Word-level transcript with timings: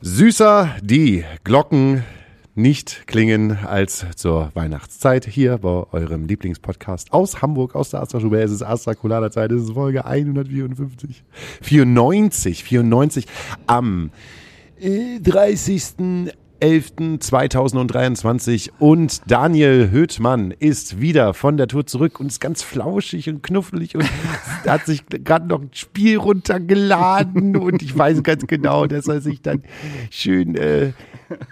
Süßer 0.00 0.76
die 0.80 1.24
Glocken 1.42 2.04
nicht 2.54 3.06
klingen 3.06 3.58
als 3.66 4.06
zur 4.14 4.52
Weihnachtszeit 4.54 5.26
hier 5.26 5.58
bei 5.58 5.84
eurem 5.92 6.26
Lieblingspodcast 6.26 7.12
aus 7.12 7.42
Hamburg, 7.42 7.74
aus 7.74 7.90
der 7.90 8.00
Astra-Schule. 8.00 8.42
Es 8.42 8.52
ist 8.52 8.62
Astra 8.62 8.94
Colada 8.94 9.30
Zeit, 9.30 9.50
es 9.50 9.64
ist 9.64 9.72
Folge 9.72 10.04
154. 10.04 11.24
94, 11.62 12.62
94 12.62 13.26
am 13.66 14.10
äh, 14.78 15.18
30. 15.20 16.32
11.2023 16.64 18.70
und 18.78 19.20
Daniel 19.30 19.90
Höhtmann 19.90 20.50
ist 20.50 20.98
wieder 20.98 21.34
von 21.34 21.58
der 21.58 21.68
Tour 21.68 21.86
zurück 21.86 22.20
und 22.20 22.28
ist 22.28 22.40
ganz 22.40 22.62
flauschig 22.62 23.28
und 23.28 23.42
knuffelig 23.42 23.96
und 23.96 24.06
hat 24.66 24.86
sich 24.86 25.04
gerade 25.06 25.46
noch 25.46 25.60
ein 25.60 25.68
Spiel 25.74 26.16
runtergeladen. 26.16 27.58
Und 27.58 27.82
ich 27.82 27.98
weiß 27.98 28.22
ganz 28.22 28.46
genau, 28.46 28.86
dass 28.86 29.08
er 29.08 29.20
sich 29.20 29.42
dann 29.42 29.62
schön 30.08 30.56
äh, 30.56 30.92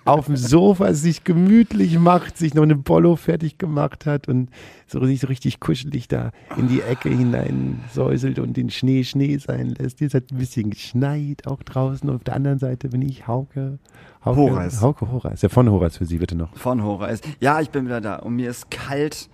auf 0.07 0.25
dem 0.27 0.37
Sofa 0.37 0.95
sich 0.95 1.25
gemütlich 1.25 1.99
macht, 1.99 2.39
sich 2.39 2.55
noch 2.55 2.63
eine 2.63 2.77
Polo 2.77 3.17
fertig 3.17 3.59
gemacht 3.59 4.07
hat. 4.07 4.29
Und 4.29 4.49
so, 4.93 5.05
sich 5.05 5.21
so 5.21 5.27
richtig 5.27 5.59
kuschelig 5.59 6.07
da 6.09 6.31
in 6.57 6.69
die 6.69 6.83
Ecke 6.83 7.09
hinein 7.09 7.81
säuselt 7.93 8.39
und 8.39 8.57
den 8.57 8.71
Schnee 8.71 9.05
Schnee 9.05 9.39
sein 9.39 9.71
lässt. 9.71 10.01
Jetzt 10.01 10.15
hat 10.15 10.31
ein 10.31 10.39
bisschen 10.39 10.71
geschneit 10.71 11.47
auch 11.47 11.63
draußen 11.63 12.09
und 12.09 12.17
auf 12.17 12.25
der 12.25 12.35
anderen 12.35 12.59
Seite 12.59 12.91
bin 12.91 13.03
ich 13.03 13.27
Hauke. 13.27 13.79
Hauke 14.25 14.41
Horace. 14.41 14.81
Hauke 14.81 15.11
Horace. 15.11 15.43
Ja, 15.43 15.49
von 15.49 15.71
Horace 15.71 15.97
für 15.97 16.07
Sie 16.07 16.19
bitte 16.19 16.37
noch. 16.37 16.55
Von 16.57 16.83
Horace. 16.83 17.23
Ja, 17.41 17.61
ich 17.61 17.71
bin 17.71 17.87
wieder 17.87 18.01
da 18.01 18.17
und 18.17 18.37
mir 18.37 18.51
ist 18.51 18.71
kalt. 18.71 19.29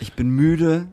Ich 0.00 0.12
bin 0.12 0.30
müde. 0.30 0.88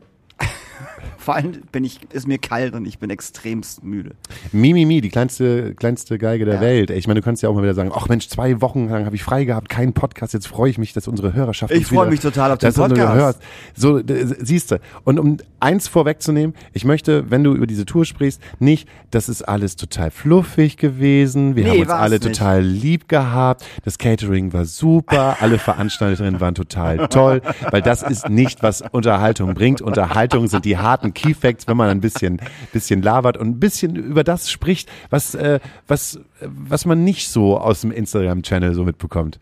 Vor 1.18 1.34
allem 1.34 1.52
bin 1.72 1.84
ich, 1.84 2.00
ist 2.12 2.26
mir 2.26 2.38
kalt 2.38 2.74
und 2.74 2.86
ich 2.86 2.98
bin 2.98 3.10
extremst 3.10 3.84
müde. 3.84 4.12
Mimimi, 4.52 4.86
Mi, 4.86 5.00
die 5.00 5.08
kleinste, 5.10 5.74
kleinste 5.74 6.16
Geige 6.16 6.44
der 6.44 6.54
Ja. 6.54 6.60
Welt. 6.60 6.90
Ich 6.90 7.06
meine, 7.06 7.20
du 7.20 7.24
kannst 7.24 7.42
ja 7.42 7.48
auch 7.48 7.54
mal 7.54 7.62
wieder 7.62 7.74
sagen, 7.74 7.90
ach 7.94 8.08
Mensch, 8.08 8.28
zwei 8.28 8.60
Wochen 8.60 8.88
lang 8.88 9.04
habe 9.04 9.16
ich 9.16 9.22
frei 9.22 9.44
gehabt, 9.44 9.68
keinen 9.68 9.92
Podcast, 9.92 10.32
jetzt 10.32 10.46
freue 10.48 10.70
ich 10.70 10.78
mich, 10.78 10.92
dass 10.92 11.08
unsere 11.08 11.34
Hörerschaft 11.34 11.72
Ich 11.74 11.86
freue 11.86 12.08
mich 12.08 12.20
total 12.20 12.52
auf 12.52 12.58
den 12.58 12.68
dass 12.68 12.76
du 12.76 12.82
Podcast. 12.82 13.14
Hörst. 13.14 13.40
So, 13.74 14.00
siehst 14.40 14.70
du. 14.70 14.80
Und 15.04 15.18
um 15.18 15.36
eins 15.60 15.88
vorwegzunehmen, 15.88 16.54
ich 16.72 16.84
möchte, 16.84 17.30
wenn 17.30 17.44
du 17.44 17.54
über 17.54 17.66
diese 17.66 17.84
Tour 17.84 18.04
sprichst, 18.04 18.40
nicht, 18.58 18.88
das 19.10 19.28
ist 19.28 19.42
alles 19.42 19.76
total 19.76 20.10
fluffig 20.10 20.76
gewesen, 20.76 21.56
wir 21.56 21.64
Nee, 21.64 21.70
haben 21.70 21.80
uns 21.80 21.90
alle 21.90 22.14
nicht. 22.18 22.22
total 22.22 22.62
lieb 22.62 23.08
gehabt, 23.08 23.64
das 23.84 23.98
Catering 23.98 24.52
war 24.52 24.64
super, 24.64 25.36
alle 25.40 25.58
Veranstalterinnen 25.58 26.40
waren 26.40 26.54
total 26.54 27.08
toll, 27.08 27.42
weil 27.70 27.82
das 27.82 28.02
ist 28.02 28.28
nicht, 28.28 28.62
was 28.62 28.82
Unterhaltung 28.92 29.54
bringt. 29.54 29.80
Unterhaltung 29.82 30.46
sind 30.48 30.64
die 30.64 30.78
harten 30.78 31.07
Key 31.14 31.34
Facts, 31.34 31.66
wenn 31.66 31.76
man 31.76 31.88
ein 31.88 32.00
bisschen, 32.00 32.40
bisschen 32.72 33.02
labert 33.02 33.36
und 33.36 33.48
ein 33.48 33.60
bisschen 33.60 33.96
über 33.96 34.24
das 34.24 34.50
spricht, 34.50 34.90
was, 35.10 35.34
äh, 35.34 35.60
was, 35.86 36.20
was 36.40 36.84
man 36.84 37.04
nicht 37.04 37.28
so 37.28 37.58
aus 37.58 37.82
dem 37.82 37.92
Instagram-Channel 37.92 38.74
so 38.74 38.84
mitbekommt. 38.84 39.38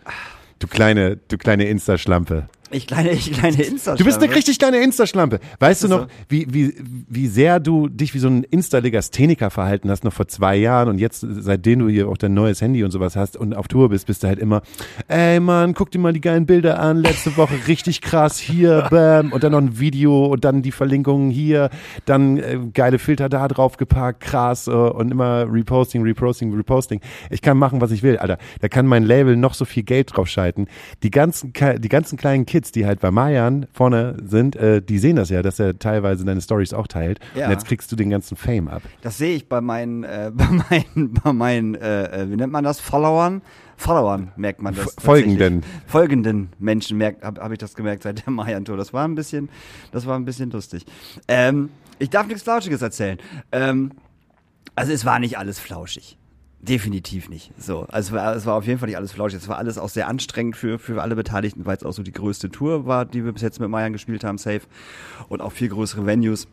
Du 0.58 0.66
kleine, 0.66 1.16
du 1.16 1.36
kleine 1.36 1.66
Insta-Schlampe. 1.66 2.48
Ich 2.70 2.86
kleine, 2.86 3.12
ich 3.12 3.32
kleine 3.32 3.62
insta 3.62 3.94
Du 3.94 4.04
bist 4.04 4.20
eine 4.20 4.34
richtig 4.34 4.58
kleine 4.58 4.78
Insta-Schlampe. 4.78 5.38
Weißt 5.60 5.84
du 5.84 5.88
noch, 5.88 6.00
so. 6.00 6.06
wie, 6.28 6.46
wie, 6.52 6.74
wie 7.08 7.28
sehr 7.28 7.60
du 7.60 7.88
dich 7.88 8.12
wie 8.14 8.18
so 8.18 8.28
ein 8.28 8.42
Insta-Legastheniker 8.42 9.50
verhalten 9.50 9.90
hast, 9.90 10.02
noch 10.02 10.12
vor 10.12 10.26
zwei 10.26 10.56
Jahren 10.56 10.88
und 10.88 10.98
jetzt, 10.98 11.24
seitdem 11.28 11.80
du 11.80 11.88
hier 11.88 12.08
auch 12.08 12.16
dein 12.16 12.34
neues 12.34 12.60
Handy 12.60 12.82
und 12.82 12.90
sowas 12.90 13.14
hast 13.14 13.36
und 13.36 13.54
auf 13.54 13.68
Tour 13.68 13.90
bist, 13.90 14.06
bist 14.06 14.24
du 14.24 14.28
halt 14.28 14.40
immer, 14.40 14.62
ey 15.06 15.38
Mann, 15.38 15.74
guck 15.74 15.92
dir 15.92 16.00
mal 16.00 16.12
die 16.12 16.20
geilen 16.20 16.46
Bilder 16.46 16.80
an, 16.80 16.98
letzte 16.98 17.36
Woche 17.36 17.54
richtig 17.68 18.00
krass, 18.00 18.38
hier, 18.38 18.86
bam, 18.90 19.32
und 19.32 19.44
dann 19.44 19.52
noch 19.52 19.60
ein 19.60 19.78
Video 19.78 20.26
und 20.26 20.44
dann 20.44 20.62
die 20.62 20.72
Verlinkungen 20.72 21.30
hier, 21.30 21.70
dann 22.04 22.38
äh, 22.38 22.58
geile 22.74 22.98
Filter 22.98 23.28
da 23.28 23.46
drauf 23.46 23.76
gepackt, 23.76 24.20
krass, 24.20 24.66
äh, 24.66 24.70
und 24.70 25.12
immer 25.12 25.46
Reposting, 25.48 26.02
Reposting, 26.02 26.52
Reposting. 26.52 27.00
Ich 27.30 27.42
kann 27.42 27.58
machen, 27.58 27.80
was 27.80 27.92
ich 27.92 28.02
will, 28.02 28.16
Alter. 28.18 28.38
Da 28.60 28.68
kann 28.68 28.86
mein 28.86 29.04
Label 29.04 29.36
noch 29.36 29.54
so 29.54 29.64
viel 29.64 29.84
Geld 29.84 30.16
drauf 30.16 30.26
schalten. 30.28 30.66
Die 31.02 31.10
ganzen, 31.10 31.52
die 31.52 31.88
ganzen 31.88 32.18
kleinen 32.18 32.46
Kids, 32.56 32.72
die 32.72 32.86
halt 32.86 33.00
bei 33.00 33.10
Mayan 33.10 33.66
vorne 33.70 34.16
sind, 34.24 34.56
äh, 34.56 34.80
die 34.80 34.98
sehen 34.98 35.16
das 35.16 35.28
ja, 35.28 35.42
dass 35.42 35.58
er 35.58 35.78
teilweise 35.78 36.24
deine 36.24 36.40
Stories 36.40 36.72
auch 36.72 36.86
teilt. 36.86 37.20
Ja. 37.34 37.44
Und 37.44 37.50
jetzt 37.50 37.66
kriegst 37.66 37.92
du 37.92 37.96
den 37.96 38.08
ganzen 38.08 38.34
Fame 38.34 38.68
ab. 38.68 38.80
Das 39.02 39.18
sehe 39.18 39.36
ich 39.36 39.46
bei 39.46 39.60
meinen, 39.60 40.04
äh, 40.04 40.32
bei 40.34 40.46
meinen, 40.46 41.12
bei 41.12 41.32
meinen, 41.34 41.74
äh, 41.74 42.22
äh, 42.22 42.30
wie 42.30 42.36
nennt 42.36 42.50
man 42.50 42.64
das? 42.64 42.80
Followern? 42.80 43.42
Followern 43.76 44.32
merkt 44.36 44.62
man 44.62 44.74
das. 44.74 44.96
Folgenden. 44.98 45.64
Folgenden 45.86 46.48
Menschen 46.58 46.96
merkt, 46.96 47.22
habe 47.24 47.42
hab 47.42 47.52
ich 47.52 47.58
das 47.58 47.74
gemerkt 47.74 48.04
seit 48.04 48.24
der 48.24 48.32
Mayan-Tour. 48.32 48.78
Das 48.78 48.94
war 48.94 49.06
ein 49.06 49.14
bisschen, 49.14 49.50
das 49.92 50.06
war 50.06 50.18
ein 50.18 50.24
bisschen 50.24 50.50
lustig. 50.50 50.86
Ähm, 51.28 51.68
ich 51.98 52.08
darf 52.08 52.26
nichts 52.26 52.42
Flauschiges 52.42 52.80
erzählen. 52.80 53.18
Ähm, 53.52 53.92
also 54.74 54.92
es 54.92 55.04
war 55.04 55.18
nicht 55.18 55.36
alles 55.36 55.58
flauschig. 55.58 56.16
Definitiv 56.66 57.28
nicht. 57.28 57.52
So, 57.58 57.86
also 57.88 58.08
es 58.08 58.12
war, 58.12 58.34
es 58.34 58.46
war 58.46 58.54
auf 58.54 58.66
jeden 58.66 58.80
Fall 58.80 58.88
nicht 58.88 58.96
alles 58.96 59.12
flauschig. 59.12 59.38
Es 59.38 59.48
war 59.48 59.56
alles 59.56 59.78
auch 59.78 59.88
sehr 59.88 60.08
anstrengend 60.08 60.56
für, 60.56 60.78
für 60.78 61.00
alle 61.00 61.14
Beteiligten, 61.14 61.64
weil 61.64 61.76
es 61.76 61.84
auch 61.84 61.92
so 61.92 62.02
die 62.02 62.12
größte 62.12 62.50
Tour 62.50 62.86
war, 62.86 63.04
die 63.04 63.24
wir 63.24 63.32
bis 63.32 63.42
jetzt 63.42 63.60
mit 63.60 63.68
Mayan 63.68 63.92
gespielt 63.92 64.24
haben, 64.24 64.36
safe. 64.36 64.62
Und 65.28 65.42
auch 65.42 65.52
viel 65.52 65.68
größere 65.68 66.06
Venues. 66.06 66.48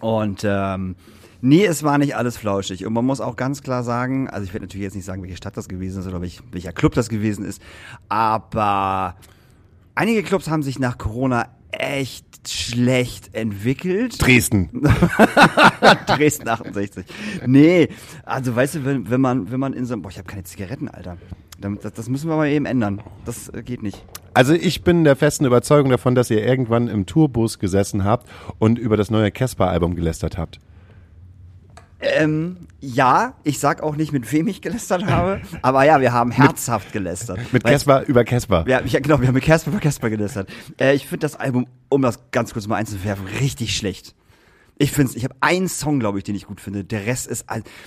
Und 0.00 0.42
ähm, 0.44 0.96
nee, 1.40 1.64
es 1.64 1.84
war 1.84 1.98
nicht 1.98 2.16
alles 2.16 2.36
flauschig. 2.36 2.84
Und 2.84 2.92
man 2.92 3.04
muss 3.04 3.20
auch 3.20 3.36
ganz 3.36 3.62
klar 3.62 3.84
sagen, 3.84 4.28
also 4.28 4.44
ich 4.44 4.52
werde 4.52 4.66
natürlich 4.66 4.84
jetzt 4.84 4.96
nicht 4.96 5.04
sagen, 5.04 5.22
welche 5.22 5.36
Stadt 5.36 5.56
das 5.56 5.68
gewesen 5.68 6.00
ist 6.00 6.08
oder 6.08 6.20
welch, 6.20 6.40
welcher 6.50 6.72
Club 6.72 6.94
das 6.94 7.08
gewesen 7.08 7.44
ist, 7.44 7.62
aber 8.08 9.14
einige 9.94 10.24
Clubs 10.24 10.48
haben 10.48 10.62
sich 10.62 10.78
nach 10.78 10.98
Corona 10.98 11.48
echt 11.78 12.26
schlecht 12.46 13.34
entwickelt. 13.34 14.20
Dresden. 14.20 14.70
Dresden 16.06 16.48
68. 16.48 17.04
Nee, 17.46 17.88
also 18.24 18.54
weißt 18.54 18.76
du, 18.76 18.84
wenn, 18.84 19.10
wenn 19.10 19.20
man 19.20 19.50
wenn 19.50 19.60
man 19.60 19.72
in 19.72 19.86
so 19.86 19.94
einem, 19.94 20.02
boah, 20.02 20.10
ich 20.10 20.18
habe 20.18 20.28
keine 20.28 20.44
Zigaretten, 20.44 20.88
Alter. 20.88 21.18
Das, 21.60 21.92
das 21.92 22.08
müssen 22.08 22.28
wir 22.28 22.36
mal 22.36 22.48
eben 22.48 22.66
ändern. 22.66 23.00
Das 23.24 23.48
äh, 23.48 23.62
geht 23.62 23.82
nicht. 23.82 24.04
Also 24.32 24.54
ich 24.54 24.84
bin 24.84 25.02
der 25.02 25.16
festen 25.16 25.44
Überzeugung 25.44 25.90
davon, 25.90 26.14
dass 26.14 26.30
ihr 26.30 26.44
irgendwann 26.44 26.86
im 26.86 27.06
Tourbus 27.06 27.58
gesessen 27.58 28.04
habt 28.04 28.28
und 28.58 28.78
über 28.78 28.96
das 28.96 29.10
neue 29.10 29.32
Casper-Album 29.32 29.96
gelästert 29.96 30.38
habt. 30.38 30.60
Ähm, 32.00 32.68
ja, 32.80 33.34
ich 33.42 33.58
sag 33.58 33.82
auch 33.82 33.96
nicht, 33.96 34.12
mit 34.12 34.30
wem 34.32 34.46
ich 34.46 34.62
gelästert 34.62 35.06
habe, 35.06 35.40
aber 35.62 35.84
ja, 35.84 36.00
wir 36.00 36.12
haben 36.12 36.30
herzhaft 36.30 36.92
gelästert. 36.92 37.40
Mit 37.52 37.64
Casper 37.64 38.04
über 38.06 38.24
Casper. 38.24 38.64
Ja, 38.68 38.80
ja, 38.84 39.00
genau, 39.00 39.20
wir 39.20 39.26
haben 39.26 39.34
mit 39.34 39.44
Casper 39.44 39.72
über 39.72 39.80
Casper 39.80 40.08
gelästert. 40.08 40.48
Äh, 40.80 40.94
ich 40.94 41.06
finde 41.06 41.20
das 41.20 41.34
Album, 41.34 41.66
um 41.88 42.02
das 42.02 42.30
ganz 42.30 42.52
kurz 42.52 42.68
mal 42.68 42.76
einzuwerfen, 42.76 43.26
richtig 43.40 43.76
schlecht. 43.76 44.14
Ich 44.80 44.92
finde 44.92 45.16
ich 45.16 45.24
habe 45.24 45.34
einen 45.40 45.68
Song, 45.68 45.98
glaube 45.98 46.18
ich, 46.18 46.24
den 46.24 46.36
ich 46.36 46.46
gut 46.46 46.60
finde. 46.60 46.84
Der 46.84 47.04
Rest 47.04 47.26
ist, 47.26 47.46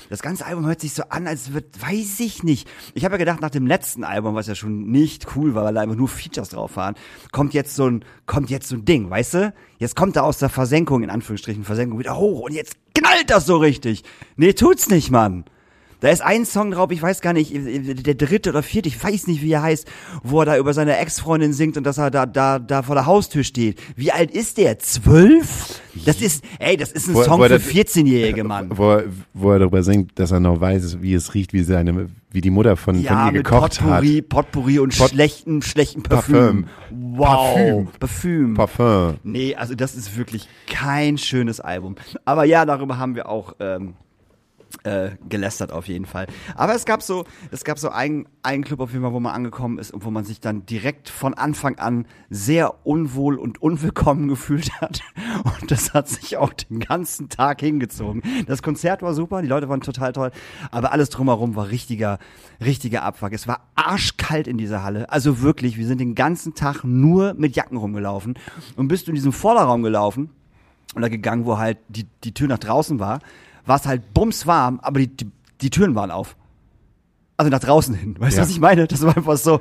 das 0.09 0.21
ganze 0.21 0.45
Album 0.45 0.65
hört 0.65 0.81
sich 0.81 0.93
so 0.93 1.03
an, 1.07 1.25
als 1.25 1.53
wird, 1.53 1.81
weiß 1.81 2.19
ich 2.19 2.43
nicht. 2.43 2.67
Ich 2.93 3.05
habe 3.05 3.13
ja 3.13 3.17
gedacht, 3.17 3.39
nach 3.39 3.49
dem 3.49 3.65
letzten 3.65 4.03
Album, 4.03 4.35
was 4.35 4.47
ja 4.47 4.55
schon 4.55 4.91
nicht 4.91 5.35
cool 5.35 5.55
war, 5.55 5.63
weil 5.63 5.73
da 5.73 5.81
einfach 5.81 5.95
nur 5.95 6.09
Features 6.09 6.49
drauf 6.49 6.75
waren, 6.75 6.95
kommt 7.31 7.53
jetzt 7.53 7.75
so 7.75 7.87
ein, 7.87 8.03
kommt 8.25 8.49
jetzt 8.49 8.67
so 8.67 8.75
ein 8.75 8.83
Ding, 8.83 9.09
weißt 9.09 9.35
du? 9.35 9.53
Jetzt 9.79 9.95
kommt 9.95 10.17
er 10.17 10.25
aus 10.25 10.39
der 10.39 10.49
Versenkung, 10.49 11.01
in 11.01 11.09
Anführungsstrichen, 11.09 11.63
Versenkung 11.63 11.97
wieder 11.97 12.17
hoch 12.17 12.41
und 12.41 12.53
jetzt 12.53 12.75
knallt 12.93 13.29
das 13.29 13.45
so 13.45 13.55
richtig. 13.55 14.03
Nee, 14.35 14.51
tut's 14.51 14.89
nicht, 14.89 15.11
Mann. 15.11 15.45
Da 16.01 16.09
ist 16.09 16.21
ein 16.21 16.45
Song 16.45 16.71
drauf, 16.71 16.91
ich 16.91 17.01
weiß 17.01 17.21
gar 17.21 17.31
nicht, 17.31 17.53
der 17.53 18.15
dritte 18.15 18.49
oder 18.49 18.63
vierte, 18.63 18.89
ich 18.89 19.01
weiß 19.01 19.27
nicht, 19.27 19.41
wie 19.43 19.51
er 19.51 19.61
heißt, 19.61 19.87
wo 20.23 20.39
er 20.41 20.45
da 20.45 20.57
über 20.57 20.73
seine 20.73 20.97
Ex-Freundin 20.97 21.53
singt 21.53 21.77
und 21.77 21.83
dass 21.85 21.97
er 21.99 22.09
da, 22.11 22.25
da, 22.25 22.57
da 22.59 22.81
vor 22.81 22.95
der 22.95 23.05
Haustür 23.05 23.43
steht. 23.43 23.79
Wie 23.95 24.11
alt 24.11 24.31
ist 24.31 24.57
der? 24.57 24.79
Zwölf? 24.79 25.79
Das 26.05 26.19
ist, 26.21 26.43
ey, 26.59 26.75
das 26.75 26.91
ist 26.91 27.07
ein 27.07 27.13
Wo- 27.13 27.23
Song 27.23 27.39
wo 27.39 27.43
für 27.43 27.49
das- 27.49 27.63
14-Jährige, 27.63 28.43
Mann. 28.43 28.69
Wo, 28.75 28.93
er- 28.93 29.03
wo 29.33 29.51
er 29.51 29.59
darüber 29.59 29.83
singt, 29.83 30.17
dass 30.17 30.31
er 30.31 30.39
noch 30.39 30.59
weiß, 30.59 31.01
wie 31.01 31.13
es 31.13 31.33
riecht, 31.35 31.53
wie 31.53 31.61
seine, 31.63 32.09
wie 32.31 32.41
die 32.41 32.49
Mutter 32.49 32.77
von, 32.77 32.99
Ja, 32.99 33.25
von 33.27 33.35
ihr 33.35 33.43
gekocht 33.43 33.77
Potpourri, 33.79 34.21
Potpourri 34.23 34.79
und 34.79 34.97
Pot- 34.97 35.11
schlechten, 35.11 35.61
schlechten 35.61 36.01
Parfüm. 36.01 36.33
Parfüm. 36.33 36.65
Wow. 36.89 37.27
Parfüm. 37.27 37.87
Parfüm. 37.99 38.49
hat. 38.57 38.57
Parfum. 38.57 39.15
Nee, 39.23 39.53
also 39.55 39.75
das 39.75 39.93
ist 39.95 40.17
wirklich 40.17 40.47
kein 40.67 41.17
schönes 41.19 41.59
Album. 41.59 41.95
Aber 42.25 42.45
ja, 42.45 42.65
darüber 42.65 42.97
haben 42.97 43.13
wir 43.15 43.29
auch 43.29 43.53
ähm, 43.59 43.93
äh, 44.83 45.11
gelästert 45.29 45.71
auf 45.71 45.87
jeden 45.87 46.05
Fall. 46.05 46.27
Aber 46.55 46.73
es 46.73 46.85
gab 46.85 47.03
so, 47.03 47.25
es 47.51 47.63
gab 47.63 47.77
so 47.77 47.89
einen, 47.89 48.27
einen 48.43 48.63
Club 48.63 48.79
auf 48.79 48.91
jeden 48.91 49.03
Fall, 49.03 49.13
wo 49.13 49.19
man 49.19 49.33
angekommen 49.33 49.77
ist 49.77 49.91
und 49.91 50.05
wo 50.05 50.11
man 50.11 50.23
sich 50.23 50.39
dann 50.39 50.65
direkt 50.65 51.09
von 51.09 51.33
Anfang 51.33 51.77
an 51.77 52.05
sehr 52.29 52.85
unwohl 52.85 53.37
und 53.37 53.61
unwillkommen 53.61 54.27
gefühlt 54.27 54.71
hat. 54.81 55.01
Und 55.43 55.71
das 55.71 55.93
hat 55.93 56.07
sich 56.07 56.37
auch 56.37 56.53
den 56.53 56.79
ganzen 56.79 57.29
Tag 57.29 57.61
hingezogen. 57.61 58.23
Das 58.47 58.63
Konzert 58.63 59.01
war 59.01 59.13
super, 59.13 59.41
die 59.41 59.47
Leute 59.47 59.69
waren 59.69 59.81
total 59.81 60.13
toll, 60.13 60.31
aber 60.71 60.91
alles 60.91 61.09
drumherum 61.09 61.55
war 61.55 61.69
richtiger, 61.69 62.19
richtiger 62.63 63.03
Abfuck. 63.03 63.33
Es 63.33 63.47
war 63.47 63.67
arschkalt 63.75 64.47
in 64.47 64.57
dieser 64.57 64.83
Halle. 64.83 65.09
Also 65.11 65.41
wirklich, 65.41 65.77
wir 65.77 65.85
sind 65.85 65.99
den 65.99 66.15
ganzen 66.15 66.55
Tag 66.55 66.83
nur 66.83 67.33
mit 67.35 67.55
Jacken 67.55 67.77
rumgelaufen 67.77 68.35
und 68.75 68.87
bist 68.87 69.07
du 69.07 69.11
in 69.11 69.15
diesem 69.15 69.33
Vorderraum 69.33 69.83
gelaufen 69.83 70.29
oder 70.95 71.09
gegangen, 71.09 71.45
wo 71.45 71.57
halt 71.57 71.77
die, 71.87 72.05
die 72.23 72.33
Tür 72.33 72.47
nach 72.47 72.59
draußen 72.59 72.99
war, 72.99 73.19
war 73.65 73.77
es 73.77 73.85
halt 73.85 74.13
bumswarm, 74.13 74.79
aber 74.81 74.99
die, 74.99 75.07
die, 75.07 75.31
die 75.61 75.69
Türen 75.69 75.95
waren 75.95 76.11
auf. 76.11 76.35
Also 77.37 77.49
nach 77.49 77.59
draußen 77.59 77.95
hin. 77.95 78.15
Weißt 78.19 78.37
Ja. 78.37 78.43
du, 78.43 78.47
was 78.49 78.53
ich 78.53 78.59
meine? 78.59 78.87
Das 78.87 79.01
war 79.01 79.15
einfach 79.17 79.37
so, 79.37 79.59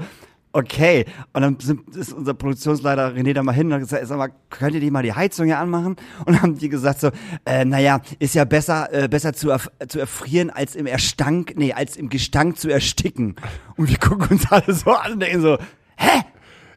okay. 0.53 1.07
Und 1.33 1.43
dann 1.43 1.59
sind, 1.61 1.97
ist 1.97 2.13
unser 2.13 2.35
Produktionsleiter 2.35 3.15
René 3.15 3.33
da 3.33 3.43
mal 3.43 3.53
hin 3.53 3.69
und 3.69 3.75
hat 3.75 3.81
gesagt, 3.81 4.07
sag 4.07 4.19
mal, 4.19 4.31
könnt 4.51 4.75
ihr 4.75 4.81
die 4.81 4.91
mal 4.91 5.03
die 5.03 5.13
Heizung 5.15 5.47
hier 5.47 5.59
anmachen? 5.59 5.97
Und 6.25 6.35
dann 6.35 6.43
haben 6.43 6.59
die 6.59 6.69
gesagt 6.69 7.01
so, 7.01 7.11
äh, 7.47 7.65
naja, 7.65 8.01
ist 8.19 8.35
ja 8.35 8.45
besser, 8.45 8.93
äh, 8.93 9.09
besser 9.09 9.33
zu, 9.33 9.51
erf 9.51 9.71
zu 9.89 9.99
erfrieren, 9.99 10.51
als 10.51 10.75
im 10.77 10.87
Erstank, 10.87 11.55
nee, 11.57 11.73
als 11.73 11.97
im 11.97 12.09
Gestank 12.11 12.59
zu 12.59 12.69
ersticken. 12.69 13.37
Und 13.77 13.89
wir 13.89 13.99
gucken 13.99 14.29
uns 14.29 14.51
alle 14.53 14.75
so 14.75 14.91
an 14.93 15.13
und 15.13 15.21
denken 15.21 15.41
so, 15.41 15.57
hä? 15.97 16.23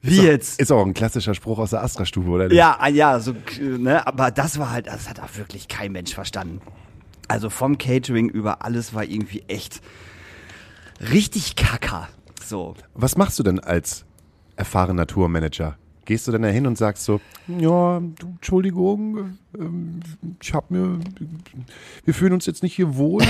Wie 0.06 0.22
jetzt? 0.22 0.60
Ist 0.60 0.70
auch 0.72 0.86
ein 0.86 0.94
klassischer 0.94 1.34
Spruch 1.34 1.60
aus 1.60 1.70
der 1.70 1.82
Astra-Stube, 1.82 2.30
oder 2.30 2.48
nicht? 2.50 2.58
Ja, 2.58 2.76
ah, 2.78 2.90
ja, 2.90 3.20
so, 3.20 3.34
ne, 3.62 4.06
aber 4.06 4.32
das 4.32 4.60
war 4.60 4.72
halt, 4.72 4.88
das 4.88 5.10
hat 5.10 5.22
auch 5.22 5.38
wirklich 5.38 5.70
kein 5.70 5.94
Mensch 5.94 6.14
verstanden. 6.14 6.60
Also 7.28 7.50
vom 7.50 7.78
Catering 7.78 8.30
über 8.30 8.64
alles 8.64 8.94
war 8.94 9.04
irgendwie 9.04 9.44
echt 9.48 9.82
richtig 11.00 11.56
kacker. 11.56 12.10
So. 12.44 12.76
Was 12.94 13.18
machst 13.18 13.40
du 13.40 13.44
denn 13.44 13.60
als 13.60 14.06
erfahrener 14.56 15.08
Tourmanager? 15.08 15.78
Gehst 16.06 16.28
du 16.28 16.34
denn 16.34 16.42
da 16.42 16.50
hin 16.50 16.68
und 16.68 16.78
sagst 16.78 17.06
so, 17.06 17.22
ja, 17.48 18.02
du, 18.02 18.28
Entschuldigung, 18.28 19.38
ähm, 19.58 20.02
ich 20.42 20.54
hab 20.54 20.70
mir, 20.70 21.00
wir 22.04 22.14
fühlen 22.14 22.34
uns 22.34 22.46
jetzt 22.46 22.62
nicht 22.62 22.76
hier 22.76 22.98
wohl. 22.98 23.24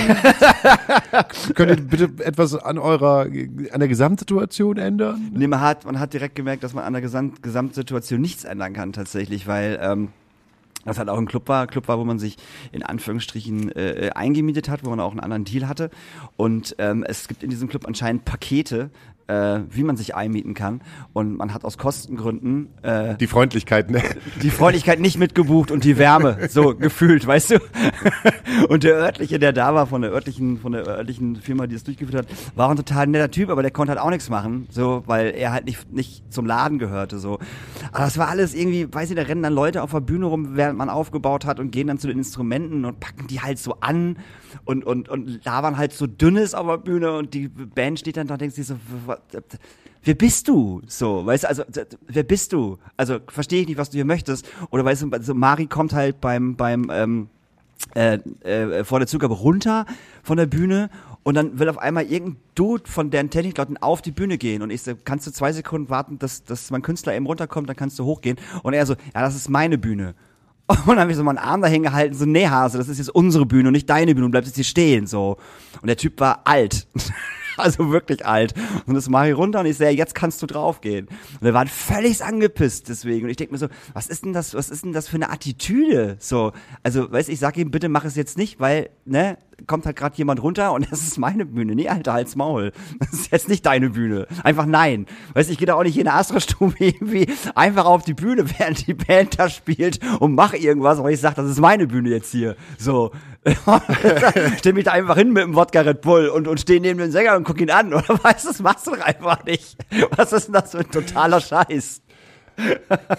Könnt 1.54 1.69
ihr 1.69 1.86
bitte 1.86 2.25
etwas 2.25 2.56
an 2.56 2.80
eurer, 2.80 3.28
an 3.72 3.80
der 3.80 3.88
Gesamtsituation 3.88 4.78
ändern? 4.78 5.30
Nee, 5.34 5.46
man 5.46 5.62
hat, 5.62 5.86
man 5.86 6.00
hat 6.00 6.13
direkt 6.13 6.34
gemerkt, 6.34 6.63
dass 6.63 6.74
man 6.74 6.84
an 6.84 6.94
der 6.94 7.04
Gesamt 7.04 7.44
Gesamtsituation 7.44 8.19
nichts 8.19 8.44
ändern 8.44 8.74
kann 8.74 8.92
tatsächlich, 8.92 9.46
weil 9.46 9.80
ähm, 9.80 10.10
das 10.85 10.97
halt 10.97 11.09
auch 11.09 11.18
ein 11.18 11.25
Club 11.25 11.47
war, 11.47 11.68
Club 11.68 11.88
war, 11.88 12.00
wo 12.00 12.03
man 12.03 12.19
sich 12.19 12.38
in 12.71 12.83
Anführungsstrichen 12.83 13.71
äh, 13.71 14.12
eingemietet 14.13 14.69
hat, 14.69 14.83
wo 14.83 14.89
man 14.89 15.00
auch 15.00 15.12
einen 15.12 15.19
anderen 15.19 15.45
Deal 15.45 15.68
hatte. 15.68 15.89
Und 16.38 16.75
ähm, 16.80 17.03
es 17.03 17.27
gibt 17.27 17.44
in 17.44 17.50
diesem 17.50 17.69
Club 17.69 17.88
anscheinend 17.88 18.25
Pakete, 18.25 18.89
äh, 19.28 19.60
wie 19.70 19.84
man 19.84 19.98
sich 19.98 20.16
einmieten 20.16 20.54
kann. 20.54 20.81
Und 21.14 21.38
man 21.38 21.54
hat 21.54 21.64
aus 21.64 21.78
Kostengründen 21.78 22.70
äh, 22.81 23.16
Die 23.18 23.28
Freundlichkeit, 23.28 23.90
ne? 23.90 24.02
die 24.42 24.50
Freundlichkeit 24.50 25.00
nicht 25.00 25.18
mitgebucht 25.18 25.72
und 25.72 25.84
die 25.84 25.98
Wärme 25.98 26.50
so 26.50 26.75
gefühlt, 26.80 27.25
weißt 27.25 27.52
du? 27.52 27.60
Und 28.70 28.84
der 28.84 28.96
örtliche, 28.96 29.40
der 29.40 29.54
da 29.54 29.74
war 29.74 29.88
von 29.88 30.02
der 30.02 30.12
örtlichen 30.12 30.60
von 30.60 30.72
der 30.72 30.86
örtlichen 30.88 31.36
Firma, 31.38 31.68
die 31.68 31.75
es 31.75 31.84
durchgeführt 31.84 32.18
hat, 32.18 32.28
war 32.56 32.70
ein 32.70 32.78
total 32.78 33.08
netter 33.08 33.31
Typ, 33.31 33.50
aber 33.50 33.62
der 33.62 33.72
konnte 33.72 33.92
halt 33.92 34.00
auch 34.00 34.10
nichts 34.10 34.30
machen, 34.30 34.68
so, 34.70 35.04
weil 35.06 35.34
er 35.36 35.52
halt 35.52 35.66
nicht 35.66 35.92
nicht 35.92 36.31
zum 36.34 36.46
Laden 36.46 36.80
gehörte 36.80 37.20
so. 37.20 37.40
Aber 37.92 38.06
das 38.06 38.18
war 38.18 38.30
alles 38.30 38.54
irgendwie, 38.54 38.88
weiß 38.92 39.10
ich, 39.10 39.16
da 39.16 39.24
rennen 39.24 39.44
dann 39.44 39.54
Leute 39.54 39.84
auf 39.84 39.92
der 39.92 40.00
Bühne 40.02 40.25
rum, 40.25 40.56
während 40.56 40.78
man 40.78 40.90
aufgebaut 40.90 41.46
hat 41.46 41.60
und 41.60 41.72
gehen 41.72 41.88
dann 41.88 42.00
zu 42.00 42.08
den 42.08 42.18
Instrumenten 42.18 42.86
und 42.86 43.00
packen 43.00 43.28
die 43.28 43.42
halt 43.42 43.60
so 43.60 43.78
an 43.80 44.18
und 44.65 44.85
und 44.85 45.09
und 45.09 45.44
labern 45.45 45.77
halt 45.77 45.94
so 45.94 46.07
dünnes 46.07 46.53
auf 46.53 46.67
der 46.67 46.77
Bühne 46.77 47.17
und 47.17 47.33
die 47.33 47.47
Band 47.47 48.00
steht 48.00 48.17
dann 48.17 48.27
da 48.27 48.35
und 48.35 48.41
denkt 48.41 48.55
sich 48.55 48.67
so 48.67 48.77
wer 50.03 50.15
bist 50.15 50.47
du? 50.47 50.81
So, 50.88 51.25
weißt 51.25 51.44
du, 51.44 51.47
also, 51.47 51.63
wer 52.07 52.23
bist 52.23 52.53
du? 52.53 52.77
Also, 52.97 53.19
verstehe 53.27 53.61
ich 53.61 53.67
nicht, 53.67 53.77
was 53.77 53.89
du 53.89 53.95
hier 53.95 54.05
möchtest. 54.05 54.45
Oder 54.69 54.85
weißt 54.85 55.03
du, 55.03 55.09
so 55.21 55.33
Mari 55.33 55.67
kommt 55.67 55.94
halt 55.94 56.21
beim, 56.21 56.55
beim, 56.55 56.89
ähm, 56.91 57.29
äh, 57.95 58.19
äh, 58.44 58.83
vor 58.83 59.00
der 59.00 59.07
Zugabe 59.07 59.33
runter 59.33 59.85
von 60.23 60.38
der 60.38 60.45
Bühne 60.45 60.89
und 61.23 61.35
dann 61.35 61.59
will 61.59 61.69
auf 61.69 61.77
einmal 61.77 62.05
irgendein 62.05 62.41
Dude 62.55 62.89
von 62.89 63.09
deren 63.09 63.29
Technikleuten 63.29 63.77
auf 63.77 64.01
die 64.01 64.11
Bühne 64.11 64.38
gehen 64.38 64.61
und 64.61 64.69
ich 64.69 64.83
so, 64.83 64.94
kannst 65.03 65.27
du 65.27 65.31
zwei 65.31 65.51
Sekunden 65.51 65.89
warten, 65.89 66.17
dass, 66.19 66.44
dass 66.44 66.71
mein 66.71 66.81
Künstler 66.81 67.13
eben 67.13 67.25
runterkommt, 67.25 67.67
dann 67.67 67.75
kannst 67.75 68.00
du 68.00 68.05
hochgehen 68.05 68.38
und 68.63 68.73
er 68.73 68.85
so, 68.85 68.94
ja, 68.94 69.21
das 69.21 69.35
ist 69.35 69.50
meine 69.50 69.77
Bühne. 69.77 70.15
Und 70.68 70.88
dann 70.88 71.00
habe 71.00 71.12
ich 71.12 71.18
so 71.18 71.24
meinen 71.24 71.38
Arm 71.38 71.62
dahin 71.62 71.83
gehalten, 71.83 72.15
so, 72.15 72.25
nee, 72.25 72.48
Hase, 72.48 72.77
das 72.77 72.88
ist 72.88 72.98
jetzt 72.98 73.10
unsere 73.10 73.45
Bühne 73.45 73.68
und 73.68 73.74
nicht 73.74 73.89
deine 73.89 74.13
Bühne 74.15 74.25
und 74.25 74.31
bleibst 74.31 74.50
jetzt 74.50 74.56
hier 74.56 74.63
stehen, 74.63 75.07
so. 75.07 75.38
Und 75.81 75.88
der 75.88 75.98
Typ 75.98 76.19
war 76.19 76.42
alt. 76.45 76.88
Also 77.56 77.92
wirklich 77.92 78.25
alt. 78.25 78.56
Und 78.88 78.95
das 78.95 79.10
mache 79.10 79.30
ich 79.30 79.38
runter 79.38 79.60
und 79.60 79.68
ich 79.68 79.77
sehe, 79.77 79.92
jetzt 79.92 80.15
kannst 80.15 80.42
du 80.42 80.48
draufgehen. 80.48 81.07
Und 81.07 81.42
wir 81.42 81.54
waren 81.54 81.68
völlig 81.68 82.24
angepisst 82.24 82.89
deswegen. 82.89 83.25
Und 83.25 83.30
ich 83.30 83.38
denke 83.38 83.54
mir 83.54 83.60
so, 83.60 83.68
was 83.94 84.07
ist 84.07 84.25
denn 84.25 84.33
das, 84.33 84.56
was 84.56 84.71
ist 84.71 84.83
denn 84.83 84.92
das 84.92 85.07
für 85.07 85.18
eine 85.18 85.30
Attitüde? 85.30 86.15
So, 86.18 86.51
also, 86.81 87.12
weißt 87.12 87.30
ich 87.30 87.38
sag 87.38 87.56
ihm, 87.57 87.69
bitte 87.69 87.89
mach 87.89 88.06
es 88.06 88.15
jetzt 88.15 88.39
nicht, 88.39 88.60
weil, 88.60 88.89
ne, 89.06 89.38
kommt 89.67 89.85
halt 89.85 89.95
gerade 89.95 90.15
jemand 90.17 90.41
runter 90.41 90.73
und 90.73 90.88
das 90.91 91.01
ist 91.01 91.17
meine 91.17 91.45
Bühne. 91.45 91.75
Nee, 91.75 91.89
Alter, 91.89 92.13
halt's 92.13 92.35
Maul. 92.35 92.71
Das 93.00 93.13
ist 93.13 93.31
jetzt 93.31 93.50
nicht 93.50 93.65
deine 93.65 93.91
Bühne. 93.91 94.27
Einfach 94.44 94.65
nein. 94.65 95.05
Weißt 95.33 95.50
ich 95.50 95.57
gehe 95.57 95.67
da 95.67 95.75
auch 95.75 95.83
nicht 95.83 95.97
in 95.97 96.05
der 96.05 96.15
Astra-Stube 96.15 96.75
irgendwie 96.79 97.27
einfach 97.55 97.85
auf 97.85 98.03
die 98.03 98.13
Bühne, 98.13 98.45
während 98.57 98.88
die 98.88 98.94
Band 98.94 99.39
da 99.39 99.50
spielt 99.50 100.00
und 100.19 100.35
mache 100.35 100.57
irgendwas, 100.57 101.00
aber 101.00 101.11
ich 101.11 101.19
sag, 101.19 101.35
das 101.35 101.50
ist 101.50 101.59
meine 101.59 101.88
Bühne 101.88 102.09
jetzt 102.09 102.31
hier. 102.31 102.55
So. 102.77 103.11
Stell 104.57 104.73
mich 104.73 104.85
da 104.85 104.91
einfach 104.91 105.17
hin 105.17 105.33
mit 105.33 105.44
dem 105.44 105.55
Wodka 105.55 105.81
Red 105.81 106.01
Bull 106.01 106.27
und, 106.27 106.47
und 106.47 106.61
steh 106.61 106.79
neben 106.79 107.00
dem 107.00 107.11
Sänger 107.11 107.35
und 107.35 107.44
guck 107.44 107.59
ihn 107.59 107.71
an. 107.71 107.94
Oder 107.94 108.23
weißt 108.23 108.45
du, 108.45 108.50
das 108.50 108.61
machst 108.61 108.88
du 108.88 108.91
doch 108.91 109.01
einfach 109.01 109.44
nicht. 109.44 109.75
Was 110.15 110.31
ist 110.31 110.47
denn 110.47 110.53
das 110.53 110.71
für 110.71 110.79
ein 110.79 110.89
totaler 110.89 111.41
Scheiß? 111.41 112.01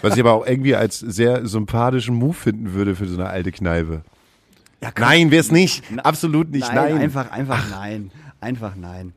Was 0.02 0.14
ich 0.14 0.20
aber 0.20 0.32
auch 0.32 0.46
irgendwie 0.46 0.76
als 0.76 0.98
sehr 0.98 1.46
sympathischen 1.46 2.14
Move 2.14 2.34
finden 2.34 2.72
würde 2.72 2.94
für 2.94 3.06
so 3.06 3.20
eine 3.20 3.28
alte 3.28 3.52
Kneipe. 3.52 4.02
Ja. 4.84 4.90
Nein, 4.98 5.30
wär's 5.30 5.50
nicht. 5.50 5.82
Absolut 6.02 6.50
nicht. 6.50 6.72
Nein, 6.72 6.92
Nein. 6.92 7.02
einfach, 7.02 7.30
einfach 7.30 7.70
nein. 7.70 8.10
Einfach 8.40 8.74
nein. 8.76 9.14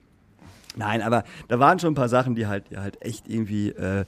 Nein, 0.77 1.01
aber 1.01 1.23
da 1.49 1.59
waren 1.59 1.79
schon 1.79 1.91
ein 1.91 1.95
paar 1.95 2.07
Sachen, 2.07 2.35
die 2.35 2.47
halt, 2.47 2.71
die 2.71 2.77
halt 2.77 3.01
echt 3.01 3.27
irgendwie 3.27 3.69
äh, 3.69 4.05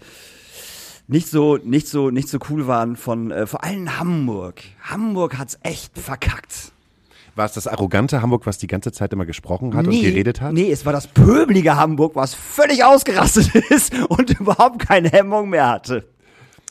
nicht 1.07 1.27
so, 1.27 1.57
nicht 1.57 1.87
so, 1.87 2.11
nicht 2.11 2.29
so 2.29 2.37
cool 2.49 2.67
waren 2.67 2.95
von 2.95 3.31
äh, 3.31 3.45
vor 3.45 3.63
allem 3.63 3.99
Hamburg. 3.99 4.61
Hamburg 4.83 5.37
hat's 5.37 5.57
echt 5.63 5.97
verkackt. 5.97 6.71
War 7.35 7.45
es 7.45 7.53
das 7.53 7.67
arrogante 7.67 8.21
Hamburg, 8.21 8.45
was 8.45 8.57
die 8.57 8.67
ganze 8.67 8.91
Zeit 8.91 9.11
immer 9.11 9.25
gesprochen 9.25 9.75
hat 9.75 9.87
und 9.87 9.99
geredet 9.99 10.39
hat? 10.39 10.53
Nee, 10.53 10.71
es 10.71 10.85
war 10.85 10.93
das 10.93 11.07
pöbelige 11.07 11.75
Hamburg, 11.75 12.15
was 12.15 12.33
völlig 12.33 12.85
ausgerastet 12.85 13.53
ist 13.69 13.93
und 14.07 14.29
überhaupt 14.39 14.79
keine 14.79 15.09
Hemmung 15.09 15.49
mehr 15.49 15.67
hatte. 15.67 16.05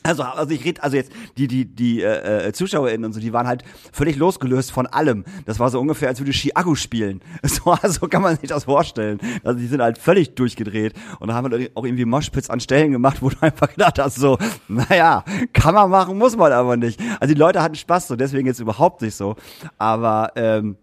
Also, 0.03 0.23
also 0.23 0.53
ich 0.53 0.63
rede, 0.63 0.81
also 0.81 0.95
jetzt 0.95 1.11
die 1.37 1.47
die 1.47 1.65
die 1.65 2.01
äh, 2.01 2.47
äh, 2.47 2.53
ZuschauerInnen 2.53 3.03
und 3.05 3.13
so, 3.13 3.19
die 3.19 3.33
waren 3.33 3.47
halt 3.47 3.63
völlig 3.91 4.15
losgelöst 4.15 4.71
von 4.71 4.87
allem. 4.87 5.25
Das 5.45 5.59
war 5.59 5.69
so 5.69 5.79
ungefähr, 5.79 6.07
als 6.07 6.19
würde 6.19 6.31
Chiago 6.31 6.75
spielen. 6.75 7.21
So, 7.49 7.71
also 7.71 8.07
kann 8.07 8.21
man 8.21 8.37
sich 8.37 8.49
das 8.49 8.65
vorstellen. 8.65 9.19
Also 9.43 9.59
die 9.59 9.65
sind 9.67 9.81
halt 9.81 9.97
völlig 9.97 10.35
durchgedreht 10.35 10.93
und 11.19 11.33
haben 11.33 11.51
wir 11.51 11.69
auch 11.73 11.83
irgendwie 11.83 12.05
Moshpits 12.05 12.49
an 12.49 12.59
Stellen 12.59 12.91
gemacht, 12.91 13.21
wo 13.21 13.29
du 13.29 13.37
einfach 13.41 13.69
gedacht 13.69 13.97
hast, 13.97 14.15
so, 14.15 14.37
naja, 14.67 15.25
kann 15.51 15.73
man 15.73 15.89
machen, 15.89 16.17
muss 16.17 16.37
man 16.37 16.51
aber 16.51 16.77
nicht. 16.77 16.99
Also 17.19 17.33
die 17.33 17.39
Leute 17.39 17.61
hatten 17.61 17.75
Spaß, 17.75 18.07
so 18.07 18.15
deswegen 18.15 18.47
jetzt 18.47 18.59
überhaupt 18.59 19.01
nicht 19.01 19.15
so. 19.15 19.35
Aber 19.77 20.31
ähm, 20.35 20.77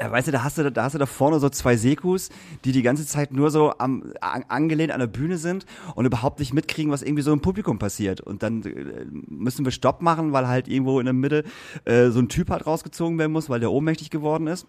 weißt 0.00 0.28
du, 0.28 0.32
da 0.32 0.44
hast 0.44 0.58
du, 0.58 0.70
da 0.70 0.84
hast 0.84 0.94
du 0.94 0.98
da 0.98 1.06
vorne 1.06 1.40
so 1.40 1.48
zwei 1.48 1.76
Sekus, 1.76 2.30
die 2.64 2.72
die 2.72 2.82
ganze 2.82 3.06
Zeit 3.06 3.32
nur 3.32 3.50
so 3.50 3.72
am, 3.78 4.12
an, 4.20 4.44
angelehnt 4.48 4.92
an 4.92 5.00
der 5.00 5.06
Bühne 5.06 5.38
sind 5.38 5.66
und 5.94 6.04
überhaupt 6.06 6.38
nicht 6.38 6.54
mitkriegen, 6.54 6.92
was 6.92 7.02
irgendwie 7.02 7.22
so 7.22 7.32
im 7.32 7.40
Publikum 7.40 7.78
passiert. 7.78 8.20
Und 8.20 8.42
dann 8.42 8.62
äh, 8.62 9.06
müssen 9.28 9.64
wir 9.64 9.72
Stopp 9.72 10.02
machen, 10.02 10.32
weil 10.32 10.48
halt 10.48 10.68
irgendwo 10.68 11.00
in 11.00 11.06
der 11.06 11.14
Mitte 11.14 11.44
äh, 11.84 12.10
so 12.10 12.20
ein 12.20 12.28
Typ 12.28 12.50
halt 12.50 12.66
rausgezogen 12.66 13.18
werden 13.18 13.32
muss, 13.32 13.48
weil 13.50 13.60
der 13.60 13.72
ohnmächtig 13.72 14.10
geworden 14.10 14.46
ist. 14.46 14.66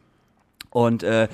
Und 0.71 1.01
äh, 1.01 1.27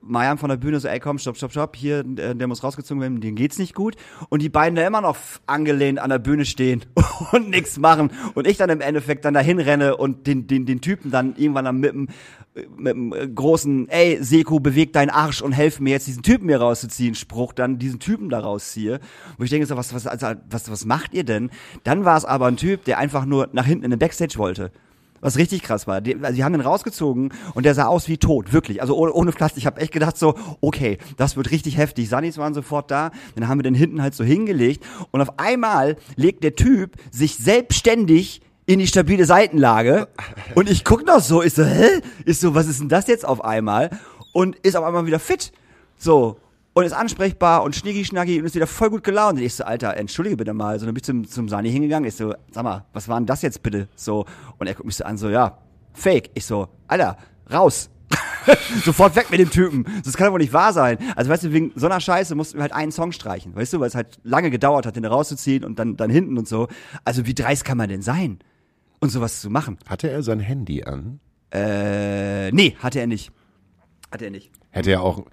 Marian 0.00 0.38
von 0.38 0.48
der 0.48 0.56
Bühne 0.56 0.80
so, 0.80 0.88
ey 0.88 1.00
komm, 1.00 1.18
stopp, 1.18 1.36
stopp, 1.36 1.50
stopp, 1.50 1.76
hier, 1.76 2.02
der, 2.02 2.34
der 2.34 2.46
muss 2.46 2.62
rausgezogen 2.62 3.00
werden, 3.00 3.20
dem 3.20 3.34
geht's 3.34 3.58
nicht 3.58 3.74
gut. 3.74 3.96
Und 4.28 4.42
die 4.42 4.48
beiden 4.48 4.74
da 4.74 4.86
immer 4.86 5.00
noch 5.00 5.16
angelehnt 5.46 5.98
an 5.98 6.10
der 6.10 6.18
Bühne 6.18 6.44
stehen 6.44 6.84
und 7.32 7.50
nichts 7.50 7.78
machen. 7.78 8.10
Und 8.34 8.46
ich 8.46 8.56
dann 8.56 8.70
im 8.70 8.80
Endeffekt 8.80 9.24
dann 9.24 9.34
dahin 9.34 9.58
renne 9.58 9.96
und 9.96 10.26
den, 10.26 10.46
den, 10.46 10.64
den 10.64 10.80
Typen 10.80 11.10
dann 11.10 11.36
irgendwann 11.36 11.66
dann 11.66 11.80
mit 11.80 11.92
dem, 11.92 12.08
mit 12.76 12.94
dem 12.94 13.12
äh, 13.12 13.28
großen, 13.28 13.88
ey, 13.88 14.18
Seko, 14.22 14.60
beweg 14.60 14.92
deinen 14.92 15.10
Arsch 15.10 15.42
und 15.42 15.52
helf 15.52 15.80
mir 15.80 15.90
jetzt 15.90 16.06
diesen 16.06 16.22
Typen 16.22 16.48
hier 16.48 16.60
rauszuziehen, 16.60 17.14
Spruch, 17.14 17.52
dann 17.52 17.78
diesen 17.78 18.00
Typen 18.00 18.30
da 18.30 18.40
rausziehe. 18.40 19.00
Wo 19.36 19.44
ich 19.44 19.50
denke 19.50 19.66
so, 19.66 19.76
was, 19.76 19.94
was, 19.94 20.06
also, 20.06 20.26
was, 20.48 20.70
was 20.70 20.84
macht 20.86 21.12
ihr 21.12 21.24
denn? 21.24 21.50
Dann 21.84 22.04
war 22.04 22.16
es 22.16 22.24
aber 22.24 22.46
ein 22.46 22.56
Typ, 22.56 22.84
der 22.84 22.98
einfach 22.98 23.26
nur 23.26 23.50
nach 23.52 23.66
hinten 23.66 23.84
in 23.84 23.90
den 23.90 23.98
Backstage 23.98 24.38
wollte. 24.38 24.72
Was 25.20 25.36
richtig 25.36 25.62
krass 25.62 25.86
war. 25.86 26.00
Die, 26.00 26.16
also 26.16 26.34
die 26.34 26.44
haben 26.44 26.52
den 26.52 26.62
rausgezogen 26.62 27.32
und 27.54 27.64
der 27.64 27.74
sah 27.74 27.86
aus 27.86 28.08
wie 28.08 28.16
tot, 28.16 28.52
wirklich. 28.52 28.80
Also 28.80 28.96
ohne, 28.96 29.12
ohne 29.12 29.32
Plastik. 29.32 29.58
Ich 29.58 29.66
habe 29.66 29.80
echt 29.80 29.92
gedacht 29.92 30.16
so, 30.16 30.34
okay, 30.60 30.98
das 31.16 31.36
wird 31.36 31.50
richtig 31.50 31.76
heftig. 31.76 32.08
Sunnis 32.08 32.38
waren 32.38 32.54
sofort 32.54 32.90
da, 32.90 33.10
dann 33.34 33.48
haben 33.48 33.58
wir 33.58 33.62
den 33.62 33.74
hinten 33.74 34.02
halt 34.02 34.14
so 34.14 34.24
hingelegt 34.24 34.84
und 35.10 35.20
auf 35.20 35.38
einmal 35.38 35.96
legt 36.16 36.42
der 36.42 36.54
Typ 36.54 36.96
sich 37.10 37.36
selbstständig 37.36 38.40
in 38.66 38.78
die 38.78 38.86
stabile 38.86 39.24
Seitenlage. 39.24 40.08
Und 40.54 40.70
ich 40.70 40.84
guck 40.84 41.04
noch 41.04 41.20
so, 41.20 41.42
ich 41.42 41.54
so, 41.54 41.64
hä? 41.64 42.00
Ist 42.24 42.40
so, 42.40 42.54
was 42.54 42.68
ist 42.68 42.80
denn 42.80 42.88
das 42.88 43.06
jetzt 43.08 43.26
auf 43.26 43.44
einmal? 43.44 43.90
Und 44.32 44.56
ist 44.60 44.76
auf 44.76 44.84
einmal 44.84 45.06
wieder 45.06 45.18
fit. 45.18 45.52
So. 45.98 46.36
Und 46.72 46.84
ist 46.84 46.92
ansprechbar 46.92 47.64
und 47.64 47.74
schnicki 47.74 48.04
schnacki 48.04 48.38
und 48.38 48.46
ist 48.46 48.54
wieder 48.54 48.66
voll 48.66 48.90
gut 48.90 49.02
gelaunt. 49.02 49.38
Und 49.38 49.44
ich 49.44 49.54
so, 49.54 49.64
Alter, 49.64 49.96
entschuldige 49.96 50.36
bitte 50.36 50.54
mal. 50.54 50.78
So, 50.78 50.86
dann 50.86 50.94
bin 50.94 51.00
ich 51.00 51.04
zum, 51.04 51.28
zum 51.28 51.48
Sani 51.48 51.70
hingegangen. 51.70 52.08
Ich 52.08 52.14
so, 52.14 52.34
sag 52.52 52.62
mal, 52.62 52.84
was 52.92 53.08
war 53.08 53.18
denn 53.18 53.26
das 53.26 53.42
jetzt 53.42 53.62
bitte? 53.62 53.88
So. 53.96 54.24
Und 54.58 54.66
er 54.66 54.74
guckt 54.74 54.86
mich 54.86 54.96
so 54.96 55.04
an, 55.04 55.18
so, 55.18 55.28
ja, 55.28 55.58
fake. 55.92 56.30
Ich 56.34 56.46
so, 56.46 56.68
Alter, 56.86 57.16
raus. 57.52 57.90
Sofort 58.84 59.16
weg 59.16 59.30
mit 59.30 59.40
dem 59.40 59.50
Typen. 59.50 59.84
Das 60.04 60.16
kann 60.16 60.26
doch 60.26 60.32
wohl 60.32 60.40
nicht 60.40 60.52
wahr 60.52 60.72
sein. 60.72 60.98
Also 61.16 61.30
weißt 61.30 61.44
du, 61.44 61.52
wegen 61.52 61.72
so 61.74 61.86
einer 61.86 62.00
Scheiße 62.00 62.34
mussten 62.34 62.58
wir 62.58 62.62
halt 62.62 62.72
einen 62.72 62.92
Song 62.92 63.12
streichen, 63.12 63.54
weißt 63.54 63.72
du, 63.72 63.80
weil 63.80 63.88
es 63.88 63.94
halt 63.94 64.18
lange 64.22 64.50
gedauert 64.50 64.86
hat, 64.86 64.96
den 64.96 65.04
rauszuziehen 65.04 65.64
und 65.64 65.78
dann, 65.78 65.96
dann 65.96 66.10
hinten 66.10 66.38
und 66.38 66.48
so. 66.48 66.68
Also 67.04 67.26
wie 67.26 67.34
dreist 67.34 67.64
kann 67.64 67.78
man 67.78 67.88
denn 67.88 68.02
sein? 68.02 68.38
Und 68.98 69.10
sowas 69.10 69.40
zu 69.40 69.50
machen? 69.50 69.78
Hatte 69.88 70.10
er 70.10 70.22
sein 70.22 70.40
Handy 70.40 70.84
an? 70.84 71.20
Äh, 71.52 72.52
nee, 72.52 72.76
hatte 72.78 73.00
er 73.00 73.06
nicht. 73.06 73.32
Hatte 74.10 74.26
er 74.26 74.30
nicht. 74.30 74.50
Hätte 74.70 74.90
er 74.90 75.02
auch. 75.02 75.24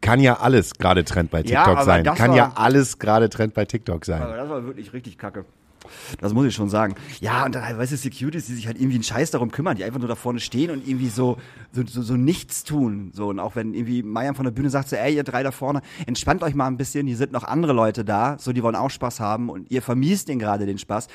Kann 0.00 0.20
ja 0.20 0.38
alles 0.40 0.74
gerade 0.74 1.04
Trend 1.04 1.30
bei 1.30 1.38
Ja, 1.40 1.44
TikTok 1.64 1.68
aber 1.76 1.84
sein. 1.84 2.04
Kann 2.04 2.30
war- 2.30 2.36
ja 2.36 2.52
alles 2.54 2.98
gerade 2.98 3.28
Trend 3.28 3.54
bei 3.54 3.64
TikTok 3.64 4.04
sein. 4.04 4.22
Aber 4.22 4.36
das 4.36 4.48
war 4.48 4.64
wirklich 4.64 4.92
richtig 4.92 5.18
kacke. 5.18 5.44
Das 6.20 6.34
muss 6.34 6.44
ich 6.46 6.54
schon 6.54 6.68
sagen. 6.68 6.96
Ja, 7.20 7.46
und 7.46 7.54
dann 7.54 7.78
weißt 7.78 7.92
du, 7.92 7.96
Securities, 7.96 8.46
die 8.46 8.54
sich 8.54 8.66
halt 8.66 8.76
irgendwie 8.78 8.96
einen 8.96 9.04
Scheiß 9.04 9.30
darum 9.30 9.50
kümmern, 9.50 9.76
die 9.76 9.84
einfach 9.84 9.98
nur 9.98 10.08
da 10.08 10.16
vorne 10.16 10.38
stehen 10.38 10.70
und 10.70 10.86
irgendwie 10.86 11.08
so, 11.08 11.38
so, 11.72 11.82
so, 11.86 12.02
so 12.02 12.14
nichts 12.14 12.62
tun. 12.64 13.10
So, 13.14 13.28
und 13.28 13.38
auch 13.40 13.56
wenn 13.56 13.72
irgendwie 13.74 14.02
Meier 14.02 14.34
von 14.34 14.44
der 14.44 14.50
Bühne 14.50 14.68
sagt 14.70 14.88
so, 14.90 14.96
ey, 14.96 15.14
ihr 15.14 15.24
drei 15.24 15.42
da 15.42 15.50
vorne, 15.50 15.80
entspannt 16.06 16.42
euch 16.42 16.54
mal 16.54 16.66
ein 16.66 16.76
bisschen, 16.76 17.06
hier 17.06 17.16
sind 17.16 17.32
noch 17.32 17.44
andere 17.44 17.72
Leute 17.72 18.04
da, 18.04 18.36
so, 18.38 18.52
die 18.52 18.62
wollen 18.62 18.76
auch 18.76 18.90
Spaß 18.90 19.20
haben 19.20 19.48
und 19.48 19.70
ihr 19.70 19.80
vermiest 19.80 20.28
denen 20.28 20.40
gerade 20.40 20.66
den 20.66 20.78
Spaß, 20.78 21.08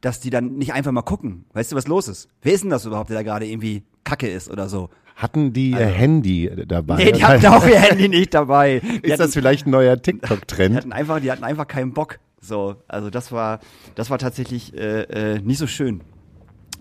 dass 0.00 0.18
die 0.18 0.30
dann 0.30 0.54
nicht 0.56 0.72
einfach 0.72 0.92
mal 0.92 1.02
gucken. 1.02 1.44
Weißt 1.52 1.70
du, 1.72 1.76
was 1.76 1.86
los 1.86 2.08
ist? 2.08 2.28
Wer 2.42 2.54
ist 2.54 2.64
denn 2.64 2.70
das 2.70 2.84
überhaupt, 2.84 3.10
der 3.10 3.18
da 3.18 3.22
gerade 3.22 3.46
irgendwie 3.46 3.84
kacke 4.02 4.28
ist 4.28 4.50
oder 4.50 4.68
so? 4.68 4.90
Hatten 5.16 5.52
die 5.52 5.70
ihr 5.70 5.78
Handy 5.86 6.50
dabei? 6.68 6.96
Nee, 6.96 7.12
die 7.12 7.24
hatten 7.24 7.46
auch 7.46 7.66
ihr 7.66 7.80
Handy 7.80 8.08
nicht 8.08 8.34
dabei. 8.34 8.80
Die 8.84 8.86
Ist 8.98 9.12
hatten- 9.12 9.22
das 9.22 9.32
vielleicht 9.32 9.66
ein 9.66 9.70
neuer 9.70 9.96
Die 9.96 10.02
TikTok-Trend? 10.12 10.76
hatten 10.76 10.92
einfach, 10.92 11.20
die 11.20 11.32
hatten 11.32 11.42
einfach 11.42 11.66
keinen 11.66 11.92
Bock. 11.94 12.18
So, 12.40 12.76
also 12.86 13.08
das 13.10 13.32
war, 13.32 13.60
das 13.94 14.10
war 14.10 14.18
tatsächlich 14.18 14.74
äh, 14.76 15.02
äh, 15.36 15.40
nicht 15.40 15.56
so 15.58 15.66
schön, 15.66 16.02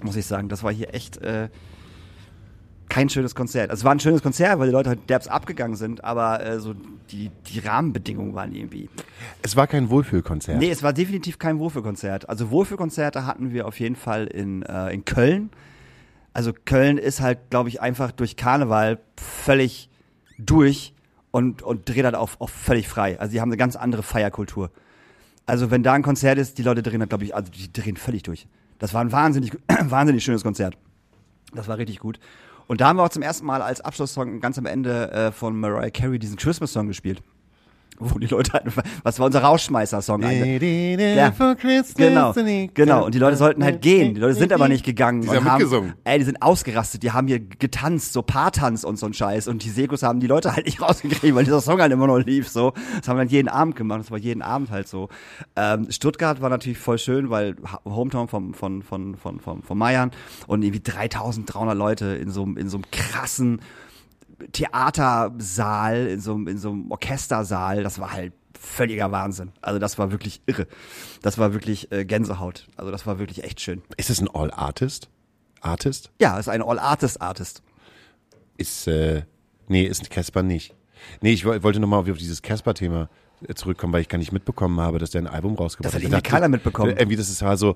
muss 0.04 0.16
ich 0.18 0.26
sagen. 0.26 0.50
Das 0.50 0.64
war 0.64 0.72
hier 0.74 0.94
echt 0.94 1.18
äh, 1.22 1.48
kein 2.90 3.10
schönes 3.10 3.36
Konzert. 3.36 3.72
Also 3.72 3.82
es 3.82 3.84
war 3.86 3.94
ein 3.94 4.00
schönes 4.00 4.22
Konzert, 4.22 4.60
weil 4.60 4.68
die 4.68 4.74
Leute 4.74 4.90
halt 4.90 5.10
derbs 5.10 5.28
abgegangen 5.28 5.76
sind, 5.76 6.04
aber 6.04 6.46
äh, 6.46 6.60
so 6.60 6.76
die, 7.12 7.32
die 7.52 7.60
Rahmenbedingungen 7.60 8.36
waren 8.36 8.54
irgendwie. 8.54 8.90
Es 9.42 9.56
war 9.56 9.66
kein 9.68 9.90
Wohlfühlkonzert. 9.90 10.60
Nee, 10.60 10.70
es 10.70 10.84
war 10.84 10.94
definitiv 10.94 11.40
kein 11.40 11.58
Wohlfühlkonzert. 11.58 12.30
Also 12.30 12.52
Wohlfühlkonzerte 12.52 13.26
hatten 13.26 13.54
wir 13.54 13.66
auf 13.68 13.80
jeden 13.80 13.96
Fall 13.96 14.28
in, 14.28 14.62
äh, 14.64 14.94
in 14.94 15.06
Köln. 15.06 15.50
Also 16.36 16.52
Köln 16.52 16.98
ist 16.98 17.22
halt, 17.22 17.50
glaube 17.50 17.70
ich, 17.70 17.80
einfach 17.80 18.12
durch 18.12 18.36
Karneval 18.36 19.00
völlig 19.16 19.90
durch 20.38 20.94
und, 21.32 21.62
und 21.62 21.88
dreht 21.88 22.04
halt 22.04 22.16
auf, 22.16 22.42
auf 22.42 22.50
völlig 22.50 22.90
frei. 22.90 23.18
Also 23.18 23.32
die 23.32 23.40
haben 23.40 23.48
eine 23.48 23.56
ganz 23.56 23.78
andere 23.78 24.04
Feierkultur. 24.04 24.70
Also 25.46 25.72
wenn 25.72 25.82
da 25.82 25.94
ein 25.94 26.04
Konzert 26.04 26.38
ist, 26.38 26.58
die 26.58 26.64
Leute 26.64 26.84
drehen 26.84 27.00
halt, 27.00 27.10
glaube 27.10 27.24
ich, 27.24 27.34
also 27.34 27.50
die 27.50 27.72
drehen 27.72 27.96
völlig 27.96 28.24
durch. 28.24 28.48
Das 28.80 28.94
war 28.94 29.00
ein 29.00 29.14
wahnsinnig, 29.14 29.54
wahnsinnig 29.84 30.26
schönes 30.26 30.44
Konzert. 30.44 30.78
Das 31.54 31.70
war 31.70 31.78
richtig 31.78 32.00
gut. 32.00 32.20
Und 32.68 32.82
da 32.82 32.90
haben 32.90 32.98
wir 32.98 33.04
auch 33.04 33.10
zum 33.10 33.22
ersten 33.22 33.46
Mal 33.46 33.62
als 33.62 33.80
Abschlusssong 33.80 34.42
ganz 34.42 34.58
am 34.58 34.66
Ende 34.66 35.12
äh, 35.12 35.32
von 35.32 35.58
Mariah 35.58 35.90
Carey 35.90 36.20
diesen 36.20 36.36
Christmas-Song 36.36 36.88
gespielt. 36.88 37.24
Wo 37.98 38.20
die 38.20 38.28
Leute 38.28 38.54
halt, 38.54 38.66
was 39.04 39.20
war 39.20 39.28
unser 39.28 39.42
Rausschmeißer-Song? 39.42 40.22
Ja. 41.16 41.30
Genau, 41.96 42.34
genau. 42.74 43.06
Und 43.06 43.16
die 43.16 43.20
Leute 43.20 43.38
sollten 43.38 43.64
halt 43.64 43.82
gehen. 43.82 44.14
Die 44.16 44.20
Leute 44.20 44.36
sind 44.36 44.52
aber 44.52 44.68
nicht 44.68 44.86
gegangen. 44.86 45.22
Die 45.22 45.30
haben 45.30 45.38
und 45.38 45.46
haben, 45.46 45.54
mitgesungen. 45.60 45.94
Ey, 46.04 46.20
die 46.20 46.26
sind 46.26 46.42
ausgerastet. 46.42 47.04
Die 47.04 47.12
haben 47.12 47.28
hier 47.28 47.40
getanzt, 47.40 48.12
so 48.14 48.22
Paartanz 48.22 48.84
und 48.84 48.98
so 48.98 49.06
ein 49.06 49.14
Scheiß. 49.14 49.48
Und 49.48 49.64
die 49.64 49.70
Sekos 49.70 50.04
haben 50.04 50.20
die 50.20 50.28
Leute 50.28 50.54
halt 50.54 50.66
nicht 50.66 50.82
rausgekriegt, 50.86 51.34
weil 51.36 51.46
dieser 51.46 51.62
Song 51.62 51.80
halt 51.80 51.92
immer 51.92 52.08
noch 52.08 52.20
lief. 52.20 52.50
So, 52.50 52.74
das 52.98 53.08
haben 53.08 53.18
wir 53.18 53.24
dann 53.24 53.32
jeden 53.32 53.48
Abend 53.48 53.76
gemacht. 53.76 54.02
Das 54.02 54.12
war 54.12 54.18
jeden 54.18 54.42
Abend 54.42 54.72
halt 54.72 54.88
so. 54.88 55.08
Ähm, 55.56 55.88
Stuttgart 55.90 56.42
war 56.42 56.50
natürlich 56.50 56.78
voll 56.78 56.98
schön, 56.98 57.30
weil 57.30 57.56
Hometown 57.86 58.28
vom 58.28 58.54
von 58.54 58.84
von 58.84 59.16
von 59.16 59.40
von 59.40 59.64
von 59.64 59.78
Mayan 59.78 60.12
und 60.48 60.64
irgendwie 60.64 60.82
3.300 60.82 61.74
Leute 61.74 62.06
in 62.08 62.30
so 62.30 62.44
einem 62.44 62.58
in 62.58 62.68
so 62.70 62.78
einem 62.78 62.86
krassen 62.92 63.62
Theatersaal, 64.52 66.08
in 66.08 66.20
so, 66.22 66.34
einem- 66.34 66.48
in 66.48 66.58
so 66.58 66.72
einem 66.72 66.92
Orchestersaal, 66.92 67.84
das 67.84 68.00
war 68.00 68.12
halt 68.14 68.34
völliger 68.60 69.12
Wahnsinn. 69.12 69.52
Also 69.62 69.80
das 69.80 69.98
war 69.98 70.12
wirklich 70.12 70.42
irre. 70.46 70.68
Das 71.22 71.38
war 71.38 71.54
wirklich 71.54 71.92
äh, 71.92 72.06
Gänsehaut. 72.06 72.68
Also 72.78 72.92
das 72.92 73.06
war 73.06 73.20
wirklich 73.20 73.44
echt 73.44 73.62
schön. 73.62 73.82
Ist 73.98 74.10
es 74.10 74.22
ein 74.22 74.28
All-Artist? 74.30 75.10
Artist? 75.62 76.12
Ja, 76.20 76.38
ist 76.40 76.50
ein 76.50 76.62
All-Artist-Artist. 76.62 77.62
Ist, 78.58 78.88
äh, 78.88 79.24
nee, 79.68 79.84
ist 79.84 80.10
Casper 80.10 80.44
nicht. 80.44 80.74
Nee, 81.22 81.34
ich 81.34 81.46
woll- 81.46 81.62
wollte 81.64 81.80
nochmal 81.80 82.00
auf 82.10 82.18
dieses 82.18 82.42
Casper-Thema 82.42 83.10
äh, 83.48 83.54
zurückkommen, 83.54 83.94
weil 83.94 84.02
ich 84.02 84.10
gar 84.10 84.18
nicht 84.18 84.32
mitbekommen 84.32 84.80
habe, 84.80 84.98
dass 85.00 85.12
der 85.12 85.22
ein 85.22 85.28
Album 85.28 85.56
rausgebracht 85.56 85.94
Das 85.94 85.96
hat 85.96 86.04
irgendwie 86.04 86.22
keiner 86.22 86.48
mitbekommen. 86.48 86.92
äh, 86.92 87.00
Irgendwie, 87.02 87.18
das 87.18 87.30
ist 87.30 87.42
halt 87.42 87.60
so, 87.60 87.76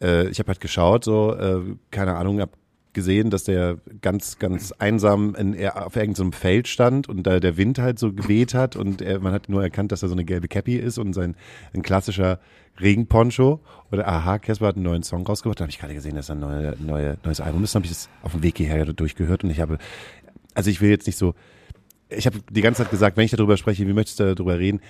äh, 0.00 0.28
ich 0.28 0.38
habe 0.38 0.48
halt 0.48 0.60
geschaut, 0.60 1.04
so, 1.04 1.34
äh, 1.34 1.76
keine 1.90 2.14
Ahnung, 2.16 2.40
hab 2.40 2.50
gesehen, 2.92 3.30
dass 3.30 3.44
der 3.44 3.78
ganz, 4.00 4.38
ganz 4.38 4.72
einsam 4.72 5.34
in, 5.34 5.68
auf 5.68 5.96
irgendeinem 5.96 6.32
Feld 6.32 6.68
stand 6.68 7.08
und 7.08 7.22
da 7.24 7.40
der 7.40 7.56
Wind 7.56 7.78
halt 7.78 7.98
so 7.98 8.12
geweht 8.12 8.54
hat 8.54 8.76
und 8.76 9.02
er, 9.02 9.20
man 9.20 9.32
hat 9.32 9.48
nur 9.48 9.62
erkannt, 9.62 9.92
dass 9.92 10.02
er 10.02 10.08
so 10.08 10.14
eine 10.14 10.24
gelbe 10.24 10.48
Cappy 10.48 10.76
ist 10.76 10.98
und 10.98 11.12
sein 11.12 11.34
ein 11.74 11.82
klassischer 11.82 12.38
Regenponcho. 12.80 13.60
Oder 13.90 14.08
aha, 14.08 14.38
Casper 14.38 14.68
hat 14.68 14.76
einen 14.76 14.84
neuen 14.84 15.02
Song 15.02 15.26
rausgebracht. 15.26 15.60
Da 15.60 15.64
habe 15.64 15.70
ich 15.70 15.78
gerade 15.78 15.94
gesehen, 15.94 16.14
dass 16.14 16.28
er 16.28 16.36
ein 16.36 16.40
neue, 16.40 16.76
neue, 16.80 17.18
neues 17.24 17.40
Album 17.40 17.64
ist. 17.64 17.74
Dann 17.74 17.80
habe 17.80 17.86
ich 17.86 17.92
das 17.92 18.08
auf 18.22 18.32
dem 18.32 18.42
Weg 18.42 18.56
hierher 18.56 18.84
durchgehört 18.86 19.44
und 19.44 19.50
ich 19.50 19.60
habe, 19.60 19.78
also 20.54 20.70
ich 20.70 20.80
will 20.80 20.90
jetzt 20.90 21.06
nicht 21.06 21.18
so, 21.18 21.34
ich 22.08 22.26
habe 22.26 22.38
die 22.50 22.60
ganze 22.60 22.82
Zeit 22.82 22.90
gesagt, 22.90 23.16
wenn 23.16 23.24
ich 23.24 23.30
darüber 23.30 23.56
spreche, 23.56 23.86
wie 23.86 23.92
möchtest 23.92 24.20
du 24.20 24.34
darüber 24.34 24.58
reden? 24.58 24.80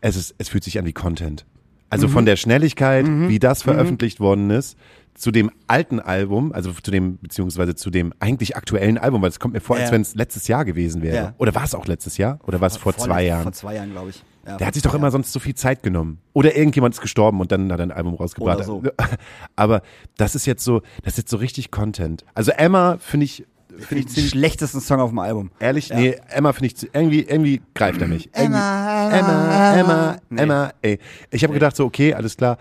Es 0.00 0.16
ist, 0.16 0.34
es 0.38 0.48
fühlt 0.48 0.64
sich 0.64 0.78
an 0.78 0.86
wie 0.86 0.92
Content. 0.92 1.44
Also 1.88 2.08
von 2.08 2.26
der 2.26 2.36
Schnelligkeit, 2.36 3.06
wie 3.06 3.38
das 3.38 3.62
veröffentlicht 3.62 4.18
worden 4.18 4.50
ist, 4.50 4.76
zu 5.16 5.30
dem 5.30 5.50
alten 5.66 5.98
Album, 6.00 6.52
also 6.52 6.72
zu 6.72 6.90
dem, 6.90 7.18
beziehungsweise 7.18 7.74
zu 7.74 7.90
dem 7.90 8.12
eigentlich 8.20 8.56
aktuellen 8.56 8.98
Album, 8.98 9.22
weil 9.22 9.30
es 9.30 9.40
kommt 9.40 9.54
mir 9.54 9.60
vor, 9.60 9.76
als 9.76 9.86
Ja. 9.86 9.92
wenn 9.92 10.02
es 10.02 10.14
letztes 10.14 10.46
Jahr 10.48 10.64
gewesen 10.64 11.02
wäre. 11.02 11.16
Ja. 11.16 11.34
Oder 11.38 11.54
war 11.54 11.64
es 11.64 11.74
auch 11.74 11.86
letztes 11.86 12.18
Jahr? 12.18 12.38
Oder 12.46 12.60
war 12.60 12.68
es 12.68 12.76
vor 12.76 12.94
zwei 12.96 13.04
Vorletz- 13.22 13.26
Jahren? 13.26 13.42
Vor 13.44 13.52
zwei 13.52 13.74
Jahren, 13.76 13.90
glaube 13.92 14.10
ich. 14.10 14.16
Ja, 14.46 14.50
Der 14.52 14.58
vor 14.58 14.66
hat 14.68 14.74
sich 14.74 14.82
doch 14.82 14.90
zwei 14.90 14.98
immer 14.98 15.10
sonst 15.10 15.32
so 15.32 15.40
viel 15.40 15.54
Zeit 15.54 15.82
genommen. 15.82 16.18
Oder 16.34 16.56
irgendjemand 16.56 16.94
ist 16.94 17.00
gestorben 17.00 17.40
und 17.40 17.50
dann 17.50 17.72
hat 17.72 17.80
er 17.80 17.86
ein 17.86 17.92
Album 17.92 18.14
rausgebracht. 18.14 18.56
Oder 18.58 18.64
so. 18.64 18.82
Aber 19.56 19.82
das 20.16 20.34
ist 20.34 20.46
jetzt 20.46 20.62
so, 20.64 20.82
das 21.02 21.14
ist 21.14 21.18
jetzt 21.18 21.30
so 21.30 21.38
richtig 21.38 21.70
Content. 21.70 22.24
Also 22.34 22.52
Emma 22.52 22.98
finde 22.98 23.24
ich, 23.24 23.44
finde 23.78 24.04
ich 24.06 24.14
Den 24.14 24.24
schlechtesten 24.28 24.80
Song 24.80 25.00
auf 25.00 25.10
dem 25.10 25.18
Album. 25.18 25.50
Ehrlich? 25.58 25.90
Nee, 25.92 26.16
Emma 26.28 26.52
finde 26.52 26.66
ich, 26.66 26.76
zu- 26.76 26.86
irgendwie, 26.92 27.22
irgendwie 27.22 27.60
greift 27.74 28.00
er 28.00 28.06
mich. 28.08 28.28
Emma, 28.34 29.10
Emma, 29.10 29.76
Emma, 29.76 30.16
Nee. 30.30 30.42
Emma, 30.42 30.72
ey. 30.82 30.98
Ich 31.30 31.42
habe 31.42 31.52
gedacht 31.54 31.74
so, 31.74 31.84
okay, 31.84 32.14
alles 32.14 32.36
klar. 32.36 32.58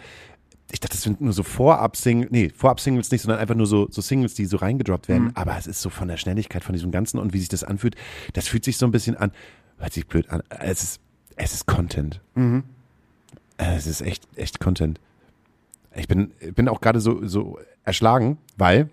Ich 0.75 0.81
dachte, 0.81 0.91
das 0.97 1.03
sind 1.03 1.21
nur 1.21 1.31
so 1.31 1.41
Vorab-Singles, 1.41 2.31
nee, 2.31 2.49
Vorab-Singles 2.53 3.09
nicht, 3.09 3.21
sondern 3.21 3.39
einfach 3.39 3.55
nur 3.55 3.65
so, 3.65 3.87
so 3.89 4.01
Singles, 4.01 4.33
die 4.33 4.43
so 4.43 4.57
reingedroppt 4.57 5.07
werden. 5.07 5.31
Aber 5.33 5.57
es 5.57 5.67
ist 5.67 5.81
so 5.81 5.89
von 5.89 6.09
der 6.09 6.17
Schnelligkeit 6.17 6.65
von 6.65 6.73
diesem 6.73 6.91
Ganzen 6.91 7.17
und 7.17 7.31
wie 7.31 7.39
sich 7.39 7.47
das 7.47 7.63
anfühlt, 7.63 7.95
das 8.33 8.49
fühlt 8.49 8.65
sich 8.65 8.75
so 8.75 8.85
ein 8.85 8.91
bisschen 8.91 9.15
an, 9.15 9.31
hört 9.77 9.93
sich 9.93 10.05
blöd 10.05 10.29
an. 10.29 10.43
Es 10.49 10.83
ist, 10.83 10.99
es 11.37 11.53
ist 11.53 11.65
Content. 11.65 12.19
Äh, 12.35 13.75
Es 13.77 13.87
ist 13.87 14.01
echt, 14.01 14.27
echt 14.35 14.59
Content. 14.59 14.99
Ich 15.95 16.09
bin, 16.09 16.31
bin 16.55 16.67
auch 16.67 16.81
gerade 16.81 16.99
so, 16.99 17.25
so 17.25 17.57
erschlagen, 17.85 18.37
weil, 18.57 18.89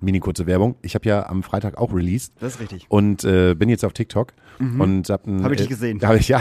mini 0.00 0.20
kurze 0.20 0.46
Werbung, 0.46 0.76
ich 0.82 0.94
habe 0.94 1.08
ja 1.08 1.28
am 1.28 1.42
Freitag 1.42 1.78
auch 1.78 1.92
released. 1.92 2.32
Das 2.40 2.54
ist 2.54 2.60
richtig. 2.60 2.86
Und 2.88 3.24
äh, 3.24 3.54
bin 3.54 3.68
jetzt 3.68 3.84
auf 3.84 3.92
TikTok 3.92 4.32
und 4.60 5.08
hab 5.08 5.26
ein, 5.26 5.44
Hab 5.44 5.52
ich 5.52 5.58
äh, 5.58 5.62
dich 5.62 5.68
gesehen. 5.68 6.00
Hab 6.02 6.16
ich 6.16 6.28
ja. 6.28 6.40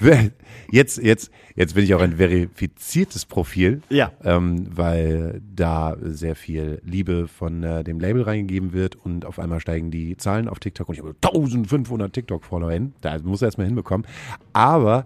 Jetzt, 0.70 0.98
jetzt, 1.02 1.30
jetzt 1.54 1.74
bin 1.74 1.84
ich 1.84 1.94
auch 1.94 2.00
ein 2.00 2.16
verifiziertes 2.16 3.24
Profil, 3.26 3.82
Ja. 3.88 4.10
ähm, 4.24 4.66
weil 4.74 5.40
da 5.54 5.96
sehr 6.02 6.34
viel 6.34 6.80
Liebe 6.84 7.28
von 7.28 7.62
äh, 7.62 7.84
dem 7.84 8.00
Label 8.00 8.22
reingegeben 8.22 8.72
wird 8.72 8.96
und 8.96 9.24
auf 9.26 9.38
einmal 9.38 9.60
steigen 9.60 9.90
die 9.90 10.16
Zahlen 10.16 10.48
auf 10.48 10.58
TikTok 10.58 10.88
und 10.88 10.94
ich 10.94 11.00
habe 11.00 11.14
1500 11.22 12.12
TikTok-Follower 12.12 12.72
hin. 12.72 12.94
Da 13.00 13.18
muss 13.22 13.42
er 13.42 13.46
erstmal 13.48 13.66
hinbekommen. 13.66 14.06
Aber 14.52 15.04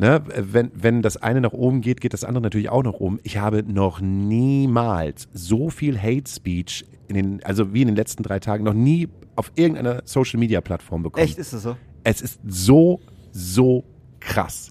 Ne, 0.00 0.22
wenn, 0.28 0.70
wenn 0.74 1.02
das 1.02 1.16
eine 1.16 1.40
nach 1.40 1.52
oben 1.52 1.80
geht, 1.80 2.00
geht 2.00 2.12
das 2.12 2.22
andere 2.22 2.42
natürlich 2.42 2.68
auch 2.70 2.84
nach 2.84 2.92
oben. 2.94 3.18
Ich 3.24 3.38
habe 3.38 3.64
noch 3.64 4.00
niemals 4.00 5.28
so 5.32 5.70
viel 5.70 6.00
Hate 6.00 6.30
Speech 6.30 6.84
in 7.08 7.16
den, 7.16 7.42
also 7.44 7.72
wie 7.74 7.82
in 7.82 7.88
den 7.88 7.96
letzten 7.96 8.22
drei 8.22 8.38
Tagen, 8.38 8.62
noch 8.64 8.74
nie 8.74 9.08
auf 9.34 9.50
irgendeiner 9.56 10.02
Social 10.04 10.38
Media 10.38 10.60
Plattform 10.60 11.02
bekommen. 11.02 11.24
Echt, 11.24 11.38
ist 11.38 11.52
das 11.52 11.62
so? 11.62 11.76
Es 12.04 12.20
ist 12.20 12.38
so, 12.46 13.00
so 13.32 13.82
krass. 14.20 14.68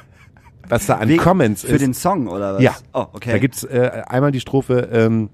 Was 0.68 0.86
da 0.86 0.96
an 0.98 1.08
Wegen- 1.08 1.22
Comments 1.22 1.62
Für 1.62 1.72
ist. 1.72 1.80
den 1.80 1.94
Song, 1.94 2.28
oder 2.28 2.54
was? 2.54 2.62
Ja. 2.62 2.76
Oh, 2.92 3.06
okay. 3.14 3.32
Da 3.32 3.38
gibt's 3.38 3.64
äh, 3.64 4.02
einmal 4.06 4.30
die 4.30 4.38
Strophe, 4.40 4.88
ähm, 4.92 5.30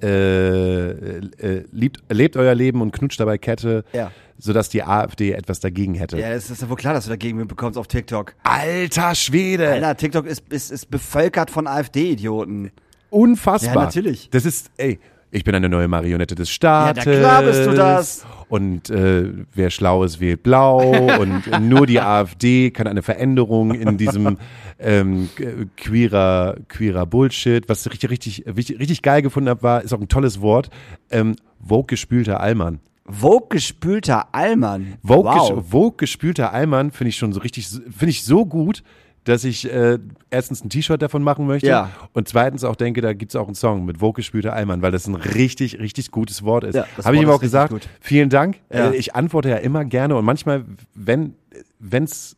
äh, 0.00 0.90
äh, 0.90 1.64
liebt, 1.72 2.02
lebt 2.10 2.36
euer 2.36 2.54
Leben 2.54 2.80
und 2.80 2.92
knutscht 2.92 3.18
dabei 3.18 3.38
Kette, 3.38 3.84
Ja. 3.92 4.12
Sodass 4.42 4.68
die 4.68 4.82
AfD 4.82 5.32
etwas 5.32 5.60
dagegen 5.60 5.94
hätte. 5.94 6.18
ja, 6.18 6.30
das 6.30 6.50
ist 6.50 6.62
ja 6.62 6.68
wohl 6.68 6.76
klar, 6.76 6.94
dass 6.94 7.04
du 7.04 7.10
dagegen 7.10 7.46
bekommst 7.46 7.78
auf 7.78 7.86
TikTok. 7.86 8.34
Alter 8.42 9.14
Schwede! 9.14 9.68
Alter, 9.68 9.96
TikTok 9.96 10.26
ist, 10.26 10.42
ist, 10.50 10.72
ist 10.72 10.90
bevölkert 10.90 11.50
von 11.50 11.68
AfD-Idioten. 11.68 12.72
unfassbar. 13.10 13.74
Ja, 13.74 13.82
natürlich. 13.84 14.30
Das 14.30 14.44
ist, 14.44 14.72
ey, 14.78 14.98
ich 15.30 15.44
bin 15.44 15.54
eine 15.54 15.68
neue 15.68 15.86
Marionette 15.86 16.34
des 16.34 16.50
Staates. 16.50 17.04
Ja, 17.04 17.18
klar 17.20 17.42
bist 17.42 17.66
du 17.66 17.72
das. 17.72 18.26
Und 18.48 18.90
äh, 18.90 19.32
wer 19.54 19.70
schlau 19.70 20.02
ist, 20.02 20.20
wählt 20.20 20.42
blau. 20.42 20.92
und 21.20 21.60
nur 21.60 21.86
die 21.86 22.00
AfD 22.00 22.72
kann 22.72 22.88
eine 22.88 23.02
Veränderung 23.02 23.72
in 23.72 23.96
diesem 23.96 24.38
ähm, 24.80 25.28
äh, 25.38 25.66
queerer, 25.76 26.56
queerer 26.66 27.06
Bullshit. 27.06 27.68
Was 27.68 27.86
ich 27.86 28.10
richtig, 28.10 28.44
richtig, 28.44 28.80
richtig, 28.80 29.02
geil 29.02 29.22
gefunden 29.22 29.48
habe, 29.48 29.62
war, 29.62 29.82
ist 29.82 29.94
auch 29.94 30.00
ein 30.00 30.08
tolles 30.08 30.40
Wort, 30.40 30.68
ähm, 31.10 31.36
Vogue 31.64 31.86
gespülter 31.86 32.40
Allmann. 32.40 32.80
Vogue 33.04 33.48
gespülter 33.50 34.32
Allmann. 34.34 34.94
Vogue, 35.02 35.24
wow. 35.32 35.54
ges 35.56 35.70
Vogue 35.70 35.96
gespülter 35.96 36.52
Allmann 36.52 36.90
finde 36.92 37.08
ich 37.10 37.16
schon 37.16 37.32
so 37.32 37.40
richtig, 37.40 37.66
finde 37.68 38.08
ich 38.10 38.22
so 38.24 38.46
gut, 38.46 38.82
dass 39.24 39.44
ich 39.44 39.70
äh, 39.72 39.98
erstens 40.30 40.64
ein 40.64 40.68
T-Shirt 40.70 41.00
davon 41.00 41.22
machen 41.22 41.46
möchte 41.46 41.68
Ja. 41.68 41.90
und 42.12 42.26
zweitens 42.28 42.64
auch 42.64 42.74
denke, 42.76 43.00
da 43.00 43.12
gibt's 43.12 43.36
auch 43.36 43.46
einen 43.46 43.54
Song 43.54 43.84
mit 43.84 43.98
Vogue 43.98 44.14
gespülter 44.14 44.52
Allmann, 44.52 44.82
weil 44.82 44.90
das 44.92 45.06
ein 45.06 45.14
richtig, 45.14 45.78
richtig 45.78 46.10
gutes 46.10 46.42
Wort 46.42 46.64
ist. 46.64 46.74
Ja, 46.74 46.86
das 46.96 47.06
Habe 47.06 47.16
ich 47.16 47.22
ihm 47.22 47.30
auch 47.30 47.40
gesagt, 47.40 47.72
gut. 47.72 47.88
vielen 48.00 48.30
Dank. 48.30 48.56
Ja. 48.72 48.90
Äh, 48.90 48.96
ich 48.96 49.14
antworte 49.14 49.48
ja 49.48 49.56
immer 49.56 49.84
gerne 49.84 50.16
und 50.16 50.24
manchmal, 50.24 50.64
wenn 50.94 51.34
wenn's, 51.78 52.36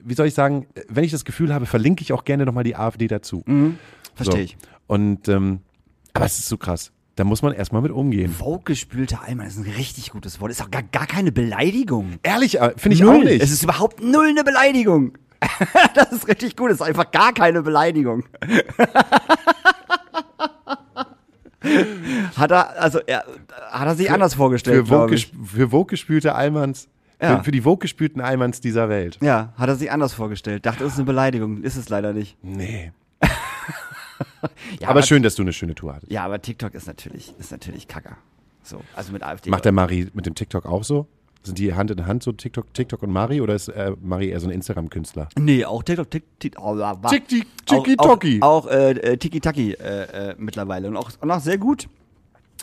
wie 0.00 0.14
soll 0.14 0.26
ich 0.26 0.34
sagen, 0.34 0.66
wenn 0.88 1.04
ich 1.04 1.12
das 1.12 1.24
Gefühl 1.24 1.52
habe, 1.54 1.66
verlinke 1.66 2.02
ich 2.02 2.12
auch 2.12 2.24
gerne 2.24 2.44
nochmal 2.46 2.64
die 2.64 2.76
AfD 2.76 3.08
dazu. 3.08 3.42
Verstehe 4.14 4.38
So. 4.38 4.44
ich. 4.44 4.56
Und 4.86 5.28
ähm, 5.28 5.60
aber 6.12 6.24
es 6.26 6.38
ist 6.38 6.48
so 6.48 6.56
krass. 6.56 6.92
Da 7.18 7.24
muss 7.24 7.42
man 7.42 7.52
erstmal 7.52 7.82
mit 7.82 7.90
umgehen. 7.90 8.32
Vogue 8.32 8.62
gespülter 8.64 9.22
Allmann 9.26 9.48
ist 9.48 9.58
ein 9.58 9.64
richtig 9.64 10.12
gutes 10.12 10.40
Wort. 10.40 10.52
Ist 10.52 10.62
auch 10.62 10.70
gar, 10.70 10.84
gar 10.84 11.08
keine 11.08 11.32
Beleidigung. 11.32 12.20
Ehrlich, 12.22 12.60
äh, 12.60 12.74
finde 12.76 12.94
ich 12.94 13.00
null. 13.00 13.16
auch 13.16 13.24
nicht. 13.24 13.42
Es 13.42 13.50
ist 13.50 13.64
überhaupt 13.64 14.00
null 14.00 14.28
eine 14.28 14.44
Beleidigung. 14.44 15.18
das 15.96 16.12
ist 16.12 16.28
richtig 16.28 16.56
gut. 16.56 16.70
Es 16.70 16.76
ist 16.76 16.82
einfach 16.86 17.10
gar 17.10 17.32
keine 17.32 17.62
Beleidigung. 17.62 18.22
hat 22.36 22.52
er, 22.52 22.80
also 22.80 23.00
er, 23.04 23.24
hat 23.72 23.88
er 23.88 23.96
sich 23.96 24.12
anders 24.12 24.34
vorgestellt, 24.34 24.86
für 24.86 25.12
ich. 25.12 25.32
für 25.44 25.70
Vogue 25.70 25.86
gespülte 25.86 26.36
Allmanns, 26.36 26.86
Ja. 27.20 27.38
für, 27.38 27.44
für 27.46 27.50
die 27.50 27.62
Vogue 27.62 27.78
gespülten 27.78 28.20
Allmanns 28.20 28.60
dieser 28.60 28.88
Welt. 28.88 29.18
Ja, 29.20 29.52
hat 29.56 29.68
er 29.68 29.74
sich 29.74 29.90
anders 29.90 30.12
vorgestellt. 30.12 30.66
Dachte, 30.66 30.84
es 30.84 30.92
ist 30.92 30.98
eine 30.98 31.06
Beleidigung. 31.06 31.64
Ist 31.64 31.76
es 31.76 31.88
leider 31.88 32.12
nicht. 32.12 32.36
Nee. 32.42 32.92
Ja, 34.80 34.88
aber 34.88 35.02
schön, 35.02 35.22
dass 35.22 35.34
du 35.34 35.42
eine 35.42 35.52
schöne 35.52 35.74
Tour 35.74 35.94
hattest. 35.94 36.12
Ja, 36.12 36.24
aber 36.24 36.40
TikTok 36.40 36.74
ist 36.74 36.86
natürlich, 36.86 37.34
ist 37.38 37.50
natürlich 37.50 37.88
Kacker. 37.88 38.16
So, 38.62 38.80
also 38.94 39.12
mit 39.12 39.22
AfD. 39.22 39.50
Macht 39.50 39.64
der 39.64 39.72
Mari 39.72 40.08
mit 40.12 40.26
dem 40.26 40.34
TikTok 40.34 40.66
auch 40.66 40.84
so? 40.84 41.06
Sind 41.42 41.58
die 41.58 41.72
Hand 41.72 41.90
in 41.90 42.04
Hand 42.06 42.22
so 42.22 42.32
TikTok, 42.32 42.74
TikTok 42.74 43.02
und 43.02 43.10
Mari 43.12 43.40
oder 43.40 43.54
ist 43.54 43.68
äh, 43.68 43.92
Mari 44.02 44.28
eher 44.28 44.40
so 44.40 44.48
ein 44.48 44.52
Instagram-Künstler? 44.52 45.28
Nee, 45.38 45.64
auch 45.64 45.82
TikTok, 45.82 46.10
Tik, 46.10 46.24
Tik, 46.40 46.54
oh, 46.60 46.74
Tiki- 47.08 47.44
Auch-. 47.98 48.18
Auch, 48.42 48.42
auch 48.42 48.66
äh, 48.66 48.90
äh, 48.90 49.16
Tiki-Taki 49.16 49.72
äh, 49.74 50.30
äh, 50.30 50.34
mittlerweile. 50.36 50.88
Und 50.88 50.96
auch, 50.96 51.10
und 51.20 51.30
auch 51.30 51.40
sehr 51.40 51.56
gut. 51.58 51.88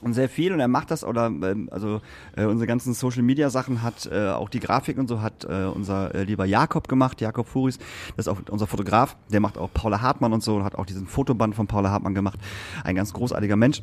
Und 0.02 0.14
sehr 0.14 0.28
viel. 0.28 0.52
Und 0.52 0.60
er 0.60 0.68
macht 0.68 0.92
das, 0.92 1.04
oder 1.04 1.28
ähm, 1.28 1.70
also 1.72 2.02
äh, 2.36 2.46
unsere 2.46 2.68
ganzen 2.68 2.94
Social-Media-Sachen 2.94 3.82
hat, 3.82 4.10
äh, 4.12 4.30
auch 4.30 4.50
die 4.50 4.60
Grafik 4.60 4.98
und 4.98 5.08
so, 5.08 5.22
hat 5.22 5.46
äh, 5.46 5.66
unser 5.74 6.14
äh, 6.14 6.24
lieber 6.24 6.46
Jakob 6.46 6.88
gemacht, 6.88 7.22
Jakob 7.22 7.48
Furis. 7.48 7.80
Das 8.18 8.28
ist 8.28 8.28
auch 8.28 8.42
unser 8.50 8.68
Fotograf. 8.68 9.16
Der 9.32 9.40
macht 9.40 9.58
auch 9.58 9.72
Paula 9.74 10.02
Hartmann 10.02 10.34
und 10.34 10.44
so 10.44 10.56
und 10.56 10.64
hat 10.64 10.76
auch 10.76 10.86
diesen 10.86 11.08
Fotoband 11.08 11.56
von 11.56 11.68
Paula 11.68 11.92
Hartmann 11.92 12.14
gemacht. 12.14 12.40
Ein 12.84 12.96
ganz 12.96 13.14
großartiger 13.14 13.56
Mensch. 13.56 13.82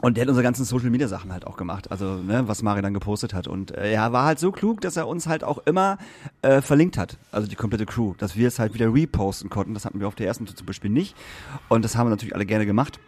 Und 0.00 0.16
der 0.16 0.22
hat 0.22 0.28
unsere 0.28 0.44
ganzen 0.44 0.64
Social 0.64 0.90
Media 0.90 1.08
Sachen 1.08 1.32
halt 1.32 1.44
auch 1.44 1.56
gemacht, 1.56 1.90
also 1.90 2.14
ne, 2.16 2.46
was 2.46 2.62
Mari 2.62 2.82
dann 2.82 2.94
gepostet 2.94 3.34
hat. 3.34 3.48
Und 3.48 3.72
äh, 3.72 3.92
er 3.92 4.12
war 4.12 4.26
halt 4.26 4.38
so 4.38 4.52
klug, 4.52 4.80
dass 4.80 4.96
er 4.96 5.08
uns 5.08 5.26
halt 5.26 5.42
auch 5.42 5.58
immer 5.66 5.98
äh, 6.42 6.60
verlinkt 6.60 6.96
hat, 6.96 7.18
also 7.32 7.48
die 7.48 7.56
komplette 7.56 7.84
Crew, 7.84 8.14
dass 8.16 8.36
wir 8.36 8.46
es 8.46 8.60
halt 8.60 8.74
wieder 8.74 8.94
reposten 8.94 9.50
konnten. 9.50 9.74
Das 9.74 9.84
hatten 9.84 9.98
wir 9.98 10.06
auf 10.06 10.14
der 10.14 10.28
ersten 10.28 10.46
Tour 10.46 10.54
zum 10.54 10.66
Beispiel 10.66 10.90
nicht. 10.90 11.16
Und 11.68 11.84
das 11.84 11.96
haben 11.96 12.06
wir 12.06 12.10
natürlich 12.10 12.34
alle 12.34 12.46
gerne 12.46 12.64
gemacht. 12.64 13.00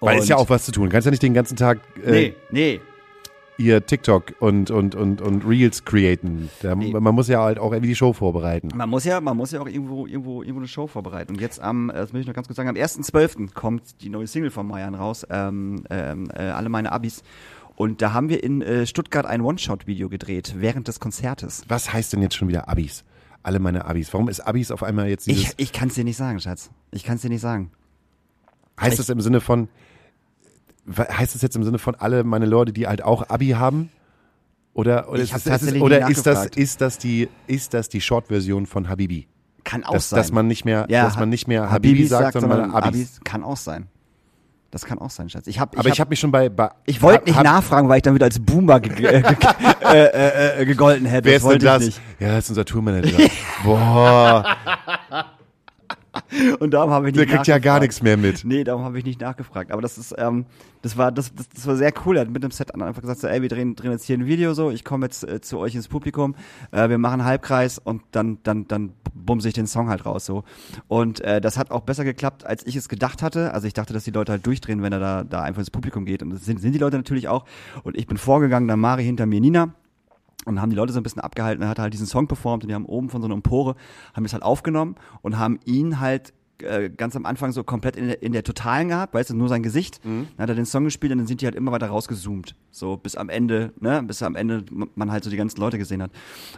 Weil 0.00 0.18
ist 0.18 0.28
ja 0.28 0.36
auch 0.36 0.50
was 0.50 0.64
zu 0.64 0.72
tun. 0.72 0.88
Kannst 0.88 1.06
ja 1.06 1.10
nicht 1.10 1.22
den 1.22 1.34
ganzen 1.34 1.56
Tag 1.56 1.80
äh, 2.04 2.10
Nee, 2.10 2.34
nee. 2.50 2.80
ihr 3.58 3.84
TikTok 3.86 4.34
und, 4.40 4.70
und, 4.70 4.94
und, 4.94 5.22
und 5.22 5.46
Reels 5.46 5.84
createn. 5.84 6.50
Da, 6.60 6.74
Nee. 6.74 6.92
Man 6.92 7.14
muss 7.14 7.28
ja 7.28 7.42
halt 7.42 7.58
auch 7.58 7.72
irgendwie 7.72 7.88
die 7.88 7.96
Show 7.96 8.12
vorbereiten. 8.12 8.68
Man 8.74 8.90
muss 8.90 9.04
ja, 9.04 9.20
man 9.20 9.36
muss 9.36 9.52
ja 9.52 9.60
auch 9.60 9.66
irgendwo, 9.66 10.06
irgendwo, 10.06 10.42
irgendwo 10.42 10.60
eine 10.60 10.68
Show 10.68 10.86
vorbereiten. 10.86 11.32
Und 11.32 11.40
jetzt 11.40 11.60
am, 11.60 11.90
äh, 11.90 11.94
das 11.94 12.12
möchte 12.12 12.20
ich 12.20 12.26
noch 12.26 12.34
ganz 12.34 12.46
kurz 12.46 12.56
sagen, 12.56 12.68
am 12.68 12.76
1.12. 12.76 13.54
kommt 13.54 14.02
die 14.02 14.10
neue 14.10 14.26
Single 14.26 14.50
von 14.50 14.66
Mayan 14.66 14.94
raus, 14.94 15.26
ähm, 15.30 15.84
ähm, 15.90 16.28
äh, 16.34 16.42
alle 16.42 16.68
meine 16.68 16.92
Abis. 16.92 17.22
Und 17.76 18.00
da 18.00 18.12
haben 18.12 18.28
wir 18.30 18.42
in 18.42 18.62
äh, 18.62 18.86
Stuttgart 18.86 19.26
ein 19.26 19.42
One-Shot-Video 19.42 20.08
gedreht, 20.08 20.54
während 20.58 20.88
des 20.88 20.98
Konzertes. 20.98 21.62
Was 21.68 21.92
heißt 21.92 22.12
denn 22.12 22.22
jetzt 22.22 22.34
schon 22.34 22.48
wieder 22.48 22.68
Abis? 22.68 23.04
Alle 23.42 23.58
meine 23.60 23.84
Abis. 23.84 24.12
Warum 24.12 24.28
ist 24.28 24.40
Abis 24.40 24.70
auf 24.70 24.82
einmal 24.82 25.08
jetzt 25.08 25.26
dieses, 25.26 25.50
Ich, 25.50 25.54
ich 25.58 25.72
kann 25.72 25.88
es 25.88 25.94
dir 25.94 26.04
nicht 26.04 26.16
sagen, 26.16 26.40
Schatz. 26.40 26.70
Ich 26.90 27.04
kann 27.04 27.16
es 27.16 27.22
dir 27.22 27.28
nicht 27.28 27.42
sagen. 27.42 27.70
Heißt 28.80 28.92
ich- 28.94 28.98
das 28.98 29.08
im 29.08 29.20
Sinne 29.20 29.40
von, 29.40 29.68
heißt 30.96 31.34
das 31.34 31.42
jetzt 31.42 31.56
im 31.56 31.64
Sinne 31.64 31.78
von 31.78 31.94
alle 31.94 32.24
meine 32.24 32.46
Leute, 32.46 32.72
die 32.72 32.86
halt 32.86 33.02
auch 33.02 33.28
Abi 33.28 33.48
haben? 33.50 33.90
Oder, 34.74 35.08
oder, 35.08 35.18
Ich 35.22 35.30
ist, 35.30 35.32
hab 35.32 35.42
das, 35.44 35.52
tatsächlich 35.60 35.82
oder 35.82 36.08
ist 36.08 36.26
das, 36.26 36.46
ist 36.46 36.80
das 36.82 36.98
die, 36.98 37.28
ist 37.46 37.72
das 37.72 37.88
die 37.88 38.00
Short-Version 38.02 38.66
von 38.66 38.88
Habibi? 38.88 39.26
Kann 39.64 39.82
auch 39.84 39.94
Dass, 39.94 40.10
sein. 40.10 40.18
dass 40.18 40.32
man 40.32 40.46
nicht 40.46 40.64
mehr, 40.64 40.86
Ja, 40.90 41.04
dass 41.04 41.16
man 41.16 41.28
nicht 41.30 41.48
mehr 41.48 41.70
Habibi, 41.70 42.06
sagt, 42.06 42.34
sondern, 42.38 42.70
Abis. 42.72 43.20
Kann 43.24 43.42
auch 43.42 43.56
sein. 43.56 43.86
Das 44.70 44.84
kann 44.84 44.98
auch 44.98 45.08
sein, 45.10 45.30
Schatz. 45.30 45.46
Ich 45.46 45.58
hab, 45.58 45.78
Aber 45.78 45.88
ich 45.88 45.98
habe 45.98 46.10
mich 46.10 46.20
schon 46.20 46.30
bei, 46.30 46.50
bei 46.50 46.70
ich 46.84 47.00
wollte 47.00 47.24
nicht 47.24 47.36
hab- 47.36 47.44
nachfragen, 47.44 47.88
weil 47.88 47.96
ich 47.96 48.02
dann 48.02 48.14
wieder 48.14 48.26
als 48.26 48.38
Boomer 48.38 48.78
ge 48.80 48.94
ge 48.94 49.06
äh, 49.80 50.04
äh, 50.04 50.60
äh, 50.62 50.66
gegolten 50.66 51.06
hätte. 51.06 51.24
Wer 51.24 51.36
ist 51.36 51.42
denn 51.42 51.50
wollte 51.52 51.64
das? 51.66 51.82
Ich 51.86 52.00
Ja, 52.20 52.34
das 52.34 52.44
ist 52.44 52.50
unser 52.50 52.64
Tourmanager. 52.66 53.16
Boah. 53.64 54.44
Und 56.60 56.72
darum 56.72 56.90
habe 56.90 57.08
ich 57.08 57.14
nicht 57.14 57.28
der 57.28 57.36
kriegt 57.36 57.46
ja 57.46 57.58
gar 57.58 57.80
nichts 57.80 58.02
mehr 58.02 58.16
mit. 58.16 58.44
Nee, 58.44 58.64
darum 58.64 58.84
habe 58.84 58.98
ich 58.98 59.04
nicht 59.04 59.20
nachgefragt. 59.20 59.70
Aber 59.70 59.82
das 59.82 59.98
ist, 59.98 60.14
ähm, 60.18 60.46
das 60.82 60.96
war, 60.96 61.12
das, 61.12 61.34
das, 61.34 61.48
das 61.48 61.66
war 61.66 61.76
sehr 61.76 61.92
cool. 62.04 62.16
Er 62.16 62.22
hat 62.22 62.30
mit 62.30 62.42
dem 62.42 62.50
Set 62.50 62.74
einfach 62.74 63.00
gesagt, 63.00 63.20
so, 63.20 63.28
ey, 63.28 63.42
wir 63.42 63.48
drehen, 63.48 63.76
drehen 63.76 63.92
jetzt 63.92 64.04
hier 64.04 64.16
ein 64.16 64.26
Video 64.26 64.54
so, 64.54 64.70
ich 64.70 64.84
komme 64.84 65.06
jetzt 65.06 65.24
äh, 65.24 65.40
zu 65.40 65.58
euch 65.58 65.74
ins 65.74 65.88
Publikum, 65.88 66.34
äh, 66.72 66.88
wir 66.88 66.98
machen 66.98 67.20
einen 67.20 67.28
Halbkreis 67.28 67.78
und 67.78 68.02
dann, 68.12 68.38
dann, 68.42 68.68
dann 68.68 68.92
bumse 69.14 69.48
ich 69.48 69.54
den 69.54 69.66
Song 69.66 69.88
halt 69.88 70.06
raus 70.06 70.26
so. 70.26 70.44
Und 70.88 71.20
äh, 71.20 71.40
das 71.40 71.58
hat 71.58 71.70
auch 71.70 71.80
besser 71.80 72.04
geklappt, 72.04 72.44
als 72.46 72.66
ich 72.66 72.76
es 72.76 72.88
gedacht 72.88 73.22
hatte. 73.22 73.52
Also 73.54 73.66
ich 73.66 73.74
dachte, 73.74 73.92
dass 73.92 74.04
die 74.04 74.10
Leute 74.10 74.32
halt 74.32 74.46
durchdrehen, 74.46 74.82
wenn 74.82 74.92
er 74.92 75.00
da, 75.00 75.24
da 75.24 75.42
einfach 75.42 75.60
ins 75.60 75.70
Publikum 75.70 76.04
geht. 76.04 76.22
Und 76.22 76.30
das 76.30 76.44
sind, 76.44 76.60
sind 76.60 76.72
die 76.72 76.78
Leute 76.78 76.96
natürlich 76.96 77.28
auch. 77.28 77.44
Und 77.82 77.96
ich 77.96 78.06
bin 78.06 78.16
vorgegangen, 78.16 78.68
dann 78.68 78.80
Mari 78.80 79.04
hinter 79.04 79.26
mir, 79.26 79.40
Nina. 79.40 79.74
Und 80.46 80.60
haben 80.60 80.70
die 80.70 80.76
Leute 80.76 80.92
so 80.92 81.00
ein 81.00 81.02
bisschen 81.02 81.20
abgehalten. 81.20 81.62
Er 81.62 81.68
hat 81.68 81.78
halt 81.78 81.92
diesen 81.92 82.06
Song 82.06 82.28
performt 82.28 82.64
und 82.64 82.68
die 82.68 82.74
haben 82.74 82.86
oben 82.86 83.10
von 83.10 83.20
so 83.20 83.26
einer 83.26 83.34
Empore, 83.34 83.74
haben 84.14 84.24
es 84.24 84.32
halt 84.32 84.42
aufgenommen 84.42 84.94
und 85.22 85.38
haben 85.38 85.58
ihn 85.64 86.00
halt 86.00 86.32
äh, 86.62 86.88
ganz 86.88 87.14
am 87.16 87.26
Anfang 87.26 87.52
so 87.52 87.64
komplett 87.64 87.96
in 87.96 88.06
der, 88.06 88.22
in 88.22 88.32
der 88.32 88.42
Totalen 88.42 88.88
gehabt, 88.88 89.12
weißt 89.12 89.30
du, 89.30 89.34
nur 89.34 89.48
sein 89.48 89.62
Gesicht. 89.62 90.00
Dann 90.04 90.28
hat 90.38 90.48
er 90.48 90.54
den 90.54 90.64
Song 90.64 90.84
gespielt 90.84 91.12
und 91.12 91.18
dann 91.18 91.26
sind 91.26 91.40
die 91.42 91.46
halt 91.46 91.54
immer 91.54 91.72
weiter 91.72 91.88
rausgezoomt. 91.88 92.54
So 92.70 92.96
bis 92.96 93.14
am 93.16 93.28
Ende, 93.28 93.72
ne, 93.80 94.02
bis 94.02 94.22
am 94.22 94.36
Ende 94.36 94.64
man 94.94 95.10
halt 95.10 95.24
so 95.24 95.30
die 95.30 95.36
ganzen 95.36 95.60
Leute 95.60 95.76
gesehen 95.78 96.02
hat. 96.02 96.10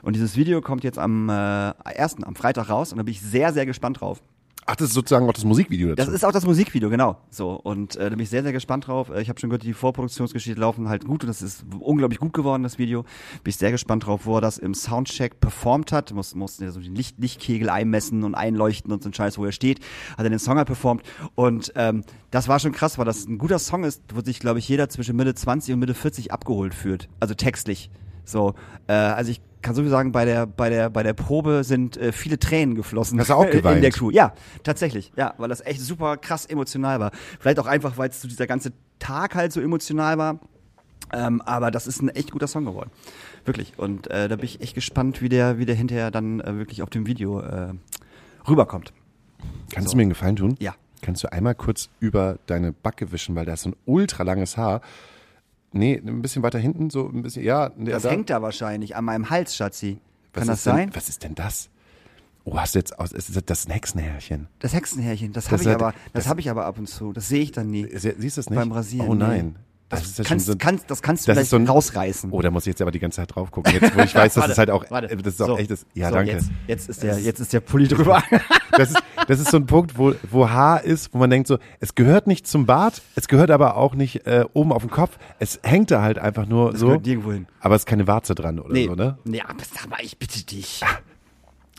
Und 0.03 0.15
dieses 0.15 0.37
Video 0.37 0.61
kommt 0.61 0.85
jetzt 0.85 0.99
am 0.99 1.29
äh, 1.29 1.71
ersten, 1.85 2.25
am 2.25 2.37
Freitag 2.37 2.69
raus 2.69 2.93
und 2.93 2.99
da 2.99 3.03
bin 3.03 3.13
ich 3.13 3.21
sehr, 3.21 3.53
sehr 3.53 3.67
gespannt 3.67 4.01
drauf. 4.01 4.23
Ach, 4.71 4.77
das 4.77 4.89
ist 4.89 4.95
sozusagen 4.95 5.27
auch 5.27 5.33
das 5.33 5.47
Musikvideo 5.47 5.95
dazu. 5.95 6.05
Das 6.05 6.15
ist 6.15 6.25
auch 6.27 6.33
das 6.33 6.45
Musikvideo, 6.45 6.91
genau. 6.91 7.17
So 7.31 7.53
und 7.53 7.97
äh, 7.97 8.05
da 8.05 8.11
bin 8.11 8.21
ich 8.21 8.29
sehr, 8.29 8.43
sehr 8.43 8.53
gespannt 8.53 8.87
drauf. 8.87 9.09
Äh, 9.09 9.23
Ich 9.23 9.31
habe 9.31 9.41
schon 9.41 9.49
gehört, 9.49 9.63
die 9.63 9.73
Vorproduktionsgeschichte 9.73 10.61
laufen 10.61 10.91
halt 10.91 11.07
gut 11.07 11.23
und 11.25 11.29
das 11.29 11.41
ist 11.41 11.65
unglaublich 11.81 12.21
gut 12.21 12.35
geworden, 12.35 12.65
das 12.65 12.77
Video. 12.77 13.05
Bin 13.43 13.51
ich 13.51 13.57
sehr 13.57 13.71
gespannt 13.71 14.05
drauf, 14.05 14.27
wo 14.27 14.37
er 14.37 14.41
das 14.43 14.59
im 14.59 14.75
Soundcheck 14.75 15.41
performt 15.41 15.91
hat. 15.91 16.13
Muss, 16.13 16.35
mussten 16.35 16.65
ja 16.65 16.71
so 16.71 16.81
den 16.81 16.95
Licht, 16.95 17.19
Lichtkegel 17.19 17.71
einmessen 17.71 18.25
und 18.25 18.35
einleuchten 18.35 18.93
und 18.93 19.03
so 19.03 19.09
ein 19.09 19.15
Scheiß, 19.15 19.39
wo 19.39 19.47
er 19.47 19.53
steht. 19.53 19.81
Hat 20.19 20.27
er 20.27 20.29
den 20.29 20.39
Song 20.39 20.59
halt 20.59 20.67
performt 20.67 21.03
und 21.35 21.73
ähm, 21.75 22.05
das 22.31 22.47
war 22.47 22.61
schon 22.61 22.73
krass, 22.73 22.99
weil 22.99 23.07
das 23.07 23.27
ein 23.27 23.39
guter 23.39 23.59
Song 23.59 23.85
ist, 23.85 24.03
wo 24.15 24.21
sich, 24.21 24.39
glaube 24.39 24.59
ich, 24.59 24.69
jeder 24.69 24.91
zwischen 24.91 25.17
Mitte 25.17 25.35
20 25.35 25.73
und 25.73 25.81
Mitte 25.81 25.95
40 25.95 26.31
abgeholt 26.31 26.75
fühlt. 26.75 27.09
Also 27.21 27.33
textlich. 27.33 27.91
So, 28.27 28.53
äh, 28.87 28.93
also 28.93 29.31
ich 29.31 29.41
kann 29.63 29.75
so 29.75 29.83
viel 29.83 29.91
sagen, 29.91 30.13
bei 30.13 30.25
der, 30.25 30.47
bei 30.47 30.71
der, 30.71 30.91
bei 30.91 31.03
der 31.03 31.13
Probe 31.15 31.65
sind 31.65 31.97
äh, 31.97 32.13
viele 32.13 32.39
Tränen 32.39 32.75
geflossen. 32.75 33.19
Hast 33.19 33.31
du 33.31 33.35
auch 33.35 33.45
In 33.47 33.51
geweint? 33.51 33.83
der 33.83 33.91
Crew. 33.91 34.11
Ja, 34.11 34.33
tatsächlich. 34.63 35.13
Ja, 35.17 35.35
weil 35.39 35.49
das 35.49 35.61
echt 35.65 35.81
super 35.81 36.17
krass 36.17 36.47
emotional 36.47 37.01
war. 37.01 37.11
Vielleicht 37.41 37.59
auch 37.59 37.67
einfach, 37.67 37.99
weil 37.99 38.11
es 38.11 38.21
so 38.23 38.29
dieser 38.29 38.47
ganze 38.47 38.73
Tag 38.99 39.35
halt 39.35 39.53
so 39.53 39.61
emotional 39.61 40.19
war. 40.19 40.41
Ähm, 41.13 41.41
aber 41.43 41.71
das 41.71 41.87
ist 41.87 42.03
ein 42.03 42.11
echt 42.11 42.33
guter 42.33 42.47
Song 42.47 42.65
geworden. 42.67 42.91
Wirklich. 43.47 43.73
Und 43.79 44.11
äh, 44.11 44.29
da 44.29 44.37
bin 44.37 44.45
ich 44.45 44.61
echt 44.61 44.75
gespannt, 44.75 45.23
wie 45.23 45.29
der, 45.31 45.59
wie 45.59 45.65
der 45.65 45.75
hinterher 45.75 46.11
dann 46.11 46.41
äh, 46.41 46.57
wirklich 46.59 46.83
auf 46.83 46.91
dem 46.91 47.07
Video 47.07 47.41
äh, 47.41 47.73
rüberkommt. 48.47 48.93
Kannst 49.73 49.89
So. 49.89 49.93
du 49.93 49.97
mir 49.97 50.03
einen 50.03 50.11
Gefallen 50.11 50.37
tun? 50.37 50.57
Ja. 50.59 50.75
Kannst 51.01 51.23
du 51.25 51.33
einmal 51.33 51.55
kurz 51.55 51.89
über 52.01 52.39
deine 52.47 52.73
Backe 52.73 53.11
wischen, 53.13 53.35
weil 53.37 53.47
da 53.47 53.55
ist 53.55 53.63
so 53.63 53.71
ein 53.71 53.77
ultra 53.87 54.23
langes 54.25 54.57
Haar. 54.57 54.81
Nee, 55.73 55.97
ein 56.05 56.23
bisschen 56.23 56.43
weiter 56.43 56.59
hinten, 56.59 56.91
so 56.91 57.09
ein 57.09 57.23
bisschen, 57.23 57.45
ja. 57.45 57.69
Das 57.77 58.03
da. 58.05 58.11
hängt 58.11 58.31
da 58.31 58.41
wahrscheinlich 58.43 58.97
an 58.97 59.05
meinem 59.05 59.29
Hals, 59.31 59.55
Schatzi. 59.57 59.99
Was 60.33 60.41
Kann 60.41 60.49
das 60.49 60.59
ist 60.59 60.67
denn, 60.67 60.75
sein? 60.75 60.91
Was 60.95 61.09
ist 61.09 61.25
denn 61.25 61.35
das? 61.35 61.69
Oh, 62.45 62.57
hast 62.59 62.75
du 62.75 62.79
jetzt 62.79 62.99
aus, 62.99 63.13
ist 63.13 63.31
das- 63.51 63.67
ein 63.67 63.73
Hexenhärchen? 63.73 64.49
Das 64.61 64.73
Hexenhärchen, 64.73 65.33
das 65.35 65.45
Das 65.45 65.53
habe 65.53 65.63
ich 65.63 65.69
aber, 65.69 65.93
das, 65.93 66.25
das- 66.25 66.29
habe 66.29 66.41
ich 66.41 66.49
aber 66.49 66.65
ab 66.65 66.79
und 66.79 66.89
zu. 66.89 67.13
Das 67.13 67.29
sehe 67.29 67.43
ich 67.43 67.53
dann 67.53 67.71
nie. 67.71 67.85
Sie- 67.95 68.15
Siehst 68.17 68.39
du 68.39 68.41
das 68.41 68.49
nicht? 68.51 68.59
Beim 68.59 68.73
Rasieren, 68.73 69.09
Oh 69.09 69.15
nee. 69.15 69.53
Das, 69.91 70.15
Das, 70.17 70.27
kannst, 70.27 70.45
so, 70.47 70.55
kannst, 70.59 70.91
das 70.91 71.01
kannst 71.01 71.27
du 71.27 71.33
das 71.33 71.49
so 71.49 71.57
ein- 71.57 71.67
rausreißen. 71.67 72.31
Oh, 72.31 72.43
da 72.43 72.51
muss 72.51 72.65
ich 72.65 72.73
jetzt 72.73 72.83
aber 72.83 72.91
die 72.91 72.99
ganze 72.99 73.17
Zeit 73.17 73.35
drauf 73.35 73.51
gucken. 73.51 73.73
Jetzt, 73.73 73.97
wo 73.97 74.01
ich 74.01 74.15
weiß, 74.15 74.35
dass 74.35 74.43
Warte, 74.43 74.53
es 74.53 74.59
halt 74.59 74.71
auch, 74.71 74.85
warte. 74.91 75.17
das 75.17 75.35
ist 75.35 75.41
auch 75.43 75.47
So, 75.47 75.57
echtes. 75.59 75.87
Ja, 75.95 76.09
so, 76.11 76.17
danke. 76.17 76.33
Jetzt, 76.33 76.51
jetzt, 76.67 76.89
ist 76.91 77.03
der, 77.03 77.19
jetzt 77.19 77.41
ist 77.41 77.53
der 77.53 77.61
Pulli 77.61 77.89
drüber. 77.89 78.23
Das 78.73 78.91
ist, 78.91 79.03
Das 79.27 79.41
ist 79.41 79.51
so 79.51 79.57
ein 79.57 79.67
Punkt, 79.67 79.97
wo, 79.99 80.13
wo 80.31 80.51
Haar 80.51 80.85
ist, 80.85 81.13
wo 81.15 81.19
man 81.19 81.31
denkt 81.31 81.49
so, 81.49 81.59
es 81.81 81.95
gehört 81.95 82.27
nicht 82.27 82.47
zum 82.47 82.67
Bart, 82.67 83.01
es 83.17 83.27
gehört 83.27 83.51
aber 83.51 83.77
auch 83.77 83.95
nicht 83.95 84.27
äh, 84.27 84.45
oben 84.53 84.73
auf 84.73 84.83
dem 84.83 84.91
Kopf. 84.91 85.19
Es 85.39 85.59
hängt 85.65 85.91
da 85.91 86.03
halt 86.03 86.19
einfach 86.19 86.47
nur 86.47 86.71
Das 86.73 86.81
so. 86.81 86.89
nirgendwo 86.91 87.33
hin. 87.33 87.47
Aber 87.61 87.75
es 87.75 87.83
ist 87.83 87.87
keine 87.87 88.07
Warze 88.07 88.35
dran 88.35 88.61
oder 88.61 88.73
Nee, 88.75 88.87
so, 88.87 88.95
ne? 88.95 89.19
nee, 89.25 89.41
aber 89.41 89.55
sag 89.75 89.89
mal, 89.89 89.99
ich 90.03 90.19
bitte 90.19 90.45
dich. 90.45 90.83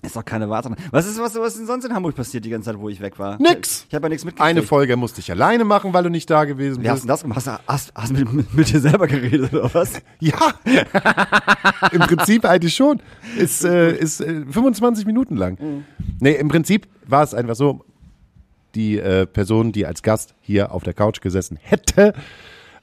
Ist 0.02 0.16
doch 0.16 0.24
keine 0.24 0.50
Warte. 0.50 0.72
Was 0.92 1.06
ist, 1.08 1.20
was, 1.20 1.36
was 1.36 1.48
ist 1.54 1.58
denn 1.60 1.66
sonst 1.68 1.84
in 1.86 1.94
Hamburg 1.94 2.16
passiert 2.16 2.46
die 2.46 2.50
ganze 2.50 2.72
Zeit, 2.72 2.80
wo 2.80 2.88
ich 2.88 3.02
weg 3.02 3.20
war? 3.20 3.38
Nix. 3.42 3.86
Ich 3.90 3.94
habe 3.96 4.06
ja 4.06 4.10
nichts 4.10 4.24
mitgekriegt. 4.24 4.50
Eine 4.50 4.62
Folge 4.64 4.96
musste 4.96 5.20
ich 5.20 5.30
alleine 5.30 5.66
machen, 5.66 5.92
weil 5.94 6.04
du 6.04 6.10
nicht 6.10 6.30
da 6.30 6.46
gewesen 6.46 6.82
Wie 6.84 6.88
hast 6.90 6.98
bist. 6.98 7.04
du 7.04 7.08
das 7.10 7.22
gemacht? 7.24 7.38
Hast 7.38 7.48
du 7.48 7.60
hast, 7.68 7.92
hast 7.96 8.14
mit, 8.14 8.32
mit, 8.32 8.54
mit 8.54 8.70
dir 8.72 8.80
selber 8.80 9.08
geredet 9.08 9.54
oder 9.54 9.74
was? 9.74 9.94
Ja, 10.20 10.38
im 11.92 12.00
Prinzip 12.02 12.46
eigentlich 12.46 12.76
schon. 12.76 13.02
Ist, 13.38 13.64
äh, 13.66 13.92
ist 13.96 14.22
äh, 14.22 14.46
25 14.50 15.06
Minuten 15.06 15.36
lang. 15.36 15.84
Nee, 16.20 16.34
im 16.36 16.48
Prinzip 16.48 16.88
war 17.08 17.24
es 17.24 17.34
einfach 17.34 17.56
so, 17.56 17.84
die 18.76 18.98
äh, 19.00 19.26
Person, 19.26 19.72
die 19.72 19.86
als 19.86 20.04
Gast 20.04 20.36
hier 20.42 20.72
auf 20.72 20.84
der 20.84 20.94
Couch 20.94 21.22
gesessen 21.22 21.58
hätte, 21.62 22.14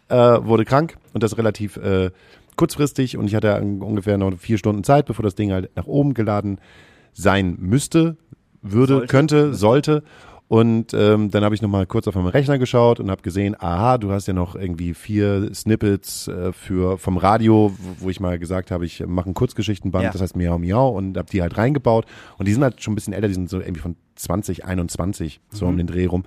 äh, 0.09 0.15
wurde 0.17 0.65
krank 0.65 0.97
und 1.15 1.23
das 1.23 1.39
relativ 1.39 1.77
äh, 1.77 2.11
kurzfristig 2.57 3.17
und 3.17 3.27
ich 3.27 3.35
hatte 3.35 3.55
un- 3.61 3.83
ungefähr 3.83 4.19
noch 4.19 4.37
vier 4.39 4.59
Stunden 4.59 4.83
Zeit, 4.85 5.07
bevor 5.07 5.23
das 5.23 5.35
Ding 5.35 5.53
halt 5.53 5.71
nach 5.77 5.87
oben 5.87 6.15
geladen 6.15 6.59
sein 7.19 7.57
müsste, 7.59 8.17
würde, 8.63 8.95
Sollte. 8.95 9.07
könnte, 9.07 9.55
sollte. 9.55 10.03
Und 10.49 10.95
ähm, 10.95 11.29
dann 11.33 11.43
habe 11.43 11.57
ich 11.57 11.63
nochmal 11.63 11.87
kurz 11.87 12.07
auf 12.07 12.15
meinem 12.15 12.29
Rechner 12.29 12.57
geschaut 12.59 13.01
und 13.01 13.11
habe 13.11 13.21
gesehen, 13.23 13.57
aha, 13.59 13.99
du 13.99 14.13
hast 14.13 14.29
ja 14.29 14.33
noch 14.33 14.55
irgendwie 14.55 14.95
vier 14.95 15.53
Snippets 15.53 16.29
äh, 16.29 16.53
für 16.53 16.99
vom 16.99 17.17
Radio, 17.17 17.75
wo, 17.99 18.11
ich 18.11 18.21
mal 18.21 18.39
gesagt 18.39 18.71
habe, 18.71 18.87
ich 18.87 19.05
mache 19.07 19.29
ein 19.31 19.35
Kurzgeschichtenband, 19.35 20.05
Ja. 20.05 20.11
das 20.13 20.21
heißt 20.21 20.37
Miau 20.37 20.57
Miau 20.59 20.91
und 20.91 21.17
habe 21.17 21.29
die 21.31 21.43
halt 21.43 21.57
reingebaut. 21.59 22.07
Und 22.39 22.47
die 22.47 22.53
sind 22.53 22.63
halt 22.63 22.81
schon 22.81 22.93
ein 22.93 22.95
bisschen 22.95 23.13
älter, 23.13 23.27
die 23.27 23.35
sind 23.35 23.51
so 23.51 23.59
irgendwie 23.59 23.81
von 23.81 23.97
2021, 24.15 25.41
so 25.51 25.67
um 25.67 25.77
den 25.77 25.87
Dreh 25.89 26.07
rum. 26.07 26.25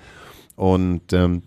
Und 0.57 1.13
ähm, 1.13 1.43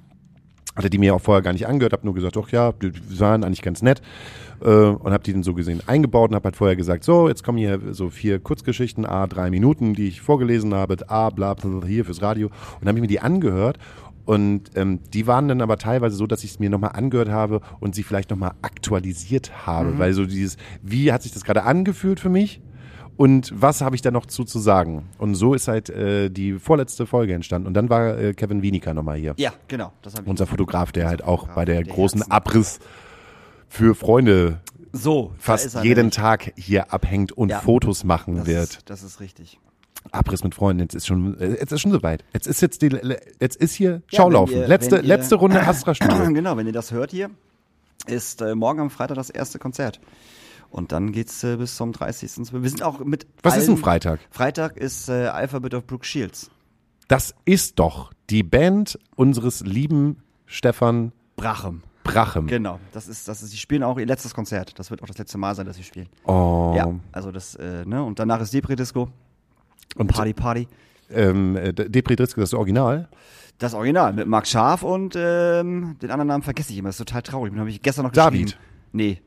hatte 0.74 0.88
die 0.88 0.96
mir 0.96 1.14
auch 1.14 1.20
vorher 1.20 1.42
gar 1.42 1.52
nicht 1.52 1.66
angehört, 1.66 1.92
habe 1.92 2.06
nur 2.06 2.14
gesagt, 2.14 2.36
doch 2.36 2.48
ja, 2.48 2.72
die 2.72 2.90
die 2.92 3.20
waren 3.20 3.44
eigentlich 3.44 3.60
ganz 3.60 3.82
nett 3.82 4.00
äh, 4.62 4.68
und 4.68 5.12
habe 5.12 5.22
die 5.22 5.32
dann 5.32 5.42
so 5.42 5.54
gesehen 5.54 5.82
eingebaut 5.86 6.30
und 6.30 6.36
habe 6.36 6.46
halt 6.46 6.56
vorher 6.56 6.76
gesagt, 6.76 7.04
so, 7.04 7.28
jetzt 7.28 7.44
kommen 7.44 7.58
hier 7.58 7.80
so 7.90 8.10
vier 8.10 8.38
Kurzgeschichten, 8.38 9.06
a 9.06 9.26
drei 9.26 9.50
Minuten, 9.50 9.94
die 9.94 10.08
ich 10.08 10.20
vorgelesen 10.20 10.74
habe, 10.74 10.96
a 11.08 11.30
bla 11.30 11.54
bla 11.54 11.78
bla, 11.78 11.86
hier 11.86 12.04
fürs 12.04 12.22
Radio 12.22 12.50
und 12.80 12.88
habe 12.88 12.98
ich 12.98 13.02
mir 13.02 13.08
die 13.08 13.20
angehört 13.20 13.78
und 14.24 14.70
ähm, 14.76 15.00
die 15.12 15.26
waren 15.26 15.48
dann 15.48 15.60
aber 15.60 15.78
teilweise 15.78 16.16
so, 16.16 16.26
dass 16.26 16.44
ich 16.44 16.52
es 16.52 16.58
mir 16.58 16.70
nochmal 16.70 16.92
angehört 16.94 17.30
habe 17.30 17.60
und 17.80 17.94
sie 17.94 18.02
vielleicht 18.02 18.30
nochmal 18.30 18.52
aktualisiert 18.62 19.66
habe, 19.66 19.98
weil 19.98 20.12
so 20.12 20.24
dieses, 20.26 20.56
wie 20.82 21.12
hat 21.12 21.22
sich 21.22 21.32
das 21.32 21.44
gerade 21.44 21.64
angefühlt 21.64 22.20
für 22.20 22.28
mich? 22.28 22.60
Und 23.16 23.52
was 23.54 23.82
habe 23.82 23.94
ich 23.94 24.02
da 24.02 24.10
noch 24.10 24.26
zu, 24.26 24.44
zu 24.44 24.58
sagen? 24.58 25.04
Und 25.18 25.34
so 25.34 25.54
ist 25.54 25.68
halt 25.68 25.90
äh, 25.90 26.30
die 26.30 26.54
vorletzte 26.54 27.06
Folge 27.06 27.34
entstanden. 27.34 27.68
Und 27.68 27.74
dann 27.74 27.90
war 27.90 28.18
äh, 28.18 28.32
Kevin 28.32 28.62
Wienica 28.62 28.94
nochmal 28.94 29.18
hier 29.18 29.34
Ja, 29.36 29.52
genau. 29.68 29.92
Das 30.02 30.14
ich. 30.14 30.26
unser 30.26 30.46
Fotograf, 30.46 30.92
der 30.92 31.08
halt 31.08 31.22
auch 31.22 31.48
bei 31.48 31.64
der 31.64 31.82
der 31.82 31.92
großen 31.92 32.20
Herzen. 32.20 32.32
Abriss 32.32 32.80
für 33.72 33.94
Freunde 33.94 34.60
so, 34.92 35.32
ist 35.38 35.44
fast 35.44 35.74
jeden 35.82 35.96
nämlich. 35.96 36.14
Tag 36.14 36.52
hier 36.56 36.92
abhängt 36.92 37.32
und 37.32 37.48
Ja. 37.48 37.60
Fotos 37.60 38.04
machen 38.04 38.36
das 38.36 38.46
wird. 38.46 38.62
Ist, 38.70 38.90
das 38.90 39.02
ist 39.02 39.20
richtig. 39.20 39.58
Abriss 40.10 40.44
mit 40.44 40.54
Freunden, 40.54 40.82
jetzt 40.82 40.94
ist 40.94 41.06
schon, 41.06 41.38
äh, 41.40 41.52
jetzt 41.60 41.72
ist 41.72 41.80
schon 41.80 41.92
soweit. 41.92 42.24
Jetzt 42.34 42.46
ist 42.46 42.60
jetzt 42.60 42.82
die, 42.82 42.90
jetzt 43.40 43.56
ist 43.56 43.72
hier 43.74 44.02
Ja, 44.10 44.16
Schaulaufen. 44.18 44.54
wenn 44.56 44.62
ihr- 44.62 44.68
letzte, 44.68 44.96
ihr- 44.96 45.02
letzte 45.02 45.36
Runde 45.36 45.60
Astra-Stube. 45.66 46.32
genau, 46.34 46.56
wenn 46.56 46.66
ihr 46.66 46.72
das 46.72 46.90
hört 46.90 47.12
hier, 47.12 47.30
ist 48.06 48.42
äh, 48.42 48.54
morgen 48.54 48.80
am 48.80 48.90
Freitag 48.90 49.14
das 49.16 49.30
erste 49.30 49.58
Konzert. 49.58 50.00
Und 50.70 50.90
dann 50.92 51.12
geht's 51.12 51.42
äh, 51.44 51.56
bis 51.56 51.76
zum 51.76 51.92
30. 51.92 52.52
Wir 52.52 52.68
sind 52.68 52.82
auch 52.82 53.00
mit. 53.00 53.26
Was 53.42 53.56
ist 53.56 53.68
allen- 53.68 53.78
ein 53.78 53.82
Freitag? 53.82 54.20
Freitag 54.30 54.76
ist 54.76 55.08
äh, 55.08 55.26
Alphabet 55.28 55.74
of 55.74 55.86
Brooke 55.86 56.04
Shields. 56.04 56.50
Das 57.08 57.34
ist 57.44 57.78
doch 57.78 58.12
die 58.28 58.42
Band 58.42 58.98
unseres 59.16 59.60
lieben 59.60 60.16
Stefan 60.46 61.12
Brachem. 61.36 61.82
Brachem. 62.04 62.46
Genau. 62.46 62.78
Das 62.92 63.08
ist, 63.08 63.28
das 63.28 63.42
ist, 63.42 63.52
die 63.52 63.56
spielen 63.56 63.82
auch 63.82 63.98
ihr 63.98 64.06
letztes 64.06 64.34
Konzert. 64.34 64.78
Das 64.78 64.90
wird 64.90 65.02
auch 65.02 65.06
das 65.06 65.18
letzte 65.18 65.38
Mal 65.38 65.54
sein, 65.54 65.66
dass 65.66 65.76
sie 65.76 65.84
spielen. 65.84 66.08
Oh. 66.24 66.74
Ja. 66.76 66.92
Also 67.12 67.30
das, 67.32 67.54
äh, 67.56 67.84
ne? 67.84 68.02
Und 68.02 68.18
danach 68.18 68.40
ist 68.40 68.52
Depri 68.52 68.74
Disco. 68.76 69.08
Und 69.96 70.06
Party 70.08 70.32
Party. 70.32 70.66
ähm, 71.10 71.56
äh, 71.56 71.72
Depri 71.72 72.16
Driscoll, 72.16 72.42
das 72.42 72.48
ist 72.48 72.52
das 72.54 72.58
Original. 72.58 73.08
Das 73.58 73.74
Original 73.74 74.12
mit 74.14 74.26
Marc 74.26 74.46
Scharf 74.48 74.82
und 74.82 75.14
ähm, 75.16 75.96
den 76.00 76.10
anderen 76.10 76.28
Namen 76.28 76.42
vergesse 76.42 76.72
ich 76.72 76.78
immer. 76.78 76.88
Das 76.88 76.98
ist 76.98 77.06
total 77.06 77.22
traurig. 77.22 77.52
Den 77.52 77.60
habe 77.60 77.70
ich 77.70 77.80
gestern 77.82 78.06
noch 78.06 78.12
David. 78.12 78.42
geschrieben. 78.46 78.62
Nee. 78.92 79.20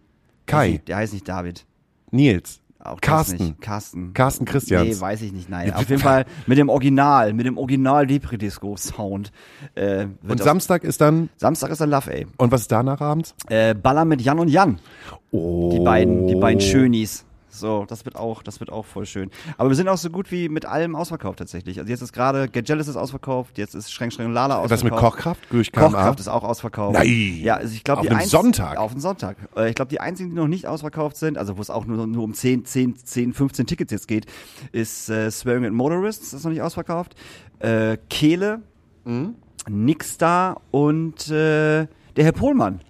Kai. 0.46 0.70
Der, 0.70 0.76
heißt- 0.80 0.88
der 0.88 0.98
heißt 0.98 1.14
nicht 1.14 1.28
David. 1.28 1.66
Nils. 2.12 2.60
Auch 2.86 3.02
Carsten. 3.02 3.60
Carsten. 3.60 4.14
Carsten 4.14 4.46
Christians. 4.46 4.96
Nee, 4.96 5.02
weiß 5.02 5.22
ich 5.24 5.34
nicht. 5.34 5.50
Nein. 5.50 5.74
Auf 5.74 5.90
jeden 5.90 6.02
Fall 6.02 6.26
mit 6.46 6.58
dem 6.58 6.70
Original, 6.70 7.34
mit 7.34 7.46
dem 7.46 7.58
Original 7.58 8.06
Depri 8.06 8.38
Disco 8.38 8.76
Sound. 8.78 9.32
Äh, 9.76 10.08
Und 10.28 10.42
Samstag 10.42 10.84
ist 10.84 11.02
dann, 11.02 11.30
Samstag 11.38 11.72
ist 11.72 11.82
dann 11.82 11.90
Love, 11.90 12.14
ey. 12.14 12.28
und 12.38 12.52
was 12.52 12.62
ist 12.62 12.72
danach 12.72 13.02
abends? 13.02 13.34
Äh, 13.50 13.74
Baller 13.74 14.06
mit 14.06 14.22
Jan 14.22 14.40
und 14.40 14.50
Jan. 14.50 14.80
Oh. 15.32 15.72
Die 15.74 15.80
beiden, 15.84 16.28
die 16.28 16.36
beiden 16.36 16.62
Schönis. 16.62 17.26
So, 17.60 17.86
das 17.88 18.06
wird 18.06 18.16
auch, 18.16 18.44
das 18.44 18.60
wird 18.60 18.72
auch 18.72 18.86
voll 18.86 19.06
schön. 19.06 19.32
Aber 19.58 19.70
wir 19.70 19.76
sind 19.76 19.88
auch 19.88 19.98
so 19.98 20.10
gut 20.10 20.32
wie 20.32 20.50
mit 20.50 20.66
allem 20.66 20.96
ausverkauft 20.96 21.40
tatsächlich. 21.40 21.80
Also 21.80 21.90
jetzt 21.90 22.02
ist 22.02 22.14
gerade 22.14 22.48
Get 22.48 22.68
Jealous 22.70 22.88
ist 22.88 22.96
ausverkauft, 22.96 23.58
jetzt 23.58 23.76
ist 23.76 23.92
Schränk 23.92 24.14
Schränk 24.14 24.34
Lala 24.34 24.56
ausverkauft. 24.58 24.72
Was 24.72 24.84
mit 24.84 24.94
Kochkraft? 24.94 25.42
Durch? 25.50 25.72
Kochkraft 25.72 26.20
ist 26.20 26.28
auch 26.28 26.44
ausverkauft. 26.44 26.94
Nein. 26.98 27.40
Ja, 27.42 27.56
also 27.56 27.74
ich 27.74 27.84
glaube, 27.84 28.02
Auf 28.02 28.08
die 28.20 28.26
Sonntag? 28.28 28.78
Auf 28.78 28.92
einem 28.92 29.00
Sonntag. 29.02 29.38
Äh, 29.56 29.70
Ich 29.70 29.76
glaube, 29.76 29.90
die 29.90 30.00
einzigen, 30.00 30.30
die 30.30 30.36
noch 30.36 30.48
nicht 30.48 30.68
ausverkauft 30.68 31.18
sind, 31.18 31.38
also 31.38 31.58
wo 31.58 31.62
es 31.62 31.70
auch 31.70 31.86
nur, 31.86 32.06
nur 32.08 32.24
um 32.24 32.34
10, 32.34 32.66
10, 32.66 32.96
10, 32.98 33.34
15 33.34 33.66
Tickets 33.68 33.92
jetzt 33.92 34.08
geht, 34.08 34.26
ist 34.72 35.10
äh, 35.10 35.30
Swearing 35.32 35.66
at 35.66 35.72
Motorists, 35.74 36.32
das 36.32 36.40
ist 36.40 36.44
noch 36.44 36.52
nicht 36.52 36.62
ausverkauft. 36.62 37.16
Äh, 37.60 37.98
Kehle, 38.10 38.62
Mhm. 39.06 39.36
Nixstar 39.70 40.62
und 40.72 41.28
äh, 41.30 41.88
der 42.16 42.24
Herr 42.24 42.32
Pohlmann. 42.32 42.82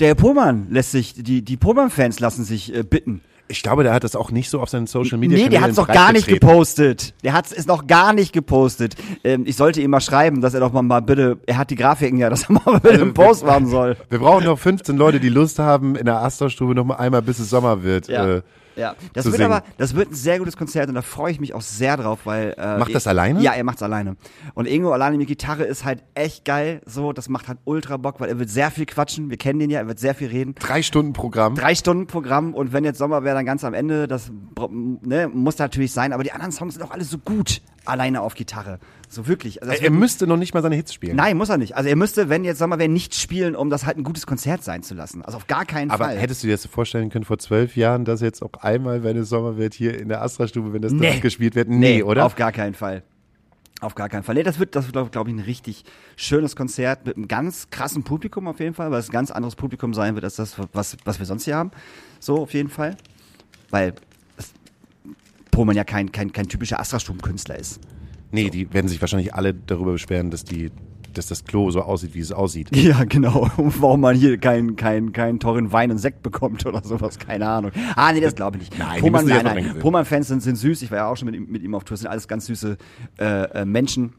Der 0.00 0.08
Herr 0.08 0.14
Pohlmann 0.14 0.68
lässt 0.70 0.92
sich, 0.92 1.14
die, 1.14 1.42
die 1.42 1.56
Pohlmann-Fans 1.56 2.20
lassen 2.20 2.44
sich 2.44 2.74
äh, 2.74 2.82
bitten. 2.82 3.22
Ich 3.48 3.62
glaube, 3.62 3.82
der 3.82 3.94
hat 3.94 4.04
das 4.04 4.14
auch 4.14 4.30
nicht 4.30 4.50
so 4.50 4.60
auf 4.60 4.68
seinen 4.68 4.86
Social 4.86 5.18
Media 5.18 5.38
Nee, 5.38 5.48
der 5.48 5.62
hat's 5.62 5.76
doch 5.76 5.88
gar 5.88 6.12
nicht 6.12 6.26
gepostet. 6.26 6.98
gepostet. 6.98 7.24
Der 7.24 7.32
hat's 7.32 7.52
ist 7.52 7.66
noch 7.66 7.86
gar 7.86 8.12
nicht 8.12 8.32
gepostet. 8.32 8.94
Ähm, 9.24 9.44
ich 9.46 9.56
sollte 9.56 9.80
ihm 9.80 9.90
mal 9.90 10.00
schreiben, 10.00 10.40
dass 10.40 10.54
er 10.54 10.60
doch 10.60 10.72
mal, 10.72 10.82
mal 10.82 11.00
bitte, 11.00 11.38
er 11.46 11.56
hat 11.58 11.70
die 11.70 11.76
Grafiken 11.76 12.18
ja, 12.18 12.28
dass 12.30 12.44
er 12.44 12.52
mal 12.52 12.78
bitte 12.80 13.00
einen 13.02 13.14
Post 13.14 13.44
machen 13.44 13.66
soll. 13.66 13.96
Wir 14.10 14.18
brauchen 14.18 14.44
noch 14.44 14.58
15 14.58 14.96
Leute, 14.96 15.18
die 15.20 15.30
Lust 15.30 15.58
haben, 15.58 15.96
in 15.96 16.04
der 16.04 16.22
Astra-Stube 16.22 16.74
noch 16.74 16.84
mal 16.84 16.96
einmal, 16.96 17.22
bis 17.22 17.38
es 17.38 17.50
Sommer 17.50 17.82
wird. 17.82 18.08
Ja. 18.08 18.36
Äh, 18.36 18.42
Ja, 18.78 18.94
das 19.12 19.24
wird 19.24 19.36
singen. 19.36 19.52
aber, 19.52 19.64
das 19.76 19.94
wird 19.94 20.12
ein 20.12 20.14
sehr 20.14 20.38
gutes 20.38 20.56
Konzert 20.56 20.88
und 20.88 20.94
da 20.94 21.02
freue 21.02 21.32
ich 21.32 21.40
mich 21.40 21.52
auch 21.54 21.60
sehr 21.60 21.96
drauf, 21.96 22.20
weil 22.24 22.54
äh, 22.56 22.78
Macht 22.78 22.94
das 22.94 23.06
alleine? 23.06 23.40
Ja, 23.40 23.52
er 23.52 23.64
macht's 23.64 23.82
alleine. 23.82 24.16
Und 24.54 24.66
Ingo 24.66 24.92
alleine 24.92 25.18
mit 25.18 25.26
Gitarre 25.26 25.64
ist 25.64 25.84
halt 25.84 26.04
echt 26.14 26.44
geil. 26.44 26.80
So, 26.86 27.12
das 27.12 27.28
macht 27.28 27.48
halt 27.48 27.58
ultra 27.64 27.96
Bock, 27.96 28.20
weil 28.20 28.28
er 28.28 28.38
wird 28.38 28.50
sehr 28.50 28.70
viel 28.70 28.86
quatschen. 28.86 29.30
Wir 29.30 29.36
kennen 29.36 29.58
den 29.58 29.70
ja, 29.70 29.80
er 29.80 29.88
wird 29.88 29.98
sehr 29.98 30.14
viel 30.14 30.28
reden. 30.28 30.54
drei 30.54 30.82
Stunden 30.82 31.12
Programm. 31.12 31.54
Drei 31.56 31.74
Stunden 31.74 32.06
Programm 32.06 32.54
und 32.54 32.72
wenn 32.72 32.84
jetzt 32.84 32.98
Sommer 32.98 33.24
wäre, 33.24 33.34
dann 33.36 33.46
ganz 33.46 33.64
am 33.64 33.74
Ende. 33.74 34.06
Das 34.06 34.30
ne, 34.70 35.28
muss 35.28 35.58
natürlich 35.58 35.92
sein, 35.92 36.12
aber 36.12 36.22
die 36.22 36.32
anderen 36.32 36.52
Songs 36.52 36.74
sind 36.74 36.82
auch 36.82 36.92
alle 36.92 37.04
so 37.04 37.18
gut 37.18 37.60
alleine 37.88 38.20
auf 38.20 38.34
Gitarre. 38.34 38.78
So 39.08 39.26
wirklich. 39.26 39.62
Also 39.62 39.74
Er, 39.74 39.82
er 39.82 39.90
müsste 39.90 40.26
noch 40.26 40.36
nicht 40.36 40.54
mal 40.54 40.62
seine 40.62 40.76
Hits 40.76 40.92
spielen. 40.92 41.16
Nein, 41.16 41.36
muss 41.36 41.48
er 41.48 41.56
nicht. 41.58 41.76
Also 41.76 41.88
er 41.88 41.96
müsste, 41.96 42.28
wenn 42.28 42.44
jetzt 42.44 42.58
Sommer 42.58 42.78
wäre, 42.78 42.88
nicht 42.88 43.14
spielen, 43.14 43.56
um 43.56 43.70
das 43.70 43.86
halt 43.86 43.96
ein 43.96 44.04
gutes 44.04 44.26
Konzert 44.26 44.62
sein 44.62 44.82
zu 44.82 44.94
lassen. 44.94 45.22
Also 45.24 45.38
auf 45.38 45.46
gar 45.46 45.64
keinen 45.64 45.90
Aber 45.90 46.04
Fall. 46.06 46.18
hättest 46.18 46.42
du 46.42 46.46
dir 46.48 46.54
das 46.54 46.66
vorstellen 46.66 47.08
können 47.10 47.24
vor 47.24 47.38
zwölf 47.38 47.76
Jahren, 47.76 48.04
dass 48.04 48.20
jetzt 48.20 48.42
auch 48.42 48.52
einmal, 48.60 49.02
wenn 49.02 49.16
es 49.16 49.28
Sommer 49.28 49.56
wird, 49.56 49.74
hier 49.74 49.98
in 49.98 50.08
der 50.08 50.22
Astra-Stube, 50.22 50.72
wenn 50.72 50.82
das 50.82 50.92
Nee. 50.92 51.14
nee. 51.14 51.20
gespielt 51.20 51.54
wird? 51.54 51.68
Nee, 51.68 52.02
oder? 52.02 52.24
Auf 52.26 52.36
gar 52.36 52.52
keinen 52.52 52.74
Fall. 52.74 53.02
Auf 53.80 53.94
gar 53.94 54.08
keinen 54.08 54.24
Fall. 54.24 54.34
Nee, 54.34 54.42
das 54.42 54.58
wird, 54.58 54.74
das 54.74 54.86
wird, 54.86 54.92
glaube 54.94 55.10
glaub 55.10 55.28
ich, 55.28 55.34
ein 55.34 55.38
richtig 55.38 55.84
schönes 56.16 56.56
Konzert 56.56 57.06
mit 57.06 57.16
einem 57.16 57.28
ganz 57.28 57.70
krassen 57.70 58.02
Publikum 58.02 58.48
auf 58.48 58.58
jeden 58.58 58.74
Fall, 58.74 58.90
weil 58.90 58.98
es 58.98 59.08
ein 59.08 59.12
ganz 59.12 59.30
anderes 59.30 59.54
Publikum 59.54 59.94
sein 59.94 60.16
wird 60.16 60.24
als 60.24 60.34
das, 60.36 60.56
was, 60.72 60.96
was 61.04 61.18
wir 61.20 61.26
sonst 61.26 61.44
hier 61.44 61.56
haben. 61.56 61.70
So, 62.18 62.40
auf 62.42 62.52
jeden 62.54 62.70
Fall. 62.70 62.96
Weil 63.70 63.94
Pohlmann 65.50 65.76
ja 65.76 65.84
kein, 65.84 66.12
kein, 66.12 66.32
kein 66.32 66.46
typischer 66.48 66.80
Astra-Stuben-Künstler 66.80 67.58
ist. 67.58 67.80
nee, 68.32 68.50
die 68.50 68.72
werden 68.72 68.88
sich 68.88 69.00
wahrscheinlich 69.00 69.34
alle 69.34 69.54
darüber 69.54 69.92
beschweren, 69.92 70.30
dass 70.30 70.44
die, 70.44 70.70
dass 71.14 71.26
das 71.26 71.44
Klo 71.44 71.70
so 71.70 71.80
aussieht, 71.82 72.14
wie 72.14 72.20
es 72.20 72.30
aussieht. 72.32 72.68
Ja, 72.76 73.04
genau. 73.04 73.48
Und 73.56 73.80
Warum 73.82 74.00
man 74.02 74.14
hier 74.16 74.38
keinen 74.38 74.76
kein, 74.76 75.12
kein 75.12 75.40
teuren 75.40 75.72
Wein 75.72 75.90
und 75.90 75.98
Sekt 75.98 76.22
bekommt 76.22 76.64
oder 76.66 76.82
sowas, 76.84 77.18
keine 77.18 77.48
Ahnung. 77.48 77.72
Ah, 77.96 78.12
nee, 78.12 78.20
das 78.20 78.34
glaube 78.34 78.58
ich 78.58 78.64
nicht. 78.70 78.78
Nein, 78.78 79.00
Pohlmann, 79.00 79.26
nein, 79.26 79.44
nein. 79.44 79.78
Pohlmann-Fans 79.80 80.28
sind, 80.28 80.42
sind 80.42 80.56
süß. 80.56 80.82
Ich 80.82 80.90
war 80.90 80.98
ja 80.98 81.08
auch 81.10 81.16
schon 81.16 81.26
mit, 81.26 81.34
ihm- 81.34 81.46
mit 81.50 81.62
ihm 81.62 81.74
auf 81.74 81.84
Tour. 81.84 81.94
Das 81.94 82.00
sind 82.00 82.10
alles 82.10 82.28
ganz 82.28 82.46
süße 82.46 82.76
äh, 83.18 83.24
äh, 83.24 83.64
Menschen. 83.64 84.12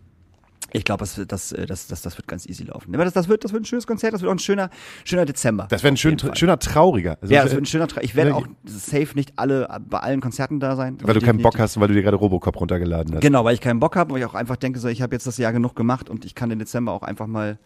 Ich 0.73 0.83
glaube, 0.85 0.99
das, 0.99 1.19
das, 1.27 1.51
äh, 1.51 1.65
das, 1.65 1.87
das, 1.87 2.01
das 2.01 2.17
wird 2.17 2.27
ganz 2.27 2.45
easy 2.47 2.63
laufen. 2.63 2.93
Aber 2.93 3.05
das, 3.05 3.13
das, 3.13 3.27
wird, 3.27 3.43
das 3.43 3.53
wird 3.53 3.63
ein 3.63 3.65
schönes 3.65 3.87
Konzert. 3.87 4.13
Das 4.13 4.21
wird 4.21 4.29
auch 4.29 4.35
ein 4.35 4.39
schöner, 4.39 4.69
schöner 5.03 5.25
Dezember. 5.25 5.67
Das 5.69 5.83
wäre 5.83 5.93
ein 5.93 5.97
schön, 5.97 6.17
schöner 6.35 6.59
trauriger. 6.59 7.17
Also, 7.21 7.33
Ja, 7.33 7.43
das 7.43 7.51
wird 7.51 7.63
ein 7.63 7.65
schöner 7.65 7.87
Tra 7.87 8.01
Ich 8.01 8.15
werde 8.15 8.35
auch 8.35 8.47
safe 8.65 9.09
nicht 9.15 9.33
alle 9.35 9.67
bei 9.89 9.99
allen 9.99 10.21
Konzerten 10.21 10.59
da 10.59 10.75
sein. 10.75 10.97
weil 11.01 11.13
du 11.13 11.21
keinen 11.21 11.41
Bock 11.41 11.59
hast, 11.59 11.79
weil 11.79 11.87
du 11.87 11.93
dir 11.93 12.03
gerade 12.03 12.17
Robocop 12.17 12.59
runtergeladen 12.59 13.15
hast. 13.15 13.21
Genau, 13.21 13.43
weil 13.45 13.53
ich 13.53 13.61
keinen 13.61 13.79
Bock 13.79 13.95
habe, 13.95 14.13
weil 14.13 14.19
ich 14.19 14.25
auch 14.25 14.35
einfach 14.35 14.57
denke, 14.57 14.79
so, 14.79 14.87
ich 14.87 15.01
habe 15.01 15.15
jetzt 15.15 15.27
das 15.27 15.37
Jahr 15.37 15.53
genug 15.53 15.75
gemacht 15.75 16.09
und 16.09 16.25
ich 16.25 16.35
kann 16.35 16.49
den 16.49 16.59
Dezember 16.59 16.91
auch 16.91 17.03
einfach 17.03 17.27
mal 17.27 17.57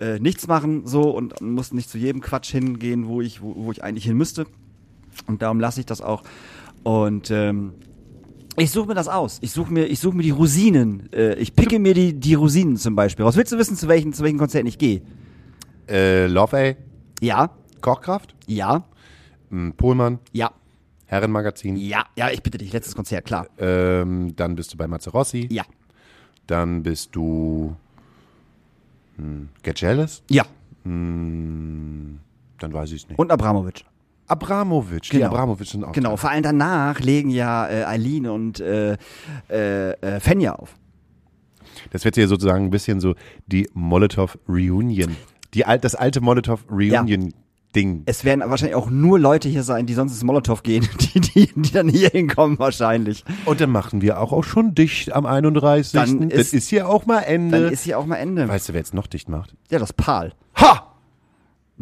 äh, 0.00 0.18
nichts 0.18 0.46
machen 0.46 0.86
so 0.86 1.10
und 1.10 1.40
muss 1.40 1.72
nicht 1.72 1.90
zu 1.90 1.98
jedem 1.98 2.20
Quatsch 2.20 2.50
hingehen, 2.50 3.06
wo 3.06 3.20
ich, 3.20 3.42
wo, 3.42 3.54
wo 3.56 3.72
ich 3.72 3.84
eigentlich 3.84 4.04
hin 4.04 4.16
müsste. 4.16 4.46
Und 5.26 5.42
darum 5.42 5.60
lasse 5.60 5.80
ich 5.80 5.86
das 5.86 6.00
auch. 6.00 6.22
Und 6.82 7.30
ähm, 7.30 7.74
Ich 8.60 8.70
suche 8.70 8.88
mir 8.88 8.94
das 8.94 9.08
aus. 9.08 9.38
Ich 9.40 9.52
suche 9.52 9.72
mir, 9.72 9.86
ich 9.86 9.98
suche 10.00 10.16
mir 10.16 10.22
die 10.22 10.30
Rosinen. 10.30 11.10
Äh, 11.12 11.34
ich 11.36 11.54
picke 11.54 11.78
mir 11.78 11.94
die, 11.94 12.12
die 12.12 12.34
Rosinen 12.34 12.76
zum 12.76 12.94
Beispiel 12.94 13.24
raus. 13.24 13.36
Willst 13.36 13.52
du 13.52 13.58
wissen, 13.58 13.76
zu 13.76 13.88
welchen, 13.88 14.12
zu 14.12 14.22
welchen 14.22 14.38
Konzerten 14.38 14.66
ich 14.66 14.76
gehe? 14.78 15.00
Äh, 15.88 16.26
Love 16.26 16.56
A, 16.56 16.74
Ja, 17.24 17.50
Kochkraft, 17.80 18.34
ja, 18.46 18.84
m, 19.50 19.72
Pohlmann, 19.76 20.18
ja, 20.32 20.50
Herrenmagazin. 21.06 21.76
ja, 21.76 22.04
ja, 22.16 22.30
ich 22.30 22.42
bitte 22.42 22.58
dich, 22.58 22.72
letztes 22.72 22.94
Konzert, 22.94 23.24
klar. 23.24 23.46
Ähm, 23.58 24.34
dann 24.36 24.54
bist 24.54 24.72
du 24.72 24.76
bei 24.76 24.86
Mazzarossi. 24.86 25.48
Ja, 25.50 25.64
Dann 26.46 26.82
bist 26.82 27.16
du 27.16 27.74
hm, 29.16 29.48
Get 29.62 29.80
Jealous. 29.80 30.22
ja. 30.30 30.44
Dann 30.84 32.20
weiß 32.60 32.90
ich 32.92 33.02
es 33.02 33.08
nicht. 33.08 33.18
Und 33.18 33.30
Abramovic. 33.32 33.84
Abramowitsch. 34.30 35.10
Die 35.12 35.16
Genau. 35.18 35.28
Abramowitsch 35.32 35.72
sind 35.72 35.84
auch 35.84 35.92
Genau, 35.92 36.16
vor 36.16 36.30
allem 36.30 36.42
danach 36.42 37.00
legen 37.00 37.30
ja 37.30 37.68
äh, 37.68 37.84
Eileen 37.84 38.26
und 38.26 38.60
äh, 38.60 38.96
äh, 39.50 39.90
äh, 39.92 40.20
Fenja 40.20 40.54
auf. 40.54 40.74
Das 41.90 42.04
wird 42.04 42.14
hier 42.14 42.28
sozusagen 42.28 42.64
ein 42.66 42.70
bisschen 42.70 43.00
so 43.00 43.14
die 43.46 43.68
Molotov 43.74 44.38
Reunion. 44.48 45.16
Die, 45.54 45.64
das 45.80 45.94
alte 45.94 46.20
Molotov 46.20 46.64
Reunion 46.70 47.32
Ding. 47.74 48.02
Es 48.06 48.24
werden 48.24 48.42
wahrscheinlich 48.44 48.74
auch 48.74 48.90
nur 48.90 49.18
Leute 49.20 49.48
hier 49.48 49.62
sein, 49.62 49.86
die 49.86 49.94
sonst 49.94 50.12
ins 50.12 50.24
Molotow 50.24 50.60
gehen, 50.64 50.88
die, 51.14 51.20
die, 51.20 51.52
die 51.54 51.72
dann 51.72 51.88
hier 51.88 52.08
hinkommen 52.08 52.58
wahrscheinlich. 52.58 53.24
Und 53.44 53.60
dann 53.60 53.70
machen 53.70 54.02
wir 54.02 54.18
auch, 54.20 54.32
auch 54.32 54.42
schon 54.42 54.74
dicht 54.74 55.12
am 55.12 55.24
31. 55.24 55.92
Dann 55.92 56.28
das 56.30 56.38
ist- 56.40 56.54
ist 56.54 56.68
hier 56.68 56.88
auch 56.88 57.06
mal 57.06 57.20
Ende. 57.20 57.62
Dann 57.62 57.72
ist 57.72 57.84
hier 57.84 57.98
auch 58.00 58.06
mal 58.06 58.16
Ende. 58.16 58.48
weißt 58.48 58.68
du, 58.68 58.72
wer 58.72 58.80
jetzt 58.80 58.92
noch 58.94 59.06
dicht 59.06 59.28
macht? 59.28 59.54
Ja, 59.70 59.78
das 59.78 59.92
Pal. 59.92 60.32
Ha! 60.56 60.89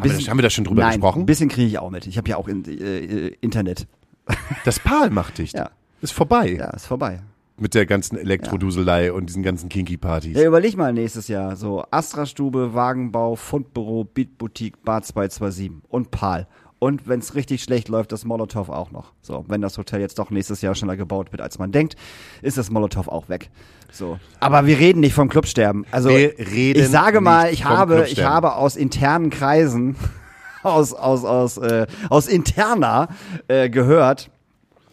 Bisschen- 0.02 0.30
haben 0.30 0.38
wir 0.38 0.42
da 0.42 0.50
schon 0.50 0.64
drüber 0.64 0.82
Nein, 0.82 0.92
gesprochen? 0.92 1.22
ein 1.22 1.26
bisschen 1.26 1.48
kriege 1.48 1.66
ich 1.68 1.78
auch 1.78 1.90
mit. 1.90 2.06
Ich 2.06 2.16
habe 2.18 2.28
ja 2.28 2.36
auch 2.36 2.48
in, 2.48 2.64
äh, 2.64 3.28
Internet. 3.40 3.86
Das 4.64 4.78
Pal 4.78 5.10
macht 5.10 5.38
dicht. 5.38 5.54
Ja. 5.56 5.70
Ist 6.00 6.12
vorbei. 6.12 6.50
Ja, 6.52 6.70
ist 6.70 6.86
vorbei. 6.86 7.20
Mit 7.56 7.74
der 7.74 7.86
ganzen 7.86 8.16
Elektroduselei 8.16 9.12
und 9.12 9.26
diesen 9.26 9.42
ganzen 9.42 9.68
Kinky-Partys. 9.68 10.36
Ja, 10.36 10.46
überleg 10.46 10.76
mal 10.76 10.92
nächstes 10.92 11.26
Jahr. 11.26 11.56
So 11.56 11.84
Astra-Stube, 11.90 12.72
Wagenbau, 12.74 13.34
Fundbüro, 13.34 14.04
Beatboutique, 14.04 14.80
Bar 14.84 15.02
227 15.02 15.72
und 15.88 16.10
Pal. 16.12 16.46
Und 16.78 17.08
wenn 17.08 17.18
es 17.18 17.34
richtig 17.34 17.62
schlecht 17.62 17.88
läuft, 17.88 18.12
das 18.12 18.24
Molotow 18.24 18.68
auch 18.68 18.92
noch. 18.92 19.12
So, 19.20 19.44
wenn 19.48 19.60
das 19.60 19.76
Hotel 19.78 20.00
jetzt 20.00 20.18
doch 20.18 20.30
nächstes 20.30 20.62
Jahr 20.62 20.74
schneller 20.74 20.96
gebaut 20.96 21.32
wird, 21.32 21.42
als 21.42 21.58
man 21.58 21.72
denkt, 21.72 21.96
ist 22.40 22.56
das 22.56 22.70
Molotow 22.70 23.08
auch 23.08 23.28
weg. 23.28 23.50
So. 23.90 24.18
Aber 24.38 24.66
wir 24.66 24.78
reden 24.78 25.00
nicht 25.00 25.14
vom 25.14 25.28
Clubsterben. 25.28 25.86
Also 25.90 26.10
Wir 26.10 26.38
reden 26.38 26.80
ich 26.80 26.88
sage 26.88 27.20
mal, 27.20 27.52
ich 27.52 27.64
habe, 27.64 28.06
ich 28.08 28.22
habe 28.22 28.54
aus 28.54 28.76
internen 28.76 29.30
Kreisen, 29.30 29.96
aus, 30.62 30.94
aus, 30.94 31.24
aus, 31.24 31.56
äh, 31.58 31.86
aus 32.10 32.28
interna 32.28 33.08
äh, 33.48 33.68
gehört, 33.70 34.30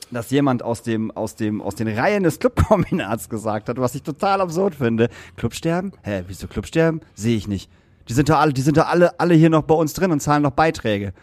dass 0.09 0.31
jemand 0.31 0.63
aus 0.63 0.81
dem, 0.81 1.11
aus 1.11 1.35
dem, 1.35 1.61
aus 1.61 1.75
den 1.75 1.87
Reihen 1.87 2.23
des 2.23 2.39
Clubkombinats 2.39 3.29
gesagt 3.29 3.69
hat, 3.69 3.77
was 3.77 3.93
ich 3.93 4.01
total 4.01 4.41
absurd 4.41 4.75
finde. 4.75 5.09
Clubsterben? 5.35 5.91
Hä, 6.03 6.23
wieso 6.27 6.47
Clubsterben? 6.47 7.01
Sehe 7.13 7.37
ich 7.37 7.47
nicht. 7.47 7.69
Die 8.07 8.13
sind 8.13 8.29
doch 8.29 8.39
alle, 8.39 8.53
die 8.53 8.61
sind 8.61 8.77
doch 8.77 8.87
alle, 8.87 9.19
alle 9.19 9.35
hier 9.35 9.49
noch 9.49 9.63
bei 9.63 9.75
uns 9.75 9.93
drin 9.93 10.11
und 10.11 10.19
zahlen 10.19 10.43
noch 10.43 10.51
Beiträge. 10.51 11.13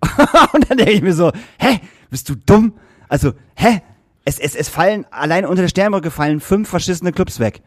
und 0.52 0.70
dann 0.70 0.78
denke 0.78 0.92
ich 0.92 1.02
mir 1.02 1.14
so, 1.14 1.32
hä, 1.58 1.80
bist 2.10 2.28
du 2.28 2.34
dumm? 2.34 2.74
Also, 3.08 3.32
hä? 3.54 3.82
Es, 4.24 4.38
es, 4.38 4.56
es 4.56 4.68
fallen, 4.68 5.06
allein 5.10 5.46
unter 5.46 5.62
der 5.62 5.68
Sternbrücke 5.68 6.10
fallen 6.10 6.40
fünf 6.40 6.68
verschissene 6.68 7.12
Clubs 7.12 7.38
weg. 7.38 7.62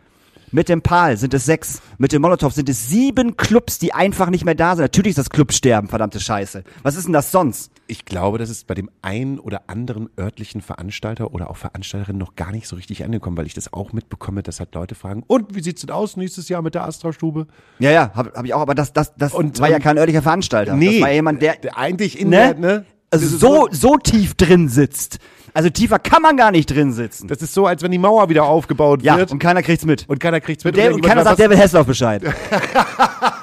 Mit 0.51 0.67
dem 0.67 0.81
Pal 0.81 1.15
sind 1.17 1.33
es 1.33 1.45
sechs. 1.45 1.81
Mit 1.97 2.11
dem 2.11 2.21
Molotow 2.21 2.53
sind 2.53 2.69
es 2.69 2.89
sieben 2.89 3.37
Clubs, 3.37 3.79
die 3.79 3.93
einfach 3.93 4.29
nicht 4.29 4.45
mehr 4.45 4.55
da 4.55 4.75
sind. 4.75 4.83
Natürlich 4.83 5.11
ist 5.11 5.19
das 5.19 5.29
Clubsterben, 5.29 5.89
verdammte 5.89 6.19
Scheiße. 6.19 6.63
Was 6.83 6.95
ist 6.95 7.05
denn 7.05 7.13
das 7.13 7.31
sonst? 7.31 7.71
Ich 7.91 8.05
glaube, 8.05 8.37
das 8.37 8.51
ist 8.51 8.67
bei 8.67 8.75
dem 8.75 8.87
einen 9.01 9.39
oder 9.39 9.63
anderen 9.65 10.09
örtlichen 10.19 10.61
Veranstalter 10.61 11.33
oder 11.33 11.49
auch 11.49 11.57
Veranstalterin 11.57 12.19
noch 12.19 12.35
gar 12.35 12.51
nicht 12.51 12.67
so 12.67 12.75
richtig 12.75 13.03
angekommen, 13.03 13.35
weil 13.35 13.47
ich 13.47 13.55
das 13.55 13.73
auch 13.73 13.93
mitbekomme, 13.93 14.43
dass 14.43 14.59
halt 14.59 14.75
Leute 14.75 14.93
fragen, 14.93 15.23
und 15.25 15.55
wie 15.55 15.61
sieht's 15.63 15.81
denn 15.81 15.89
aus 15.89 16.15
nächstes 16.15 16.49
Jahr 16.49 16.61
mit 16.61 16.75
der 16.75 16.85
Astra-Stube? 16.85 17.47
Ja, 17.79 17.89
ja, 17.89 18.11
habe 18.13 18.31
hab 18.35 18.45
ich 18.45 18.53
auch, 18.53 18.61
aber 18.61 18.75
das, 18.75 18.93
das, 18.93 19.15
das 19.15 19.33
Und, 19.33 19.59
war 19.59 19.69
ja 19.69 19.77
ähm, 19.77 19.81
kein 19.81 19.97
örtlicher 19.97 20.21
Veranstalter. 20.21 20.75
das 20.77 21.01
war 21.01 21.11
jemand, 21.11 21.41
der, 21.41 21.55
der 21.55 21.77
eigentlich 21.79 22.19
in 22.19 22.29
ne? 22.29 22.53
der, 22.53 22.55
ne? 22.55 22.85
Also 23.11 23.25
so, 23.25 23.67
so 23.71 23.97
tief 23.97 24.35
drin 24.35 24.69
sitzt. 24.69 25.17
Also 25.55 25.71
tiefer 25.71 25.97
kann 25.97 26.21
man 26.21 26.37
gar 26.37 26.51
nicht 26.51 26.69
drin 26.69 26.93
sitzen. 26.93 27.27
Das 27.27 27.41
ist 27.41 27.55
so, 27.55 27.65
als 27.65 27.81
wenn 27.81 27.91
die 27.91 27.97
Mauer 27.97 28.29
wieder 28.29 28.43
aufgebaut 28.43 29.01
ja, 29.01 29.17
wird 29.17 29.31
und 29.31 29.39
keiner 29.39 29.63
kriegt's 29.63 29.83
mit. 29.83 30.07
und 30.07 30.19
keiner 30.19 30.39
kriegt's 30.41 30.63
mit. 30.63 30.77
Der, 30.77 30.93
und 30.93 31.01
keiner 31.01 31.23
sagt 31.23 31.39
was- 31.39 31.45
David 31.45 31.57
Hasselhoff 31.57 31.87
Bescheid. 31.87 32.21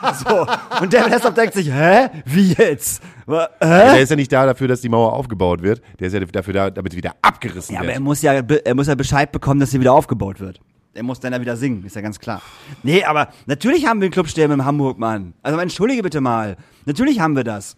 so. 0.28 0.46
Und 0.80 0.92
David 0.92 1.12
Hasselhoff 1.12 1.34
denkt 1.34 1.54
sich, 1.54 1.70
hä? 1.70 2.08
Wie 2.24 2.52
jetzt? 2.52 3.02
Hä? 3.28 3.46
Der 3.60 4.00
ist 4.00 4.10
ja 4.10 4.16
nicht 4.16 4.32
da 4.32 4.46
dafür, 4.46 4.68
dass 4.68 4.80
die 4.80 4.88
Mauer 4.88 5.12
aufgebaut 5.12 5.62
wird. 5.62 5.82
Der 5.98 6.08
ist 6.08 6.12
ja 6.12 6.20
dafür 6.20 6.54
da, 6.54 6.70
damit 6.70 6.92
sie 6.92 6.98
wieder 6.98 7.14
abgerissen 7.22 7.74
Ja, 7.74 7.80
aber 7.80 7.88
wird. 7.88 7.96
er 7.96 8.00
muss 8.00 8.22
ja, 8.22 8.32
er 8.32 8.74
muss 8.74 8.86
ja 8.86 8.94
Bescheid 8.94 9.32
bekommen, 9.32 9.60
dass 9.60 9.70
sie 9.70 9.80
wieder 9.80 9.92
aufgebaut 9.92 10.40
wird. 10.40 10.60
Er 10.94 11.02
muss 11.02 11.20
dann 11.20 11.32
ja 11.32 11.40
wieder 11.40 11.56
singen, 11.56 11.84
ist 11.84 11.94
ja 11.94 12.00
ganz 12.00 12.18
klar. 12.18 12.40
Nee, 12.82 13.04
aber 13.04 13.28
natürlich 13.46 13.86
haben 13.86 14.00
wir 14.00 14.06
einen 14.06 14.12
Clubsterben 14.12 14.60
in 14.60 14.64
Hamburg, 14.64 14.98
Mann. 14.98 15.34
Also 15.42 15.58
entschuldige 15.58 16.02
bitte 16.02 16.20
mal. 16.22 16.56
Natürlich 16.86 17.20
haben 17.20 17.36
wir 17.36 17.44
das. 17.44 17.76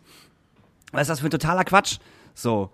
Was 0.93 1.03
ist 1.03 1.11
das 1.11 1.21
für 1.21 1.27
ein 1.27 1.31
totaler 1.31 1.65
Quatsch? 1.65 1.99
So. 2.35 2.71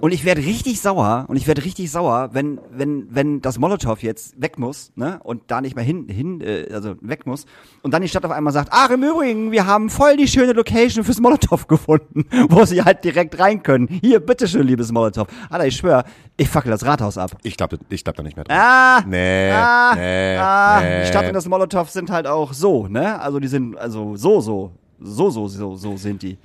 Und 0.00 0.12
ich 0.12 0.24
werde 0.24 0.42
richtig 0.42 0.80
sauer, 0.80 1.24
und 1.28 1.36
ich 1.36 1.46
werde 1.46 1.64
richtig 1.64 1.90
sauer, 1.90 2.30
wenn, 2.32 2.60
wenn, 2.70 3.06
wenn 3.10 3.40
das 3.40 3.58
Molotow 3.58 4.02
jetzt 4.02 4.40
weg 4.40 4.58
muss, 4.58 4.92
ne, 4.94 5.20
und 5.22 5.42
da 5.46 5.60
nicht 5.60 5.74
mehr 5.74 5.84
hin, 5.84 6.06
hin, 6.08 6.40
äh, 6.40 6.68
also 6.72 6.96
weg 7.00 7.26
muss, 7.26 7.46
und 7.82 7.94
dann 7.94 8.02
die 8.02 8.08
Stadt 8.08 8.24
auf 8.24 8.30
einmal 8.30 8.52
sagt, 8.52 8.68
ach, 8.72 8.90
im 8.90 9.02
Übrigen, 9.02 9.52
wir 9.52 9.66
haben 9.66 9.88
voll 9.88 10.16
die 10.16 10.28
schöne 10.28 10.52
Location 10.52 11.02
fürs 11.04 11.20
Molotow 11.20 11.66
gefunden, 11.68 12.26
wo 12.48 12.64
sie 12.64 12.82
halt 12.82 13.04
direkt 13.04 13.38
rein 13.38 13.62
können. 13.62 13.88
Hier, 14.02 14.20
bitteschön, 14.20 14.66
liebes 14.66 14.92
Molotow. 14.92 15.26
Alter, 15.48 15.66
ich 15.66 15.76
schwör, 15.76 16.04
ich 16.36 16.48
fackel 16.48 16.70
das 16.70 16.84
Rathaus 16.84 17.16
ab. 17.16 17.32
Ich 17.42 17.56
glaube 17.56 17.78
ich 17.88 18.04
glaub 18.04 18.16
da 18.16 18.22
nicht 18.22 18.36
mehr 18.36 18.44
dran. 18.44 18.58
Ah, 18.58 19.02
Nee, 19.06 19.50
ah, 19.50 19.94
nee, 19.94 20.36
ah, 20.36 20.80
nee. 20.82 21.02
die 21.02 21.08
Stadt 21.08 21.26
und 21.26 21.34
das 21.34 21.48
Molotow 21.48 21.88
sind 21.88 22.10
halt 22.10 22.26
auch 22.26 22.52
so, 22.52 22.86
ne, 22.86 23.20
also 23.20 23.40
die 23.40 23.48
sind, 23.48 23.76
also 23.78 24.16
so, 24.16 24.40
so, 24.40 24.72
so, 25.00 25.30
so, 25.30 25.48
so, 25.48 25.76
so 25.76 25.96
sind 25.96 26.22
die. 26.22 26.36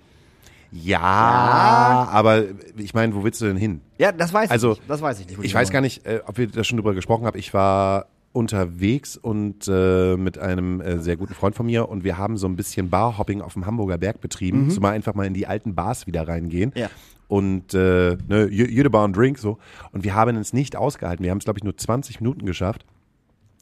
Ja, 0.72 1.00
Ja. 1.00 2.08
aber 2.12 2.44
ich 2.78 2.94
meine, 2.94 3.14
wo 3.16 3.24
willst 3.24 3.42
du 3.42 3.46
denn 3.46 3.58
hin? 3.58 3.82
Ja, 3.98 4.12
das 4.12 4.34
weiß 4.34 4.50
Also, 4.52 4.74
ich 4.74 4.78
nicht, 4.80 4.90
das 4.90 5.02
weiß 5.02 5.20
ich 5.20 5.28
nicht. 5.28 5.44
Ich 5.44 5.54
weiß 5.54 5.70
gar 5.72 5.82
nicht, 5.82 6.06
äh, 6.06 6.22
ob 6.26 6.38
wir 6.38 6.48
da 6.48 6.64
schon 6.64 6.78
drüber 6.78 6.94
gesprochen 6.94 7.26
haben. 7.26 7.38
Ich 7.38 7.54
war 7.54 8.06
unterwegs 8.34 9.18
und 9.18 9.68
äh, 9.68 10.16
mit 10.16 10.38
einem 10.38 10.80
äh, 10.80 11.00
sehr 11.00 11.18
guten 11.18 11.34
Freund 11.34 11.54
von 11.56 11.66
mir 11.66 11.90
und 11.90 12.06
wir 12.06 12.18
haben 12.18 12.38
so 12.38 12.48
ein 12.48 12.56
bisschen 12.56 12.90
Barhopping 12.90 13.42
auf 13.42 13.54
dem 13.54 13.66
Hamburger 13.66 13.98
Berg 13.98 14.22
betrieben, 14.22 14.70
zumal 14.70 14.94
einfach 14.94 15.14
mal 15.16 15.26
in 15.28 15.34
die 15.34 15.48
alten 15.48 15.76
Bars 15.76 16.08
wieder 16.08 16.26
reingehen. 16.28 16.72
Mhm. 16.74 16.82
Ja. 16.82 16.90
Und 17.28 17.74
äh, 17.74 18.18
ne, 18.28 18.48
je- 18.50 18.70
jede 18.70 18.90
Bar 18.90 19.04
und 19.06 19.16
Drink 19.18 19.38
so. 19.38 19.58
Und 19.92 20.04
wir 20.06 20.16
haben 20.16 20.36
es 20.38 20.54
nicht 20.54 20.76
ausgehalten. 20.78 21.24
Wir 21.24 21.32
haben 21.32 21.38
es, 21.40 21.44
glaube 21.46 21.60
ich, 21.60 21.64
nur 21.66 21.76
20 21.78 22.22
Minuten 22.22 22.46
geschafft, 22.46 22.86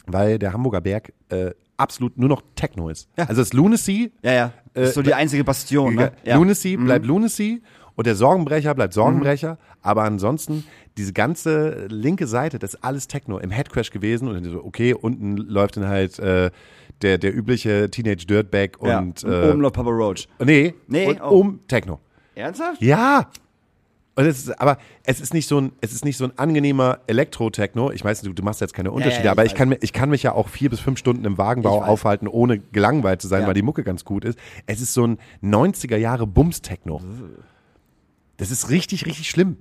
weil 0.05 0.37
der 0.39 0.53
Hamburger 0.53 0.81
Berg 0.81 1.13
äh, 1.29 1.51
absolut 1.79 2.17
nur 2.17 2.29
noch 2.29 2.41
Techno 2.55 2.89
ist. 2.89 3.09
Ja. 3.17 3.25
Also 3.25 3.41
das 3.41 3.53
Lunacy, 3.53 4.11
Ja, 4.21 4.33
ja. 4.33 4.53
Das 4.73 4.89
ist 4.89 4.95
so 4.95 5.01
die 5.01 5.13
einzige 5.13 5.43
Bastion, 5.43 5.95
ne? 5.95 6.11
Ja. 6.23 6.35
Mhm. 6.35 6.43
Lunacy 6.43 6.77
bleibt 6.77 7.05
Lunacy 7.05 7.61
und 7.95 8.07
der 8.07 8.15
Sorgenbrecher 8.15 8.73
bleibt 8.75 8.93
Sorgenbrecher. 8.93 9.57
Aber 9.81 10.03
ansonsten, 10.03 10.65
diese 10.97 11.13
ganze 11.13 11.87
linke 11.87 12.27
Seite, 12.27 12.59
das 12.59 12.75
ist 12.75 12.83
alles 12.83 13.07
Techno. 13.07 13.39
Im 13.39 13.49
Headcrash 13.49 13.91
gewesen 13.91 14.27
und 14.27 14.43
so, 14.43 14.63
okay, 14.63 14.93
unten 14.93 15.37
läuft 15.37 15.77
dann 15.77 15.87
halt 15.87 16.19
äh, 16.19 16.51
der, 17.01 17.17
der 17.17 17.35
übliche 17.35 17.89
Teenage 17.89 18.25
Dirtbag 18.25 18.77
ja. 18.83 18.99
und, 18.99 19.23
und 19.23 19.31
äh, 19.31 19.49
oben 19.49 19.61
noch 19.61 19.71
Papa 19.71 19.89
Roach. 19.89 20.27
nee, 20.43 20.73
Nee, 20.87 21.07
und 21.07 21.21
oh. 21.21 21.39
um 21.39 21.59
Techno. 21.67 21.99
Ernsthaft? 22.35 22.81
Ja. 22.81 23.29
Und 24.19 24.25
es 24.25 24.39
ist, 24.39 24.59
aber 24.59 24.77
es 25.05 25.21
ist 25.21 25.33
nicht 25.33 25.47
so 25.47 25.61
ein, 25.61 25.71
es 25.79 25.93
ist 25.93 26.03
nicht 26.03 26.17
so 26.17 26.25
ein 26.25 26.37
angenehmer 26.37 26.99
Elektro-Techno. 27.07 27.89
Ich 27.91 28.03
weiß, 28.03 28.19
du, 28.23 28.33
du 28.33 28.43
machst 28.43 28.59
jetzt 28.59 28.73
keine 28.73 28.91
Unterschiede, 28.91 29.23
ja, 29.23 29.25
ich 29.27 29.31
aber 29.31 29.45
ich 29.45 29.51
weiß. 29.53 29.57
kann, 29.57 29.75
ich 29.79 29.93
kann 29.93 30.09
mich 30.09 30.23
ja 30.23 30.33
auch 30.33 30.49
vier 30.49 30.69
bis 30.69 30.81
fünf 30.81 30.99
Stunden 30.99 31.23
im 31.23 31.37
Wagenbau 31.37 31.77
Ich 31.83 31.87
aufhalten, 31.87 32.27
ohne 32.27 32.59
gelangweilt 32.59 33.21
zu 33.21 33.29
sein, 33.29 33.43
Ja. 33.43 33.47
weil 33.47 33.53
die 33.53 33.61
Mucke 33.61 33.85
ganz 33.85 34.03
gut 34.03 34.25
ist. 34.25 34.37
Es 34.65 34.81
ist 34.81 34.93
so 34.93 35.05
ein 35.07 35.19
90er 35.41 35.95
Jahre 35.95 36.27
Bums-Techno. 36.27 36.99
Das 38.35 38.51
ist 38.51 38.69
richtig, 38.69 39.05
richtig 39.05 39.29
schlimm. 39.29 39.55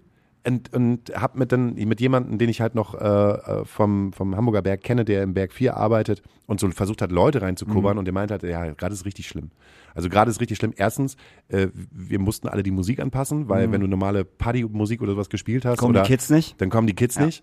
Und, 0.44 0.73
und 0.75 1.11
hab 1.14 1.37
mit 1.37 1.53
dann 1.53 1.75
mit 1.75 2.01
jemandem, 2.01 2.38
den 2.38 2.49
ich 2.49 2.61
halt 2.61 2.75
noch 2.75 2.94
äh, 2.94 3.05
äh, 3.07 3.64
vom, 3.64 4.12
vom 4.12 4.35
Hamburger 4.37 4.62
Berg 4.62 4.83
kenne, 4.83 5.05
der 5.05 5.23
im 5.23 5.35
Berg 5.35 5.53
4 5.53 5.77
arbeitet 5.77 6.23
und 6.47 6.59
so 6.59 6.68
versucht 6.71 7.01
hat, 7.01 7.12
Leute 7.12 7.42
reinzukubbern 7.42 7.92
Mhm. 7.94 7.99
und 8.01 8.05
der 8.07 8.14
meint 8.14 8.33
halt, 8.33 8.42
ja, 8.42 8.73
gerade 8.73 8.92
ist 8.94 9.05
richtig 9.05 9.29
schlimm. 9.29 9.51
Also 9.94 10.09
gerade 10.09 10.31
ist 10.31 10.40
richtig 10.40 10.59
schlimm. 10.59 10.72
Erstens, 10.77 11.16
äh, 11.48 11.68
wir 11.74 12.18
mussten 12.18 12.48
alle 12.48 12.62
die 12.62 12.70
Musik 12.70 13.01
anpassen, 13.01 13.48
weil 13.48 13.70
wenn 13.72 13.81
du 13.81 13.87
normale 13.87 14.24
Partymusik 14.24 15.03
oder 15.03 15.12
sowas 15.12 15.29
gespielt 15.29 15.64
hast, 15.64 15.77
Mhm. 15.79 15.81
Kommen 15.81 15.94
oder, 15.96 16.03
die 16.03 16.09
Kids 16.09 16.31
nicht? 16.31 16.61
dann 16.61 16.70
kommen 16.70 16.87
die 16.87 16.94
Kids 16.94 17.16
Ja. 17.16 17.27
nicht. 17.27 17.42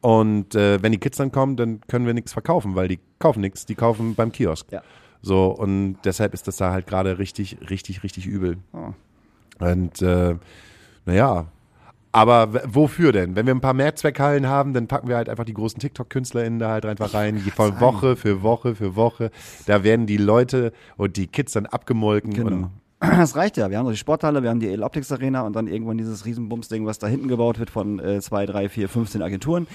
Und 0.00 0.54
äh, 0.54 0.82
wenn 0.82 0.90
die 0.92 0.98
Kids 0.98 1.16
dann 1.18 1.30
kommen, 1.30 1.56
dann 1.56 1.80
können 1.86 2.06
wir 2.06 2.14
nichts 2.14 2.32
verkaufen, 2.32 2.74
weil 2.74 2.88
die 2.88 2.98
kaufen 3.20 3.40
nichts, 3.40 3.66
die 3.66 3.74
kaufen 3.76 4.14
beim 4.16 4.32
Kiosk. 4.32 4.70
Ja. 4.72 4.82
So, 5.20 5.46
und 5.46 5.98
deshalb 6.04 6.34
ist 6.34 6.48
das 6.48 6.56
da 6.56 6.72
halt 6.72 6.88
gerade 6.88 7.18
richtig, 7.18 7.58
richtig, 7.70 8.02
richtig 8.02 8.26
übel. 8.26 8.56
Oh. 8.72 8.92
Und 9.64 10.02
äh, 10.02 10.34
naja, 11.06 11.51
aber 12.12 12.60
wofür 12.66 13.12
denn? 13.12 13.34
Wenn 13.36 13.46
wir 13.46 13.54
ein 13.54 13.60
paar 13.60 13.74
Mehrzweckhallen 13.74 14.46
haben, 14.46 14.74
dann 14.74 14.86
packen 14.86 15.08
wir 15.08 15.16
halt 15.16 15.28
einfach 15.28 15.44
die 15.44 15.54
großen 15.54 15.80
TikTok-KünstlerInnen 15.80 16.58
da 16.58 16.68
halt 16.70 16.84
einfach 16.86 17.14
rein, 17.14 17.42
die 17.44 17.50
von 17.50 17.80
Woche 17.80 18.16
für 18.16 18.42
Woche 18.42 18.74
für 18.74 18.94
Woche. 18.96 19.30
Da 19.66 19.82
werden 19.82 20.06
die 20.06 20.18
Leute 20.18 20.72
und 20.96 21.16
die 21.16 21.26
Kids 21.26 21.52
dann 21.52 21.66
abgemolken 21.66 22.32
Genau. 22.34 22.70
Das 23.00 23.34
reicht 23.34 23.56
ja. 23.56 23.68
Wir 23.68 23.78
haben 23.78 23.86
so 23.86 23.90
die 23.90 23.96
Sporthalle, 23.98 24.44
wir 24.44 24.50
haben 24.50 24.60
die 24.60 24.68
Eloptics 24.68 25.10
Arena 25.10 25.40
und 25.42 25.56
dann 25.56 25.66
irgendwann 25.66 25.98
dieses 25.98 26.24
Riesenbumsding, 26.24 26.86
was 26.86 27.00
da 27.00 27.08
hinten 27.08 27.26
gebaut 27.26 27.58
wird 27.58 27.68
von 27.68 27.98
äh, 27.98 28.20
zwei, 28.20 28.46
drei, 28.46 28.68
vier, 28.68 28.88
15 28.88 29.22
Agenturen. 29.22 29.66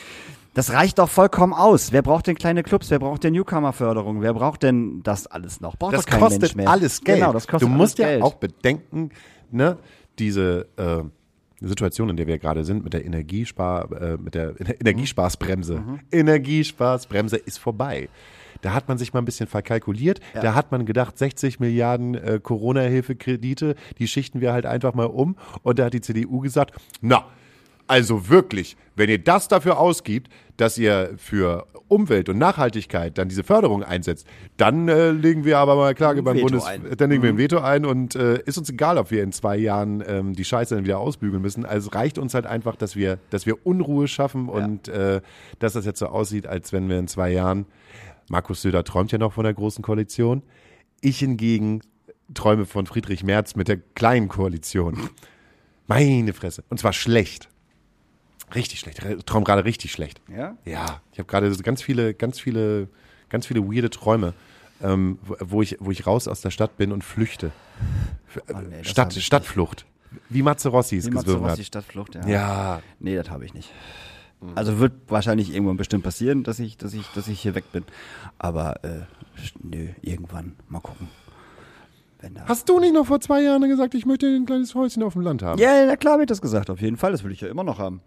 Das 0.54 0.72
reicht 0.72 0.98
doch 0.98 1.10
vollkommen 1.10 1.54
aus. 1.54 1.92
Wer 1.92 2.02
braucht 2.04 2.28
denn 2.28 2.36
kleine 2.36 2.64
Clubs? 2.64 2.90
Wer 2.90 3.00
braucht 3.00 3.26
denn 3.26 3.34
Newcomer-Förderung? 3.34 4.22
Wer 4.22 4.34
braucht 4.34 4.64
denn 4.64 5.02
das 5.04 5.28
alles 5.28 5.60
noch? 5.60 5.76
Braucht 5.76 5.94
Das 5.94 6.06
doch 6.06 6.12
kein 6.12 6.22
kostet 6.22 6.42
Mensch 6.42 6.56
mehr. 6.56 6.70
alles 6.70 7.02
Geld. 7.02 7.20
Genau, 7.20 7.34
das 7.34 7.48
kostet 7.48 7.68
du 7.70 7.74
musst 7.74 7.98
ja 8.00 8.08
Geld. 8.08 8.24
auch 8.24 8.36
bedenken, 8.36 9.10
ne, 9.52 9.78
diese 10.20 10.68
äh, 10.78 11.04
Situation, 11.60 12.10
in 12.10 12.18
der 12.18 12.28
wir 12.28 12.38
gerade 12.38 12.64
sind, 12.64 12.84
mit 12.84 12.94
der 12.94 13.04
Energiespar, 13.06 13.92
äh, 14.00 14.18
mit 14.18 14.36
der 14.36 14.56
Ener- 14.60 14.76
Energiespaßbremse. 14.82 15.80
Mhm. 15.80 16.00
Energiespaßbremse 16.12 17.38
ist 17.38 17.58
vorbei. 17.58 18.10
Da 18.62 18.74
hat 18.74 18.88
man 18.88 18.98
sich 18.98 19.14
mal 19.14 19.20
ein 19.22 19.26
bisschen 19.26 19.48
verkalkuliert. 19.48 20.20
Da 20.34 20.56
hat 20.56 20.72
man 20.72 20.86
gedacht, 20.86 21.18
60 21.18 21.60
Milliarden 21.60 22.16
äh, 22.16 22.40
Corona-Hilfekredite, 22.42 23.76
die 24.00 24.08
schichten 24.08 24.42
wir 24.42 24.52
halt 24.52 24.66
einfach 24.66 24.94
mal 24.96 25.06
um. 25.06 25.36
Und 25.62 25.78
da 25.80 25.86
hat 25.86 25.94
die 25.94 26.02
CDU 26.02 26.40
gesagt, 26.40 26.74
na, 27.02 27.26
also 27.88 28.30
wirklich, 28.30 28.78
wenn 28.96 29.10
ihr 29.10 29.20
das 29.20 29.48
dafür 29.48 29.80
ausgibt, 29.80 30.32
dass 30.58 30.78
ihr 30.78 31.14
für 31.18 31.68
Umwelt 31.88 32.28
und 32.28 32.38
Nachhaltigkeit 32.38 33.18
dann 33.18 33.30
diese 33.30 33.44
Förderung 33.44 33.84
einsetzt, 33.84 34.28
dann 34.58 34.90
äh, 34.90 35.12
legen 35.12 35.46
wir 35.46 35.58
aber 35.60 35.76
mal 35.76 35.96
Klage 35.96 36.22
beim 36.22 36.40
Bundes, 36.40 36.66
ein. 36.66 36.84
dann 36.98 37.10
legen 37.10 37.24
wir 37.24 37.30
ein 37.30 37.38
Veto 37.38 37.60
ein 37.60 37.86
und 37.86 38.16
äh, 38.16 38.42
ist 38.46 38.58
uns 38.58 38.70
egal, 38.70 38.98
ob 38.98 39.10
wir 39.10 39.24
in 39.24 39.32
zwei 39.32 39.58
Jahren 39.58 40.04
ähm, 40.06 40.34
die 40.34 40.44
Scheiße 40.44 40.76
dann 40.76 40.84
wieder 40.84 41.00
ausbügeln 41.00 41.42
müssen. 41.42 41.66
Also 41.66 41.90
es 41.90 41.96
reicht 41.96 42.18
uns 42.18 42.34
halt 42.34 42.46
einfach, 42.46 42.76
dass 42.76 42.96
wir, 42.96 43.20
dass 43.30 43.46
wir 43.46 43.66
Unruhe 43.66 44.08
schaffen 44.08 44.50
und 44.50 44.90
äh, 44.90 45.22
dass 45.60 45.74
das 45.74 45.86
jetzt 45.86 46.00
so 46.00 46.08
aussieht, 46.08 46.46
als 46.46 46.74
wenn 46.74 46.90
wir 46.90 47.00
in 47.00 47.08
zwei 47.08 47.32
Jahren 47.32 47.66
Markus 48.30 48.62
Söder 48.62 48.84
träumt 48.84 49.12
ja 49.12 49.18
noch 49.18 49.34
von 49.34 49.46
der 49.46 49.54
großen 49.54 49.82
Koalition. 49.82 50.44
Ich 51.00 51.20
hingegen 51.20 51.82
träume 52.34 52.66
von 52.66 52.86
Friedrich 52.86 53.24
Merz 53.24 53.56
mit 53.56 53.70
der 53.70 53.78
kleinen 53.78 54.28
Koalition. 54.28 55.10
Meine 55.88 56.34
Fresse. 56.34 56.66
Und 56.70 56.80
zwar 56.80 56.92
schlecht. 56.92 57.48
Richtig 58.56 58.80
schlecht. 58.80 59.04
Ich 59.04 59.26
träume 59.26 59.44
gerade 59.44 59.66
richtig 59.66 59.92
schlecht. 59.92 60.22
Ja? 60.30 60.56
Ja, 60.66 61.02
ich 61.12 61.20
habe 61.20 61.28
gerade 61.28 61.52
ganz 61.58 61.82
viele, 61.82 62.14
ganz 62.14 62.40
viele, 62.40 62.88
ganz 63.30 63.46
viele 63.46 63.62
weirde 63.64 63.90
Träume, 63.90 64.34
ähm, 64.82 65.20
wo- 65.40 65.62
ich, 65.62 65.76
wo 65.80 65.92
ich 65.92 66.08
raus 66.08 66.28
aus 66.28 66.42
der 66.42 66.52
Stadt 66.52 66.78
bin 66.78 66.92
und 66.92 67.04
flüchte. 67.04 67.52
Oh 68.50 68.54
nee, 68.70 68.84
Stadt, 68.84 69.16
ich 69.16 69.26
Stadtflucht. 69.26 69.86
Wie 70.30 70.42
Matze 70.42 70.70
Rossi 70.70 70.98
es 70.98 71.10
gesungen 71.12 71.44
Rossi 71.44 71.58
hat. 71.62 71.66
Stadtflucht, 71.68 72.16
ja. 72.16 72.26
Ja, 72.28 72.82
Nee, 73.00 73.16
das 73.16 73.30
habe 73.30 73.44
ich 73.46 73.54
nicht. 73.54 73.70
Also 74.56 74.78
wird 74.80 74.94
wahrscheinlich 75.08 75.52
irgendwann 75.54 75.78
bestimmt 75.78 76.04
passieren, 76.04 76.44
dass 76.44 76.60
ich, 76.60 76.78
dass 76.78 76.94
ich, 76.94 77.08
dass 77.16 77.28
ich 77.28 77.42
hier 77.42 77.56
weg 77.56 77.72
bin. 77.72 77.84
Aber 78.38 78.84
äh, 78.84 79.02
nö, 79.64 79.88
irgendwann. 80.02 80.56
Mal 80.70 80.80
gucken. 80.80 81.10
Hast 82.46 82.68
du 82.70 82.80
nicht 82.80 82.94
noch 82.94 83.06
vor 83.06 83.20
zwei 83.20 83.42
Jahren 83.42 83.68
gesagt, 83.68 83.94
ich 83.96 84.06
möchte 84.06 84.28
ein 84.28 84.46
kleines 84.46 84.74
Häuschen 84.76 85.04
auf 85.04 85.14
dem 85.14 85.22
Land 85.24 85.42
haben? 85.44 85.60
Ja, 85.60 85.86
na 85.86 85.96
klar 85.96 86.20
wird 86.20 86.30
das 86.30 86.42
gesagt, 86.42 86.70
auf 86.70 86.82
jeden 86.82 86.98
Fall. 86.98 87.12
Das 87.12 87.24
will 87.24 87.32
ich 87.32 87.42
ja 87.42 87.48
immer 87.48 87.64
noch 87.64 87.80
haben. 87.80 88.02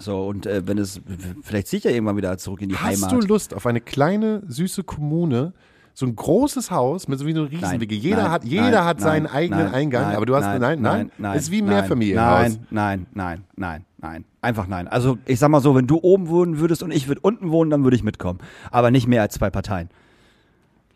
So, 0.00 0.26
und 0.26 0.46
äh, 0.46 0.66
wenn 0.66 0.78
es, 0.78 1.00
vielleicht 1.42 1.68
ziehe 1.68 1.78
ich 1.78 1.84
ja 1.84 1.90
irgendwann 1.90 2.16
wieder 2.16 2.36
zurück 2.38 2.62
in 2.62 2.70
die 2.70 2.76
Hast 2.76 3.04
Heimat. 3.04 3.12
du 3.12 3.26
Lust 3.26 3.54
auf 3.54 3.66
eine 3.66 3.80
kleine, 3.80 4.42
süße 4.48 4.82
Kommune, 4.82 5.52
so 5.92 6.06
ein 6.06 6.16
großes 6.16 6.70
Haus 6.70 7.06
mit 7.06 7.18
so 7.18 7.26
wie 7.26 7.34
so 7.34 7.40
einem 7.40 7.48
Riesenwege? 7.48 7.94
Nein, 7.94 8.02
Jeder 8.02 8.22
nein, 8.22 8.30
hat, 8.30 8.44
jeder 8.44 8.70
nein, 8.70 8.84
hat 8.84 9.00
seinen 9.00 9.22
nein, 9.24 9.32
eigenen 9.32 9.74
Eingang, 9.74 10.16
aber 10.16 10.24
du 10.24 10.34
hast, 10.34 10.44
nein, 10.58 10.80
nein, 10.80 11.10
nein, 11.18 11.36
ist 11.36 11.50
wie 11.50 11.60
ein 11.60 11.66
nein, 11.66 11.74
Mehrfamilienhaus. 11.74 12.42
Nein, 12.48 12.66
nein, 12.70 13.06
nein, 13.12 13.44
nein, 13.56 13.84
nein. 13.98 14.24
Einfach 14.40 14.66
nein. 14.66 14.88
Also 14.88 15.18
ich 15.26 15.38
sag 15.38 15.50
mal 15.50 15.60
so, 15.60 15.74
wenn 15.74 15.86
du 15.86 15.98
oben 16.00 16.28
wohnen 16.28 16.58
würdest 16.58 16.82
und 16.82 16.92
ich 16.92 17.06
würde 17.06 17.20
unten 17.20 17.50
wohnen, 17.50 17.70
dann 17.70 17.84
würde 17.84 17.96
ich 17.96 18.02
mitkommen. 18.02 18.38
Aber 18.70 18.90
nicht 18.90 19.06
mehr 19.06 19.20
als 19.20 19.34
zwei 19.34 19.50
Parteien. 19.50 19.90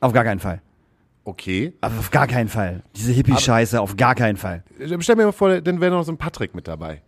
Auf 0.00 0.14
gar 0.14 0.24
keinen 0.24 0.40
Fall. 0.40 0.62
Okay. 1.24 1.74
Aber 1.80 1.98
auf 1.98 2.10
gar 2.10 2.26
keinen 2.26 2.48
Fall. 2.48 2.82
Diese 2.96 3.12
Hippie-Scheiße, 3.12 3.80
auf 3.80 3.96
gar 3.96 4.14
keinen 4.14 4.36
Fall. 4.36 4.62
Stell 5.00 5.16
mir 5.16 5.24
mal 5.26 5.32
vor, 5.32 5.60
dann 5.60 5.80
wäre 5.80 5.90
noch 5.90 6.04
so 6.04 6.12
ein 6.12 6.18
Patrick 6.18 6.54
mit 6.54 6.68
dabei. 6.68 7.02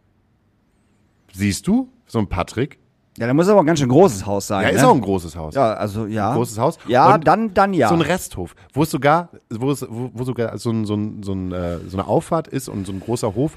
Siehst 1.37 1.67
du? 1.67 1.91
So 2.07 2.19
ein 2.19 2.29
Patrick? 2.29 2.79
Ja, 3.19 3.27
da 3.27 3.35
muss 3.35 3.49
aber 3.49 3.61
ein 3.61 3.67
ganz 3.67 3.79
schön 3.79 3.89
großes 3.89 4.25
Haus 4.25 4.47
sein. 4.47 4.63
Ja, 4.63 4.69
ist 4.71 4.81
ne? 4.81 4.89
auch 4.89 4.95
ein 4.95 5.01
großes 5.03 5.37
Haus. 5.37 5.55
Ja, 5.55 5.75
also 5.75 6.07
ja. 6.07 6.35
großes 6.35 6.59
Haus. 6.59 6.79
Ja, 6.87 7.15
Und 7.15 7.27
dann, 7.27 7.53
dann 7.53 7.75
ja. 7.75 7.89
So 7.89 7.95
ein 7.95 8.01
Resthof, 8.01 8.55
wo 8.73 8.83
es 8.83 8.91
sogar, 8.91 9.31
wo 9.51 9.71
es, 9.71 9.87
wo, 9.89 10.11
wo 10.15 10.25
sogar 10.25 10.57
so, 10.57 10.71
ein, 10.71 10.87
so, 10.87 10.95
ein, 10.95 11.23
so, 11.23 11.33
ein, 11.33 11.53
äh, 11.53 11.79
so 11.89 11.99
eine 11.99 12.07
Auffahrt 12.07 12.49
ist 12.49 12.69
und 12.69 12.87
so 12.87 12.93
ein 12.93 13.01
großer 13.01 13.35
Hof, 13.35 13.57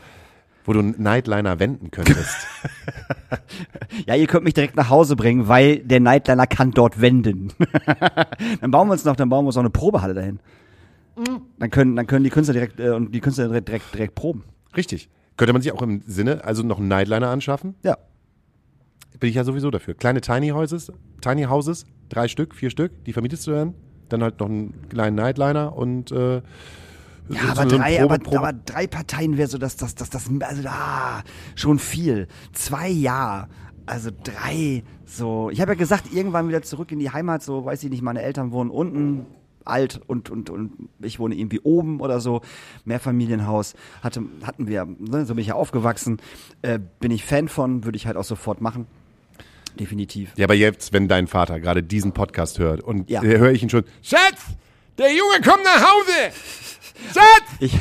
wo 0.65 0.73
du 0.73 0.79
einen 0.79 1.01
Nightliner 1.01 1.59
wenden 1.59 1.91
könntest. 1.91 2.35
Ja, 4.07 4.15
ihr 4.15 4.27
könnt 4.27 4.43
mich 4.43 4.55
direkt 4.55 4.75
nach 4.75 4.89
Hause 4.89 5.15
bringen, 5.15 5.47
weil 5.47 5.79
der 5.79 5.99
Nightliner 5.99 6.47
kann 6.47 6.71
dort 6.71 6.99
wenden. 6.99 7.53
dann 8.61 8.71
bauen 8.71 8.87
wir 8.87 8.93
uns 8.93 9.05
noch, 9.05 9.15
dann 9.15 9.29
bauen 9.29 9.43
wir 9.43 9.47
uns 9.47 9.55
noch 9.55 9.61
eine 9.61 9.69
Probehalle 9.69 10.13
dahin. 10.15 10.39
Dann 11.59 11.69
können, 11.69 11.95
dann 11.95 12.07
können 12.07 12.23
die 12.23 12.29
Künstler 12.29 12.53
direkt 12.53 12.79
äh, 12.79 12.89
und 12.89 13.13
die 13.13 13.19
Künstler 13.19 13.47
direkt, 13.47 13.67
direkt, 13.67 13.93
direkt 13.93 14.15
proben. 14.15 14.43
Richtig. 14.75 15.09
Könnte 15.39 15.53
man 15.53 15.61
sich 15.61 15.71
auch 15.71 15.81
im 15.81 16.01
Sinne, 16.05 16.43
also 16.43 16.63
noch 16.63 16.79
einen 16.79 16.89
Nightliner 16.89 17.29
anschaffen? 17.29 17.75
Ja. 17.81 17.97
Bin 19.21 19.29
ich 19.29 19.37
ja 19.37 19.45
sowieso 19.45 19.71
dafür. 19.71 19.93
Kleine 19.93 20.19
Tiny 20.19 20.49
Houses, 20.49 20.91
Tiny 21.21 21.43
Houses, 21.43 21.85
drei 22.09 22.27
Stück, 22.27 22.53
vier 22.53 22.69
Stück, 22.69 23.05
die 23.05 23.13
vermietest 23.13 23.47
du 23.47 23.51
dann. 23.51 23.73
Dann 24.09 24.21
halt 24.21 24.37
noch 24.41 24.47
einen 24.49 24.73
kleinen 24.89 25.15
Nightliner 25.15 25.77
und 25.77 26.11
äh, 26.11 26.35
Ja, 26.35 26.41
so- 27.55 27.61
aber 27.61 27.69
so 27.69 27.77
drei, 27.77 27.99
Probe- 27.99 28.03
aber, 28.03 28.15
Probe- 28.17 28.37
aber 28.39 28.53
drei 28.53 28.87
Parteien 28.87 29.37
wäre 29.37 29.47
so 29.47 29.57
das, 29.57 29.77
das, 29.77 29.95
das, 29.95 30.09
das, 30.09 30.29
also 30.41 30.63
ah, 30.67 31.23
schon 31.55 31.79
viel. 31.79 32.27
Zwei 32.51 32.89
ja, 32.89 33.47
also 33.85 34.09
drei, 34.23 34.83
so. 35.05 35.49
Ich 35.51 35.61
habe 35.61 35.71
ja 35.71 35.77
gesagt, 35.77 36.11
irgendwann 36.13 36.49
wieder 36.49 36.63
zurück 36.63 36.91
in 36.91 36.99
die 36.99 37.11
Heimat, 37.11 37.43
so, 37.43 37.63
weiß 37.63 37.81
ich 37.85 37.89
nicht, 37.89 38.01
meine 38.01 38.21
Eltern 38.23 38.51
wohnen 38.51 38.69
unten, 38.71 39.25
alt 39.65 39.99
und, 40.07 40.29
und, 40.29 40.49
und 40.49 40.71
ich 41.01 41.19
wohne 41.19 41.35
irgendwie 41.35 41.59
oben 41.61 41.99
oder 42.01 42.19
so. 42.19 42.41
Mehrfamilienhaus 42.85 43.75
hatte, 44.01 44.23
hatten 44.43 44.67
wir, 44.67 44.85
ne, 44.85 45.25
so 45.25 45.35
bin 45.35 45.41
ich 45.41 45.47
ja 45.47 45.55
aufgewachsen. 45.55 46.17
Äh, 46.61 46.79
bin 46.99 47.11
ich 47.11 47.23
Fan 47.25 47.47
von, 47.47 47.83
würde 47.85 47.95
ich 47.95 48.07
halt 48.07 48.17
auch 48.17 48.23
sofort 48.23 48.61
machen. 48.61 48.87
Definitiv. 49.79 50.31
Ja, 50.35 50.45
aber 50.45 50.55
jetzt, 50.55 50.93
wenn 50.93 51.07
dein 51.07 51.27
Vater 51.27 51.59
gerade 51.59 51.83
diesen 51.83 52.11
Podcast 52.13 52.59
hört 52.59 52.81
und 52.81 53.09
Ja. 53.09 53.21
äh, 53.23 53.37
höre 53.37 53.51
ich 53.51 53.63
ihn 53.63 53.69
schon, 53.69 53.83
Schatz, 54.01 54.41
der 54.97 55.07
Junge 55.13 55.41
kommt 55.43 55.63
nach 55.63 55.81
Hause. 55.81 56.33
Schatz! 57.13 57.55
Ich, 57.61 57.77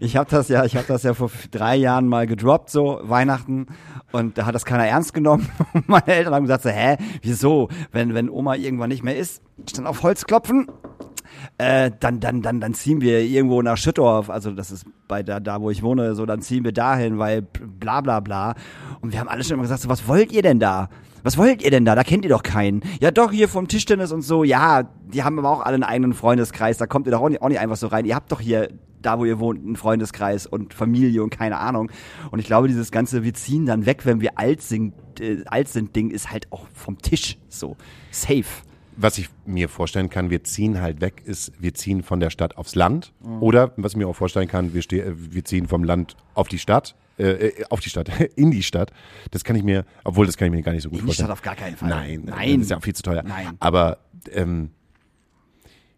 ich 0.00 0.16
habe 0.16 0.30
das 0.30 0.48
ja, 0.48 0.64
ich 0.64 0.76
habe 0.76 0.86
das 0.86 1.02
ja 1.02 1.12
vor 1.12 1.30
drei 1.50 1.76
Jahren 1.76 2.08
mal 2.08 2.26
gedroppt, 2.26 2.70
so 2.70 3.00
Weihnachten, 3.02 3.66
und 4.12 4.38
da 4.38 4.46
hat 4.46 4.54
das 4.54 4.64
keiner 4.64 4.86
ernst 4.86 5.12
genommen. 5.12 5.50
Und 5.74 5.88
Meine 5.90 6.06
Eltern 6.06 6.34
haben 6.34 6.44
gesagt 6.44 6.62
so, 6.62 6.70
hä, 6.70 6.96
wieso? 7.20 7.68
Wenn 7.90 8.14
wenn 8.14 8.30
Oma 8.30 8.54
irgendwann 8.54 8.88
nicht 8.88 9.02
mehr 9.02 9.16
ist, 9.18 9.42
stand 9.68 9.86
auf 9.86 10.02
Holz 10.02 10.24
klopfen, 10.24 10.68
äh, 11.58 11.90
dann 12.00 12.20
dann 12.20 12.42
dann 12.42 12.60
dann 12.60 12.74
ziehen 12.74 13.00
wir 13.00 13.20
irgendwo 13.20 13.62
nach 13.62 13.76
Schüttorf, 13.76 14.30
also 14.30 14.50
das 14.50 14.70
ist 14.70 14.86
bei 15.08 15.22
da 15.22 15.40
da 15.40 15.60
wo 15.60 15.70
ich 15.70 15.82
wohne, 15.82 16.14
so 16.14 16.26
dann 16.26 16.42
ziehen 16.42 16.64
wir 16.64 16.72
dahin, 16.72 17.18
weil 17.18 17.42
bla 17.42 18.00
bla 18.00 18.20
bla. 18.20 18.54
Und 19.00 19.12
wir 19.12 19.20
haben 19.20 19.28
alle 19.28 19.44
schon 19.44 19.54
immer 19.54 19.62
gesagt, 19.62 19.82
so, 19.82 19.88
was 19.88 20.06
wollt 20.08 20.32
ihr 20.32 20.42
denn 20.42 20.60
da? 20.60 20.88
Was 21.22 21.38
wollt 21.38 21.62
ihr 21.62 21.70
denn 21.70 21.84
da? 21.84 21.94
Da 21.94 22.02
kennt 22.02 22.24
ihr 22.24 22.30
doch 22.30 22.42
keinen. 22.42 22.82
Ja, 23.00 23.10
doch, 23.10 23.30
hier 23.30 23.48
vom 23.48 23.68
Tischtennis 23.68 24.10
und 24.10 24.22
so. 24.22 24.42
Ja, 24.42 24.82
die 24.82 25.22
haben 25.22 25.38
aber 25.38 25.50
auch 25.50 25.60
alle 25.60 25.74
einen 25.74 25.84
eigenen 25.84 26.14
Freundeskreis. 26.14 26.78
Da 26.78 26.86
kommt 26.86 27.06
ihr 27.06 27.12
doch 27.12 27.20
auch 27.20 27.28
nicht, 27.28 27.42
auch 27.42 27.48
nicht 27.48 27.60
einfach 27.60 27.76
so 27.76 27.86
rein. 27.86 28.04
Ihr 28.04 28.16
habt 28.16 28.32
doch 28.32 28.40
hier, 28.40 28.68
da 29.00 29.18
wo 29.18 29.24
ihr 29.24 29.38
wohnt, 29.38 29.64
einen 29.64 29.76
Freundeskreis 29.76 30.46
und 30.46 30.74
Familie 30.74 31.22
und 31.22 31.30
keine 31.30 31.58
Ahnung. 31.58 31.92
Und 32.32 32.40
ich 32.40 32.46
glaube, 32.46 32.66
dieses 32.66 32.90
ganze, 32.90 33.22
wir 33.22 33.34
ziehen 33.34 33.66
dann 33.66 33.86
weg, 33.86 34.04
wenn 34.04 34.20
wir 34.20 34.36
alt 34.36 34.62
sind, 34.62 34.94
äh, 35.20 35.44
alt 35.46 35.68
sind 35.68 35.94
Ding 35.94 36.10
ist 36.10 36.32
halt 36.32 36.50
auch 36.50 36.66
vom 36.74 36.98
Tisch 36.98 37.38
so. 37.48 37.76
Safe. 38.10 38.44
Was 38.96 39.18
ich 39.18 39.28
mir 39.46 39.68
vorstellen 39.68 40.10
kann, 40.10 40.30
wir 40.30 40.44
ziehen 40.44 40.80
halt 40.80 41.00
weg, 41.00 41.22
ist, 41.24 41.52
wir 41.58 41.74
ziehen 41.74 42.02
von 42.02 42.20
der 42.20 42.30
Stadt 42.30 42.56
aufs 42.56 42.74
Land. 42.74 43.12
Oder, 43.40 43.72
was 43.76 43.92
ich 43.92 43.98
mir 43.98 44.06
auch 44.06 44.16
vorstellen 44.16 44.48
kann, 44.48 44.74
wir, 44.74 44.80
äh, 44.92 45.12
wir 45.16 45.44
ziehen 45.44 45.66
vom 45.66 45.84
Land 45.84 46.16
auf 46.34 46.48
die 46.48 46.58
Stadt. 46.58 46.94
Äh, 47.18 47.24
äh, 47.48 47.64
auf 47.68 47.80
die 47.80 47.90
Stadt, 47.90 48.08
in 48.36 48.50
die 48.50 48.62
Stadt. 48.62 48.90
Das 49.30 49.44
kann 49.44 49.54
ich 49.56 49.62
mir, 49.62 49.84
obwohl 50.02 50.24
das 50.26 50.36
kann 50.36 50.46
ich 50.46 50.52
mir 50.52 50.62
gar 50.62 50.72
nicht 50.72 50.82
so 50.82 50.88
gut 50.88 51.00
In 51.00 51.04
die 51.04 51.06
vorstellen. 51.06 51.26
Stadt 51.26 51.38
auf 51.38 51.42
gar 51.42 51.56
keinen 51.56 51.76
Fall. 51.76 51.88
Nein, 51.88 52.22
Nein. 52.24 52.54
Das 52.56 52.62
ist 52.62 52.70
ja 52.70 52.76
auch 52.78 52.82
viel 52.82 52.94
zu 52.94 53.02
teuer. 53.02 53.22
Nein. 53.22 53.48
Aber 53.60 53.98
ähm, 54.32 54.70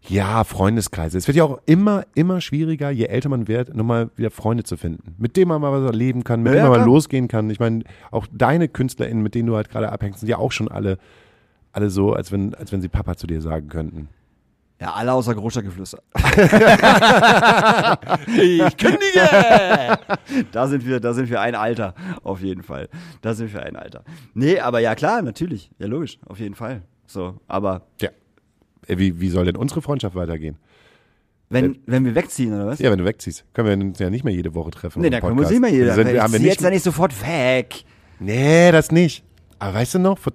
ja, 0.09 0.44
Freundeskreise. 0.44 1.16
Es 1.16 1.26
wird 1.26 1.37
ja 1.37 1.44
auch 1.44 1.61
immer, 1.66 2.04
immer 2.14 2.40
schwieriger, 2.40 2.90
je 2.90 3.07
älter 3.07 3.28
man 3.28 3.48
wird, 3.48 3.74
nochmal 3.74 4.11
wieder 4.16 4.30
Freunde 4.30 4.64
zu 4.64 4.76
finden, 4.76 5.14
mit 5.18 5.37
denen 5.37 5.48
man 5.48 5.61
mal 5.62 5.72
was 5.72 5.90
erleben 5.90 6.24
kann, 6.24 6.42
mit 6.42 6.52
Ja, 6.52 6.59
denen 6.61 6.70
man 6.70 6.80
mal 6.80 6.85
losgehen 6.85 7.28
kann. 7.28 7.48
Ich 7.48 7.59
meine, 7.61 7.85
auch 8.11 8.26
deine 8.30 8.68
KünstlerInnen, 8.68 9.22
mit 9.22 9.35
denen 9.35 9.46
du 9.46 9.57
halt 9.57 9.70
gerade 9.70 9.90
abhängst, 9.90 10.20
sind 10.20 10.28
ja 10.28 10.38
auch 10.38 10.52
schon 10.52 10.68
alle, 10.68 10.98
alle 11.74 11.90
so, 11.90 12.12
als 12.12 12.30
wenn, 12.32 12.54
als 12.54 12.72
wenn 12.72 12.80
sie 12.80 12.88
Papa 12.88 13.16
zu 13.16 13.26
dir 13.26 13.40
sagen 13.40 13.68
könnten. 13.68 14.08
Ja, 14.80 14.92
alle 14.92 15.12
außer 15.12 15.34
Großstadtgeflüster. 15.34 16.02
Ich 18.37 18.76
kündige! 18.76 19.98
Da 20.52 20.66
sind 20.66 20.87
wir, 20.87 21.00
da 21.00 21.12
sind 21.14 21.31
wir 21.31 21.40
ein 21.40 21.54
Alter, 21.54 21.94
auf 22.22 22.40
jeden 22.40 22.62
Fall. 22.62 22.88
Da 23.22 23.35
sind 23.35 23.52
wir 23.52 23.62
ein 23.62 23.77
Alter. 23.77 24.04
Nee, 24.35 24.58
aber 24.58 24.81
ja 24.81 24.94
klar, 24.94 25.22
natürlich. 25.22 25.70
Ja, 25.79 25.87
logisch, 25.87 26.18
auf 26.27 26.38
jeden 26.40 26.54
Fall. 26.54 26.83
So, 27.06 27.37
aber 27.46 27.83
ja. 28.00 28.10
Äh, 28.87 28.98
Wie, 28.98 29.20
wie 29.20 29.29
soll 29.29 29.44
denn 29.44 29.56
unsere 29.56 29.83
Freundschaft 29.83 30.14
weitergehen? 30.14 30.56
wenn, 31.50 31.79
wenn 31.87 32.04
wir 32.04 32.14
wegziehen, 32.14 32.52
oder 32.52 32.66
was? 32.66 32.79
Ja, 32.81 32.90
wenn 32.90 32.98
du 32.98 33.04
wegziehst, 33.04 33.44
können 33.52 33.68
wir 33.81 33.87
uns 33.87 33.98
ja 33.98 34.10
nicht 34.10 34.25
mehr 34.25 34.35
jede 34.35 34.54
Woche 34.54 34.70
treffen. 34.70 35.02
nee, 35.02 35.10
dann 35.10 35.20
können 35.20 35.37
wir 35.37 35.42
uns 35.42 35.50
nicht 35.50 35.60
mehr 35.60 35.72
wir 35.72 35.94
zieh 35.94 36.38
nicht 36.38 36.42
jetzt 36.42 36.62
ja 36.62 36.70
nicht 36.70 36.83
sofort 36.83 37.12
weg. 37.22 37.85
Nee, 38.18 38.72
das 38.72 38.90
nicht. 38.90 39.25
Aber 39.58 39.75
weißt 39.75 39.94
du 39.94 39.98
noch, 40.00 40.18
vor 40.18 40.33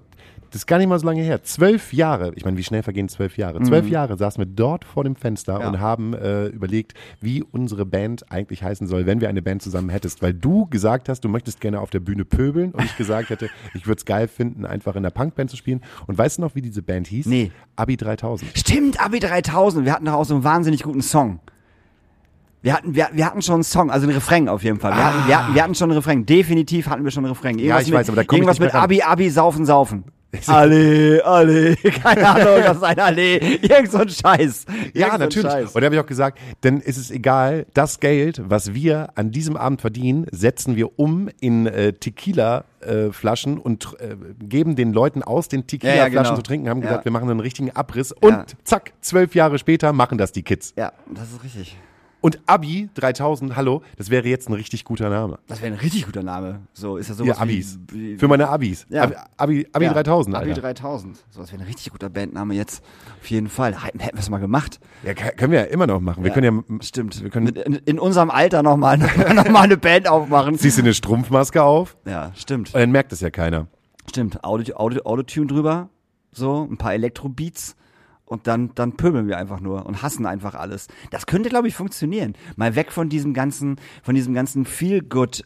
Das 0.50 0.62
ist 0.62 0.66
gar 0.66 0.78
nicht 0.78 0.88
mal 0.88 0.98
so 0.98 1.06
lange 1.06 1.22
her. 1.22 1.44
Zwölf 1.44 1.92
Jahre, 1.92 2.32
ich 2.34 2.44
meine, 2.44 2.56
wie 2.56 2.64
schnell 2.64 2.82
vergehen 2.82 3.08
zwölf 3.08 3.36
Jahre? 3.36 3.62
Zwölf 3.62 3.88
Jahre 3.88 4.16
saßen 4.16 4.40
wir 4.40 4.46
dort 4.46 4.84
vor 4.84 5.04
dem 5.04 5.14
Fenster 5.14 5.54
Mhm. 5.56 5.60
Ja. 5.60 5.68
und 5.68 5.80
haben 5.80 6.14
äh, 6.14 6.46
überlegt, 6.46 6.94
wie 7.20 7.42
unsere 7.44 7.86
Band 7.86 8.32
eigentlich 8.32 8.62
heißen 8.64 8.88
soll, 8.88 9.06
wenn 9.06 9.20
wir 9.20 9.28
eine 9.28 9.42
Band 9.42 9.62
zusammen 9.62 9.90
hättest. 9.90 10.22
Weil 10.22 10.34
du 10.34 10.66
gesagt 10.66 11.08
hast, 11.08 11.20
du 11.20 11.28
möchtest 11.28 11.60
gerne 11.60 11.80
auf 11.80 11.90
der 11.90 12.00
Bühne 12.00 12.24
pöbeln 12.24 12.72
und 12.72 12.84
ich 12.84 12.96
gesagt 12.96 13.30
hätte, 13.30 13.48
ich 13.74 13.86
würde 13.86 13.98
es 14.00 14.04
geil 14.04 14.26
finden, 14.26 14.66
einfach 14.66 14.96
in 14.96 15.04
der 15.04 15.10
Punkband 15.10 15.50
zu 15.50 15.56
spielen. 15.56 15.82
Und 16.08 16.18
weißt 16.18 16.38
du 16.38 16.42
noch, 16.42 16.54
wie 16.56 16.62
diese 16.62 16.82
Band 16.82 17.06
hieß? 17.06 17.26
Nee. 17.26 17.52
Abi 17.76 17.96
3000. 17.96 18.50
Stimmt, 18.58 19.00
Abi 19.00 19.20
3000. 19.20 19.84
Wir 19.84 19.92
hatten 19.92 20.06
doch 20.06 20.14
auch 20.14 20.24
so 20.24 20.34
einen 20.34 20.42
wahnsinnig 20.42 20.82
guten 20.82 21.02
Song. 21.02 21.38
Wir 22.62 22.74
hatten, 22.74 22.94
wir, 22.94 23.08
wir 23.12 23.24
hatten 23.24 23.40
schon 23.40 23.54
einen 23.54 23.62
Song, 23.64 23.90
also 23.90 24.04
einen 24.06 24.14
Refrain 24.14 24.48
auf 24.48 24.62
jeden 24.64 24.80
Fall. 24.80 24.92
Wir, 24.92 25.04
hatten, 25.06 25.28
wir, 25.28 25.38
hatten, 25.44 25.54
wir 25.54 25.62
hatten 25.62 25.74
schon 25.76 25.90
einen 25.90 25.96
Refrain. 25.98 26.26
Definitiv 26.26 26.88
hatten 26.88 27.04
wir 27.04 27.10
schon 27.10 27.24
einen 27.24 27.32
Refrain. 27.34 27.58
Irgendwas 27.58 27.82
ich 27.84 27.88
mit, 27.90 27.98
weiß, 28.00 28.08
aber 28.08 28.16
da 28.16 28.24
komm 28.24 28.34
ich 28.36 28.38
Irgendwas 28.40 28.58
nicht 28.58 28.66
mit 28.66 28.74
ran. 28.74 28.82
Abi, 28.82 29.02
Abi, 29.02 29.30
Saufen, 29.30 29.64
Saufen. 29.64 30.04
Alle, 30.46 31.20
alle, 31.24 31.74
keine 32.02 32.28
Ahnung, 32.28 32.62
was 32.64 32.76
ist 32.76 32.82
ein 32.84 32.98
Alle, 33.00 33.38
irgend 33.38 33.90
so 33.90 33.98
ein 33.98 34.08
Scheiß. 34.08 34.64
Irgend 34.68 34.96
Ja, 34.96 35.18
natürlich. 35.18 35.50
Scheiß. 35.50 35.72
Und 35.74 35.80
da 35.80 35.86
habe 35.86 35.96
ich 35.96 36.00
auch 36.00 36.06
gesagt, 36.06 36.38
denn 36.62 36.78
ist 36.80 36.96
es 36.98 37.10
egal, 37.10 37.66
das 37.74 37.98
Geld, 37.98 38.40
was 38.48 38.72
wir 38.72 39.10
an 39.16 39.32
diesem 39.32 39.56
Abend 39.56 39.80
verdienen, 39.80 40.26
setzen 40.30 40.76
wir 40.76 40.98
um 41.00 41.28
in 41.40 41.66
äh, 41.66 41.92
Tequila-Flaschen 41.94 43.58
und 43.58 43.96
äh, 44.00 44.16
geben 44.38 44.76
den 44.76 44.92
Leuten 44.92 45.22
aus 45.22 45.48
den 45.48 45.66
Tequila-Flaschen 45.66 46.12
Ja, 46.12 46.20
ja, 46.22 46.22
genau. 46.22 46.36
zu 46.36 46.42
trinken, 46.42 46.68
haben 46.68 46.80
Ja. 46.82 46.88
gesagt, 46.88 47.04
wir 47.06 47.12
machen 47.12 47.28
einen 47.28 47.40
richtigen 47.40 47.70
Abriss 47.72 48.12
und 48.12 48.30
Ja. 48.30 48.44
zack, 48.64 48.92
zwölf 49.00 49.34
Jahre 49.34 49.58
später 49.58 49.92
machen 49.92 50.16
das 50.18 50.32
die 50.32 50.42
Kids. 50.42 50.74
Ja, 50.76 50.92
das 51.12 51.32
ist 51.32 51.42
richtig. 51.42 51.76
Und 52.22 52.38
Abi 52.46 52.90
3000, 52.94 53.56
hallo, 53.56 53.82
das 53.96 54.10
wäre 54.10 54.28
jetzt 54.28 54.48
ein 54.48 54.52
richtig 54.52 54.84
guter 54.84 55.08
Name. 55.08 55.38
Das 55.46 55.62
wäre 55.62 55.72
ein 55.72 55.78
richtig 55.78 56.04
guter 56.04 56.22
Name. 56.22 56.60
So 56.74 56.98
ist 56.98 57.08
ja 57.08 57.14
Für 57.14 57.24
sowas 57.24 57.38
Abis. 57.38 57.78
Wie, 57.88 58.12
wie, 58.12 58.18
Für 58.18 58.28
meine 58.28 58.48
Abis. 58.48 58.86
Ja. 58.90 59.04
Abi, 59.04 59.14
Abi, 59.38 59.66
Abi 59.72 59.84
ja, 59.86 59.92
3000, 59.94 60.36
Abi 60.36 60.48
Alter. 60.50 60.60
3000. 60.60 61.16
So, 61.30 61.40
das 61.40 61.50
wäre 61.52 61.62
ein 61.62 61.66
richtig 61.66 61.90
guter 61.92 62.10
Bandname 62.10 62.54
jetzt. 62.54 62.84
Auf 63.20 63.30
jeden 63.30 63.48
Fall. 63.48 63.74
Hätten 63.82 64.00
wir 64.00 64.12
es 64.14 64.28
mal 64.28 64.38
gemacht. 64.38 64.80
Ja, 65.02 65.14
können 65.14 65.50
wir 65.52 65.60
ja 65.60 65.64
immer 65.66 65.86
noch 65.86 66.00
machen. 66.00 66.22
Wir 66.22 66.28
Ja, 66.28 66.34
können 66.34 66.64
ja, 66.68 66.76
Stimmt. 66.82 67.22
wir 67.22 67.30
können, 67.30 67.48
in, 67.48 67.74
in 67.76 67.98
unserem 67.98 68.30
Alter 68.30 68.62
nochmal 68.62 68.98
noch 69.34 69.48
mal 69.48 69.62
eine 69.62 69.78
Band 69.78 70.06
aufmachen. 70.06 70.58
ziehst 70.58 70.76
du 70.76 70.82
eine 70.82 70.92
Strumpfmaske 70.92 71.62
auf 71.62 71.96
Ja, 72.04 72.32
stimmt. 72.36 72.74
und 72.74 72.80
dann 72.80 72.90
merkt 72.90 73.12
es 73.12 73.20
ja 73.20 73.30
keiner. 73.30 73.66
Stimmt. 74.10 74.44
Audio, 74.44 74.76
Autotune 74.76 75.46
drüber. 75.46 75.88
So, 76.32 76.68
ein 76.70 76.76
paar 76.76 76.92
Elektrobeats. 76.92 77.76
Und 78.30 78.46
dann, 78.46 78.70
dann 78.76 78.92
pöbeln 78.92 79.26
wir 79.26 79.38
einfach 79.38 79.58
nur 79.58 79.84
und 79.86 80.02
hassen 80.02 80.24
einfach 80.24 80.54
alles. 80.54 80.86
Das 81.10 81.26
könnte, 81.26 81.48
glaube 81.48 81.66
ich, 81.66 81.74
funktionieren. 81.74 82.34
Mal 82.54 82.76
weg 82.76 82.92
von 82.92 83.08
diesem 83.08 83.34
ganzen, 83.34 83.74
von 84.04 84.14
diesem 84.14 84.34
ganzen 84.34 84.64
Feel-Good 84.64 85.42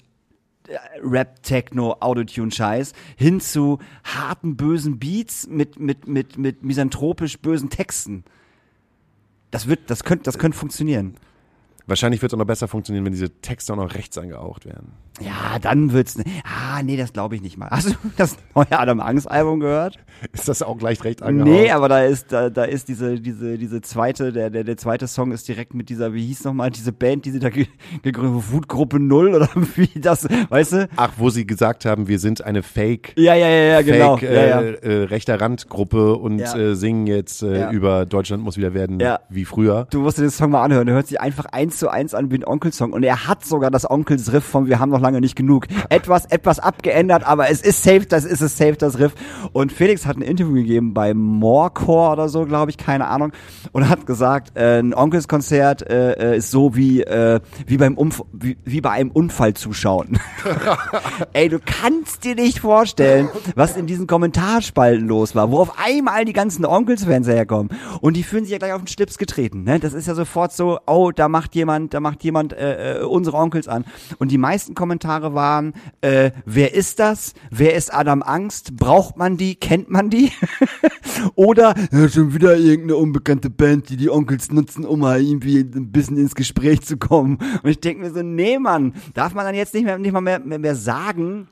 äh, 0.68 0.76
Rap, 1.03 1.43
Techno, 1.43 1.97
Autotune-Scheiß 2.01 2.93
hin 3.16 3.41
zu 3.41 3.78
harten, 4.05 4.57
bösen 4.59 4.99
Beats 4.99 5.47
mit, 5.47 5.80
mit, 5.80 6.07
mit, 6.07 6.37
mit 6.37 6.62
misanthropisch 6.62 7.39
bösen 7.39 7.70
Texten. 7.70 8.22
Das 9.51 9.66
wird, 9.66 9.89
das 9.89 10.05
könnte, 10.05 10.24
das 10.24 10.37
könnte 10.37 10.59
funktionieren. 10.59 11.14
Wahrscheinlich 11.87 12.22
wird 12.22 12.30
es 12.32 12.35
auch 12.35 12.39
noch 12.39 12.47
besser 12.47 12.66
funktionieren, 12.68 13.05
wenn 13.05 13.12
diese 13.12 13.30
Texte 13.41 13.72
auch 13.72 13.76
noch 13.76 13.95
rechts 13.95 14.16
angehaucht 14.16 14.64
werden. 14.64 14.93
Ja, 15.20 15.59
dann 15.61 15.93
wird's. 15.93 16.16
Ne 16.18 16.24
ah, 16.45 16.82
nee, 16.82 16.97
das 16.97 17.12
glaube 17.12 17.37
ich 17.37 17.43
nicht 17.43 17.57
mal. 17.57 17.68
Hast 17.70 17.91
du 17.91 17.95
das 18.16 18.37
neue 18.55 18.72
Adam 18.78 19.01
Angst 19.01 19.30
Album 19.30 19.61
gehört? 19.61 19.99
Ist 20.32 20.49
das 20.49 20.62
auch 20.62 20.76
gleich 20.78 21.05
rechts 21.05 21.22
angehaucht? 21.22 21.51
Nee, 21.51 21.70
aber 21.70 21.89
da 21.89 22.03
ist 22.03 22.32
da, 22.32 22.51
da 22.51 22.64
ist 22.64 22.89
diese 22.89 23.20
diese 23.20 23.59
diese 23.59 23.80
zweite 23.82 24.32
der 24.32 24.51
der 24.51 24.64
der 24.64 24.76
zweite 24.76 25.07
Song 25.07 25.30
ist 25.30 25.47
direkt 25.47 25.74
mit 25.74 25.89
dieser 25.89 26.14
wie 26.14 26.26
hieß 26.26 26.45
noch 26.45 26.55
mal 26.55 26.70
diese 26.70 26.93
Band, 26.93 27.26
die 27.26 27.30
sie 27.30 27.39
da 27.39 27.51
ge- 27.51 27.66
gegründet 28.03 28.51
Wutgruppe 28.51 28.99
Null 28.99 29.35
oder 29.35 29.49
wie 29.76 30.01
das, 30.01 30.26
weißt 30.49 30.72
du? 30.72 30.89
Ach, 30.97 31.12
wo 31.18 31.30
sie 31.30 31.47
gesagt 31.47 31.85
haben, 31.85 32.09
wir 32.09 32.18
sind 32.18 32.43
eine 32.43 32.62
Fake, 32.62 33.12
Ja, 33.16 33.35
ja, 33.35 33.49
ja, 33.49 33.62
ja, 33.64 33.82
genau. 33.82 34.16
Fake 34.16 34.30
ja, 34.30 34.47
ja. 34.47 34.61
Äh, 34.62 34.72
äh, 35.03 35.03
rechter 35.05 35.41
Randgruppe 35.41 36.16
und 36.16 36.39
Ja. 36.39 36.57
äh, 36.57 36.74
singen 36.74 37.07
jetzt 37.07 37.43
äh, 37.43 37.70
über 37.70 38.07
Deutschland 38.07 38.43
muss 38.43 38.57
wieder 38.57 38.72
werden 38.74 39.01
wie 39.28 39.45
früher. 39.45 39.87
Du 39.91 40.01
musst 40.01 40.18
dir 40.18 40.22
den 40.22 40.30
Song 40.30 40.51
mal 40.51 40.62
anhören. 40.64 40.87
Der 40.87 40.95
hört 40.97 41.07
sich 41.07 41.20
einfach 41.20 41.45
eins 41.47 41.74
zu 41.79 41.89
eins 41.89 42.14
an 42.14 42.31
wie 42.31 42.37
ein 42.37 42.45
Onkel-Song. 42.45 42.93
Und 42.93 43.03
er 43.03 43.27
hat 43.27 43.45
sogar 43.45 43.70
das 43.70 43.89
Onkels-Riff 43.89 44.45
von 44.45 44.66
Wir 44.66 44.79
haben 44.79 44.91
noch 44.91 45.01
lange 45.01 45.20
nicht 45.20 45.37
genug. 45.37 45.66
Etwas, 45.89 46.27
etwas 46.27 46.59
abgeändert, 46.59 47.27
aber 47.27 47.51
es 47.51 47.61
ist 47.61 47.83
safe, 47.83 48.07
das 48.07 48.25
ist 48.25 48.41
es 48.41 48.57
safe, 48.57 48.77
das 48.77 48.99
Riff. 48.99 49.14
Und 49.53 49.72
Felix 49.72 50.07
hat 50.07 50.16
ein 50.16 50.22
Interview 50.22 50.55
gegeben 50.55 50.95
bei 50.95 51.14
Morecore 51.14 52.12
oder 52.12 52.29
so, 52.29 52.45
glaube 52.45 52.70
ich, 52.70 52.77
keine 52.77 53.07
Ahnung. 53.07 53.33
Und 53.72 53.89
hat 53.89 54.07
gesagt, 54.07 54.57
äh, 54.57 54.79
ein 54.79 54.95
Onkels-Konzert 54.95 55.89
äh, 55.89 56.12
äh, 56.12 56.39
ist 56.39 56.51
so 56.51 56.77
wie, 56.77 57.03
äh, 57.03 57.41
wie, 57.66 57.77
beim 57.77 57.97
Umf 57.97 58.22
wie, 58.33 58.57
wie 58.64 58.81
bei 58.81 58.91
einem 58.91 59.11
Unfall 59.11 59.55
zuschauen. 59.55 60.18
Ey, 61.33 61.49
du 61.49 61.59
kannst 61.59 62.25
dir 62.25 62.35
nicht 62.35 62.61
vorstellen, 62.61 63.29
was 63.55 63.77
in 63.77 63.87
diesen 63.87 64.07
Kommentarspalten 64.07 65.07
los 65.07 65.35
war, 65.35 65.51
wo 65.51 65.59
auf 65.59 65.79
einmal 65.79 66.25
die 66.25 66.33
ganzen 66.33 66.64
Onkels-Fans 66.64 67.27
herkommen. 67.27 67.70
Und 68.01 68.16
die 68.16 68.22
fühlen 68.22 68.45
sich 68.45 68.53
ja 68.53 68.59
gleich 68.59 68.72
auf 68.72 68.83
den 68.83 68.89
Schlips 68.89 69.18
getreten. 69.18 69.64
Ne? 69.64 69.81
Das 69.81 69.93
ist 69.93 70.07
ja 70.07 70.14
sofort 70.14 70.53
so, 70.53 70.79
oh, 70.87 71.11
da 71.11 71.29
macht 71.29 71.55
jemand, 71.55 71.63
da 71.66 72.00
macht 72.00 72.24
jemand 72.24 72.52
äh, 72.52 73.00
äh, 73.00 73.04
unsere 73.04 73.36
Onkels 73.36 73.68
an. 73.68 73.84
Und 74.18 74.30
die 74.30 74.38
meisten 74.38 74.74
Kommentare 74.74 75.34
waren, 75.34 75.74
äh, 76.00 76.30
wer 76.44 76.74
ist 76.74 76.98
das? 76.98 77.34
Wer 77.50 77.74
ist 77.74 77.92
Adam 77.92 78.22
Angst? 78.22 78.76
Braucht 78.76 79.16
man 79.16 79.36
die? 79.36 79.54
Kennt 79.54 79.90
man 79.90 80.10
die? 80.10 80.32
Oder 81.34 81.74
ja, 81.92 82.08
schon 82.08 82.34
wieder 82.34 82.56
irgendeine 82.56 82.96
unbekannte 82.96 83.50
Band, 83.50 83.88
die 83.88 83.96
die 83.96 84.10
Onkels 84.10 84.50
nutzen, 84.52 84.84
um 84.84 85.00
mal 85.00 85.20
irgendwie 85.20 85.60
ein 85.60 85.90
bisschen 85.92 86.16
ins 86.16 86.34
Gespräch 86.34 86.82
zu 86.82 86.96
kommen. 86.96 87.38
Und 87.62 87.70
ich 87.70 87.80
denke 87.80 88.02
mir 88.02 88.10
so, 88.10 88.22
nee, 88.22 88.58
Mann, 88.58 88.94
darf 89.14 89.34
man 89.34 89.44
dann 89.44 89.54
jetzt 89.54 89.74
nicht 89.74 89.84
mehr, 89.84 89.98
nicht 89.98 90.12
mal 90.12 90.20
mehr, 90.20 90.40
mehr, 90.40 90.58
mehr 90.58 90.74
sagen, 90.74 91.48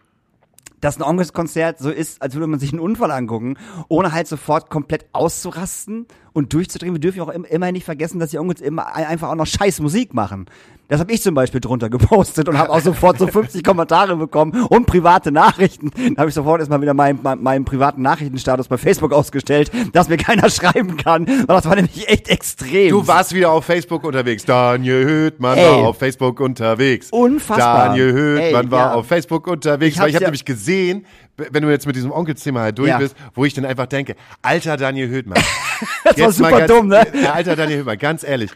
dass 0.83 0.99
ein 0.99 1.03
Onkels-Konzert 1.03 1.79
so 1.79 1.91
ist, 1.91 2.21
als 2.21 2.35
würde 2.35 2.49
man 2.49 2.59
sich 2.59 2.73
einen 2.73 2.81
Unfall 2.81 3.13
angucken, 3.13 3.57
ohne 3.89 4.13
halt 4.13 4.27
sofort 4.27 4.69
komplett 4.69 5.07
auszurasten 5.13 6.07
und 6.33 6.53
durchzudrehen. 6.53 6.93
Wir 6.95 7.01
dürfen 7.01 7.19
ja 7.19 7.25
auch 7.25 7.29
im- 7.29 7.45
immerhin 7.45 7.75
nicht 7.75 7.85
vergessen, 7.85 8.19
dass 8.19 8.31
die 8.31 8.39
Onkels 8.39 8.61
immer 8.61 8.95
ein- 8.95 9.07
einfach 9.07 9.29
auch 9.31 9.35
noch 9.35 9.47
scheiß 9.47 9.81
Musik 9.81 10.15
machen. 10.15 10.47
Das 10.89 11.01
habe 11.01 11.11
ich 11.13 11.23
zum 11.23 11.35
Beispiel 11.35 11.61
drunter 11.61 11.89
gepostet 11.89 12.49
und 12.51 12.59
habe 12.59 12.69
auch 12.71 12.81
sofort 12.81 13.19
so 13.19 13.27
50 13.29 13.65
Kommentare 13.65 14.15
bekommen 14.17 14.67
und 14.69 14.85
private 14.87 15.33
Nachrichten. 15.33 15.91
Da 16.15 16.21
habe 16.21 16.29
ich 16.29 16.35
sofort 16.35 16.61
erstmal 16.61 16.83
wieder 16.83 16.93
meinen, 16.93 17.21
meinen, 17.23 17.65
privaten 17.65 18.03
Nachrichtenstatus 18.03 18.69
bei 18.69 18.77
Facebook 18.77 19.13
ausgestellt, 19.13 19.71
dass 19.95 20.09
mir 20.11 20.19
keiner 20.19 20.51
schreiben 20.51 20.99
kann. 20.99 21.25
Und 21.25 21.49
das 21.49 21.65
war 21.65 21.77
nämlich 21.77 22.09
echt 22.09 22.29
extrem. 22.29 22.91
Du 22.91 23.07
warst 23.07 23.33
wieder 23.33 23.51
auf 23.53 23.65
Facebook 23.65 24.05
unterwegs. 24.05 24.45
Daniel 24.45 25.05
Höhtmann 25.07 25.57
Ey. 25.57 25.65
war 25.65 25.77
auf 25.89 25.99
Facebook 25.99 26.41
unterwegs. 26.41 27.09
Unfassbar. 27.11 27.89
Daniel 27.89 28.13
Höhtmann 28.13 28.67
Ey, 28.67 28.71
war 28.71 28.79
ja. 28.91 28.95
auf 28.95 29.07
Facebook 29.07 29.47
unterwegs. 29.47 29.95
Ich 29.97 30.01
weil 30.03 30.11
ich 30.11 30.15
habe 30.17 30.27
nämlich 30.27 30.45
gesehen, 30.45 31.07
wenn 31.37 31.63
du 31.63 31.71
jetzt 31.71 31.87
mit 31.87 31.97
diesem 31.97 32.13
Onkelsthema 32.13 32.61
halt 32.61 32.79
durch 32.79 32.91
Ja. 32.91 32.99
bist, 32.99 33.17
wo 33.35 33.45
ich 33.45 33.55
dann 33.55 33.65
einfach 33.65 33.87
denke, 33.87 34.17
alter 34.43 34.77
Daniel 34.77 35.09
Höhtmann. 35.09 35.43
das 36.05 36.19
war 36.21 36.33
super 36.33 36.59
ganz, 36.59 36.73
dumm, 36.73 36.89
ne? 36.89 37.07
Ja, 37.23 37.33
alter 37.33 37.57
Daniel 37.57 37.79
Höhtmann, 37.79 37.99
ganz 37.99 38.23
ehrlich. 38.23 38.51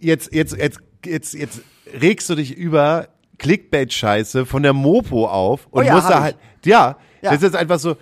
Jetzt, 0.00 0.32
jetzt, 0.34 0.56
jetzt, 0.56 0.80
jetzt, 1.04 1.34
jetzt 1.34 1.60
regst 2.00 2.28
du 2.28 2.34
dich 2.34 2.56
über 2.56 3.08
Clickbait-Scheiße 3.38 4.46
von 4.46 4.62
der 4.62 4.72
Mopo 4.72 5.26
auf 5.26 5.66
und 5.70 5.82
Oh 5.82 5.86
ja, 5.86 5.94
musst 5.94 6.10
da 6.10 6.22
halt, 6.22 6.36
ja, 6.64 6.96
Ja. 7.22 7.32
das 7.32 7.42
ist 7.42 7.56
einfach 7.56 7.78
so, 7.78 7.96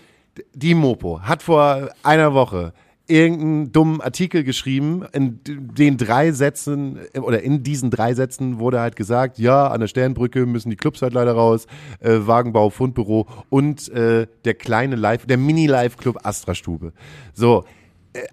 die 0.55 0.75
Mopo 0.75 1.21
hat 1.23 1.43
vor 1.43 1.91
einer 2.03 2.35
Woche 2.35 2.73
irgendeinen 3.09 3.73
dummen 3.73 4.01
Artikel 4.01 4.45
geschrieben, 4.45 5.05
in 5.13 5.41
den 5.45 5.97
drei 5.97 6.33
Sätzen 6.33 6.99
oder 7.21 7.43
in 7.43 7.63
diesen 7.63 7.91
drei 7.91 8.15
Sätzen 8.15 8.59
wurde 8.59 8.81
halt 8.81 8.97
gesagt, 8.97 9.39
ja, 9.39 9.67
an 9.69 9.81
der 9.81 9.89
Sternbrücke 9.89 10.47
müssen 10.47 10.71
die 10.71 10.77
Clubs 10.77 11.03
halt 11.03 11.15
leider 11.15 11.33
raus, 11.33 11.67
äh, 12.01 12.19
Wagenbau, 12.21 12.71
Fundbüro 12.71 13.27
und 13.49 13.89
äh, 13.89 14.27
der 14.45 14.55
kleine 14.55 14.97
Live, 14.97 15.27
der 15.27 15.39
Mini-Live-Club 15.39 16.19
Astra 16.23 16.55
Stube. 16.55 16.93
So, 17.33 17.65
äh, 17.65 17.78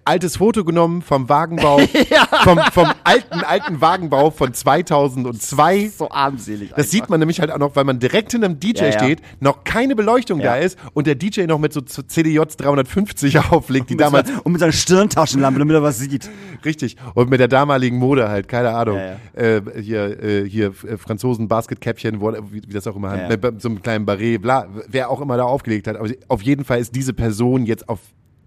altes 0.04 0.38
Foto 0.38 0.64
genommen 0.64 1.02
vom 1.02 1.28
Wagenbau, 1.28 1.78
vom, 2.44 2.58
vom 2.72 2.88
alten, 3.04 3.40
alten 3.44 3.80
Wagenbau 3.80 4.30
von 4.30 4.52
2002. 4.52 5.88
so 5.96 6.10
armselig. 6.10 6.72
Das 6.74 6.90
sieht 6.90 7.08
man 7.08 7.20
nämlich 7.20 7.40
halt 7.40 7.50
auch 7.52 7.58
noch, 7.58 7.76
weil 7.76 7.84
man 7.84 7.98
direkt 7.98 8.32
hinterm 8.32 8.58
DJ 8.58 8.78
Ja, 8.78 8.86
ja. 8.86 8.92
steht, 8.92 9.22
noch 9.40 9.64
keine 9.64 9.94
Beleuchtung 9.94 10.40
Ja. 10.40 10.54
da 10.54 10.56
ist 10.56 10.78
und 10.94 11.06
der 11.06 11.14
DJ 11.14 11.42
noch 11.46 11.58
mit 11.58 11.72
so 11.72 11.80
CDJs 11.80 12.56
350 12.56 13.38
auflegt, 13.50 13.90
die 13.90 13.96
damals 13.96 14.30
und 14.44 14.52
mit 14.52 14.60
seiner 14.60 14.72
Stirntaschenlampe, 14.72 15.58
damit 15.58 15.74
er 15.74 15.82
was 15.82 15.98
sieht. 15.98 16.28
richtig 16.64 16.96
und 17.14 17.30
mit 17.30 17.40
der 17.40 17.48
damaligen 17.48 17.98
Mode 17.98 18.28
halt, 18.28 18.48
keine 18.48 18.70
Ahnung, 18.74 18.98
Ja, 18.98 19.16
Äh, 19.40 19.62
hier 19.80 20.22
äh, 20.22 20.48
hier 20.48 20.68
äh, 20.88 20.96
Franzosen 20.96 21.48
Basketkäppchen, 21.48 22.20
wie, 22.20 22.62
wie 22.66 22.72
das 22.72 22.86
auch 22.86 22.96
immer, 22.96 23.16
Ja. 23.16 23.28
mit 23.28 23.60
so 23.62 23.68
einem 23.68 23.82
kleinen 23.82 24.06
Barret, 24.06 24.42
bla, 24.42 24.66
wer 24.88 25.10
auch 25.10 25.20
immer 25.20 25.36
da 25.36 25.44
aufgelegt 25.44 25.86
hat, 25.86 25.96
aber 25.96 26.08
auf 26.28 26.42
jeden 26.42 26.64
Fall 26.64 26.80
ist 26.80 26.94
diese 26.94 27.12
Person 27.12 27.66
jetzt 27.66 27.88
auf 27.88 28.00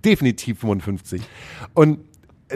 definitiv 0.04 0.60
55 0.60 1.22
und 1.74 2.00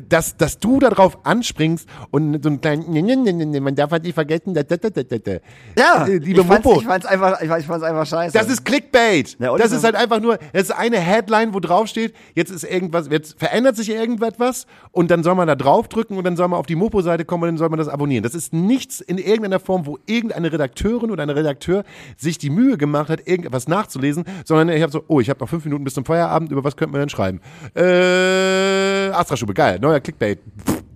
dass, 0.09 0.37
dass 0.37 0.59
du 0.59 0.79
darauf 0.79 1.25
anspringst 1.25 1.87
und 2.11 2.41
so 2.43 2.49
einen 2.49 2.61
kleinen, 2.61 3.63
man 3.63 3.75
darf 3.75 3.91
halt 3.91 4.03
nicht 4.03 4.13
vergessen, 4.15 4.53
da, 4.53 4.63
da, 4.63 4.77
da, 4.77 4.89
da, 4.89 5.17
da. 5.17 5.31
Ja, 5.77 6.05
Äh, 6.07 6.17
liebe 6.17 6.41
ich, 6.41 6.47
fand's, 6.47 6.65
Mopo. 6.65 6.79
ich 6.81 6.87
fand's 6.87 7.05
einfach, 7.05 7.41
ich, 7.41 7.49
ich 7.49 7.65
fand's 7.65 7.83
einfach 7.83 8.05
scheiße. 8.05 8.37
Das 8.37 8.49
ist 8.49 8.65
Clickbait. 8.65 9.37
Ja, 9.39 9.55
das 9.57 9.71
ist 9.71 9.83
halt 9.83 9.95
einfach 9.95 10.19
nur, 10.19 10.37
das 10.53 10.63
ist 10.63 10.71
eine 10.71 10.99
Headline, 10.99 11.53
wo 11.53 11.59
drauf 11.59 11.87
steht, 11.87 12.13
jetzt 12.33 12.51
ist 12.51 12.63
irgendwas, 12.63 13.07
jetzt 13.09 13.37
verändert 13.39 13.75
sich 13.75 13.89
irgendetwas 13.89 14.65
und 14.91 15.11
dann 15.11 15.23
soll 15.23 15.35
man 15.35 15.47
da 15.47 15.55
draufdrücken 15.55 16.17
und 16.17 16.23
dann 16.23 16.35
soll 16.35 16.47
man 16.47 16.59
auf 16.59 16.65
die 16.65 16.75
Mopo-Seite 16.75 17.25
kommen 17.25 17.43
und 17.43 17.49
dann 17.49 17.57
soll 17.57 17.69
man 17.69 17.79
das 17.79 17.87
abonnieren. 17.87 18.23
Das 18.23 18.35
ist 18.35 18.53
nichts 18.53 19.01
in 19.01 19.17
irgendeiner 19.17 19.59
Form, 19.59 19.85
wo 19.85 19.99
irgendeine 20.05 20.51
Redakteurin 20.51 21.11
oder 21.11 21.23
ein 21.23 21.29
Redakteur 21.29 21.83
sich 22.17 22.37
die 22.37 22.49
Mühe 22.49 22.77
gemacht 22.77 23.09
hat, 23.09 23.27
irgendetwas 23.27 23.67
nachzulesen, 23.67 24.23
sondern 24.45 24.69
ich 24.69 24.81
habe 24.81 24.91
so, 24.91 25.03
oh, 25.07 25.19
ich 25.19 25.29
habe 25.29 25.39
noch 25.39 25.49
fünf 25.49 25.65
Minuten 25.65 25.83
bis 25.83 25.93
zum 25.93 26.05
Feierabend, 26.05 26.51
über 26.51 26.63
was 26.63 26.75
könnte 26.75 26.91
man 26.93 27.01
denn 27.01 27.09
schreiben? 27.09 27.41
Äh, 27.75 29.09
Astra-Schube, 29.13 29.53
geil, 29.53 29.79
neuer 29.83 29.99
Clickbait. 29.99 30.39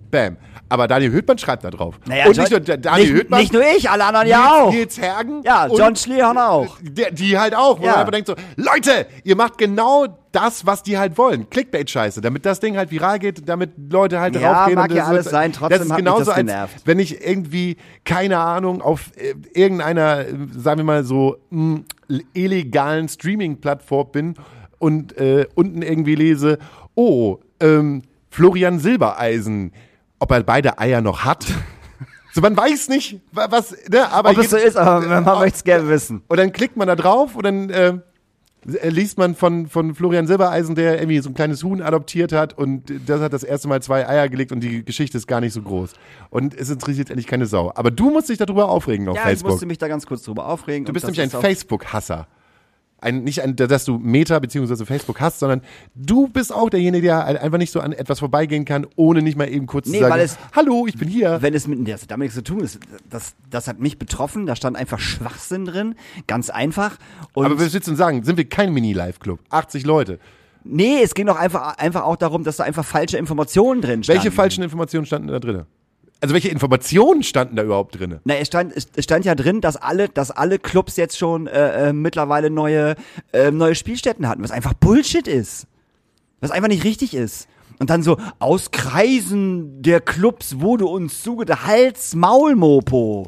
Bam. 0.10 0.38
Aber 0.70 0.88
Daniel 0.90 1.12
Höhtmann 1.12 1.38
schreibt 1.38 1.64
da 1.64 1.70
drauf. 1.70 1.98
Naja, 2.06 2.28
und 2.28 2.36
nicht 2.38 2.52
nur 2.52 2.60
Da- 2.60 2.76
Daniel 2.76 3.06
nicht, 3.08 3.14
Höhtmann. 3.22 3.40
nicht 3.40 3.54
nur 3.54 3.62
ich, 3.78 3.90
alle 3.90 4.04
anderen 4.06 4.28
ja 4.28 4.52
auch. 4.64 4.72
Nils 4.72 5.00
Hergen. 5.00 5.42
Ja, 5.46 5.68
John 5.68 5.96
Schlehorn 5.96 6.38
auch. 6.38 6.78
der, 6.82 7.12
die 7.12 7.38
halt 7.38 7.56
auch, 7.56 7.80
wo 7.80 7.84
Ja. 7.86 7.92
man 7.92 8.00
einfach 8.02 8.12
denkt 8.12 8.28
so, 8.28 8.36
Leute, 8.58 9.06
ihr 9.24 9.36
macht 9.38 9.58
genau 9.58 10.08
das, 10.34 10.66
was 10.66 10.84
die 10.84 10.98
halt 10.98 11.18
wollen. 11.18 11.50
Clickbait-Scheiße, 11.50 12.20
damit 12.22 12.46
das 12.46 12.60
Ding 12.60 12.76
halt 12.76 12.92
viral 12.92 13.18
geht, 13.20 13.48
damit 13.48 13.72
Leute 13.90 14.20
halt 14.20 14.36
Ja, 14.36 14.54
draufgehen. 14.54 14.76
mag 14.76 14.90
und 14.92 14.96
ja 14.98 15.02
das 15.04 15.10
alles 15.10 15.26
wird- 15.26 15.32
sein, 15.32 15.54
trotzdem 15.54 15.80
das 15.80 15.88
ist 15.90 15.96
genauso 15.96 16.20
das 16.20 16.30
als 16.30 16.38
genervt. 16.38 16.82
wenn 16.86 17.00
ich 17.00 17.26
irgendwie, 17.26 17.78
keine 18.04 18.38
Ahnung, 18.40 18.82
auf 18.82 19.12
äh, 19.16 19.36
irgendeiner, 19.58 20.20
äh, 20.20 20.34
sagen 20.58 20.80
wir 20.80 20.84
mal 20.84 21.04
so, 21.06 21.38
mh, 21.50 21.82
illegalen 22.34 23.08
Streaming-Plattform 23.08 24.08
bin 24.12 24.34
und 24.80 25.18
äh, 25.18 25.46
unten 25.56 25.82
irgendwie 25.82 26.16
lese, 26.16 26.58
oh, 26.96 27.38
ähm, 27.62 28.04
Florian 28.38 28.80
Silbereisen, 28.80 29.72
ob 30.20 30.32
er 30.32 30.44
beide 30.44 30.78
Eier 30.80 31.02
noch 31.02 31.26
hat. 31.26 31.46
So, 32.34 32.42
man 32.42 32.56
weiß 32.56 32.90
nicht, 32.90 33.20
wa- 33.32 33.48
was, 33.50 33.72
ne, 33.90 34.12
aber 34.12 34.30
Ob 34.30 34.38
es 34.38 34.52
so 34.52 34.58
ist, 34.58 34.78
aber 34.78 35.04
man 35.08 35.26
äh, 35.26 35.40
möchte 35.40 35.56
es 35.58 35.64
gerne 35.64 35.90
wissen. 35.90 36.22
und 36.28 36.38
dann 36.38 36.52
klickt 36.52 36.78
man 36.78 36.88
da 36.88 36.96
drauf 36.96 37.36
und 37.36 37.44
dann 37.44 37.70
äh, 37.72 37.94
äh, 38.80 38.90
liest 38.90 39.18
man 39.18 39.34
von, 39.34 39.66
von 39.66 39.96
Florian 39.96 40.28
Silbereisen, 40.28 40.76
der 40.76 41.00
irgendwie 41.00 41.18
so 41.18 41.32
ein 41.32 41.34
kleines 41.34 41.64
Huhn 41.64 41.82
adoptiert 41.82 42.34
hat 42.34 42.56
und 42.56 42.84
das 43.08 43.22
hat 43.22 43.34
das 43.34 43.42
erste 43.42 43.68
Mal 43.68 43.82
zwei 43.82 44.08
Eier 44.08 44.30
gelegt 44.30 44.52
und 44.52 44.60
die 44.60 44.86
Geschichte 44.86 45.18
ist 45.18 45.26
gar 45.26 45.42
nicht 45.42 45.54
so 45.54 45.64
groß. 45.64 45.94
Und 46.30 46.54
es 46.54 46.70
interessiert 46.70 47.10
eigentlich 47.10 47.26
keine 47.26 47.48
Sau. 47.48 47.72
Aber 47.74 47.90
du 47.90 48.12
musst 48.12 48.30
dich 48.30 48.38
darüber 48.38 48.70
aufregen 48.70 49.10
auf 49.10 49.16
Ja, 49.16 49.24
ich 49.24 49.30
Facebook. 49.30 49.52
musste 49.54 49.66
mich 49.66 49.80
da 49.80 49.88
ganz 49.88 50.06
kurz 50.06 50.22
drüber 50.22 50.46
aufregen. 50.46 50.86
Du 50.86 50.94
bist 50.94 51.06
nämlich 51.08 51.22
ein 51.24 51.32
Facebook-Hasser. 51.32 52.28
Ein, 53.00 53.24
nicht 53.24 53.44
ein, 53.44 53.56
dass 53.56 53.86
du 53.86 54.00
Meta 54.00 54.40
bzw. 54.40 54.84
Facebook 54.86 55.22
hast, 55.22 55.38
sondern 55.40 55.62
du 55.94 56.28
bist 56.28 56.52
auch 56.52 56.70
derjenige, 56.72 57.06
der 57.08 57.26
einfach 57.26 57.60
nicht 57.60 57.72
so 57.72 57.80
an 57.80 57.94
etwas 57.94 58.18
vorbeigehen 58.20 58.66
kann, 58.66 58.88
ohne 58.96 59.22
nicht 59.22 59.38
mal 59.38 59.48
eben 59.48 59.68
kurz 59.68 59.86
Nee, 59.88 59.98
zu 59.98 60.00
sagen, 60.02 60.14
weil 60.16 60.22
es- 60.22 60.38
hallo, 60.56 60.88
ich 60.88 60.98
bin 60.98 61.08
hier. 61.08 61.38
Wenn 61.42 61.54
es 61.54 61.68
mit 61.68 61.78
hat 61.92 62.10
damit 62.10 62.26
nichts 62.26 62.36
zu 62.36 62.44
tun 62.44 62.62
ist, 62.62 62.80
das, 63.10 63.36
das 63.52 63.68
hat 63.68 63.80
mich 63.80 64.00
betroffen, 64.00 64.48
da 64.48 64.56
stand 64.56 64.78
einfach 64.78 65.00
Schwachsinn 65.00 65.66
drin, 65.66 65.94
ganz 66.26 66.50
einfach. 66.50 66.98
Und 67.34 67.46
Aber 67.46 67.60
willst 67.60 67.76
du 67.76 67.80
denn 67.80 67.96
sagen? 67.96 68.24
Sind 68.24 68.38
wir 68.38 68.50
kein 68.50 68.74
Mini-Live-Club? 68.74 69.40
80 69.52 69.86
Leute. 69.86 70.18
nee, 70.64 71.00
es 71.04 71.14
ging 71.14 71.28
doch 71.28 71.38
einfach, 71.38 71.78
einfach 71.78 72.02
auch 72.04 72.16
darum, 72.16 72.44
dass 72.44 72.58
da 72.58 72.64
einfach 72.64 72.84
falsche 72.84 73.18
Informationen 73.18 73.82
drin 73.82 74.04
standen. 74.04 74.24
Welche 74.24 74.32
falschen 74.36 74.64
Informationen 74.64 75.06
standen 75.06 75.28
da 75.28 75.40
drin? 75.40 75.64
Also 76.20 76.34
welche 76.34 76.50
Informationen 76.50 77.22
standen 77.22 77.56
da 77.56 77.64
überhaupt 77.64 78.00
drin? 78.00 78.20
Na, 78.24 78.36
es 78.36 78.48
stand, 78.48 78.74
es 78.76 79.04
stand 79.04 79.26
ja 79.26 79.36
drin, 79.36 79.62
dass 79.62 79.78
alle, 79.78 80.10
dass 80.10 80.32
alle 80.32 80.58
Clubs 80.58 80.98
jetzt 80.98 81.18
schon 81.18 81.48
äh, 81.48 81.90
äh, 81.90 81.94
mittlerweile 81.94 82.50
neue, 82.50 82.96
äh, 83.34 83.52
neue 83.52 83.76
Spielstätten 83.76 84.28
hatten, 84.28 84.44
was 84.44 84.52
einfach 84.52 84.74
Bullshit 84.74 85.28
ist. 85.28 85.68
Was 86.40 86.52
einfach 86.52 86.70
nicht 86.70 86.84
richtig 86.84 87.14
ist. 87.14 87.48
Und 87.80 87.90
dann 87.92 88.02
so, 88.02 88.18
aus 88.40 88.72
Kreisen 88.72 89.82
der 89.82 90.02
Clubs 90.02 90.60
wurde 90.60 90.86
uns 90.86 91.22
zugedacht, 91.22 91.68
Hals, 91.68 92.16
Maul, 92.16 92.56
Mopo. 92.56 93.28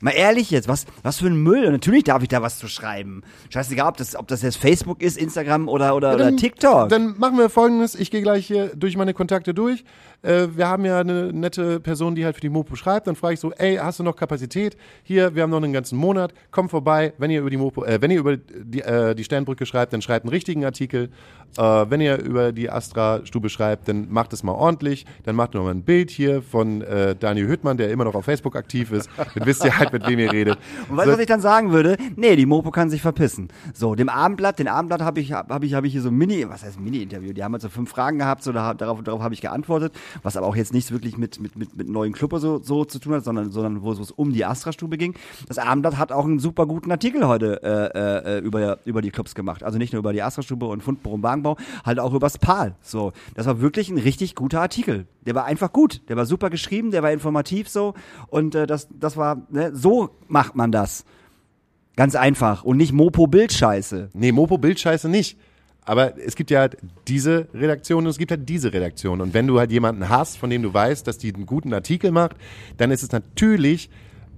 Mal 0.00 0.12
ehrlich 0.12 0.50
jetzt, 0.50 0.68
was, 0.68 0.86
was 1.02 1.18
für 1.18 1.26
ein 1.26 1.36
Müll. 1.36 1.64
Und 1.66 1.72
natürlich 1.72 2.04
darf 2.04 2.22
ich 2.22 2.28
da 2.28 2.42
was 2.42 2.58
zu 2.58 2.68
schreiben. 2.68 3.22
Scheißegal, 3.50 3.88
ob 3.88 3.96
das, 3.96 4.16
ob 4.16 4.28
das 4.28 4.42
jetzt 4.42 4.56
Facebook 4.56 5.02
ist, 5.02 5.16
Instagram 5.16 5.68
oder, 5.68 5.96
oder, 5.96 6.14
oder 6.14 6.34
TikTok. 6.34 6.88
Dann 6.88 7.18
machen 7.18 7.38
wir 7.38 7.48
folgendes. 7.48 7.94
Ich 7.94 8.10
gehe 8.10 8.22
gleich 8.22 8.46
hier 8.46 8.74
durch 8.76 8.96
meine 8.96 9.14
Kontakte 9.14 9.54
durch. 9.54 9.84
Äh, 10.22 10.48
wir 10.54 10.68
haben 10.68 10.84
ja 10.84 11.00
eine 11.00 11.32
nette 11.32 11.80
Person, 11.80 12.14
die 12.14 12.24
halt 12.24 12.34
für 12.34 12.40
die 12.40 12.48
Mopo 12.48 12.76
schreibt. 12.76 13.06
Dann 13.06 13.16
frage 13.16 13.34
ich 13.34 13.40
so, 13.40 13.52
ey, 13.52 13.76
hast 13.76 13.98
du 13.98 14.02
noch 14.02 14.16
Kapazität? 14.16 14.76
Hier, 15.02 15.34
wir 15.34 15.42
haben 15.42 15.50
noch 15.50 15.62
einen 15.62 15.72
ganzen 15.72 15.96
Monat. 15.96 16.34
Komm 16.50 16.68
vorbei. 16.68 17.12
Wenn 17.18 17.30
ihr 17.30 17.40
über 17.40 17.50
die 17.50 17.56
Mopo, 17.56 17.84
äh, 17.84 18.00
wenn 18.00 18.10
ihr 18.10 18.18
über 18.18 18.36
die, 18.36 18.82
äh, 18.82 19.14
die 19.14 19.24
Sternbrücke 19.24 19.66
schreibt, 19.66 19.92
dann 19.92 20.02
schreibt 20.02 20.24
einen 20.24 20.32
richtigen 20.32 20.64
Artikel. 20.64 21.10
Äh, 21.56 21.62
wenn 21.62 22.00
ihr 22.00 22.18
über 22.18 22.52
die 22.52 22.70
Astra-Stube 22.70 23.48
schreibt, 23.48 23.88
dann 23.88 24.10
macht 24.10 24.32
es 24.32 24.42
mal 24.42 24.52
ordentlich. 24.52 25.06
Dann 25.24 25.36
macht 25.36 25.54
noch 25.54 25.64
mal 25.64 25.70
ein 25.70 25.82
Bild 25.82 26.10
hier 26.10 26.42
von 26.42 26.82
äh, 26.82 27.14
Daniel 27.14 27.48
Hüttmann, 27.48 27.76
der 27.76 27.90
immer 27.90 28.04
noch 28.04 28.14
auf 28.14 28.24
Facebook 28.24 28.56
aktiv 28.56 28.92
ist. 28.92 29.08
Dann 29.16 29.46
wisst 29.46 29.64
ihr 29.64 29.78
halt, 29.78 29.85
mit 29.92 30.06
wem 30.06 30.18
ihr 30.18 30.32
redet. 30.32 30.58
Und 30.88 30.96
weißt 30.96 31.08
du, 31.08 31.12
was 31.12 31.18
ich 31.18 31.26
dann 31.26 31.40
sagen 31.40 31.72
würde? 31.72 31.96
Nee, 32.16 32.36
die 32.36 32.46
Mopo 32.46 32.70
kann 32.70 32.90
sich 32.90 33.02
verpissen. 33.02 33.48
So, 33.74 33.94
dem 33.94 34.08
Abendblatt, 34.08 34.58
den 34.58 34.68
Abendblatt 34.68 35.02
habe 35.02 35.20
ich, 35.20 35.32
habe 35.32 35.66
ich, 35.66 35.74
habe 35.74 35.86
ich 35.86 35.92
hier 35.92 36.02
so 36.02 36.08
ein 36.08 36.14
Mini, 36.16 36.48
was 36.48 36.64
heißt 36.64 36.80
Mini-Interview? 36.80 37.32
Die 37.32 37.42
haben 37.42 37.52
halt 37.52 37.62
so 37.62 37.68
fünf 37.68 37.90
Fragen 37.90 38.18
gehabt, 38.18 38.42
so 38.42 38.52
da, 38.52 38.74
darauf, 38.74 39.02
darauf 39.02 39.22
habe 39.22 39.34
ich 39.34 39.40
geantwortet, 39.40 39.92
was 40.22 40.36
aber 40.36 40.46
auch 40.46 40.56
jetzt 40.56 40.72
nichts 40.72 40.90
wirklich 40.90 41.18
mit, 41.18 41.40
mit, 41.40 41.56
mit, 41.56 41.76
mit 41.76 41.88
neuen 41.88 42.12
Club 42.12 42.34
so, 42.38 42.60
so 42.62 42.84
zu 42.84 42.98
tun 42.98 43.14
hat, 43.14 43.24
sondern, 43.24 43.50
sondern 43.50 43.82
wo 43.82 43.92
es 43.92 44.10
um 44.10 44.32
die 44.32 44.44
Astra-Stube 44.44 44.98
ging. 44.98 45.14
Das 45.48 45.58
Abendblatt 45.58 45.98
hat 45.98 46.12
auch 46.12 46.24
einen 46.24 46.38
super 46.38 46.66
guten 46.66 46.90
Artikel 46.90 47.26
heute 47.26 47.62
äh, 47.62 48.36
äh, 48.36 48.38
über, 48.40 48.78
über 48.84 49.02
die 49.02 49.10
Clubs 49.10 49.34
gemacht. 49.34 49.62
Also 49.62 49.78
nicht 49.78 49.92
nur 49.92 50.00
über 50.00 50.12
die 50.12 50.22
Astra-Stube 50.22 50.66
und 50.66 50.82
Fundbau 50.82 51.12
und 51.12 51.22
Wagenbau, 51.22 51.56
halt 51.84 51.98
auch 52.00 52.12
übers 52.14 52.38
PAL. 52.38 52.74
So, 52.80 53.12
das 53.34 53.46
war 53.46 53.60
wirklich 53.60 53.90
ein 53.90 53.98
richtig 53.98 54.34
guter 54.34 54.60
Artikel. 54.60 55.06
Der 55.26 55.34
war 55.34 55.44
einfach 55.44 55.72
gut. 55.72 56.02
Der 56.08 56.16
war 56.16 56.26
super 56.26 56.50
geschrieben, 56.50 56.90
der 56.90 57.02
war 57.02 57.12
informativ 57.12 57.68
so 57.68 57.94
und 58.28 58.54
äh, 58.54 58.66
das, 58.66 58.88
das 58.90 59.16
war, 59.16 59.46
ne, 59.50 59.74
so 59.76 60.10
macht 60.28 60.56
man 60.56 60.72
das. 60.72 61.04
Ganz 61.96 62.14
einfach. 62.14 62.64
Und 62.64 62.76
nicht 62.76 62.92
Mopo-Bildscheiße. 62.92 64.10
Nee, 64.12 64.32
Mopo 64.32 64.58
Bildscheiße 64.58 65.08
nicht. 65.08 65.38
Aber 65.84 66.18
es 66.18 66.34
gibt 66.34 66.50
ja 66.50 66.68
diese 67.06 67.46
Redaktion 67.54 68.04
und 68.04 68.10
es 68.10 68.18
gibt 68.18 68.32
halt 68.32 68.48
diese 68.48 68.72
Redaktion. 68.72 69.20
Und 69.20 69.34
wenn 69.34 69.46
du 69.46 69.58
halt 69.58 69.70
jemanden 69.70 70.08
hast, 70.08 70.36
von 70.36 70.50
dem 70.50 70.62
du 70.62 70.74
weißt, 70.74 71.06
dass 71.06 71.16
die 71.16 71.32
einen 71.32 71.46
guten 71.46 71.72
Artikel 71.72 72.10
macht, 72.10 72.36
dann 72.76 72.90
ist 72.90 73.04
es 73.04 73.12
natürlich 73.12 73.88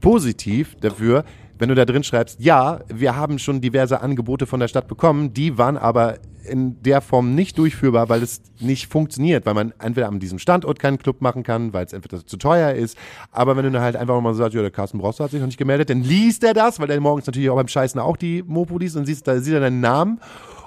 positiv 0.00 0.76
dafür, 0.76 1.24
wenn 1.58 1.70
du 1.70 1.74
da 1.74 1.84
drin 1.84 2.04
schreibst, 2.04 2.38
ja, 2.40 2.80
wir 2.88 3.16
haben 3.16 3.38
schon 3.38 3.60
diverse 3.60 4.00
Angebote 4.00 4.46
von 4.46 4.60
der 4.60 4.68
Stadt 4.68 4.86
bekommen, 4.86 5.32
die 5.34 5.58
waren 5.58 5.76
aber 5.76 6.18
in 6.48 6.82
der 6.82 7.00
Form 7.00 7.34
nicht 7.34 7.58
durchführbar, 7.58 8.08
weil 8.08 8.22
es 8.22 8.42
nicht 8.60 8.90
funktioniert, 8.90 9.46
weil 9.46 9.54
man 9.54 9.72
entweder 9.78 10.08
an 10.08 10.18
diesem 10.18 10.38
Standort 10.38 10.78
keinen 10.78 10.98
Club 10.98 11.20
machen 11.20 11.42
kann, 11.42 11.72
weil 11.72 11.86
es 11.86 11.92
entweder 11.92 12.24
zu 12.24 12.36
teuer 12.36 12.72
ist, 12.72 12.96
aber 13.30 13.56
wenn 13.56 13.64
du 13.64 13.70
dann 13.70 13.82
halt 13.82 13.96
einfach 13.96 14.20
mal 14.20 14.34
so 14.34 14.38
sagst, 14.38 14.54
ja, 14.54 14.62
der 14.62 14.70
Carsten 14.70 14.98
Brosser 14.98 15.24
hat 15.24 15.30
sich 15.30 15.40
noch 15.40 15.46
nicht 15.46 15.58
gemeldet, 15.58 15.90
dann 15.90 16.02
liest 16.02 16.44
er 16.44 16.54
das, 16.54 16.80
weil 16.80 16.90
er 16.90 17.00
morgens 17.00 17.26
natürlich 17.26 17.50
auch 17.50 17.56
beim 17.56 17.68
Scheißen 17.68 18.00
auch 18.00 18.16
die 18.16 18.42
Mopo 18.46 18.78
liest 18.78 18.96
und 18.96 19.06
siehst, 19.06 19.26
da 19.28 19.38
sieht 19.40 19.54
er 19.54 19.60
deinen 19.60 19.80
Namen 19.80 20.20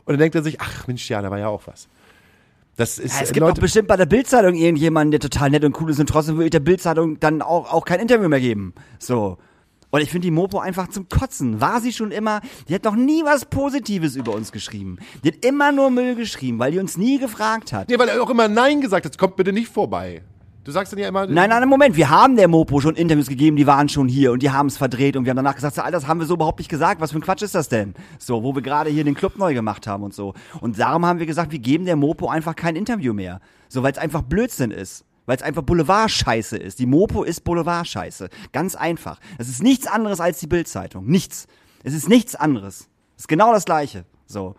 und 0.06 0.14
dann 0.14 0.20
denkt 0.20 0.36
er 0.36 0.44
sich, 0.44 0.62
ach 0.62 0.88
Mensch, 0.88 1.10
ja, 1.10 1.22
da 1.22 1.32
war 1.32 1.40
ja 1.40 1.48
auch 1.48 1.68
was. 1.68 1.88
Das 2.78 2.98
ist, 2.98 3.16
Ja, 3.16 3.24
es 3.24 3.30
äh, 3.30 3.34
gibt 3.34 3.42
Leute, 3.42 3.56
doch 3.56 3.62
bestimmt 3.62 3.88
bei 3.88 3.98
der 3.98 4.06
Bildzeitung 4.06 4.56
irgendjemanden, 4.56 5.12
der 5.12 5.20
total 5.20 5.50
nett 5.50 5.64
und 5.64 5.80
cool 5.82 5.90
ist 5.92 6.00
und 6.00 6.08
trotzdem 6.08 6.36
würde 6.36 6.46
ich 6.46 6.52
der 6.52 6.62
Bildzeitung 6.62 7.20
dann 7.20 7.42
auch, 7.42 7.72
auch 7.72 7.86
kein 7.86 8.00
Interview 8.00 8.30
mehr 8.30 8.40
geben. 8.40 8.74
So. 8.98 9.38
Und 9.92 10.02
ich 10.02 10.10
finde 10.10 10.26
die 10.26 10.32
Mopo 10.32 10.60
einfach 10.60 10.88
zum 10.88 11.10
Kotzen. 11.10 11.62
War 11.62 11.82
sie 11.82 11.92
schon 11.92 12.12
immer, 12.12 12.42
die 12.68 12.74
hat 12.76 12.86
noch 12.86 12.96
nie 12.96 13.24
was 13.24 13.46
Positives 13.46 14.16
über 14.16 14.34
uns 14.34 14.52
geschrieben. 14.52 14.98
Die 15.24 15.30
hat 15.30 15.46
immer 15.46 15.72
nur 15.72 15.92
Müll 15.92 16.16
geschrieben, 16.16 16.60
weil 16.60 16.72
die 16.72 16.80
uns 16.80 16.98
nie 16.98 17.20
gefragt 17.20 17.74
hat. 17.74 17.90
nee, 17.90 18.00
weil 18.00 18.10
er 18.10 18.24
auch 18.24 18.30
immer 18.30 18.48
Nein 18.48 18.82
gesagt 18.82 19.06
hat, 19.06 19.18
kommt 19.18 19.36
bitte 19.36 19.52
nicht 19.52 19.68
vorbei. 19.68 20.24
Du 20.64 20.72
sagst 20.72 20.94
dann 20.94 21.00
ja 21.00 21.08
immer, 21.08 21.26
Nein, 21.26 21.50
nein, 21.50 21.68
Moment, 21.68 21.98
wir 21.98 22.10
haben 22.12 22.36
der 22.36 22.48
Mopo 22.48 22.80
schon 22.82 22.96
Interviews 22.96 23.28
gegeben, 23.28 23.56
die 23.56 23.66
waren 23.66 23.90
schon 23.90 24.08
hier 24.08 24.32
und 24.32 24.44
die 24.44 24.52
haben 24.52 24.68
es 24.68 24.78
verdreht 24.78 25.18
und 25.18 25.26
wir 25.26 25.32
haben 25.32 25.38
danach 25.38 25.56
gesagt, 25.56 25.76
so, 25.76 25.82
Alter, 25.82 25.98
das 25.98 26.08
haben 26.08 26.20
wir 26.20 26.28
so 26.28 26.36
überhaupt 26.36 26.60
nicht 26.60 26.70
gesagt, 26.70 27.02
was 27.02 27.12
für 27.12 27.18
ein 27.18 27.22
Quatsch 27.22 27.42
ist 27.42 27.56
das 27.56 27.68
denn? 27.68 27.96
So, 28.20 28.44
wo 28.44 28.54
wir 28.54 28.62
gerade 28.62 28.92
hier 28.92 29.04
den 29.04 29.16
Club 29.16 29.38
neu 29.38 29.56
gemacht 29.56 29.88
haben 29.88 30.04
und 30.04 30.14
so. 30.14 30.36
Und 30.60 30.78
darum 30.78 31.04
haben 31.06 31.18
wir 31.18 31.26
gesagt, 31.26 31.52
wir 31.52 31.58
geben 31.58 31.86
der 31.86 31.96
Mopo 31.96 32.30
einfach 32.30 32.56
kein 32.56 32.76
Interview 32.76 33.12
mehr. 33.12 33.42
So, 33.70 33.82
weil 33.82 33.92
es 33.92 33.98
einfach 33.98 34.22
Blödsinn 34.22 34.70
ist. 34.70 35.04
Weil 35.26 35.38
es 35.38 35.44
einfach 35.44 35.62
Boulevard-Scheiße 35.62 36.58
ist. 36.58 36.80
Die 36.80 36.86
Mopo 36.86 37.24
ist 37.24 37.44
Boulevard-Scheiße. 37.44 38.30
Ganz 38.52 38.76
einfach. 38.76 39.20
Es 39.38 39.50
ist 39.50 39.62
nichts 39.62 39.88
anderes 39.88 40.20
als 40.20 40.40
die 40.40 40.48
Bild-Zeitung. 40.48 41.06
Nichts. 41.06 41.48
Es 41.84 41.94
ist 41.94 42.10
nichts 42.10 42.36
anderes. 42.36 42.90
Es 43.16 43.24
ist 43.24 43.28
genau 43.28 43.54
das 43.54 43.66
Gleiche. 43.66 44.06
So. 44.26 44.56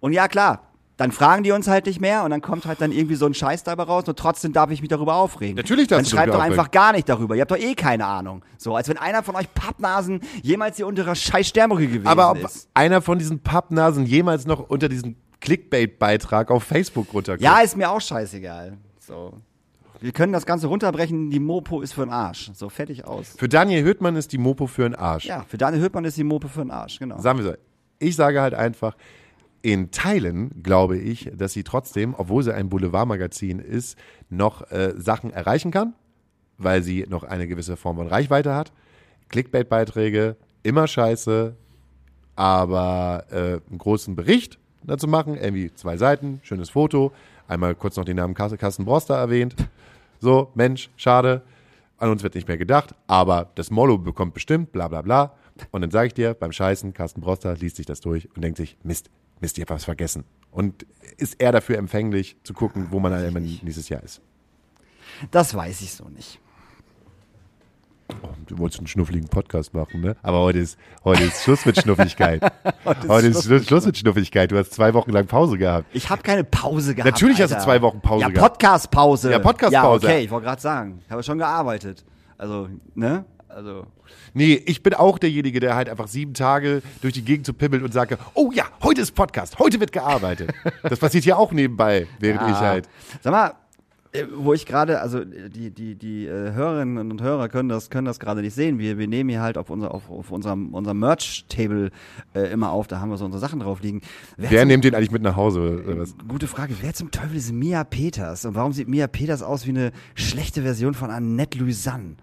Und 0.00 0.12
ja, 0.12 0.28
klar, 0.28 0.74
dann 0.96 1.10
fragen 1.10 1.42
die 1.42 1.50
uns 1.50 1.66
halt 1.66 1.86
nicht 1.86 2.00
mehr 2.00 2.22
und 2.22 2.30
dann 2.30 2.40
kommt 2.40 2.66
halt 2.66 2.80
dann 2.80 2.92
irgendwie 2.92 3.16
so 3.16 3.26
ein 3.26 3.34
Scheiß 3.34 3.64
dabei 3.64 3.82
raus 3.82 4.04
und 4.06 4.16
trotzdem 4.16 4.52
darf 4.52 4.70
ich 4.70 4.80
mich 4.80 4.88
darüber 4.88 5.16
aufregen. 5.16 5.56
Natürlich 5.56 5.88
darfst 5.88 6.12
Dann 6.12 6.18
schreibt 6.18 6.34
doch 6.34 6.40
einfach 6.40 6.70
gar 6.70 6.92
nicht 6.92 7.08
darüber. 7.08 7.34
Ihr 7.34 7.40
habt 7.40 7.50
doch 7.50 7.58
eh 7.58 7.74
keine 7.74 8.06
Ahnung. 8.06 8.44
So, 8.58 8.76
als 8.76 8.88
wenn 8.88 8.98
einer 8.98 9.22
von 9.22 9.34
euch 9.34 9.52
Pappnasen 9.54 10.20
jemals 10.42 10.76
hier 10.76 10.86
unter 10.86 11.02
ihrer 11.02 11.16
scheiß 11.16 11.48
Sternbrücke 11.48 11.88
gewesen 11.88 12.06
aber 12.06 12.30
ob 12.30 12.44
ist. 12.44 12.68
einer 12.74 13.02
von 13.02 13.18
diesen 13.18 13.40
Pappnasen 13.40 14.06
jemals 14.06 14.46
noch 14.46 14.68
unter 14.68 14.88
diesen 14.88 15.16
Clickbait-Beitrag 15.40 16.50
auf 16.50 16.62
Facebook 16.62 17.12
runterkommt. 17.12 17.42
Ja, 17.42 17.60
ist 17.60 17.76
mir 17.76 17.90
auch 17.90 18.00
scheißegal. 18.00 18.78
So. 19.00 19.40
Wir 20.04 20.12
können 20.12 20.34
das 20.34 20.44
Ganze 20.44 20.66
runterbrechen, 20.66 21.30
die 21.30 21.40
Mopo 21.40 21.80
ist 21.80 21.94
für 21.94 22.04
den 22.04 22.12
Arsch. 22.12 22.50
So, 22.52 22.68
fertig 22.68 23.06
aus. 23.06 23.36
Für 23.38 23.48
Daniel 23.48 23.86
Hüttmann 23.86 24.16
ist 24.16 24.32
die 24.32 24.36
Mopo 24.36 24.66
für 24.66 24.84
einen 24.84 24.94
Arsch. 24.94 25.24
Ja, 25.24 25.46
für 25.48 25.56
Daniel 25.56 25.82
Hüttmann 25.82 26.04
ist 26.04 26.18
die 26.18 26.24
Mopo 26.24 26.46
für 26.46 26.60
den 26.60 26.70
Arsch, 26.70 26.98
genau. 26.98 27.18
Sagen 27.20 27.38
wir 27.38 27.46
so. 27.46 27.54
Ich 28.00 28.14
sage 28.14 28.42
halt 28.42 28.52
einfach, 28.52 28.98
in 29.62 29.92
Teilen 29.92 30.62
glaube 30.62 30.98
ich, 30.98 31.30
dass 31.34 31.54
sie 31.54 31.64
trotzdem, 31.64 32.14
obwohl 32.14 32.42
sie 32.42 32.54
ein 32.54 32.68
Boulevardmagazin 32.68 33.60
ist, 33.60 33.96
noch 34.28 34.70
äh, 34.70 34.92
Sachen 34.94 35.30
erreichen 35.30 35.70
kann, 35.70 35.94
weil 36.58 36.82
sie 36.82 37.06
noch 37.08 37.24
eine 37.24 37.48
gewisse 37.48 37.78
Form 37.78 37.96
von 37.96 38.06
Reichweite 38.06 38.54
hat. 38.54 38.74
Clickbait-Beiträge, 39.30 40.36
immer 40.62 40.86
scheiße, 40.86 41.56
aber 42.36 43.24
äh, 43.30 43.36
einen 43.70 43.78
großen 43.78 44.14
Bericht 44.14 44.58
dazu 44.82 45.08
machen, 45.08 45.38
irgendwie 45.38 45.72
zwei 45.72 45.96
Seiten, 45.96 46.40
schönes 46.42 46.68
Foto, 46.68 47.10
einmal 47.48 47.74
kurz 47.74 47.96
noch 47.96 48.04
den 48.04 48.18
Namen 48.18 48.34
Carsten 48.34 48.84
Broster 48.84 49.14
erwähnt. 49.14 49.56
So, 50.24 50.50
Mensch, 50.54 50.88
schade, 50.96 51.42
an 51.98 52.08
uns 52.08 52.22
wird 52.22 52.34
nicht 52.34 52.48
mehr 52.48 52.56
gedacht, 52.56 52.94
aber 53.06 53.50
das 53.56 53.70
Mollo 53.70 53.98
bekommt 53.98 54.32
bestimmt, 54.32 54.72
bla 54.72 54.88
bla 54.88 55.02
bla. 55.02 55.34
Und 55.70 55.82
dann 55.82 55.90
sage 55.90 56.06
ich 56.06 56.14
dir, 56.14 56.32
beim 56.32 56.50
Scheißen, 56.50 56.94
Carsten 56.94 57.20
Broster 57.20 57.54
liest 57.56 57.76
sich 57.76 57.84
das 57.84 58.00
durch 58.00 58.34
und 58.34 58.40
denkt 58.40 58.56
sich, 58.56 58.78
Mist, 58.82 59.10
Mist, 59.40 59.58
ich 59.58 59.62
hab 59.62 59.68
was 59.68 59.84
vergessen. 59.84 60.24
Und 60.50 60.86
ist 61.18 61.42
er 61.42 61.52
dafür 61.52 61.76
empfänglich 61.76 62.38
zu 62.42 62.54
gucken, 62.54 62.86
wo 62.90 63.00
man 63.00 63.12
nächstes 63.34 63.90
Jahr 63.90 64.02
ist. 64.02 64.22
Das 65.30 65.54
weiß 65.54 65.82
ich 65.82 65.92
so 65.92 66.08
nicht. 66.08 66.40
Oh, 68.10 68.28
du 68.46 68.58
wolltest 68.58 68.80
einen 68.80 68.86
schnuffligen 68.86 69.28
Podcast 69.28 69.72
machen, 69.72 70.00
ne? 70.02 70.14
Aber 70.22 70.40
heute 70.40 70.58
ist, 70.58 70.78
heute 71.04 71.24
ist 71.24 71.42
Schluss 71.42 71.64
mit 71.64 71.80
Schnuffigkeit. 71.80 72.42
heute 73.08 73.28
ist 73.28 73.44
Schluss, 73.44 73.66
Schluss 73.66 73.86
mit 73.86 73.96
Schnuffigkeit. 73.96 74.50
Du 74.50 74.58
hast 74.58 74.72
zwei 74.74 74.92
Wochen 74.92 75.10
lang 75.10 75.26
Pause 75.26 75.56
gehabt. 75.56 75.86
Ich 75.92 76.10
habe 76.10 76.22
keine 76.22 76.44
Pause 76.44 76.94
gehabt. 76.94 77.10
Natürlich 77.10 77.40
hast 77.40 77.52
Alter. 77.52 77.64
du 77.64 77.64
zwei 77.64 77.82
Wochen 77.82 78.00
Pause 78.00 78.22
ja, 78.22 78.28
gehabt. 78.28 78.52
Podcast-Pause. 78.52 79.30
Ja, 79.30 79.38
Podcast-Pause. 79.38 80.06
Ja, 80.06 80.12
okay, 80.12 80.24
ich 80.24 80.30
wollte 80.30 80.46
gerade 80.46 80.60
sagen. 80.60 81.00
Ich 81.04 81.10
habe 81.10 81.22
schon 81.22 81.38
gearbeitet. 81.38 82.04
Also, 82.36 82.68
ne? 82.94 83.24
Also. 83.48 83.86
Nee, 84.34 84.62
ich 84.66 84.82
bin 84.82 84.94
auch 84.94 85.18
derjenige, 85.18 85.60
der 85.60 85.74
halt 85.76 85.88
einfach 85.88 86.08
sieben 86.08 86.34
Tage 86.34 86.82
durch 87.00 87.14
die 87.14 87.24
Gegend 87.24 87.46
zu 87.46 87.54
pimmelt 87.54 87.82
und 87.82 87.92
sage, 87.92 88.18
oh 88.34 88.50
ja, 88.52 88.64
heute 88.82 89.00
ist 89.00 89.12
Podcast, 89.12 89.58
heute 89.58 89.80
wird 89.80 89.92
gearbeitet. 89.92 90.52
das 90.82 90.98
passiert 90.98 91.24
hier 91.24 91.38
auch 91.38 91.52
nebenbei, 91.52 92.06
während 92.18 92.42
Ja. 92.42 92.50
ich 92.50 92.56
halt. 92.56 92.88
Sag 93.22 93.30
mal, 93.32 93.54
wo 94.34 94.52
ich 94.54 94.66
gerade, 94.66 95.00
also 95.00 95.20
äh, 95.20 95.50
die, 95.50 95.70
die, 95.70 95.94
die 95.96 96.26
äh, 96.26 96.52
Hörerinnen 96.52 97.10
und 97.10 97.20
Hörer 97.22 97.48
können 97.48 97.68
das, 97.68 97.90
können 97.90 98.04
das 98.04 98.20
gerade 98.20 98.42
nicht 98.42 98.54
sehen. 98.54 98.78
Wir, 98.78 98.98
wir 98.98 99.08
nehmen 99.08 99.30
hier 99.30 99.42
halt 99.42 99.58
auf, 99.58 99.70
unser, 99.70 99.92
auf, 99.92 100.10
auf 100.10 100.30
unserem, 100.30 100.72
unserem 100.74 100.98
Merch-Table 101.00 101.90
äh, 102.34 102.52
immer 102.52 102.70
auf, 102.70 102.86
da 102.86 103.00
haben 103.00 103.10
wir 103.10 103.16
so 103.16 103.24
unsere 103.24 103.40
Sachen 103.40 103.60
drauf 103.60 103.82
liegen. 103.82 104.02
Wer 104.36 104.50
Wer 104.50 104.60
zum, 104.60 104.68
nimmt 104.68 104.84
den 104.84 104.94
eigentlich 104.94 105.10
mit 105.10 105.22
nach 105.22 105.36
Hause 105.36 105.82
was? 105.98 106.14
Gute 106.28 106.46
Frage, 106.46 106.74
wer 106.80 106.94
zum 106.94 107.10
Teufel 107.10 107.36
ist 107.36 107.52
Mia 107.52 107.82
Peters? 107.84 108.44
Und 108.44 108.54
warum 108.54 108.72
sieht 108.72 108.88
Mia 108.88 109.06
Peters 109.06 109.42
aus 109.42 109.66
wie 109.66 109.70
eine 109.70 109.92
schlechte 110.14 110.62
Version 110.62 110.94
von 110.94 111.10
Annette 111.10 111.58
Louisanne? 111.58 112.16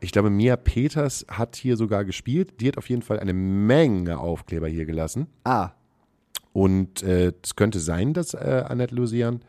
Ich 0.00 0.12
glaube, 0.12 0.30
Mia 0.30 0.56
Peters 0.56 1.26
hat 1.28 1.56
hier 1.56 1.76
sogar 1.76 2.04
gespielt. 2.04 2.60
Die 2.60 2.68
hat 2.68 2.76
auf 2.78 2.88
jeden 2.88 3.02
Fall 3.02 3.18
eine 3.18 3.32
Menge 3.32 4.18
Aufkleber 4.18 4.68
hier 4.68 4.84
gelassen. 4.84 5.26
Ah, 5.44 5.70
Und 6.52 7.02
äh, 7.02 7.32
es 7.42 7.56
könnte 7.56 7.80
sein, 7.80 8.12
dass 8.12 8.34
äh, 8.34 8.64
Annette 8.68 8.94
Lusian, 8.94 9.40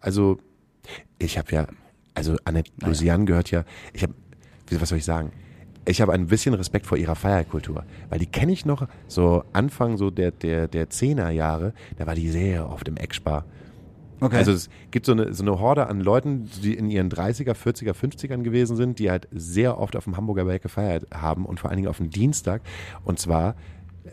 also 0.00 0.38
ich 1.18 1.38
habe 1.38 1.52
ja, 1.52 1.66
also 2.14 2.36
Annette 2.44 2.70
Lusian 2.84 3.26
gehört 3.26 3.50
ja, 3.50 3.64
ich 3.92 4.02
habe, 4.02 4.14
was 4.70 4.88
soll 4.88 4.98
ich 4.98 5.04
sagen? 5.04 5.32
Ich 5.84 6.00
habe 6.02 6.12
ein 6.12 6.26
bisschen 6.26 6.52
Respekt 6.54 6.86
vor 6.86 6.98
ihrer 6.98 7.14
Feierkultur, 7.14 7.84
weil 8.10 8.18
die 8.18 8.26
kenne 8.26 8.52
ich 8.52 8.66
noch 8.66 8.86
so 9.06 9.44
Anfang 9.54 9.96
so 9.96 10.10
der 10.10 10.32
der 10.32 10.68
der 10.68 10.90
Zehnerjahre, 10.90 11.72
da 11.96 12.06
war 12.06 12.14
die 12.14 12.28
sehr 12.28 12.68
oft 12.68 12.88
im 12.88 12.96
Eckspar. 12.98 13.46
okay. 14.20 14.36
Also 14.36 14.52
es 14.52 14.68
gibt 14.90 15.06
so 15.06 15.12
eine, 15.12 15.32
so 15.32 15.42
eine 15.42 15.58
Horde 15.58 15.86
an 15.86 16.00
Leuten, 16.00 16.50
die 16.62 16.74
in 16.74 16.90
ihren 16.90 17.08
30er, 17.08 17.54
40er, 17.54 17.92
50ern 17.92 18.42
gewesen 18.42 18.76
sind, 18.76 18.98
die 18.98 19.10
halt 19.10 19.28
sehr 19.32 19.78
oft 19.78 19.96
auf 19.96 20.04
dem 20.04 20.16
Hamburger 20.16 20.44
Berg 20.44 20.62
gefeiert 20.62 21.06
haben 21.14 21.46
und 21.46 21.60
vor 21.60 21.70
allen 21.70 21.78
Dingen 21.78 21.88
auf 21.88 21.98
dem 21.98 22.10
Dienstag. 22.10 22.62
Und 23.04 23.18
zwar, 23.18 23.54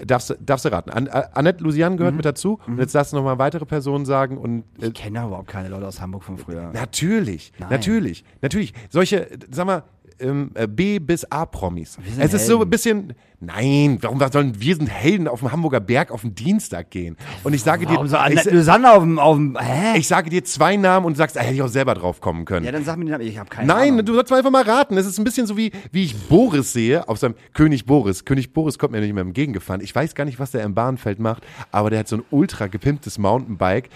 darfst, 0.05 0.29
du- 0.31 0.35
darfst 0.39 0.65
du 0.65 0.69
raten, 0.71 0.89
An, 0.89 1.07
An- 1.07 1.23
Annette 1.33 1.63
Lusian 1.63 1.97
gehört 1.97 2.15
mit 2.15 2.25
dazu 2.25 2.59
und 2.67 2.79
jetzt 2.79 2.95
darfst 2.95 3.13
du 3.13 3.17
nochmal 3.17 3.37
weitere 3.37 3.65
Personen 3.65 4.05
sagen 4.05 4.37
und 4.37 4.63
äh, 4.81 4.87
ich 4.87 4.93
kenne 4.93 5.19
überhaupt 5.25 5.47
keine 5.47 5.69
Leute 5.69 5.87
aus 5.87 6.01
Hamburg 6.01 6.23
von 6.23 6.37
früher. 6.37 6.71
natürlich, 6.73 7.53
Nein. 7.59 7.69
natürlich, 7.69 8.23
natürlich. 8.41 8.73
Solche, 8.89 9.27
sag 9.51 9.65
mal, 9.65 9.83
ähm, 10.19 10.51
äh, 10.53 10.67
B 10.67 10.99
bis 10.99 11.23
A-Promis. 11.31 11.97
Wir 12.01 12.11
sind 12.11 12.21
Es 12.23 12.33
ist 12.33 12.47
so 12.47 12.53
ein 12.53 12.57
Helden. 12.59 12.69
bisschen, 12.69 13.13
nein, 13.39 13.97
warum 14.01 14.19
sollen 14.31 14.59
wir 14.59 14.75
sind 14.75 14.87
Helden 14.87 15.27
auf 15.27 15.39
dem 15.39 15.51
Hamburger 15.51 15.79
Berg 15.79 16.11
auf 16.11 16.21
den 16.21 16.33
Dienstag 16.35 16.89
gehen? 16.91 17.17
Und 17.43 17.53
ich 17.53 17.61
sage 17.63 17.85
dir, 17.85 17.93
Warum 17.95 18.07
so 18.07 18.17
ich, 18.29 18.43
Louisanne 18.45 18.91
auf 18.91 19.03
dem, 19.03 19.19
auf 19.19 19.35
dem, 19.35 19.57
hä? 19.59 19.97
ich 19.97 20.07
sage 20.07 20.29
dir 20.29 20.43
zwei 20.43 20.75
Namen 20.75 21.05
und 21.05 21.13
du 21.13 21.17
sagst, 21.17 21.35
da 21.35 21.41
hätte 21.41 21.53
ich 21.55 21.61
auch 21.61 21.67
selber 21.67 21.93
drauf 21.95 22.21
kommen 22.21 22.45
können. 22.45 22.65
ja, 22.65 22.71
dann 22.71 22.83
sag 22.83 22.97
mir 22.97 23.05
den 23.05 23.11
Namen, 23.11 23.27
ich 23.27 23.37
habe 23.37 23.49
keine 23.49 23.67
Nein, 23.67 23.93
Ahnung. 23.93 24.05
du 24.05 24.13
sollst 24.13 24.31
mal 24.31 24.37
einfach 24.37 24.51
mal 24.51 24.63
raten. 24.63 24.97
Es 24.97 25.05
ist 25.05 25.17
ein 25.17 25.23
bisschen 25.23 25.47
so 25.47 25.57
wie, 25.57 25.71
wie 25.91 26.03
ich 26.05 26.15
Boris 26.27 26.73
sehe 26.73 27.07
auf 27.07 27.17
seinem 27.19 27.35
König 27.53 27.85
Boris. 27.85 28.25
König 28.25 28.53
Boris 28.53 28.79
kommt 28.79 28.93
mir 28.93 29.01
nicht 29.01 29.13
mehr 29.13 29.23
entgegengefahren. 29.23 29.81
Ich 29.81 29.93
weiß 29.93 30.15
gar 30.15 30.25
nicht, 30.25 30.39
was 30.39 30.51
der 30.51 30.63
im 30.63 30.73
Bahnfeld 30.73 31.19
macht, 31.19 31.43
aber 31.71 31.89
der 31.89 31.99
hat 31.99 32.07
so 32.07 32.17
ein 32.17 32.23
ultra 32.31 32.67
gepimptes 32.67 33.17
Mountainbike, 33.17 33.89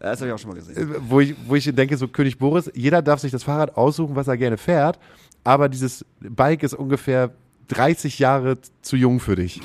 Das 0.00 0.20
habe 0.20 0.28
ich 0.28 0.34
auch 0.34 0.38
schon 0.38 0.50
mal 0.50 0.56
gesehen. 0.56 0.76
äh, 0.76 0.96
wo 1.08 1.20
ich, 1.20 1.34
wo 1.46 1.54
ich 1.54 1.64
denke, 1.74 1.96
so 1.96 2.06
König 2.08 2.38
Boris, 2.38 2.70
jeder 2.74 3.02
darf 3.02 3.20
sich 3.20 3.32
das 3.32 3.42
Fahrrad 3.44 3.76
aussuchen, 3.76 4.14
was 4.14 4.28
er 4.28 4.36
gerne 4.36 4.56
fährt, 4.58 4.98
aber 5.46 5.68
dieses 5.68 6.04
Bike 6.20 6.62
ist 6.64 6.74
ungefähr 6.74 7.30
30 7.68 8.18
Jahre 8.18 8.58
zu 8.82 8.96
jung 8.96 9.20
für 9.20 9.36
dich. 9.36 9.60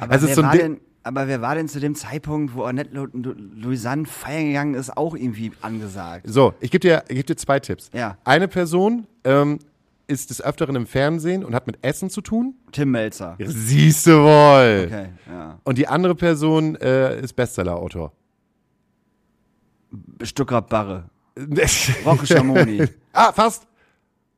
Aber, 0.00 0.12
Also 0.12 0.26
wer 0.28 0.34
so 0.34 0.42
war 0.42 0.56
denn, 0.56 0.80
aber 1.04 1.28
wer 1.28 1.40
war 1.40 1.54
denn 1.54 1.68
zu 1.68 1.78
dem 1.80 1.94
Zeitpunkt, 1.94 2.54
wo 2.54 2.64
Annette 2.64 2.90
Louisanne 2.94 4.06
feiern 4.06 4.46
gegangen 4.46 4.74
ist, 4.74 4.96
auch 4.96 5.14
irgendwie 5.14 5.52
angesagt? 5.62 6.26
So, 6.28 6.54
ich 6.60 6.70
gebe 6.70 6.80
dir, 6.80 7.04
ich 7.08 7.16
geb 7.16 7.26
dir 7.26 7.36
zwei 7.36 7.60
Tipps. 7.60 7.90
Ja. 7.92 8.18
Eine 8.24 8.48
Person 8.48 9.06
ähm, 9.24 9.60
ist 10.08 10.30
des 10.30 10.42
Öfteren 10.42 10.74
im 10.74 10.86
Fernsehen 10.86 11.44
und 11.44 11.54
hat 11.54 11.66
mit 11.68 11.78
Essen 11.82 12.10
zu 12.10 12.20
tun. 12.20 12.54
Tim 12.72 12.90
Melzer. 12.90 13.36
Siehst 13.38 14.06
du 14.06 14.12
wohl. 14.12 14.86
Okay, 14.86 15.08
ja. 15.28 15.60
Und 15.62 15.78
die 15.78 15.86
andere 15.86 16.14
Person 16.16 16.74
äh, 16.76 17.20
ist 17.20 17.34
Bestseller-Autor. 17.34 18.12
Stuttgart 20.22 20.68
Barre. 20.68 21.04
Rocco 22.04 22.26
Schamoni. 22.26 22.84
ah, 23.12 23.32
fast. 23.32 23.68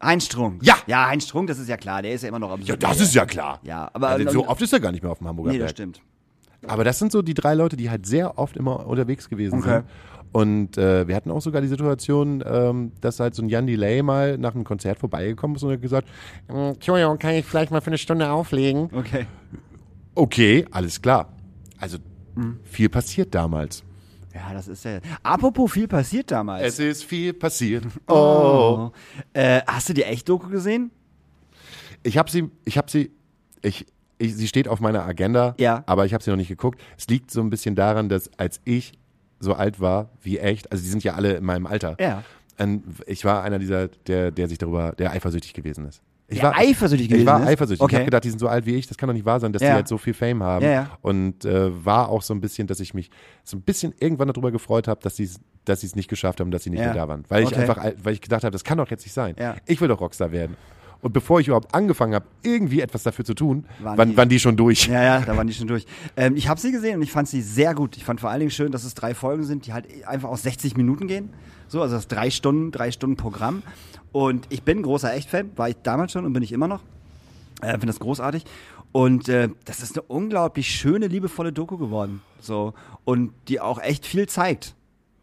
Heinz 0.03 0.24
Strunk. 0.26 0.62
Ja. 0.64 0.76
Ja, 0.86 1.07
Heinz 1.09 1.24
Strunk, 1.24 1.48
das 1.48 1.59
ist 1.59 1.68
ja 1.68 1.76
klar, 1.76 2.03
der 2.03 2.12
ist 2.14 2.22
ja 2.22 2.28
immer 2.28 2.38
noch 2.38 2.51
am 2.51 2.61
Ja, 2.62 2.76
das 2.76 3.01
ist 3.01 3.14
ja 3.14 3.26
klar. 3.26 3.61
Ja, 3.62 3.90
aber 3.92 4.09
Also, 4.09 4.30
so 4.30 4.48
oft 4.48 4.62
ist 4.62 4.72
er 4.72 4.80
gar 4.80 4.92
nicht 4.92 5.03
mehr 5.03 5.12
auf 5.12 5.18
dem 5.18 5.28
Hamburger 5.28 5.53
Nee, 5.53 5.59
das 5.59 5.66
Berg. 5.68 5.76
stimmt. 5.76 6.01
Aber 6.66 6.84
das 6.84 6.98
sind 6.98 7.11
so 7.12 7.22
die 7.22 7.34
drei 7.34 7.55
Leute, 7.55 7.76
die 7.76 7.88
halt 7.90 8.07
sehr 8.07 8.38
oft 8.38 8.57
immer 8.57 8.86
unterwegs 8.86 9.28
gewesen 9.28 9.59
Okay. 9.61 9.76
sind. 9.76 9.84
Und 10.32 10.78
äh, 10.78 11.09
wir 11.09 11.16
hatten 11.16 11.30
auch 11.30 11.40
sogar 11.40 11.61
die 11.61 11.66
Situation, 11.68 12.42
ähm, 12.46 12.92
dass 13.01 13.18
halt 13.18 13.34
so 13.34 13.42
ein 13.42 13.48
Jan 13.48 13.66
Delay 13.66 14.01
mal 14.03 14.38
nach 14.38 14.55
einem 14.55 14.62
Konzert 14.64 14.98
vorbeigekommen 14.98 15.57
ist 15.57 15.62
und 15.64 15.72
hat 15.72 15.82
gesagt, 15.82 16.07
"Mm, 16.48 16.57
Entschuldigung, 16.74 17.18
kann 17.18 17.34
ich 17.34 17.44
vielleicht 17.44 17.72
mal 17.72 17.80
für 17.80 17.88
eine 17.88 17.98
Stunde 17.98 18.30
auflegen? 18.30 18.90
Okay. 18.94 19.26
Okay, 20.14 20.64
alles 20.70 21.01
klar. 21.03 21.32
Also 21.78 21.98
Mhm. 22.36 22.61
viel 22.62 22.88
passiert 22.88 23.34
damals. 23.34 23.82
Ja, 24.35 24.53
das 24.53 24.68
ist 24.68 24.85
ja. 24.85 25.01
Apropos 25.22 25.72
viel 25.72 25.89
passiert 25.89 26.31
damals. 26.31 26.62
Es 26.64 26.78
ist 26.78 27.05
viel 27.05 27.33
passiert. 27.33 27.85
oh. 28.07 28.14
Oh. 28.14 28.93
Äh, 29.33 29.61
hast 29.66 29.89
du 29.89 29.93
die 29.95 30.05
Echt-Doku 30.05 30.49
gesehen? 30.49 30.91
Ich 32.03 32.16
habe 32.16 32.31
sie, 32.31 32.49
ich 32.64 32.78
habe 32.78 32.91
sie, 32.91 33.11
ich, 33.62 33.87
ich, 34.18 34.35
sie 34.37 34.49
steht 34.49 34.68
auf 34.68 34.81
meiner 34.81 35.05
Agenda, 35.05 35.55
Ja. 35.59 35.83
aber 35.87 36.07
ich 36.07 36.14
habe 36.14 36.22
sie 36.22 36.31
noch 36.31 36.37
nicht 36.37 36.49
geguckt. 36.49 36.81
Es 36.97 37.07
liegt 37.09 37.31
so 37.31 37.41
ein 37.41 37.51
bisschen 37.51 37.74
daran, 37.74 38.09
dass 38.09 38.31
als 38.39 38.61
ich 38.64 38.93
so 39.41 39.55
alt 39.55 39.81
war 39.81 40.11
wie 40.22 40.39
echt, 40.39 40.70
also 40.70 40.83
die 40.83 40.89
sind 40.91 41.03
ja 41.05 41.14
alle 41.14 41.35
in 41.35 41.45
meinem 41.45 41.66
Alter. 41.66 41.97
Ja. 42.01 42.22
Und 42.59 42.85
ich 43.07 43.24
war 43.24 43.43
einer 43.43 43.59
dieser, 43.59 43.89
der, 43.89 44.31
der 44.31 44.49
sich 44.49 44.59
darüber, 44.59 44.93
der 44.93 45.11
eifersüchtig 45.12 45.55
gewesen 45.55 45.87
ist. 45.89 46.03
Ich 46.31 46.43
war 46.43 46.57
eifersüchtig 46.57 47.07
Ich 47.07 47.11
gewesen 47.11 47.26
war 47.26 47.41
ist? 47.43 47.49
eifersüchtig. 47.49 47.83
Okay. 47.83 47.93
Ich 47.93 47.97
habe 47.97 48.05
gedacht, 48.07 48.24
die 48.24 48.31
sind 48.31 48.39
so 48.39 48.49
alt 48.49 48.64
wie 48.66 48.74
ich, 48.76 48.87
das 48.87 48.97
kann 48.97 49.09
doch 49.09 49.14
nicht 49.14 49.24
wahr 49.26 49.41
sein, 49.41 49.53
dass 49.53 49.62
Ja. 49.62 49.72
die 49.72 49.78
jetzt 49.81 49.89
so 49.89 49.99
viel 49.99 50.14
Fame 50.14 50.43
haben. 50.43 50.64
Ja, 50.64 50.70
ja. 50.70 50.91
Und 51.03 51.45
äh, 51.45 51.85
war 51.85 52.09
auch 52.09 52.22
so 52.22 52.33
ein 52.35 52.41
bisschen, 52.41 52.66
dass 52.66 52.81
ich 52.81 52.95
mich 52.95 53.11
so 53.45 53.57
ein 53.57 53.62
bisschen 53.62 53.93
irgendwann 54.01 54.28
darüber 54.28 54.51
gefreut 54.51 54.89
habe, 54.89 55.01
dass 55.03 55.16
sie 55.16 55.28
dass 55.66 55.83
es 55.83 55.95
nicht 55.95 56.09
geschafft 56.09 56.41
haben, 56.41 56.51
dass 56.51 56.64
sie 56.64 56.70
nicht 56.70 56.81
mehr 56.81 56.95
da 56.95 57.07
waren. 57.07 57.24
Weil 57.28 57.43
ich 57.43 57.49
Okay. 57.51 57.61
einfach, 57.61 57.76
al- 57.76 57.95
weil 58.03 58.14
ich 58.14 58.22
gedacht 58.22 58.45
habe, 58.45 58.51
das 58.53 58.64
kann 58.64 58.78
doch 58.78 58.91
jetzt 58.91 59.05
nicht 59.05 59.12
sein. 59.12 59.35
Ich 59.66 59.81
will 59.81 59.89
doch 59.89 60.01
Rockstar 60.01 60.33
werden. 60.33 60.57
Und 61.03 61.12
bevor 61.12 61.41
ich 61.41 61.47
überhaupt 61.49 61.74
angefangen 61.74 62.14
habe, 62.14 62.26
irgendwie 62.43 62.81
etwas 62.81 63.03
dafür 63.03 63.24
zu 63.24 63.35
tun, 63.35 63.64
Waren 63.81 63.97
waren, 63.99 64.11
die- 64.11 64.16
waren 64.16 64.28
die 64.28 64.39
schon 64.41 64.57
durch. 64.57 64.87
Ja, 64.89 65.03
ja, 65.03 65.20
da 65.20 65.37
waren 65.37 65.47
die 65.47 65.53
schon 65.55 65.66
durch. 65.66 65.85
Ähm, 66.16 66.35
ich 66.37 66.49
habe 66.49 66.59
sie 66.61 66.72
gesehen 66.72 66.97
und 66.97 67.03
ich 67.03 67.12
fand 67.12 67.26
sie 67.28 67.41
sehr 67.43 67.74
gut. 67.74 67.97
Ich 67.97 68.05
fand 68.05 68.20
vor 68.20 68.31
allen 68.31 68.41
Dingen 68.41 68.51
schön, 68.51 68.70
dass 68.72 68.85
es 68.85 68.95
drei 68.95 69.14
Folgen 69.14 69.45
sind, 69.45 69.66
die 69.66 69.72
halt 69.72 69.87
einfach 70.07 70.28
aus 70.31 70.43
60 70.43 70.76
Minuten 70.76 71.07
gehen. 71.09 71.31
So, 71.71 71.81
also 71.83 71.95
das 71.95 72.09
drei 72.09 72.31
Stunden, 72.31 72.73
drei 72.73 72.91
Stunden 72.91 73.16
Programm. 73.16 73.62
Und 74.11 74.49
ich 74.51 74.64
bin 74.64 74.83
großer 74.83 75.14
Echt-Fan, 75.14 75.53
war 75.55 75.68
ich 75.68 75.77
damals 75.85 76.11
schon 76.11 76.25
und 76.25 76.33
bin 76.33 76.43
ich 76.43 76.51
immer 76.51 76.66
noch. 76.66 76.81
Äh, 77.62 77.71
Finde 77.71 77.87
das 77.87 78.01
großartig. 78.01 78.45
Und 78.91 79.29
äh, 79.29 79.51
das 79.66 79.81
ist 79.81 79.97
eine 79.97 80.03
unglaublich 80.09 80.68
schöne, 80.68 81.07
liebevolle 81.07 81.53
Doku 81.53 81.79
geworden. 81.79 82.23
So. 82.41 82.75
Und 83.05 83.33
die 83.47 83.61
auch 83.61 83.81
echt 83.81 84.05
viel 84.05 84.29
zeigt. 84.29 84.75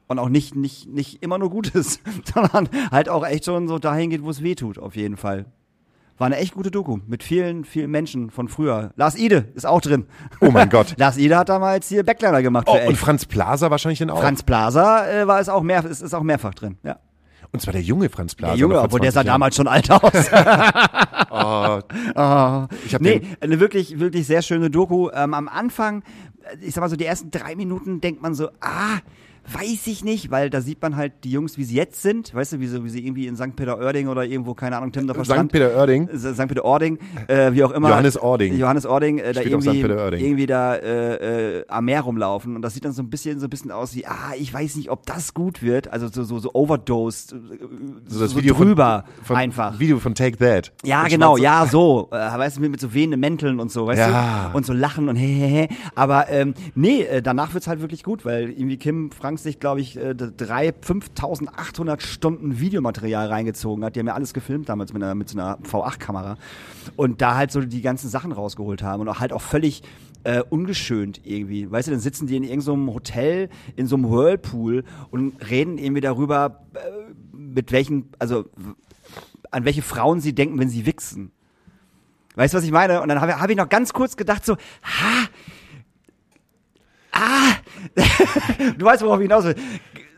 Und 0.08 0.20
auch 0.20 0.30
nicht, 0.30 0.56
nicht, 0.56 0.88
nicht 0.88 1.22
immer 1.22 1.38
nur 1.38 1.50
Gutes, 1.50 2.00
sondern 2.34 2.70
halt 2.92 3.10
auch 3.10 3.28
echt 3.28 3.44
schon 3.44 3.68
so 3.68 3.78
dahin 3.78 4.10
geht, 4.10 4.24
wo 4.24 4.30
es 4.30 4.42
weh 4.42 4.56
tut, 4.56 4.80
auf 4.80 4.96
jeden 4.96 5.18
Fall. 5.18 5.48
War 6.18 6.26
eine 6.28 6.38
echt 6.38 6.54
gute 6.54 6.72
Doku 6.72 6.98
mit 7.06 7.22
vielen, 7.24 7.64
vielen 7.64 7.92
Menschen 7.92 8.32
von 8.32 8.48
früher. 8.48 8.92
Lars 8.96 9.18
Ide 9.18 9.50
ist 9.54 9.66
auch 9.68 9.82
drin. 9.82 10.06
Oh 10.42 10.50
mein 10.52 10.70
Gott. 10.70 10.96
Lars 10.98 11.18
Ide 11.18 11.38
hat 11.38 11.50
damals 11.50 11.90
hier 11.90 12.04
Backliner 12.04 12.42
gemacht 12.42 12.68
Oh, 12.70 12.78
und. 12.88 12.96
Franz 12.98 13.26
Plaza 13.26 13.70
wahrscheinlich 13.70 14.00
dann 14.00 14.10
auch. 14.10 14.20
Franz 14.22 14.42
Plaza 14.44 15.08
äh, 15.08 15.28
war 15.28 15.40
es 15.40 15.48
auch 15.50 15.62
mehr, 15.62 15.86
ist, 15.86 16.02
ist 16.02 16.14
auch 16.16 16.24
mehrfach 16.24 16.54
drin. 16.56 16.78
Ja. 16.84 16.98
Und 17.52 17.62
zwar 17.62 17.72
der 17.74 17.82
junge 17.84 18.10
Franz 18.10 18.36
Plaza. 18.36 18.54
Der 18.54 18.60
Junge, 18.60 18.82
obwohl 18.82 19.00
der 19.00 19.12
20 19.12 19.14
sah 19.14 19.20
Jahren. 19.22 19.28
damals 19.36 19.56
schon 19.56 19.68
alt 19.68 19.92
aus. 19.92 20.32
Oh, 21.30 21.80
Ah. 22.16 22.68
ich 22.86 22.94
hab 22.96 23.02
nee, 23.02 23.22
eine 23.42 23.60
wirklich, 23.60 24.00
wirklich 24.00 24.26
sehr 24.26 24.42
schöne 24.42 24.70
Doku. 24.70 25.10
Ähm, 25.14 25.34
am 25.34 25.48
Anfang 25.48 26.04
ich 26.62 26.74
sag 26.74 26.82
mal 26.82 26.90
so, 26.90 26.96
die 26.96 27.06
ersten 27.06 27.30
drei 27.30 27.56
Minuten 27.56 28.00
denkt 28.00 28.22
man 28.22 28.34
so, 28.34 28.48
ah, 28.62 29.00
weiß 29.54 29.88
ich 29.88 30.04
nicht, 30.04 30.32
weil 30.32 30.50
da 30.50 30.62
sieht 30.62 30.82
man 30.82 30.96
halt 30.96 31.14
die 31.24 31.32
Jungs, 31.32 31.58
wie 31.58 31.64
sie 31.64 31.76
jetzt 31.76 32.02
sind, 32.02 32.34
weißt 32.34 32.54
du, 32.54 32.60
wie 32.60 32.68
sie, 32.68 32.84
wie 32.84 32.90
sie 32.90 33.06
irgendwie 33.06 33.28
in 33.28 33.36
St. 33.36 33.56
Peter-Ording 33.56 34.08
oder 34.08 34.26
irgendwo, 34.26 34.54
keine 34.54 34.78
Ahnung, 34.78 34.92
Timdorfer 34.92 35.24
St. 35.24 35.32
Strand. 35.32 35.52
St. 35.52 36.36
St. 36.36 36.48
Peter-Ording, 36.48 37.00
äh, 37.28 37.54
wie 37.54 37.64
auch 37.64 37.72
immer. 37.72 37.90
Johannes 37.90 38.18
Ording. 38.18 38.58
Johannes 38.58 38.86
Ording, 38.86 39.20
äh, 39.20 39.34
da 39.34 39.42
irgendwie, 39.42 39.80
irgendwie 39.80 40.46
da 40.46 40.76
äh, 40.76 41.60
äh, 41.60 41.66
am 41.68 41.86
Meer 41.86 42.02
rumlaufen 42.02 42.56
und 42.56 42.62
das 42.62 42.74
sieht 42.74 42.86
dann 42.86 42.92
so 42.92 43.02
ein 43.02 43.10
bisschen 43.10 43.40
so 43.40 43.48
ein 43.48 43.50
bisschen 43.50 43.72
aus 43.72 43.96
wie, 43.96 44.06
ah, 44.06 44.34
ich 44.38 44.54
weiß 44.54 44.76
nicht, 44.76 44.90
ob 44.90 45.06
das 45.06 45.34
gut 45.34 45.62
wird, 45.62 45.92
also 45.94 46.08
so 46.10 46.24
so, 46.24 46.40
so 46.40 46.54
overdosed, 46.54 47.34
äh, 47.34 47.38
So 48.08 48.20
das 48.20 48.36
Video 48.36 48.54
drüber 48.56 49.06
von, 49.18 49.26
von, 49.26 49.36
einfach. 49.38 49.80
Video 49.80 50.00
von 50.00 50.14
Take 50.16 50.38
That. 50.38 50.74
Ja, 50.84 51.04
Mit 51.04 51.12
genau, 51.12 51.38
ja, 51.38 51.66
so. 51.66 52.10
Äh, 52.12 52.16
weißt 52.16 52.58
du, 52.58 52.62
mit, 52.62 52.72
mit 52.72 52.82
so 52.82 52.94
wehenden 52.94 53.20
Mänteln 53.20 53.60
und 53.60 53.72
so, 53.72 53.88
weißt 53.88 54.00
Ja. 54.00 54.50
du? 54.52 54.58
Und 54.58 54.66
so 54.66 54.74
lachen 54.74 55.10
und 55.10 55.16
hehehe. 55.18 55.68
Aber 55.96 56.30
ähm, 56.30 56.54
nee, 56.76 57.02
äh, 57.04 57.22
danach 57.22 57.54
wird's 57.54 57.68
halt 57.68 57.82
wirklich 57.82 58.04
gut, 58.04 58.26
weil 58.26 58.50
irgendwie 58.50 58.78
Kim 58.78 59.12
Frank 59.12 59.37
sich, 59.44 59.60
glaube 59.60 59.82
ich, 59.82 59.98
äh, 59.98 60.16
drei, 60.16 60.74
5800 60.82 62.02
Stunden 62.02 62.60
Videomaterial 62.60 63.28
reingezogen 63.28 63.84
hat. 63.84 63.96
Die 63.96 64.00
haben 64.00 64.08
ja 64.08 64.14
alles 64.14 64.34
gefilmt 64.34 64.70
damals 64.70 64.94
mit, 64.94 65.04
einer, 65.04 65.16
mit 65.16 65.30
so 65.30 65.38
einer 65.38 65.58
V8-Kamera. 65.60 66.38
Und 66.96 67.22
da 67.22 67.36
halt 67.36 67.52
so 67.52 67.62
die 67.62 67.82
ganzen 67.82 68.10
Sachen 68.10 68.32
rausgeholt 68.32 68.84
haben 68.84 69.02
und 69.02 69.10
auch 69.10 69.20
halt 69.20 69.34
auch 69.34 69.42
völlig 69.42 69.84
äh, 70.24 70.44
ungeschönt 70.50 71.22
irgendwie. 71.24 71.70
Weißt 71.70 71.88
du, 71.88 71.92
dann 71.92 72.02
sitzen 72.02 72.28
die 72.28 72.36
in 72.36 72.44
irgendeinem 72.44 72.88
so 72.88 72.94
Hotel, 72.94 73.50
in 73.76 73.88
so 73.88 73.96
einem 73.96 74.10
Whirlpool 74.10 74.84
und 75.10 75.34
reden 75.50 75.78
irgendwie 75.78 76.02
darüber, 76.02 76.66
äh, 76.74 76.80
mit 77.32 77.72
welchen, 77.72 78.10
also 78.20 78.46
an 79.52 79.66
welche 79.66 79.82
Frauen 79.82 80.20
sie 80.20 80.34
denken, 80.34 80.60
wenn 80.60 80.70
sie 80.70 80.86
wichsen. 80.86 81.32
Weißt 82.36 82.54
du, 82.54 82.58
was 82.58 82.66
ich 82.66 82.72
meine? 82.72 83.02
Und 83.02 83.10
dann 83.10 83.20
habe 83.20 83.40
hab 83.40 83.50
ich 83.50 83.58
noch 83.58 83.70
ganz 83.70 83.94
kurz 83.94 84.16
gedacht 84.16 84.46
so, 84.46 84.56
ha, 84.84 85.28
ah, 87.18 87.56
du 88.78 88.86
weißt, 88.86 89.04
worauf 89.04 89.20
ich 89.20 89.24
hinaus 89.24 89.46
will. 89.46 89.56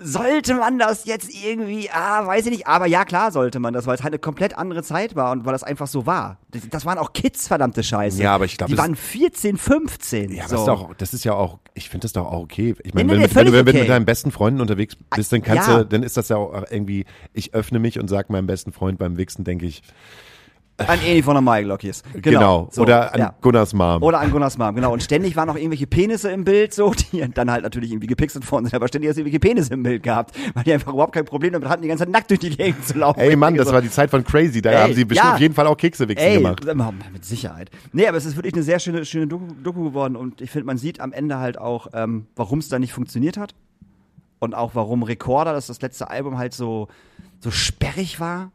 Sollte 0.02 0.54
man 0.54 0.80
das 0.80 1.04
jetzt 1.04 1.30
irgendwie, 1.44 1.90
ah, 1.92 2.26
weiß 2.26 2.46
ich 2.46 2.52
nicht, 2.52 2.68
aber 2.68 2.86
ja, 2.88 3.04
klar 3.04 3.34
sollte 3.34 3.60
man 3.60 3.74
das, 3.74 3.86
weil 3.86 3.96
es 3.96 4.02
halt 4.04 4.14
eine 4.14 4.20
komplett 4.20 4.58
andere 4.58 4.82
Zeit 4.82 5.18
war 5.18 5.34
und 5.34 5.44
weil 5.44 5.52
das 5.52 5.64
einfach 5.64 5.88
so 5.88 6.06
war. 6.06 6.38
Das, 6.52 6.62
das 6.70 6.86
waren 6.86 6.98
auch 6.98 7.12
Kids, 7.12 7.50
verdammte 7.50 7.84
Scheiße. 7.84 8.24
Ja, 8.24 8.34
aber 8.34 8.46
ich 8.46 8.58
glaub, 8.58 8.70
Die 8.70 8.78
waren 8.78 8.96
14, 8.96 9.58
15. 9.58 10.32
Ja, 10.32 10.46
aber 10.46 10.50
so. 10.50 10.56
das, 10.56 10.62
ist 10.62 10.68
doch, 10.68 10.94
das 10.96 11.14
ist 11.14 11.24
ja 11.26 11.34
auch, 11.34 11.60
ich 11.74 11.90
finde 11.90 12.06
das 12.06 12.14
doch 12.14 12.28
auch 12.28 12.40
okay. 12.40 12.76
Ich 12.84 12.94
meine, 12.94 13.08
Nee, 13.08 13.18
nee, 13.18 13.24
wenn, 13.24 13.30
nee, 13.30 13.36
wenn, 13.36 13.46
du, 13.48 13.52
wenn 13.52 13.66
völlig 13.66 13.74
du 13.76 13.80
mit 13.82 13.90
deinen 13.90 14.06
besten 14.06 14.32
Freunden 14.32 14.62
unterwegs 14.62 14.96
bist, 15.14 15.34
dann 15.34 15.42
kannst 15.42 15.68
Ja. 15.68 15.80
du, 15.80 15.86
dann 15.86 16.04
ist 16.04 16.16
das 16.16 16.30
ja 16.30 16.38
auch 16.38 16.54
irgendwie, 16.70 17.04
ich 17.34 17.54
öffne 17.54 17.80
mich 17.80 18.00
und 18.00 18.08
sag 18.08 18.30
meinem 18.30 18.48
besten 18.48 18.72
Freund 18.72 19.00
beim 19.00 19.18
Wichsen, 19.18 19.44
denke 19.44 19.66
ich, 19.66 19.82
An 20.88 21.00
Eni 21.06 21.22
von 21.22 21.36
der 21.36 21.42
Maiglockies. 21.42 22.04
Genau. 22.14 22.22
genau. 22.22 22.68
so, 22.72 22.82
Oder 22.82 23.14
an 23.14 23.20
ja. 23.20 23.36
Gunnars 23.42 23.74
Mom. 23.74 24.02
Oder 24.04 24.20
an 24.20 24.32
Gunnars 24.32 24.58
Mom, 24.58 24.76
genau. 24.76 24.94
Und 24.94 25.04
ständig 25.04 25.36
waren 25.36 25.48
noch 25.48 25.56
irgendwelche 25.56 25.88
Penisse 25.88 26.32
im 26.32 26.44
Bild, 26.44 26.74
so, 26.74 26.94
die 26.94 27.28
dann 27.34 27.52
halt 27.52 27.64
natürlich 27.64 27.92
irgendwie 27.92 28.08
gepixelt 28.08 28.50
worden 28.52 28.66
sind, 28.66 28.76
aber 28.76 28.88
ständig 28.88 29.10
hast 29.10 29.18
du 29.18 29.22
irgendwelche 29.22 29.40
Penisse 29.40 29.74
im 29.74 29.84
Bild 29.84 30.04
gehabt, 30.04 30.36
weil 30.54 30.64
die 30.64 30.74
einfach 30.74 30.94
überhaupt 30.94 31.14
kein 31.14 31.26
Problem 31.26 31.54
damit 31.54 31.70
hatten, 31.70 31.82
die 31.82 31.88
ganze 31.88 32.06
Zeit 32.06 32.12
nackt 32.12 32.30
durch 32.30 32.40
die 32.40 32.50
Gegend 32.56 32.86
zu 32.88 32.98
laufen. 32.98 33.20
Ey 33.20 33.36
Mann, 33.36 33.54
Ich 33.54 33.60
das 33.60 33.68
so, 33.68 33.74
war 33.74 33.82
die 33.82 33.90
Zeit 33.90 34.10
von 34.10 34.24
Crazy, 34.24 34.62
da 34.62 34.72
Ey, 34.72 34.78
haben 34.78 34.94
sie 34.94 35.06
bestimmt 35.06 35.30
ja. 35.30 35.34
auf 35.36 35.40
jeden 35.40 35.54
Fall 35.54 35.68
auch 35.68 35.78
Keksewichsen 35.78 36.34
gemacht. 36.34 36.66
mit 37.12 37.26
Sicherheit. 37.26 37.70
Nee, 37.94 38.08
aber 38.08 38.18
es 38.18 38.26
ist 38.26 38.36
wirklich 38.36 38.54
eine 38.54 38.64
sehr 38.64 38.80
schöne, 38.80 39.06
schöne 39.06 39.28
Doku, 39.28 39.46
Doku 39.64 39.84
geworden 39.84 40.16
und 40.16 40.42
ich 40.42 40.52
finde, 40.52 40.66
man 40.66 40.78
sieht 40.78 41.00
am 41.00 41.12
Ende 41.12 41.40
halt 41.40 41.58
auch, 41.58 41.88
ähm, 41.94 42.28
warum 42.36 42.60
es 42.60 42.70
da 42.70 42.80
nicht 42.80 42.94
funktioniert 42.94 43.38
hat 43.38 43.54
und 44.40 44.56
auch 44.56 44.72
warum 44.74 45.04
Recorder, 45.04 45.54
das 45.54 45.68
das 45.68 45.82
letzte 45.82 46.10
Album 46.10 46.38
halt 46.38 46.54
so, 46.54 46.88
so 47.40 47.52
sperrig 47.52 48.20
war. 48.20 48.52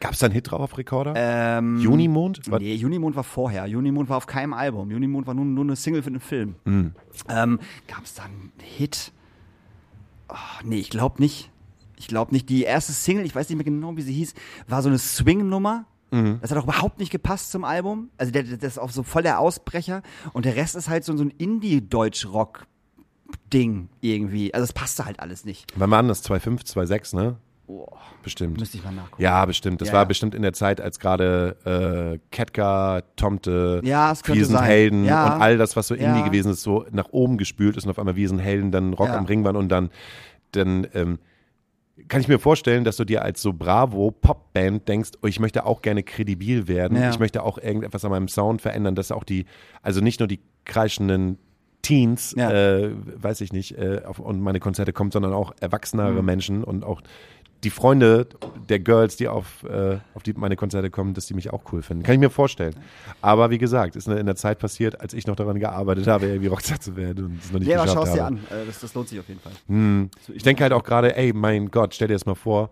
Gab 0.00 0.12
es 0.12 0.18
da 0.18 0.26
einen 0.26 0.34
Hit 0.34 0.50
drauf 0.50 0.60
auf 0.60 0.76
Recorder? 0.78 1.14
Ähm, 1.16 1.78
Junimond? 1.80 2.40
Was- 2.50 2.60
Nee, 2.60 2.74
Junimond 2.74 3.16
war 3.16 3.24
vorher. 3.24 3.66
Junimond 3.66 4.08
war 4.08 4.16
auf 4.18 4.26
keinem 4.26 4.52
Album. 4.52 4.90
Junimond 4.90 5.26
war 5.26 5.34
nur, 5.34 5.44
nur 5.44 5.64
eine 5.64 5.76
Single 5.76 6.02
für 6.02 6.10
den 6.10 6.20
Film. 6.20 6.56
Hm. 6.64 6.92
Ähm, 7.28 7.58
Gab 7.88 8.04
es 8.04 8.14
da 8.14 8.24
einen 8.24 8.52
Hit? 8.62 9.12
Oh, 10.28 10.34
nee, 10.64 10.76
ich 10.78 10.90
glaube 10.90 11.20
nicht. 11.22 11.50
Ich 11.96 12.08
glaube 12.08 12.32
nicht. 12.34 12.48
Die 12.50 12.64
erste 12.64 12.92
Single, 12.92 13.24
ich 13.24 13.34
weiß 13.34 13.48
nicht 13.48 13.56
mehr 13.56 13.64
genau, 13.64 13.96
wie 13.96 14.02
sie 14.02 14.12
hieß, 14.12 14.34
war 14.68 14.82
so 14.82 14.88
eine 14.90 14.98
Swing-Nummer. 14.98 15.86
Mhm. 16.10 16.38
Das 16.42 16.50
hat 16.50 16.58
auch 16.58 16.64
überhaupt 16.64 16.98
nicht 16.98 17.10
gepasst 17.10 17.50
zum 17.50 17.64
Album. 17.64 18.10
Also 18.18 18.32
der, 18.32 18.42
das 18.42 18.62
ist 18.62 18.78
auch 18.78 18.90
so 18.90 19.02
voll 19.02 19.22
der 19.22 19.40
Ausbrecher. 19.40 20.02
Und 20.34 20.44
der 20.44 20.56
Rest 20.56 20.76
ist 20.76 20.90
halt 20.90 21.04
so, 21.04 21.16
so 21.16 21.24
ein 21.24 21.30
Indie-Deutsch-Rock-Ding 21.30 23.88
irgendwie. 24.00 24.52
Also 24.54 24.64
es 24.64 24.72
passte 24.72 25.04
halt 25.04 25.20
alles 25.20 25.44
nicht. 25.44 25.72
Wann 25.76 25.90
waren 25.90 26.08
das? 26.08 26.24
2,5, 26.28 26.64
2,6, 26.66 27.16
ne? 27.16 27.36
Boah, 27.66 27.98
Bestimmt. 28.22 28.58
müsste 28.60 28.76
ich 28.78 28.84
mal 28.84 28.92
nachgucken. 28.92 29.20
Ja, 29.22 29.44
bestimmt. 29.44 29.80
Das 29.80 29.88
Ja, 29.88 29.94
war 29.94 30.02
ja. 30.02 30.04
bestimmt 30.04 30.34
in 30.36 30.42
der 30.42 30.52
Zeit, 30.52 30.80
als 30.80 31.00
gerade 31.00 31.56
äh, 32.14 32.18
Ketka, 32.30 33.02
Tomte, 33.16 33.80
Ja, 33.84 34.12
es 34.12 34.22
könnte 34.22 34.38
Wir 34.38 34.46
sind 34.46 34.56
sein. 34.56 34.64
Helden 34.64 35.04
Ja. 35.04 35.34
und 35.34 35.42
all 35.42 35.58
das, 35.58 35.74
was 35.74 35.88
so. 35.88 35.94
Indie 35.96 36.22
gewesen 36.22 36.52
ist, 36.52 36.62
so 36.62 36.84
nach 36.92 37.08
oben 37.10 37.38
gespült 37.38 37.76
ist 37.76 37.84
und 37.84 37.90
auf 37.90 37.98
einmal 37.98 38.14
Wir 38.14 38.28
sind 38.28 38.38
Helden, 38.38 38.70
dann 38.70 38.92
Rock 38.92 39.10
am 39.10 39.24
Ring 39.26 39.42
waren 39.44 39.56
und 39.56 39.68
dann, 39.68 39.90
dann 40.52 40.86
ähm, 40.94 41.18
kann 42.08 42.20
ich 42.20 42.28
mir 42.28 42.38
vorstellen, 42.38 42.84
dass 42.84 42.96
du 42.98 43.04
dir 43.04 43.22
als 43.22 43.42
so 43.42 43.52
Bravo 43.52 44.10
Popband 44.12 44.86
denkst, 44.86 45.10
oh, 45.22 45.26
ich 45.26 45.40
möchte 45.40 45.64
auch 45.66 45.82
gerne 45.82 46.02
kredibil 46.04 46.68
werden, 46.68 46.96
ich 47.10 47.18
möchte 47.18 47.42
auch 47.42 47.58
irgendetwas 47.58 48.04
an 48.04 48.10
meinem 48.12 48.28
Sound 48.28 48.62
verändern, 48.62 48.94
dass 48.94 49.10
auch 49.10 49.24
die, 49.24 49.46
also 49.82 50.00
nicht 50.00 50.20
nur 50.20 50.28
die 50.28 50.40
kreischenden 50.64 51.38
Teens, 51.82 52.34
Ja. 52.36 52.50
äh, 52.50 52.92
weiß 53.16 53.40
ich 53.40 53.52
nicht, 53.52 53.78
äh, 53.78 54.02
auf 54.04 54.18
und 54.18 54.40
meine 54.40 54.60
Konzerte 54.60 54.92
kommt, 54.92 55.12
sondern 55.14 55.32
auch 55.32 55.52
erwachsenere 55.60 56.20
Mhm. 56.20 56.24
Menschen 56.24 56.64
und 56.64 56.84
auch 56.84 57.00
die 57.64 57.70
Freunde 57.70 58.26
der 58.68 58.78
Girls, 58.78 59.16
die 59.16 59.28
auf, 59.28 59.64
äh, 59.64 59.98
auf 60.14 60.22
die 60.22 60.34
meine 60.34 60.56
Konzerte 60.56 60.90
kommen, 60.90 61.14
dass 61.14 61.26
die 61.26 61.34
mich 61.34 61.52
auch 61.52 61.62
cool 61.72 61.82
finden. 61.82 62.02
Kann 62.04 62.14
ich 62.14 62.20
mir 62.20 62.30
vorstellen. 62.30 62.74
Aber 63.22 63.50
wie 63.50 63.58
gesagt, 63.58 63.96
ist 63.96 64.06
in 64.08 64.26
der 64.26 64.36
Zeit 64.36 64.58
passiert, 64.58 65.00
als 65.00 65.14
ich 65.14 65.26
noch 65.26 65.36
daran 65.36 65.58
gearbeitet 65.58 66.06
habe, 66.06 66.26
irgendwie 66.26 66.48
Rockstar 66.48 66.80
zu 66.80 66.96
werden 66.96 67.24
und 67.24 67.38
es 67.42 67.50
noch 67.52 67.58
nicht 67.58 67.74
aber 67.74 67.84
geschafft 67.84 67.98
schau 67.98 68.04
es 68.08 68.12
dir 68.14 68.24
habe. 68.24 68.36
an. 68.36 68.62
Äh, 68.62 68.66
Das, 68.66 68.80
das 68.80 68.94
lohnt 68.94 69.08
sich 69.08 69.18
auf 69.18 69.28
jeden 69.28 69.40
Fall. 69.40 69.52
Hm. 69.68 70.10
Ich 70.34 70.42
denke 70.42 70.62
halt 70.62 70.72
auch 70.72 70.84
gerade, 70.84 71.16
ey, 71.16 71.32
mein 71.32 71.70
Gott, 71.70 71.94
stell 71.94 72.08
dir 72.08 72.14
das 72.14 72.26
mal 72.26 72.34
vor, 72.34 72.70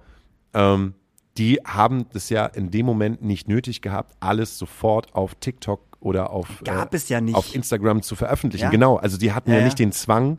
ähm, 0.53 0.95
die 1.39 1.59
haben 1.64 2.07
das 2.12 2.30
ja 2.30 2.47
in 2.47 2.70
dem 2.70 2.87
Moment 2.87 3.22
nicht 3.22 3.49
nötig 3.49 3.82
gehabt, 3.82 4.14
alles 4.20 4.59
sofort 4.59 5.14
auf 5.14 5.35
TikTok 5.35 5.80
oder 5.99 6.30
auf, 6.30 6.62
Gab 6.62 6.93
äh, 6.93 6.97
es 6.97 7.09
ja 7.09 7.20
nicht. 7.20 7.35
auf 7.35 7.55
Instagram 7.55 8.03
zu 8.03 8.14
veröffentlichen. 8.14 8.64
Ja. 8.64 8.70
Genau, 8.70 8.97
also 8.97 9.16
die 9.18 9.32
hatten 9.32 9.51
Ja, 9.51 9.57
ja, 9.57 9.61
ja. 9.61 9.64
nicht 9.66 9.78
den 9.78 9.91
Zwang, 9.91 10.39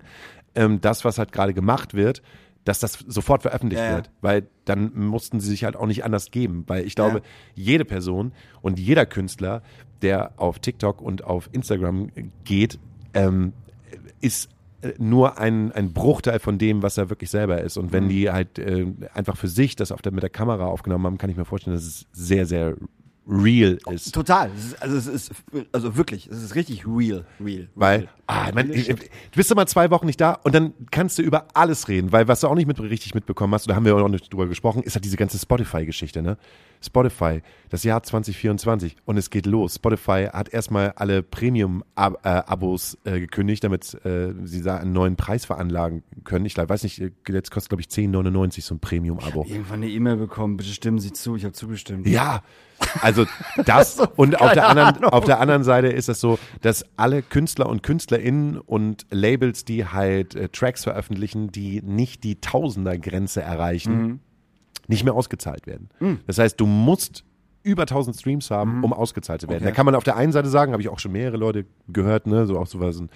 ähm, 0.54 0.80
das, 0.80 1.04
was 1.04 1.18
halt 1.18 1.32
gerade 1.34 1.54
gemacht 1.54 1.96
wird, 1.96 2.22
dass 2.66 2.80
das 2.80 3.00
sofort 3.08 3.44
veröffentlicht 3.44 3.82
Ja, 3.84 3.96
wird, 3.96 4.12
weil 4.22 4.48
dann 4.66 4.92
mussten 4.94 5.40
sie 5.40 5.50
sich 5.50 5.64
halt 5.64 5.76
auch 5.78 5.86
nicht 5.88 6.04
anders 6.04 6.30
geben, 6.32 6.64
weil 6.68 6.86
ich 6.86 6.96
glaube, 6.96 7.20
Ja. 7.20 7.24
jede 7.56 7.86
Person 7.86 8.34
und 8.62 8.78
jeder 8.80 9.06
Künstler, 9.06 9.62
der 10.02 10.34
auf 10.38 10.60
TikTok 10.60 11.02
und 11.02 11.24
auf 11.24 11.48
Instagram 11.54 12.10
geht, 12.44 12.78
ähm, 13.14 13.54
ist 14.20 14.50
äh, 14.82 14.94
nur 14.98 15.38
ein, 15.38 15.72
ein 15.72 15.94
Bruchteil 15.94 16.40
von 16.40 16.58
dem, 16.58 16.84
was 16.84 16.98
er 16.98 17.10
wirklich 17.10 17.30
selber 17.30 17.62
ist. 17.62 17.78
Und 17.78 17.86
Mhm. 17.88 17.92
wenn 17.94 18.10
die 18.10 18.30
halt 18.30 18.60
äh, 18.60 18.88
einfach 19.14 19.38
für 19.38 19.48
sich 19.48 19.76
das 19.76 19.92
auf 19.92 20.02
der, 20.02 20.12
mit 20.12 20.22
der 20.24 20.30
Kamera 20.30 20.66
aufgenommen 20.66 21.06
haben, 21.06 21.18
kann 21.18 21.30
ich 21.30 21.38
mir 21.38 21.46
vorstellen, 21.46 21.76
dass 21.76 21.86
es 21.86 22.06
sehr, 22.12 22.46
sehr 22.46 22.76
real 23.28 23.78
ist. 23.90 24.14
Total. 24.14 24.52
Es 24.56 24.66
ist, 24.66 24.82
also 24.82 24.98
es 24.98 25.08
ist, 25.08 25.32
also 25.72 25.98
wirklich, 25.98 26.28
es 26.28 26.44
ist 26.44 26.56
richtig 26.56 26.86
real, 26.86 27.26
real. 27.44 27.68
Weil, 27.76 28.00
real. 28.02 28.10
ah, 28.28 28.52
man, 28.54 28.68
du 28.70 28.96
bist 29.36 29.52
immer 29.52 29.66
zwei 29.66 29.90
Wochen 29.92 30.06
nicht 30.06 30.22
da 30.22 30.34
und 30.44 30.54
dann 30.54 30.74
kannst 30.92 31.18
du 31.18 31.24
über 31.24 31.48
alles 31.54 31.88
reden, 31.88 32.12
weil 32.12 32.28
was 32.28 32.42
du 32.42 32.48
auch 32.48 32.56
nicht 32.56 32.68
mit, 32.68 32.80
richtig 32.80 33.16
mitbekommen 33.16 33.54
hast, 33.54 33.64
und 33.64 33.70
da 33.70 33.76
haben 33.76 33.86
wir 33.86 33.96
auch 33.96 34.08
nicht 34.08 34.32
drüber 34.32 34.48
gesprochen, 34.48 34.84
ist 34.84 34.96
halt 34.96 35.06
diese 35.06 35.18
ganze 35.18 35.40
Spotify-Geschichte, 35.40 36.22
ne? 36.22 36.38
Spotify, 36.82 37.42
das 37.70 37.84
Jahr 37.84 38.04
2024 38.04 38.98
und 39.06 39.18
es 39.18 39.30
geht 39.30 39.46
los. 39.46 39.76
Spotify 39.76 40.28
hat 40.32 40.50
erstmal 40.50 40.92
alle 40.92 41.24
Premium-Abos 41.24 42.98
äh, 43.06 43.20
gekündigt, 43.20 43.64
damit 43.64 43.94
äh, 44.06 44.34
sie 44.44 44.62
da 44.62 44.78
einen 44.78 44.94
neuen 44.94 45.16
Preis 45.16 45.46
veranlagen 45.46 46.04
können. 46.24 46.46
Ich 46.46 46.58
weiß 46.58 46.84
nicht, 46.84 47.02
äh, 47.02 47.12
jetzt 47.30 47.50
kostet 47.50 47.70
glaube 47.70 47.82
ich 47.82 47.88
10,99 47.88 48.62
so 48.62 48.76
ein 48.76 48.80
Premium-Abo. 48.80 49.46
Irgendwann 49.48 49.82
eine 49.82 49.90
E-Mail 49.90 50.18
bekommen, 50.18 50.58
bitte 50.58 50.70
stimmen 50.70 51.00
Sie 51.00 51.12
zu, 51.12 51.36
ich 51.36 51.44
habe 51.44 51.54
zugestimmt. 51.54 52.08
Ja, 52.08 52.44
also 53.02 53.26
das 53.66 54.00
und 54.16 54.42
auf 54.42 54.54
der 54.54 54.68
anderen 54.68 55.04
auf 55.06 55.26
der 55.26 55.40
anderen 55.40 55.64
Seite 55.64 55.88
ist 55.88 56.10
es 56.10 56.20
so, 56.20 56.40
dass 56.62 56.86
alle 56.98 57.22
Künstler 57.22 57.68
und 57.68 57.84
Künstlerinnen 57.84 58.58
und 58.58 59.06
Labels, 59.12 59.66
die 59.66 59.86
halt 59.86 60.36
äh, 60.36 60.50
Tracks 60.50 60.84
veröffentlichen, 60.84 61.52
die 61.52 61.82
nicht 61.82 62.24
die 62.24 62.40
Tausender-Grenze 62.42 63.42
erreichen, 63.42 64.20
nicht 64.88 65.04
mehr 65.04 65.14
ausgezahlt 65.14 65.68
werden. 65.68 65.90
Das 66.28 66.38
heißt, 66.38 66.60
du 66.60 66.66
musst 66.66 67.24
über 67.64 67.84
1000 67.84 68.16
Streams 68.16 68.52
haben, 68.52 68.84
um 68.84 68.94
ausgezahlt 68.94 69.42
zu 69.42 69.48
werden. 69.48 69.64
Okay. 69.64 69.72
Da 69.72 69.76
kann 69.76 69.88
man 69.88 69.96
auf 69.96 70.04
der 70.04 70.16
einen 70.16 70.32
Seite 70.32 70.50
sagen, 70.50 70.72
habe 70.72 70.84
ich 70.84 70.90
auch 70.90 71.00
schon 71.00 71.12
mehrere 71.12 71.38
Leute 71.38 71.66
gehört, 71.88 72.28
ne, 72.28 72.46
so 72.46 72.60
auch 72.60 72.68
so 72.68 72.80
was 72.80 73.00
ein 73.00 73.10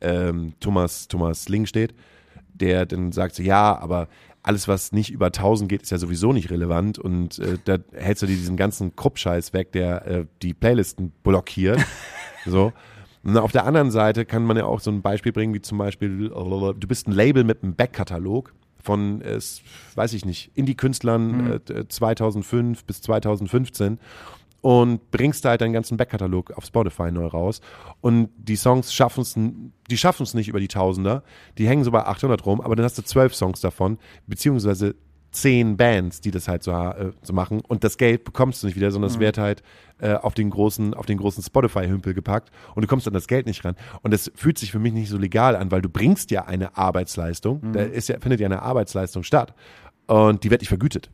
ähm, 0.00 0.54
Thomas 0.60 1.08
Thomas 1.08 1.48
Ling 1.48 1.66
steht, 1.66 1.94
der 2.54 2.86
dann 2.86 3.10
sagt 3.10 3.34
so, 3.34 3.42
ja, 3.42 3.76
aber 3.76 4.08
alles, 4.48 4.66
was 4.66 4.92
nicht 4.92 5.10
über 5.10 5.26
1000 5.26 5.68
geht, 5.68 5.82
ist 5.82 5.90
ja 5.90 5.98
sowieso 5.98 6.32
nicht 6.32 6.50
relevant 6.50 6.98
und 6.98 7.38
äh, 7.38 7.58
da 7.66 7.76
hältst 7.92 8.22
du 8.22 8.26
dir 8.26 8.34
diesen 8.34 8.56
ganzen 8.56 8.96
Kruppscheiß 8.96 9.52
weg, 9.52 9.72
der 9.72 10.06
äh, 10.06 10.26
die 10.40 10.54
Playlisten 10.54 11.12
blockiert. 11.22 11.84
so. 12.46 12.72
Und 13.22 13.36
auf 13.36 13.52
der 13.52 13.66
anderen 13.66 13.90
Seite 13.90 14.24
kann 14.24 14.44
man 14.44 14.56
ja 14.56 14.64
auch 14.64 14.80
so 14.80 14.90
ein 14.90 15.02
Beispiel 15.02 15.32
bringen, 15.32 15.52
wie 15.52 15.60
zum 15.60 15.76
Beispiel, 15.76 16.26
äh, 16.26 16.30
du 16.30 16.88
bist 16.88 17.06
ein 17.06 17.12
Label 17.12 17.44
mit 17.44 17.62
einem 17.62 17.74
Backkatalog 17.74 18.54
von, 18.82 19.20
äh, 19.20 19.38
weiß 19.94 20.14
ich 20.14 20.24
nicht, 20.24 20.50
Indie-Künstlern 20.54 21.60
äh, 21.68 21.86
2005 21.86 22.86
bis 22.86 23.02
2015 23.02 23.98
und 24.60 25.10
bringst 25.10 25.44
da 25.44 25.50
halt 25.50 25.60
deinen 25.60 25.72
ganzen 25.72 25.96
Backkatalog 25.96 26.50
auf 26.52 26.64
Spotify 26.64 27.12
neu 27.12 27.26
raus. 27.26 27.60
Und 28.00 28.30
die 28.36 28.56
Songs 28.56 28.92
schaffen 28.92 29.20
es, 29.20 29.34
die 29.90 29.98
schaffen 29.98 30.24
es 30.24 30.34
nicht 30.34 30.48
über 30.48 30.60
die 30.60 30.68
Tausender. 30.68 31.22
Die 31.58 31.68
hängen 31.68 31.84
so 31.84 31.90
bei 31.90 32.04
800 32.04 32.44
rum, 32.44 32.60
aber 32.60 32.74
dann 32.76 32.84
hast 32.84 32.98
du 32.98 33.02
zwölf 33.02 33.34
Songs 33.34 33.60
davon, 33.60 33.98
beziehungsweise 34.26 34.96
zehn 35.30 35.76
Bands, 35.76 36.20
die 36.20 36.30
das 36.30 36.48
halt 36.48 36.62
so, 36.62 36.72
äh, 36.72 37.12
so 37.22 37.32
machen. 37.32 37.60
Und 37.68 37.84
das 37.84 37.98
Geld 37.98 38.24
bekommst 38.24 38.62
du 38.62 38.66
nicht 38.66 38.76
wieder, 38.76 38.90
sondern 38.90 39.10
es 39.10 39.18
wird 39.18 39.38
halt 39.38 39.62
äh, 39.98 40.14
auf 40.14 40.34
den 40.34 40.50
großen, 40.50 40.94
auf 40.94 41.06
den 41.06 41.18
großen 41.18 41.42
Spotify-Hümpel 41.42 42.14
gepackt 42.14 42.50
und 42.74 42.82
du 42.82 42.88
kommst 42.88 43.06
an 43.06 43.12
das 43.12 43.26
Geld 43.26 43.46
nicht 43.46 43.64
ran. 43.64 43.76
Und 44.02 44.12
das 44.12 44.32
fühlt 44.34 44.58
sich 44.58 44.72
für 44.72 44.78
mich 44.78 44.92
nicht 44.92 45.10
so 45.10 45.18
legal 45.18 45.54
an, 45.54 45.70
weil 45.70 45.82
du 45.82 45.88
bringst 45.88 46.30
ja 46.30 46.46
eine 46.46 46.76
Arbeitsleistung, 46.76 47.72
da 47.72 47.82
ist 47.82 48.08
ja, 48.08 48.18
findet 48.20 48.40
ja 48.40 48.46
eine 48.46 48.62
Arbeitsleistung 48.62 49.22
statt 49.22 49.54
und 50.06 50.44
die 50.44 50.50
wird 50.50 50.62
nicht 50.62 50.68
vergütet. 50.68 51.10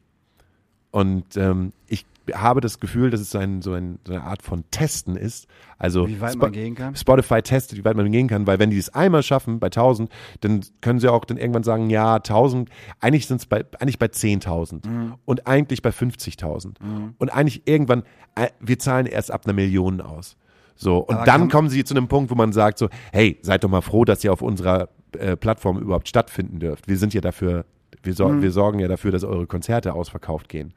Und 0.90 1.36
ähm, 1.36 1.72
ich 1.88 2.06
habe 2.32 2.60
das 2.60 2.80
Gefühl, 2.80 3.10
dass 3.10 3.20
es 3.20 3.30
so, 3.30 3.38
ein, 3.38 3.60
so, 3.60 3.72
ein, 3.74 3.98
so 4.06 4.12
eine 4.14 4.22
Art 4.22 4.42
von 4.42 4.64
Testen 4.70 5.16
ist. 5.16 5.46
Also 5.78 6.08
Wie 6.08 6.20
weit 6.20 6.34
Spo- 6.34 6.38
man 6.38 6.52
gehen 6.52 6.74
kann? 6.74 6.96
Spotify 6.96 7.42
testet, 7.42 7.78
wie 7.78 7.84
weit 7.84 7.96
man 7.96 8.10
gehen 8.10 8.28
kann, 8.28 8.46
weil 8.46 8.58
wenn 8.58 8.70
die 8.70 8.78
es 8.78 8.88
einmal 8.94 9.22
schaffen 9.22 9.58
bei 9.60 9.66
1000, 9.66 10.10
dann 10.40 10.60
können 10.80 11.00
sie 11.00 11.08
auch 11.12 11.24
dann 11.24 11.36
irgendwann 11.36 11.64
sagen, 11.64 11.90
ja, 11.90 12.14
1000, 12.16 12.70
eigentlich 13.00 13.26
sind 13.26 13.40
es 13.40 13.46
bei, 13.46 13.64
eigentlich 13.78 13.98
bei 13.98 14.06
10.000 14.06 14.86
Mhm. 14.88 15.14
und 15.24 15.46
eigentlich 15.46 15.82
bei 15.82 15.90
50.000 15.90 16.76
und 17.18 17.28
eigentlich 17.34 17.66
irgendwann, 17.66 18.04
äh, 18.34 18.48
wir 18.60 18.78
zahlen 18.78 19.06
erst 19.06 19.30
ab 19.30 19.42
einer 19.44 19.52
Million 19.54 20.00
aus. 20.00 20.36
So, 20.76 20.98
und 20.98 21.14
Aber 21.16 21.24
dann 21.24 21.48
kommen 21.50 21.68
sie 21.68 21.84
zu 21.84 21.94
einem 21.94 22.08
Punkt, 22.08 22.30
wo 22.30 22.34
man 22.34 22.52
sagt 22.52 22.78
so, 22.78 22.88
hey, 23.12 23.38
seid 23.42 23.62
doch 23.62 23.68
mal 23.68 23.80
froh, 23.80 24.04
dass 24.04 24.24
ihr 24.24 24.32
auf 24.32 24.42
unserer 24.42 24.88
äh, 25.18 25.36
Plattform 25.36 25.78
überhaupt 25.78 26.08
stattfinden 26.08 26.58
dürft. 26.58 26.88
Wir 26.88 26.96
sind 26.98 27.14
ja 27.14 27.20
dafür, 27.20 27.64
wir, 28.02 28.12
Mhm. 28.12 28.16
sor 28.16 28.42
wir 28.42 28.50
sorgen 28.50 28.78
ja 28.80 28.88
dafür, 28.88 29.12
dass 29.12 29.22
eure 29.22 29.46
Konzerte 29.46 29.94
ausverkauft 29.94 30.48
gehen. 30.48 30.74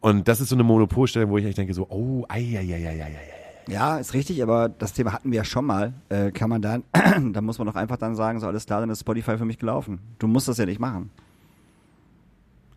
Und 0.00 0.28
das 0.28 0.40
ist 0.40 0.50
so 0.50 0.56
eine 0.56 0.62
Monopolstellung, 0.64 1.30
wo 1.30 1.38
ich 1.38 1.44
echt 1.44 1.58
denke 1.58 1.74
so, 1.74 1.86
oh, 1.90 2.24
ei, 2.28 2.56
ei, 2.56 2.74
ei, 2.74 2.88
ei, 2.88 3.02
ei, 3.02 3.04
ei. 3.04 3.38
Ja, 3.68 3.98
ist 3.98 4.14
richtig, 4.14 4.42
aber 4.42 4.70
das 4.70 4.94
Thema 4.94 5.12
hatten 5.12 5.30
wir 5.30 5.36
ja 5.36 5.44
schon 5.44 5.66
mal. 5.66 5.92
Äh, 6.08 6.30
kann 6.32 6.48
man 6.48 6.62
dann, 6.62 6.84
da 7.32 7.40
muss 7.42 7.58
man 7.58 7.66
doch 7.66 7.74
einfach 7.74 7.98
dann 7.98 8.16
sagen, 8.16 8.40
so 8.40 8.46
alles 8.46 8.64
klar, 8.64 8.80
dann 8.80 8.88
ist 8.90 9.00
Spotify 9.00 9.36
für 9.36 9.44
mich 9.44 9.58
gelaufen. 9.58 10.00
Du 10.18 10.26
musst 10.26 10.48
das 10.48 10.56
ja 10.56 10.64
nicht 10.64 10.80
machen. 10.80 11.10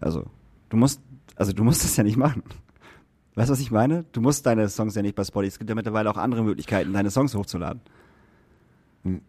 Also, 0.01 0.25
du 0.69 0.77
musst, 0.77 1.01
also 1.35 1.53
du 1.53 1.63
musst 1.63 1.83
das 1.83 1.95
ja 1.95 2.03
nicht 2.03 2.17
machen. 2.17 2.43
Weißt 3.35 3.49
du, 3.49 3.53
was 3.53 3.61
ich 3.61 3.71
meine? 3.71 4.03
Du 4.11 4.19
musst 4.19 4.45
deine 4.45 4.67
Songs 4.67 4.95
ja 4.95 5.01
nicht 5.01 5.15
bei 5.15 5.23
Spotify. 5.23 5.47
Es 5.47 5.59
gibt 5.59 5.69
ja 5.69 5.75
mittlerweile 5.75 6.09
auch 6.09 6.17
andere 6.17 6.43
Möglichkeiten, 6.43 6.91
deine 6.91 7.11
Songs 7.11 7.33
hochzuladen. 7.35 7.81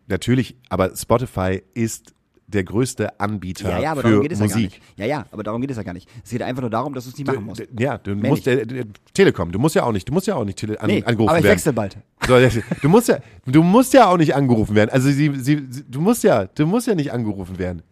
Natürlich, 0.08 0.56
aber 0.68 0.96
Spotify 0.96 1.62
ist 1.74 2.12
der 2.54 2.64
größte 2.64 3.18
Anbieter 3.20 3.70
Ja, 3.70 3.78
ja, 3.80 3.92
aber 3.92 4.02
für 4.02 4.08
darum 4.08 4.22
geht 4.22 4.32
es 4.32 4.38
ja 4.40 4.46
gar 4.46 4.56
Musik. 4.56 4.70
nicht. 4.72 4.82
Ja, 4.96 5.06
ja, 5.06 5.26
aber 5.30 5.42
darum 5.42 5.60
geht 5.60 5.70
es 5.70 5.76
ja 5.76 5.82
gar 5.82 5.92
nicht. 5.92 6.08
Es 6.24 6.30
geht 6.30 6.42
einfach 6.42 6.60
nur 6.62 6.70
darum, 6.70 6.94
dass 6.94 7.04
du 7.04 7.10
es 7.10 7.16
nicht 7.18 7.26
machen 7.26 7.44
musst. 7.44 7.60
D- 7.60 7.68
Ja, 7.78 7.98
du 7.98 8.14
Mehr 8.14 8.30
musst 8.30 8.46
der, 8.46 8.64
der, 8.66 8.84
Telekom, 9.14 9.50
du 9.52 9.58
musst 9.58 9.74
ja 9.74 9.84
auch 9.84 9.92
nicht, 9.92 10.08
du 10.08 10.12
musst 10.12 10.26
ja 10.26 10.34
auch 10.36 10.44
nicht 10.44 10.58
tele 10.58 10.80
an, 10.80 10.86
Nee, 10.88 11.02
angerufen 11.04 11.28
aber 11.30 11.38
ich 11.38 11.44
werden. 11.44 11.54
wechsle 11.56 11.72
bald. 11.72 11.96
So, 12.26 12.38
du 12.82 12.88
musst 12.88 13.08
ja, 13.08 13.18
du 13.46 13.62
musst 13.62 13.92
ja 13.94 14.06
auch 14.08 14.16
nicht 14.16 14.34
angerufen 14.34 14.74
werden. 14.74 14.90
Also 14.90 15.08
sie, 15.10 15.32
sie, 15.36 15.66
sie, 15.70 15.84
du 15.88 16.00
musst 16.00 16.22
ja, 16.24 16.46
du 16.46 16.66
musst 16.66 16.86
ja 16.86 16.94
nicht 16.94 17.12
angerufen 17.12 17.58
werden. 17.58 17.82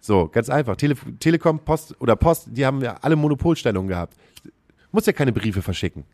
So, 0.00 0.28
ganz 0.28 0.48
einfach. 0.48 0.76
Tele, 0.76 0.94
Telekom, 1.18 1.58
Post 1.58 1.94
oder 2.00 2.16
Post, 2.16 2.48
die 2.52 2.64
haben 2.64 2.80
ja 2.82 2.96
alle 3.02 3.16
Monopolstellungen 3.16 3.88
gehabt. 3.88 4.14
Musst 4.92 5.06
ja 5.06 5.12
keine 5.12 5.32
Briefe 5.32 5.60
verschicken. 5.62 6.04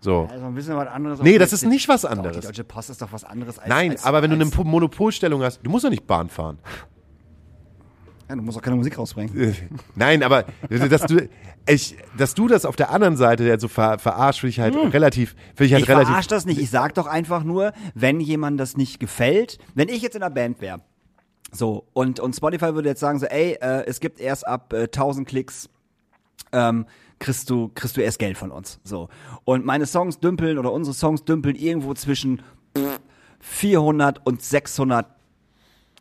So. 0.00 0.28
Also 0.30 0.44
ein 0.46 0.54
bisschen 0.54 0.76
was 0.76 0.88
anderes. 0.88 1.20
Nee, 1.22 1.38
das 1.38 1.52
ist 1.52 1.64
nicht 1.64 1.88
was 1.88 2.02
Doch, 2.02 2.10
anderes. 2.10 2.40
Die 2.40 2.46
Deutsche 2.46 2.64
Post 2.64 2.90
ist 2.90 3.00
doch 3.00 3.10
was 3.12 3.24
anderes 3.24 3.58
als. 3.58 3.68
Nein, 3.68 3.92
als, 3.92 4.04
aber 4.04 4.22
wenn 4.22 4.30
du 4.30 4.36
eine 4.36 4.44
Monopolstellung 4.46 5.42
hast, 5.42 5.60
du 5.62 5.70
musst 5.70 5.84
ja 5.84 5.90
nicht 5.90 6.06
Bahn 6.06 6.28
fahren. 6.28 6.58
Ja, 8.28 8.36
du 8.36 8.42
musst 8.42 8.56
auch 8.56 8.62
keine 8.62 8.76
Musik 8.76 8.96
rausbringen. 8.98 9.38
Äh, 9.38 9.52
Nein, 9.94 10.22
aber 10.22 10.44
dass 10.70 11.02
du, 11.02 11.28
ich, 11.68 11.96
dass 12.16 12.34
du 12.34 12.48
das 12.48 12.64
auf 12.64 12.76
der 12.76 12.90
anderen 12.90 13.16
Seite 13.16 13.44
jetzt 13.44 13.60
so 13.60 13.68
ver, 13.68 13.98
verarscht, 13.98 14.40
finde 14.40 14.50
ich 14.50 14.60
halt 14.60 14.74
relativ, 14.94 15.34
finde 15.54 15.64
ich 15.66 15.72
halt 15.72 15.82
Hm. 15.82 15.84
Ich 15.84 15.88
relativ. 15.90 16.08
verarsch 16.08 16.26
das 16.28 16.46
nicht. 16.46 16.58
Ich 16.58 16.70
sag 16.70 16.94
doch 16.94 17.06
einfach 17.06 17.44
nur, 17.44 17.72
wenn 17.94 18.20
jemand 18.20 18.58
das 18.58 18.76
nicht 18.76 18.98
gefällt, 19.00 19.58
wenn 19.74 19.88
ich 19.88 20.00
jetzt 20.02 20.16
in 20.16 20.22
einer 20.22 20.34
Band 20.34 20.60
wäre, 20.60 20.80
so, 21.52 21.86
und, 21.92 22.18
und 22.18 22.34
Spotify 22.34 22.74
würde 22.74 22.88
jetzt 22.88 23.00
sagen 23.00 23.18
so, 23.18 23.26
ey, 23.26 23.52
äh, 23.60 23.84
es 23.86 24.00
gibt 24.00 24.18
erst 24.20 24.46
ab 24.46 24.72
äh, 24.72 24.84
1000 24.84 25.28
Klicks, 25.28 25.68
ähm, 26.52 26.86
kriegst 27.20 27.48
du, 27.48 27.70
kriegst 27.74 27.96
du 27.96 28.00
erst 28.02 28.18
Geld 28.18 28.36
von 28.36 28.50
uns, 28.50 28.80
so. 28.82 29.08
Und 29.44 29.64
meine 29.64 29.86
Songs 29.86 30.18
dümpeln 30.18 30.58
oder 30.58 30.72
unsere 30.72 30.94
Songs 30.94 31.24
dümpeln 31.24 31.54
irgendwo 31.56 31.94
zwischen 31.94 32.42
pff, 32.76 33.00
400 33.40 34.26
und 34.26 34.42
600 34.42 35.06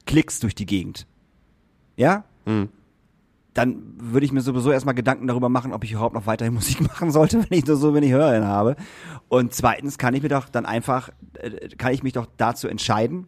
Klicks 0.06 0.40
durch 0.40 0.56
die 0.56 0.66
Gegend. 0.66 1.06
Ja? 1.96 2.24
Dann 3.54 3.84
würde 3.98 4.26
ich 4.26 4.32
mir 4.32 4.42
sowieso 4.42 4.72
erstmal 4.72 4.96
Gedanken 4.96 5.28
darüber 5.28 5.50
machen, 5.50 5.74
ob 5.74 5.84
ich 5.84 5.92
überhaupt 5.92 6.16
noch 6.16 6.26
weiterhin 6.26 6.54
Musik 6.56 6.82
machen 6.82 7.12
sollte, 7.12 7.40
wenn 7.44 7.58
ich 7.58 7.66
nur 7.66 7.78
so 7.78 7.94
wenig 7.94 8.12
Hörerinnen 8.12 8.48
habe. 8.48 8.76
Und 9.30 9.54
zweitens 9.54 9.98
kann 9.98 10.14
ich 10.14 10.24
mir 10.24 10.30
doch 10.30 10.50
dann 10.50 10.66
einfach, 10.66 11.10
äh, 11.34 11.70
kann 11.78 11.94
ich 11.94 12.04
mich 12.04 12.14
doch 12.14 12.28
dazu 12.38 12.68
entscheiden, 12.68 13.28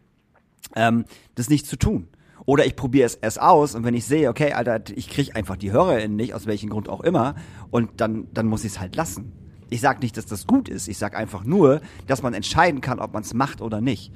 ähm, 0.75 1.05
das 1.35 1.49
nicht 1.49 1.67
zu 1.67 1.77
tun. 1.77 2.07
Oder 2.45 2.65
ich 2.65 2.75
probiere 2.75 3.05
es 3.07 3.15
erst 3.15 3.41
aus 3.41 3.73
und 3.73 3.83
wenn 3.83 3.95
ich 3.95 4.05
sehe, 4.05 4.29
okay, 4.29 4.53
Alter, 4.53 4.81
ich 4.95 5.09
kriege 5.09 5.35
einfach 5.35 5.57
die 5.57 5.71
HörerInnen 5.71 6.15
nicht, 6.15 6.33
aus 6.35 6.45
welchem 6.45 6.69
Grund 6.69 6.89
auch 6.89 7.01
immer, 7.01 7.35
und 7.71 8.01
dann, 8.01 8.27
dann 8.33 8.45
muss 8.45 8.63
ich 8.63 8.73
es 8.73 8.79
halt 8.79 8.95
lassen. 8.95 9.31
Ich 9.69 9.81
sag 9.81 10.01
nicht, 10.01 10.15
dass 10.15 10.27
das 10.27 10.45
gut 10.45 10.69
ist. 10.69 10.87
Ich 10.87 10.99
sag 10.99 11.15
einfach 11.15 11.43
nur, 11.43 11.81
dass 12.05 12.21
man 12.21 12.35
entscheiden 12.35 12.81
kann, 12.81 12.99
ob 12.99 13.13
man 13.13 13.23
es 13.23 13.33
macht 13.33 13.61
oder 13.61 13.81
nicht. 13.81 14.11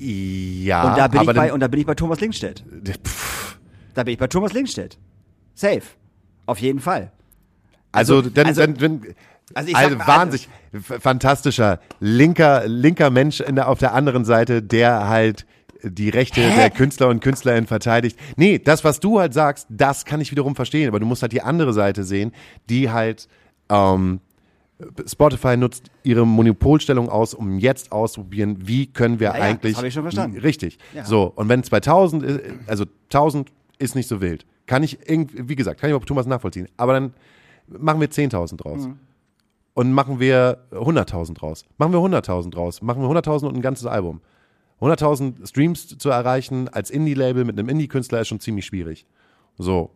Ja, 0.00 0.90
und, 0.90 0.98
da 0.98 1.08
bin 1.08 1.20
ich 1.20 1.26
bei, 1.26 1.32
dann, 1.34 1.50
und 1.52 1.60
da 1.60 1.68
bin 1.68 1.80
ich 1.80 1.86
bei 1.86 1.94
Thomas 1.94 2.20
Linkstedt. 2.20 2.64
pff, 3.06 3.58
Da 3.94 4.04
bin 4.04 4.12
ich 4.14 4.18
bei 4.18 4.26
Thomas 4.28 4.52
Linkstedt. 4.52 4.98
Safe. 5.54 5.82
Auf 6.46 6.58
jeden 6.58 6.80
Fall. 6.80 7.12
also, 7.92 8.16
also- 8.16 8.30
dann, 8.30 8.46
also- 8.46 8.60
dann, 8.62 8.74
dann 8.78 9.02
Also 9.54 9.74
also 9.74 9.88
sag 9.90 9.98
mal, 9.98 10.06
wahnsinnig 10.06 10.48
f- 10.72 11.02
fantastischer 11.02 11.80
linker 11.98 12.66
linker 12.68 13.10
Mensch 13.10 13.42
der, 13.46 13.68
auf 13.68 13.78
der 13.80 13.94
anderen 13.94 14.24
Seite, 14.24 14.62
der 14.62 15.08
halt 15.08 15.44
die 15.82 16.08
Rechte 16.08 16.40
Hä? 16.40 16.54
der 16.56 16.70
Künstler 16.70 17.08
und 17.08 17.20
Künstlerinnen 17.20 17.66
verteidigt. 17.66 18.18
Nee, 18.36 18.58
das 18.58 18.84
was 18.84 19.00
du 19.00 19.18
halt 19.18 19.34
sagst, 19.34 19.66
das 19.70 20.04
kann 20.04 20.20
ich 20.20 20.30
wiederum 20.30 20.54
verstehen, 20.54 20.88
aber 20.88 21.00
du 21.00 21.06
musst 21.06 21.22
halt 21.22 21.32
die 21.32 21.42
andere 21.42 21.72
Seite 21.72 22.04
sehen, 22.04 22.32
die 22.68 22.90
halt 22.90 23.28
ähm, 23.70 24.20
Spotify 25.06 25.56
nutzt 25.56 25.90
ihre 26.02 26.26
Monopolstellung 26.26 27.08
aus, 27.08 27.34
um 27.34 27.58
jetzt 27.58 27.92
auszuprobieren, 27.92 28.66
wie 28.66 28.86
können 28.86 29.20
wir 29.20 29.28
Ja, 29.28 29.36
ja, 29.36 29.42
eigentlich 29.42 29.72
das 29.72 29.80
hab 29.80 29.86
ich 29.86 29.94
schon 29.94 30.02
verstanden. 30.02 30.38
Richtig. 30.38 30.78
Ja. 30.94 31.04
So, 31.04 31.32
und 31.34 31.48
wenn 31.48 31.62
2000 31.62 32.22
ist, 32.22 32.40
also 32.66 32.84
1000 33.04 33.50
ist 33.78 33.94
nicht 33.94 34.08
so 34.08 34.20
wild. 34.20 34.46
Kann 34.66 34.82
ich 34.82 34.98
irgendwie, 35.08 35.48
wie 35.48 35.56
gesagt, 35.56 35.80
kann 35.80 35.90
ich 35.90 35.96
auch 35.96 36.04
Thomas 36.04 36.26
nachvollziehen, 36.26 36.68
aber 36.76 36.92
dann 36.92 37.14
machen 37.66 38.00
wir 38.00 38.08
10.000 38.08 38.56
draus. 38.56 38.86
Mhm. 38.86 38.98
Und 39.74 39.92
machen 39.92 40.20
wir 40.20 40.58
100.000 40.72 41.34
draus. 41.34 41.64
Machen 41.78 41.92
wir 41.92 42.00
100.000 42.00 42.50
draus. 42.50 42.82
Machen 42.82 43.02
wir 43.02 43.08
100.000 43.08 43.46
und 43.46 43.56
ein 43.56 43.62
ganzes 43.62 43.86
Album. 43.86 44.20
100.000 44.80 45.46
Streams 45.46 45.96
zu 45.98 46.10
erreichen 46.10 46.68
als 46.68 46.90
Indie-Label 46.90 47.44
mit 47.44 47.58
einem 47.58 47.68
Indie-Künstler 47.68 48.20
ist 48.20 48.28
schon 48.28 48.40
ziemlich 48.40 48.66
schwierig. 48.66 49.06
So. 49.58 49.90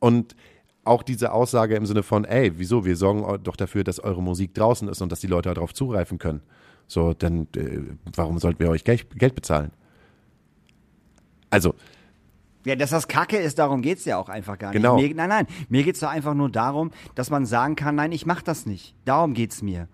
Und 0.00 0.36
auch 0.84 1.02
diese 1.02 1.32
Aussage 1.32 1.76
im 1.76 1.86
Sinne 1.86 2.02
von, 2.02 2.24
ey, 2.24 2.52
wieso, 2.58 2.84
wir 2.84 2.96
sorgen 2.96 3.42
doch 3.42 3.56
dafür, 3.56 3.84
dass 3.84 4.00
eure 4.00 4.22
Musik 4.22 4.54
draußen 4.54 4.88
ist 4.88 5.00
und 5.02 5.10
dass 5.10 5.20
die 5.20 5.26
Leute 5.26 5.52
darauf 5.52 5.72
zugreifen 5.74 6.18
können. 6.18 6.40
So, 6.86 7.14
dann, 7.14 7.48
äh, 7.56 7.80
warum 8.14 8.38
sollten 8.38 8.60
wir 8.60 8.70
euch 8.70 8.84
Geld, 8.84 9.18
Geld 9.18 9.34
bezahlen? 9.34 9.70
Also, 11.50 11.74
Ja, 12.66 12.76
dass 12.76 12.90
das 12.90 13.08
Kacke 13.08 13.36
ist, 13.36 13.58
darum 13.58 13.82
geht's 13.82 14.04
ja 14.04 14.16
auch 14.16 14.28
einfach 14.28 14.58
gar 14.58 14.70
nicht. 14.70 14.76
Genau. 14.80 14.96
Mir, 14.96 15.14
nein, 15.14 15.28
nein, 15.28 15.46
mir 15.68 15.82
geht's 15.84 16.00
doch 16.00 16.08
einfach 16.08 16.34
nur 16.34 16.50
darum, 16.50 16.90
dass 17.14 17.30
man 17.30 17.46
sagen 17.46 17.76
kann, 17.76 17.94
nein, 17.94 18.12
ich 18.12 18.26
mach 18.26 18.42
das 18.42 18.66
nicht. 18.66 18.94
Darum 19.04 19.34
geht's 19.34 19.62
mir. 19.62 19.88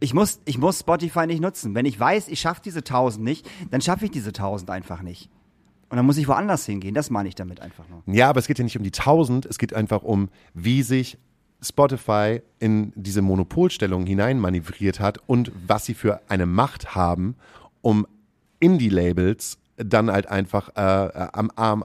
Ich 0.00 0.14
muss, 0.14 0.40
ich 0.44 0.58
muss 0.58 0.80
Spotify 0.80 1.26
nicht 1.26 1.40
nutzen. 1.40 1.74
Wenn 1.74 1.86
ich 1.86 1.98
weiß, 1.98 2.28
ich 2.28 2.40
schaffe 2.40 2.60
diese 2.64 2.80
1000 2.80 3.24
nicht, 3.24 3.48
dann 3.70 3.80
schaffe 3.80 4.04
ich 4.04 4.10
diese 4.10 4.28
1000 4.28 4.70
einfach 4.70 5.02
nicht. 5.02 5.30
Und 5.90 5.96
dann 5.96 6.04
muss 6.04 6.18
ich 6.18 6.28
woanders 6.28 6.66
hingehen. 6.66 6.94
Das 6.94 7.10
meine 7.10 7.28
ich 7.28 7.34
damit 7.34 7.60
einfach 7.60 7.84
nur. 7.88 8.02
Ja, 8.06 8.28
aber 8.28 8.40
es 8.40 8.46
geht 8.46 8.58
ja 8.58 8.64
nicht 8.64 8.76
um 8.76 8.82
die 8.82 8.92
1000, 8.92 9.46
es 9.46 9.58
geht 9.58 9.72
einfach 9.74 10.02
um, 10.02 10.28
wie 10.54 10.82
sich 10.82 11.18
Spotify 11.60 12.40
in 12.58 12.92
diese 12.94 13.22
Monopolstellung 13.22 14.06
hineinmanövriert 14.06 15.00
hat 15.00 15.18
und 15.26 15.50
was 15.66 15.86
sie 15.86 15.94
für 15.94 16.20
eine 16.28 16.46
Macht 16.46 16.94
haben, 16.94 17.36
um 17.80 18.06
Indie-Labels 18.60 19.58
dann 19.76 20.10
halt 20.10 20.28
einfach 20.28 20.70
äh, 20.76 21.06
äh, 21.06 21.28
am 21.32 21.50
Arm 21.56 21.84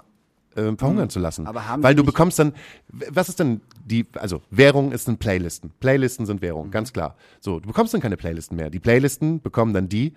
äh, 0.56 0.76
verhungern 0.76 1.10
zu 1.10 1.20
lassen. 1.20 1.44
Mhm. 1.44 1.48
Aber 1.48 1.68
haben 1.68 1.84
Weil 1.84 1.96
du 1.96 2.04
bekommst 2.04 2.40
dann, 2.40 2.54
was 2.90 3.30
ist 3.30 3.40
denn 3.40 3.62
die, 3.86 4.06
also 4.14 4.42
Währung 4.50 4.92
ist 4.92 5.08
ein 5.08 5.18
Playlisten. 5.18 5.72
Playlisten 5.80 6.26
sind 6.26 6.42
Währung, 6.42 6.72
ganz 6.72 6.94
klar. 6.94 7.16
So, 7.40 7.60
du 7.60 7.68
bekommst 7.68 7.94
dann 7.94 8.02
keine 8.02 8.18
Playlisten 8.18 8.56
mehr. 8.56 8.70
Die 8.70 8.80
Playlisten 8.80 9.42
bekommen 9.42 9.74
dann 9.74 9.90
die, 9.90 10.14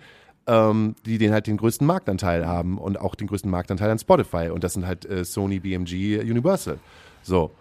ähm, 0.47 0.95
die 1.05 1.17
den 1.17 1.31
halt 1.31 1.47
den 1.47 1.57
größten 1.57 1.85
Marktanteil 1.85 2.47
haben 2.47 2.77
und 2.77 2.99
auch 2.99 3.15
den 3.15 3.27
größten 3.27 3.51
Marktanteil 3.51 3.89
an 3.91 3.99
Spotify. 3.99 4.49
Und 4.49 4.63
das 4.63 4.73
sind 4.73 4.87
halt 4.87 5.05
äh, 5.05 5.23
Sony, 5.25 5.59
BMG, 5.59 6.19
Universal. 6.21 6.79
So. 7.21 7.51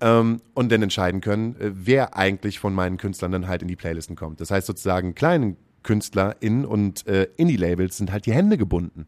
Ähm, 0.00 0.40
und 0.54 0.70
dann 0.72 0.82
entscheiden 0.82 1.20
können, 1.20 1.54
äh, 1.60 1.70
wer 1.74 2.16
eigentlich 2.16 2.58
von 2.58 2.74
meinen 2.74 2.96
Künstlern 2.98 3.32
dann 3.32 3.46
halt 3.48 3.62
in 3.62 3.68
die 3.68 3.76
Playlisten 3.76 4.16
kommt. 4.16 4.40
Das 4.40 4.50
heißt 4.50 4.66
sozusagen, 4.66 5.14
kleinen 5.14 5.56
KünstlerInnen 5.84 6.64
und 6.64 7.06
äh, 7.06 7.28
Indie-Labels 7.36 7.96
sind 7.96 8.12
halt 8.12 8.26
die 8.26 8.32
Hände 8.32 8.56
gebunden. 8.58 9.06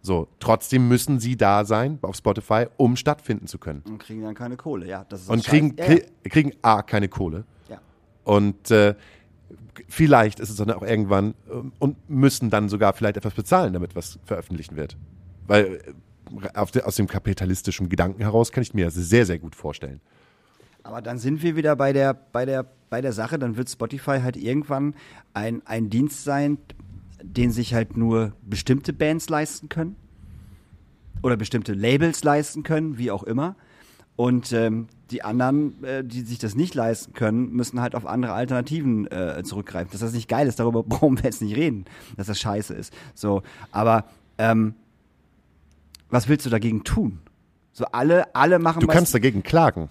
So, 0.00 0.28
trotzdem 0.38 0.86
müssen 0.88 1.18
sie 1.18 1.36
da 1.36 1.64
sein 1.64 1.98
auf 2.02 2.14
Spotify, 2.16 2.66
um 2.76 2.94
stattfinden 2.96 3.46
zu 3.46 3.58
können. 3.58 3.82
Und 3.88 3.98
kriegen 3.98 4.22
dann 4.22 4.34
keine 4.34 4.56
Kohle, 4.56 4.86
ja. 4.86 5.04
Das 5.08 5.22
ist 5.22 5.28
Und 5.28 5.44
kriegen, 5.44 5.74
ja, 5.76 5.84
krie- 5.84 6.04
kriegen 6.24 6.52
A, 6.62 6.82
keine 6.82 7.08
Kohle. 7.08 7.44
ja. 7.68 7.74
ja. 7.76 7.80
Und 8.24 8.70
äh, 8.70 8.94
vielleicht 9.88 10.40
ist 10.40 10.50
es 10.50 10.56
dann 10.56 10.70
auch 10.70 10.82
irgendwann 10.82 11.34
äh, 11.48 11.62
und 11.78 12.10
müssen 12.10 12.50
dann 12.50 12.68
sogar 12.68 12.92
vielleicht 12.92 13.16
etwas 13.16 13.34
bezahlen, 13.34 13.72
damit 13.72 13.94
was 13.94 14.18
veröffentlicht 14.24 14.76
wird. 14.76 14.96
Weil 15.46 15.80
äh, 16.54 16.58
aus 16.58 16.96
dem 16.96 17.06
kapitalistischen 17.06 17.88
Gedanken 17.88 18.22
heraus 18.22 18.52
kann 18.52 18.62
ich 18.62 18.74
mir 18.74 18.86
das 18.86 18.94
sehr, 18.94 19.26
sehr 19.26 19.38
gut 19.38 19.54
vorstellen. 19.54 20.00
Aber 20.82 21.02
dann 21.02 21.18
sind 21.18 21.42
wir 21.42 21.56
wieder 21.56 21.76
bei 21.76 21.92
der, 21.92 22.14
bei 22.14 22.44
der, 22.44 22.64
bei 22.90 23.00
der 23.00 23.12
Sache, 23.12 23.38
dann 23.38 23.56
wird 23.56 23.68
Spotify 23.68 24.20
halt 24.22 24.36
irgendwann 24.36 24.94
ein, 25.34 25.62
ein 25.66 25.90
Dienst 25.90 26.24
sein, 26.24 26.58
den 27.22 27.50
sich 27.50 27.74
halt 27.74 27.96
nur 27.96 28.32
bestimmte 28.42 28.92
Bands 28.92 29.28
leisten 29.28 29.68
können. 29.68 29.96
Oder 31.22 31.36
bestimmte 31.36 31.74
Labels 31.74 32.22
leisten 32.22 32.62
können, 32.62 32.96
wie 32.96 33.10
auch 33.10 33.24
immer. 33.24 33.56
Und 34.14 34.52
ähm, 34.52 34.86
die 35.10 35.22
anderen, 35.22 35.82
äh, 35.84 36.04
die 36.04 36.20
sich 36.20 36.38
das 36.38 36.54
nicht 36.54 36.74
leisten 36.74 37.12
können, 37.14 37.52
müssen 37.52 37.80
halt 37.80 37.94
auf 37.94 38.06
andere 38.06 38.32
Alternativen 38.32 39.06
äh, 39.10 39.42
zurückgreifen. 39.44 39.90
Dass 39.92 40.00
das 40.00 40.12
nicht 40.12 40.28
geil 40.28 40.46
ist, 40.46 40.58
darüber 40.60 40.82
brauchen 40.84 41.16
wir 41.18 41.24
jetzt 41.24 41.40
nicht 41.42 41.56
reden, 41.56 41.84
dass 42.16 42.26
das 42.26 42.38
scheiße 42.38 42.74
ist. 42.74 42.92
So, 43.14 43.42
aber 43.72 44.04
ähm, 44.38 44.74
was 46.10 46.28
willst 46.28 46.46
du 46.46 46.50
dagegen 46.50 46.84
tun? 46.84 47.18
So 47.72 47.84
alle, 47.86 48.34
alle 48.34 48.58
machen 48.58 48.80
Du 48.80 48.86
kannst 48.86 49.14
dagegen 49.14 49.42
klagen. 49.42 49.88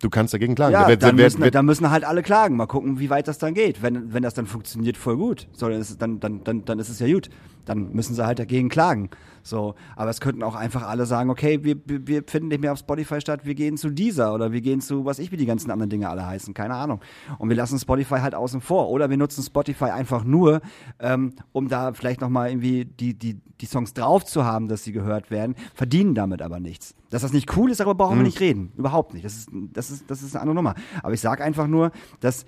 Du 0.00 0.10
kannst 0.10 0.32
dagegen 0.32 0.54
klagen. 0.54 0.72
ja, 0.74 0.82
Da 0.82 0.88
wird- 0.88 1.02
dann, 1.02 1.16
wird- 1.18 1.26
müssen, 1.26 1.40
wird- 1.42 1.54
dann 1.56 1.66
müssen 1.66 1.90
halt 1.90 2.04
alle 2.04 2.22
klagen. 2.22 2.56
Mal 2.56 2.66
gucken, 2.66 3.00
wie 3.00 3.10
weit 3.10 3.26
das 3.26 3.38
dann 3.38 3.54
geht. 3.54 3.82
Wenn, 3.82 4.12
wenn 4.12 4.22
das 4.22 4.34
dann 4.34 4.46
funktioniert, 4.46 4.96
voll 4.96 5.16
gut. 5.16 5.48
So, 5.52 5.68
dann, 5.68 5.80
ist 5.80 5.90
es, 5.90 5.98
dann, 5.98 6.20
dann, 6.20 6.44
dann, 6.44 6.64
dann 6.64 6.78
ist 6.78 6.88
es 6.88 7.00
ja 7.00 7.12
gut. 7.12 7.30
Dann 7.64 7.92
müssen 7.92 8.14
sie 8.14 8.24
halt 8.24 8.38
dagegen 8.38 8.68
klagen. 8.68 9.10
So, 9.48 9.74
aber 9.96 10.10
es 10.10 10.20
könnten 10.20 10.42
auch 10.42 10.54
einfach 10.54 10.82
alle 10.86 11.06
sagen, 11.06 11.30
okay, 11.30 11.64
wir, 11.64 11.76
wir 11.86 12.22
finden 12.26 12.48
nicht 12.48 12.60
mehr 12.60 12.72
auf 12.72 12.78
Spotify 12.78 13.20
statt, 13.20 13.40
wir 13.44 13.54
gehen 13.54 13.76
zu 13.76 13.90
dieser 13.90 14.34
oder 14.34 14.52
wir 14.52 14.60
gehen 14.60 14.80
zu, 14.80 15.04
was 15.04 15.18
ich 15.18 15.32
wie 15.32 15.36
die 15.36 15.46
ganzen 15.46 15.70
anderen 15.70 15.90
Dinge 15.90 16.08
alle 16.08 16.26
heißen, 16.26 16.54
keine 16.54 16.74
Ahnung. 16.74 17.00
Und 17.38 17.48
wir 17.48 17.56
lassen 17.56 17.78
Spotify 17.78 18.16
halt 18.16 18.34
außen 18.34 18.60
vor. 18.60 18.90
Oder 18.90 19.10
wir 19.10 19.16
nutzen 19.16 19.42
Spotify 19.42 19.86
einfach 19.86 20.24
nur, 20.24 20.60
ähm, 20.98 21.34
um 21.52 21.68
da 21.68 21.92
vielleicht 21.92 22.20
nochmal 22.20 22.50
irgendwie 22.50 22.84
die, 22.84 23.14
die, 23.14 23.40
die 23.60 23.66
Songs 23.66 23.94
drauf 23.94 24.24
zu 24.24 24.44
haben, 24.44 24.68
dass 24.68 24.84
sie 24.84 24.92
gehört 24.92 25.30
werden, 25.30 25.54
verdienen 25.74 26.14
damit 26.14 26.42
aber 26.42 26.60
nichts. 26.60 26.94
Dass 27.10 27.22
das 27.22 27.32
nicht 27.32 27.56
cool 27.56 27.70
ist, 27.70 27.80
darüber 27.80 27.94
brauchen 27.94 28.18
wir 28.18 28.24
nicht 28.24 28.40
reden. 28.40 28.72
Überhaupt 28.76 29.14
nicht. 29.14 29.24
Das 29.24 29.34
ist, 29.34 29.48
das 29.72 29.90
ist, 29.90 30.10
das 30.10 30.22
ist 30.22 30.34
eine 30.34 30.42
andere 30.42 30.54
Nummer. 30.56 30.74
Aber 31.02 31.14
ich 31.14 31.20
sage 31.20 31.42
einfach 31.42 31.66
nur, 31.66 31.90
dass 32.20 32.44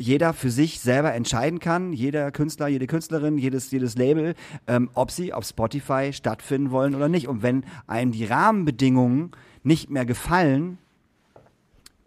jeder 0.00 0.32
für 0.32 0.50
sich 0.50 0.80
selber 0.80 1.12
entscheiden 1.12 1.58
kann, 1.58 1.92
jeder 1.92 2.32
Künstler, 2.32 2.68
jede 2.68 2.86
Künstlerin, 2.86 3.36
jedes, 3.36 3.70
jedes 3.70 3.96
Label, 3.96 4.34
ähm, 4.66 4.88
ob 4.94 5.10
sie 5.10 5.34
auf 5.34 5.44
Spotify 5.44 6.14
stattfinden 6.14 6.70
wollen 6.70 6.94
oder 6.94 7.10
nicht. 7.10 7.28
Und 7.28 7.42
wenn 7.42 7.64
einem 7.86 8.10
die 8.10 8.24
Rahmenbedingungen 8.24 9.32
nicht 9.62 9.90
mehr 9.90 10.06
gefallen, 10.06 10.78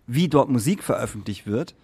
wie 0.08 0.28
dort 0.28 0.50
Musik 0.50 0.84
veröffentlicht 0.84 1.46
wird 1.46 1.76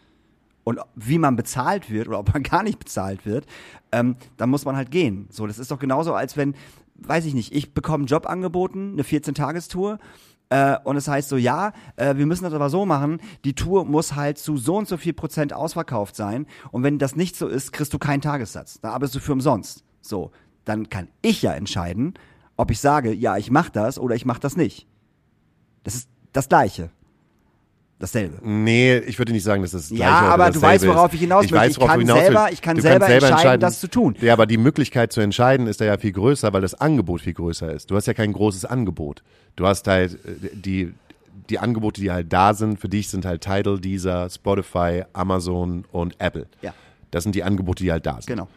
und 0.63 0.79
wie 0.95 1.19
man 1.19 1.35
bezahlt 1.35 1.91
wird 1.91 2.07
oder 2.07 2.17
ob 2.17 2.33
man 2.33 2.41
gar 2.43 2.63
nicht 2.63 2.79
bezahlt 2.79 3.27
wird, 3.27 3.45
ähm, 3.91 4.15
dann 4.37 4.49
muss 4.49 4.65
man 4.65 4.75
halt 4.75 4.89
gehen. 4.89 5.27
So, 5.29 5.45
das 5.45 5.59
ist 5.59 5.69
doch 5.69 5.79
genauso, 5.79 6.15
als 6.15 6.35
wenn, 6.35 6.55
weiß 6.95 7.25
ich 7.25 7.35
nicht, 7.35 7.53
ich 7.53 7.75
bekomme 7.75 8.01
einen 8.01 8.07
Job 8.07 8.25
eine 8.25 8.47
14-Tagestour. 8.47 9.99
Äh, 10.49 10.77
und 10.83 10.97
es 10.97 11.07
heißt 11.07 11.29
so, 11.29 11.37
ja, 11.37 11.73
äh, 11.95 12.15
wir 12.15 12.25
müssen 12.25 12.43
das 12.43 12.53
aber 12.53 12.69
so 12.69 12.85
machen, 12.85 13.21
die 13.45 13.53
Tour 13.53 13.85
muss 13.85 14.15
halt 14.15 14.37
zu 14.37 14.57
so 14.57 14.77
und 14.77 14.87
so 14.87 14.97
viel 14.97 15.13
Prozent 15.13 15.53
ausverkauft 15.53 16.15
sein. 16.15 16.47
Und 16.71 16.83
wenn 16.83 16.97
das 16.97 17.15
nicht 17.15 17.35
so 17.35 17.47
ist, 17.47 17.71
kriegst 17.71 17.93
du 17.93 17.99
keinen 17.99 18.21
Tagessatz. 18.21 18.79
Da 18.81 18.91
arbeitest 18.91 19.15
du 19.15 19.19
für 19.19 19.33
umsonst. 19.33 19.83
So, 20.01 20.31
dann 20.65 20.89
kann 20.89 21.07
ich 21.21 21.41
ja 21.41 21.53
entscheiden, 21.53 22.15
ob 22.57 22.71
ich 22.71 22.79
sage, 22.79 23.13
ja, 23.13 23.37
ich 23.37 23.51
mach 23.51 23.69
das 23.69 23.99
oder 23.99 24.15
ich 24.15 24.25
mach 24.25 24.39
das 24.39 24.57
nicht. 24.57 24.87
Das 25.83 25.95
ist 25.95 26.09
das 26.33 26.49
Gleiche. 26.49 26.89
Dasselbe. 28.01 28.37
Nee, 28.41 28.97
ich 28.99 29.19
würde 29.19 29.33
nicht 29.33 29.43
sagen, 29.43 29.61
dass 29.61 29.71
das 29.71 29.89
das 29.89 29.97
Ja, 29.97 30.21
aber 30.21 30.51
du 30.51 30.61
weißt, 30.61 30.87
worauf 30.87 31.13
ich 31.13 31.19
hinaus 31.19 31.41
möchte. 31.43 31.55
weiß, 31.57 31.71
Ich 31.71 31.77
worauf 31.77 31.89
kann 31.89 31.99
hinaus 31.99 32.19
selber- 32.19 32.49
ich 32.51 32.61
kann 32.61 32.75
Du 32.77 32.81
selber 32.81 33.07
kannst 33.07 33.25
entscheiden, 33.27 33.59
das 33.59 33.79
zu 33.81 33.89
tun. 33.89 34.15
Ja, 34.21 34.31
aber 34.33 34.45
die 34.45 34.57
Möglichkeit 34.57 35.11
zu 35.11 35.19
entscheiden 35.19 35.67
ist 35.67 35.81
da 35.81 35.85
ja 35.85 35.97
viel 35.97 36.13
größer, 36.13 36.53
weil 36.53 36.61
das 36.61 36.75
Angebot 36.75 37.19
viel 37.21 37.33
größer 37.33 37.73
ist. 37.73 37.91
Du 37.91 37.97
hast 37.97 38.05
ja 38.07 38.13
kein 38.13 38.31
großes 38.31 38.63
Angebot. 38.63 39.21
Du 39.57 39.67
hast 39.67 39.85
halt 39.87 40.13
äh, 40.13 40.49
die, 40.53 40.93
die 41.49 41.59
Angebote, 41.59 41.99
die 41.99 42.09
halt 42.09 42.31
da 42.31 42.53
sind, 42.53 42.79
für 42.79 42.87
dich 42.87 43.09
sind 43.09 43.25
halt 43.25 43.41
Tidal, 43.43 43.79
Deezer, 43.81 44.29
Spotify, 44.29 45.03
Amazon 45.11 45.83
und 45.91 46.15
Apple. 46.19 46.47
Ja. 46.61 46.73
Das 47.11 47.23
sind 47.23 47.35
die 47.35 47.43
Angebote, 47.43 47.83
die 47.83 47.91
halt 47.91 48.05
da 48.05 48.13
sind. 48.13 48.27
Genau. 48.27 48.47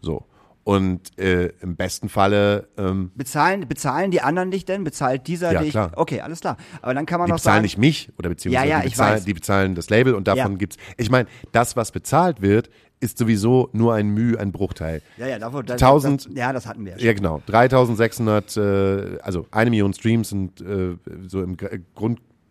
So. 0.00 0.24
Und 0.64 1.18
äh, 1.18 1.46
im 1.60 1.74
besten 1.74 2.08
Falle 2.08 2.68
ähm, 2.78 3.10
Bezahlen, 3.16 3.66
bezahlen 3.66 4.12
die 4.12 4.20
anderen 4.20 4.52
dich 4.52 4.64
denn? 4.64 4.84
Bezahlt 4.84 5.26
dieser 5.26 5.52
Ja, 5.52 5.60
dich? 5.60 5.70
klar. 5.72 5.90
Okay, 5.96 6.20
alles 6.20 6.40
klar. 6.40 6.56
Aber 6.82 6.94
dann 6.94 7.04
kann 7.04 7.18
man 7.18 7.26
die 7.26 7.32
noch 7.32 7.38
bezahlen 7.38 7.56
sagen, 7.56 7.62
nicht 7.64 7.78
mich 7.78 8.10
oder 8.16 8.28
beziehungsweise 8.28 8.68
Ja, 8.68 8.76
ja, 8.78 8.82
die, 8.82 8.90
bezahlen, 8.90 9.24
die 9.24 9.34
bezahlen 9.34 9.74
das 9.74 9.90
Label 9.90 10.14
und 10.14 10.28
davon 10.28 10.52
Ja. 10.52 10.58
gibt's. 10.58 10.76
Ich 10.96 11.10
meine, 11.10 11.28
das, 11.50 11.74
was 11.76 11.90
bezahlt 11.90 12.42
wird, 12.42 12.70
ist 13.00 13.18
sowieso 13.18 13.70
nur 13.72 13.94
ein 13.94 14.10
Mühe, 14.10 14.38
ein 14.38 14.52
Bruchteil. 14.52 15.02
ja, 15.16 15.26
ja, 15.26 15.40
davon, 15.40 15.66
das, 15.66 15.82
1000 15.82 16.26
das, 16.26 16.32
ja, 16.36 16.52
das 16.52 16.66
hatten 16.66 16.84
wir 16.84 16.92
ja 16.92 16.98
schon. 16.98 17.06
Ja, 17.08 17.12
genau. 17.14 17.42
3600, 17.46 18.56
äh, 18.56 19.18
also 19.20 19.46
eine 19.50 19.70
Million 19.70 19.92
Streams 19.92 20.28
sind 20.28 20.60
äh, 20.60 20.96
so 21.26 21.42
im 21.42 21.56
Gr- 21.56 21.80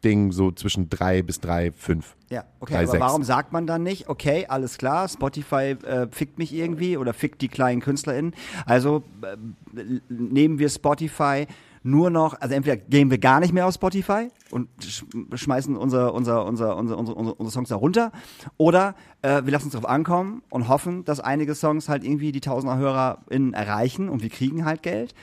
Grundding 0.01 0.31
so 0.31 0.51
zwischen 0.51 0.89
drei 0.89 1.21
bis 1.21 1.39
drei, 1.39 1.71
fünf. 1.71 2.15
Ja, 2.29 2.45
okay, 2.59 2.73
drei, 2.73 2.83
aber 2.83 2.91
sechs. 2.91 3.01
warum 3.01 3.23
sagt 3.23 3.53
man 3.53 3.67
dann 3.67 3.83
nicht, 3.83 4.09
okay, 4.09 4.45
alles 4.47 4.77
klar, 4.77 5.07
Spotify 5.07 5.75
äh, 5.85 6.07
fickt 6.11 6.37
mich 6.37 6.53
irgendwie 6.53 6.97
oder 6.97 7.13
fickt 7.13 7.41
die 7.41 7.47
kleinen 7.47 7.81
KünstlerInnen. 7.81 8.33
Also 8.65 9.03
äh, 9.21 9.83
nehmen 10.09 10.59
wir 10.59 10.69
Spotify 10.69 11.47
nur 11.83 12.09
noch, 12.09 12.39
also 12.39 12.53
entweder 12.53 12.77
gehen 12.77 13.09
wir 13.09 13.17
gar 13.17 13.39
nicht 13.39 13.53
mehr 13.53 13.65
auf 13.65 13.73
Spotify 13.73 14.27
und 14.51 14.69
sch 14.83 15.03
schmeißen 15.33 15.75
unser, 15.75 16.13
unser, 16.13 16.45
unser, 16.45 16.77
unser, 16.77 16.97
unsere, 16.97 17.15
unsere, 17.17 17.35
unsere 17.35 17.51
Songs 17.51 17.69
da 17.69 17.75
runter 17.75 18.11
oder 18.57 18.95
äh, 19.23 19.43
wir 19.45 19.51
lassen 19.51 19.65
uns 19.65 19.73
drauf 19.73 19.87
ankommen 19.87 20.43
und 20.49 20.67
hoffen, 20.67 21.05
dass 21.05 21.19
einige 21.19 21.55
Songs 21.55 21.89
halt 21.89 22.03
irgendwie 22.03 22.31
die 22.31 22.41
Tausender 22.41 22.77
HörerInnen 22.77 23.53
erreichen 23.53 24.09
und 24.09 24.21
wir 24.21 24.29
kriegen 24.29 24.65
halt 24.65 24.83
Geld. 24.83 25.15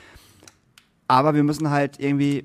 Aber 1.07 1.35
wir 1.35 1.43
müssen 1.43 1.70
halt 1.70 2.01
irgendwie 2.01 2.45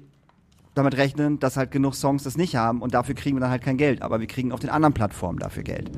damit 0.73 0.97
rechnen, 0.97 1.39
dass 1.39 1.57
halt 1.57 1.71
genug 1.71 1.95
Songs 1.95 2.23
das 2.23 2.37
nicht 2.37 2.55
haben 2.55 2.81
und 2.81 2.93
dafür 2.93 3.15
kriegen 3.15 3.35
wir 3.35 3.41
dann 3.41 3.51
halt 3.51 3.63
kein 3.63 3.77
Geld. 3.77 4.01
Aber 4.01 4.19
wir 4.19 4.27
kriegen 4.27 4.51
auf 4.51 4.59
den 4.59 4.69
anderen 4.69 4.93
Plattformen 4.93 5.39
dafür 5.39 5.63
Geld. 5.63 5.91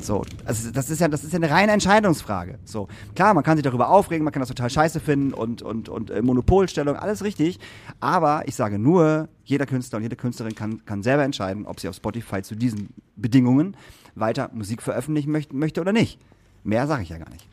So, 0.00 0.22
also 0.44 0.70
das 0.70 0.90
ist 0.90 1.00
ja, 1.00 1.08
das 1.08 1.24
ist 1.24 1.32
ja 1.32 1.38
eine 1.38 1.50
reine 1.50 1.72
Entscheidungsfrage. 1.72 2.58
So, 2.64 2.88
klar, 3.14 3.34
man 3.34 3.42
kann 3.42 3.56
sich 3.56 3.64
darüber 3.64 3.88
aufregen, 3.88 4.24
man 4.24 4.32
kann 4.32 4.40
das 4.40 4.48
total 4.48 4.70
scheiße 4.70 5.00
finden 5.00 5.34
und, 5.34 5.62
und, 5.62 5.88
und 5.88 6.10
äh, 6.10 6.22
Monopolstellung, 6.22 6.96
alles 6.96 7.24
richtig. 7.24 7.58
Aber 7.98 8.46
ich 8.46 8.54
sage 8.54 8.78
nur, 8.78 9.28
jeder 9.44 9.66
Künstler 9.66 9.96
und 9.96 10.04
jede 10.04 10.16
Künstlerin 10.16 10.54
kann, 10.54 10.84
kann 10.84 11.02
selber 11.02 11.24
entscheiden, 11.24 11.66
ob 11.66 11.80
sie 11.80 11.88
auf 11.88 11.96
Spotify 11.96 12.42
zu 12.42 12.54
diesen 12.54 12.90
Bedingungen 13.16 13.76
weiter 14.14 14.50
Musik 14.52 14.82
veröffentlichen 14.82 15.32
möchte, 15.32 15.56
möchte 15.56 15.80
oder 15.80 15.92
nicht. 15.92 16.20
Mehr 16.62 16.86
sage 16.86 17.02
ich 17.02 17.08
ja 17.08 17.18
gar 17.18 17.30
nicht. 17.30 17.48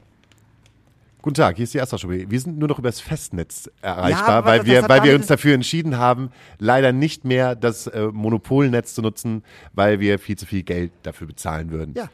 Guten 1.25 1.37
Tag, 1.37 1.55
hier 1.55 1.63
ist 1.63 1.73
die 1.73 1.81
Astra 1.81 1.97
Show. 1.97 2.07
Wir 2.11 2.39
sind 2.39 2.59
nur 2.59 2.67
noch 2.67 2.77
übers 2.77 2.99
Festnetz 2.99 3.67
erreichbar, 3.81 4.29
aber 4.29 4.47
weil 4.47 4.59
das 4.59 4.67
wir, 4.67 4.87
weil 4.87 5.01
wir 5.01 5.15
uns 5.15 5.25
dafür 5.25 5.55
entschieden 5.55 5.97
haben, 5.97 6.29
leider 6.59 6.91
nicht 6.91 7.25
mehr 7.25 7.55
das 7.55 7.87
äh, 7.87 8.09
Monopolnetz 8.13 8.93
zu 8.93 9.01
nutzen, 9.01 9.43
weil 9.73 9.99
wir 9.99 10.19
viel 10.19 10.37
zu 10.37 10.45
viel 10.45 10.61
Geld 10.61 10.91
dafür 11.01 11.25
bezahlen 11.25 11.71
würden. 11.71 11.95
Ja. 11.97 12.11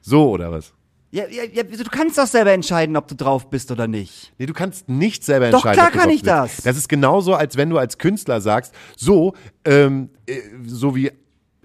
So 0.00 0.30
oder 0.30 0.50
was? 0.50 0.72
Ja, 1.10 1.24
ja, 1.28 1.42
ja, 1.44 1.64
du 1.64 1.84
kannst 1.90 2.16
doch 2.16 2.26
selber 2.26 2.52
entscheiden, 2.52 2.96
ob 2.96 3.08
du 3.08 3.14
drauf 3.14 3.50
bist 3.50 3.70
oder 3.70 3.86
nicht. 3.86 4.32
Nee, 4.38 4.46
du 4.46 4.54
kannst 4.54 4.88
nicht 4.88 5.22
selber 5.22 5.50
Doch, 5.50 5.66
entscheiden. 5.66 5.74
klar 5.74 5.86
ob 5.88 5.92
du 5.92 5.98
kann 5.98 6.08
ich 6.08 6.22
bist. 6.22 6.26
das. 6.26 6.56
Das 6.62 6.78
ist 6.78 6.88
genauso, 6.88 7.34
als 7.34 7.58
wenn 7.58 7.68
du 7.68 7.76
als 7.76 7.98
Künstler 7.98 8.40
sagst, 8.40 8.74
so, 8.96 9.34
ähm, 9.66 10.08
äh, 10.24 10.40
so 10.64 10.96
wie 10.96 11.10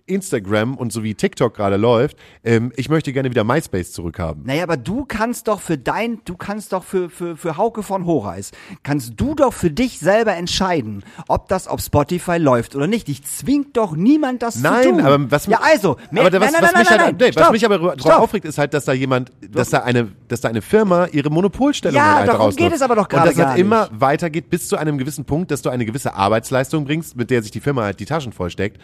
Instagram 0.07 0.75
und 0.75 0.91
so 0.91 1.03
wie 1.03 1.13
TikTok 1.13 1.53
gerade 1.53 1.77
läuft, 1.77 2.17
ähm, 2.43 2.71
ich 2.75 2.89
möchte 2.89 3.13
gerne 3.13 3.29
wieder 3.29 3.43
MySpace 3.43 3.91
zurückhaben. 3.91 4.43
Naja, 4.45 4.63
aber 4.63 4.77
du 4.77 5.05
kannst 5.05 5.47
doch 5.47 5.61
für 5.61 5.77
dein, 5.77 6.19
du 6.25 6.35
kannst 6.35 6.73
doch 6.73 6.83
für, 6.83 7.09
für, 7.09 7.37
für 7.37 7.57
Hauke 7.57 7.83
von 7.83 8.05
Horeis, 8.05 8.51
kannst 8.83 9.13
du 9.17 9.35
doch 9.35 9.53
für 9.53 9.69
dich 9.69 9.99
selber 9.99 10.35
entscheiden, 10.35 11.03
ob 11.27 11.47
das 11.49 11.67
auf 11.67 11.81
Spotify 11.81 12.37
läuft 12.37 12.75
oder 12.75 12.87
nicht. 12.87 13.09
Ich 13.09 13.23
zwingt 13.23 13.77
doch 13.77 13.95
niemand 13.95 14.41
das 14.41 14.57
Nein, 14.59 14.83
zu 14.83 14.89
tun. 14.91 15.01
aber 15.01 15.31
was 15.31 15.45
Ja, 15.47 15.59
also, 15.61 15.97
mehr, 16.11 16.25
aber 16.25 16.39
was, 16.41 16.51
nein, 16.51 16.61
nein, 16.61 16.63
was 16.63 16.71
nein, 16.73 16.79
mich 16.81 16.89
nein, 16.89 16.99
halt, 16.99 17.19
nein, 17.19 17.29
nee, 17.29 17.35
was 17.41 17.51
mich 17.51 17.65
aber 17.65 17.77
drauf 17.79 17.93
stopp. 17.99 18.19
aufregt, 18.19 18.45
ist 18.45 18.57
halt, 18.57 18.73
dass 18.73 18.85
da 18.85 18.93
jemand, 18.93 19.31
dass 19.49 19.69
da 19.69 19.79
eine, 19.79 20.07
dass 20.27 20.41
da 20.41 20.49
eine 20.49 20.61
Firma 20.61 21.07
ihre 21.11 21.29
Monopolstellung 21.29 21.97
Ja, 21.97 22.15
halt 22.15 22.27
darum 22.29 22.55
geht 22.55 22.73
es 22.73 22.81
aber 22.81 22.95
doch 22.95 23.07
gerade 23.07 23.29
Und 23.29 23.29
das 23.29 23.37
gar 23.37 23.49
halt 23.51 23.59
immer 23.59 23.89
weitergeht 23.91 24.49
bis 24.49 24.67
zu 24.67 24.77
einem 24.77 24.97
gewissen 24.97 25.25
Punkt, 25.25 25.51
dass 25.51 25.61
du 25.61 25.69
eine 25.69 25.85
gewisse 25.85 26.13
Arbeitsleistung 26.13 26.85
bringst, 26.85 27.15
mit 27.15 27.29
der 27.29 27.41
sich 27.41 27.51
die 27.51 27.59
Firma 27.59 27.83
halt 27.83 27.99
die 27.99 28.05
Taschen 28.05 28.31
vollsteckt. 28.33 28.79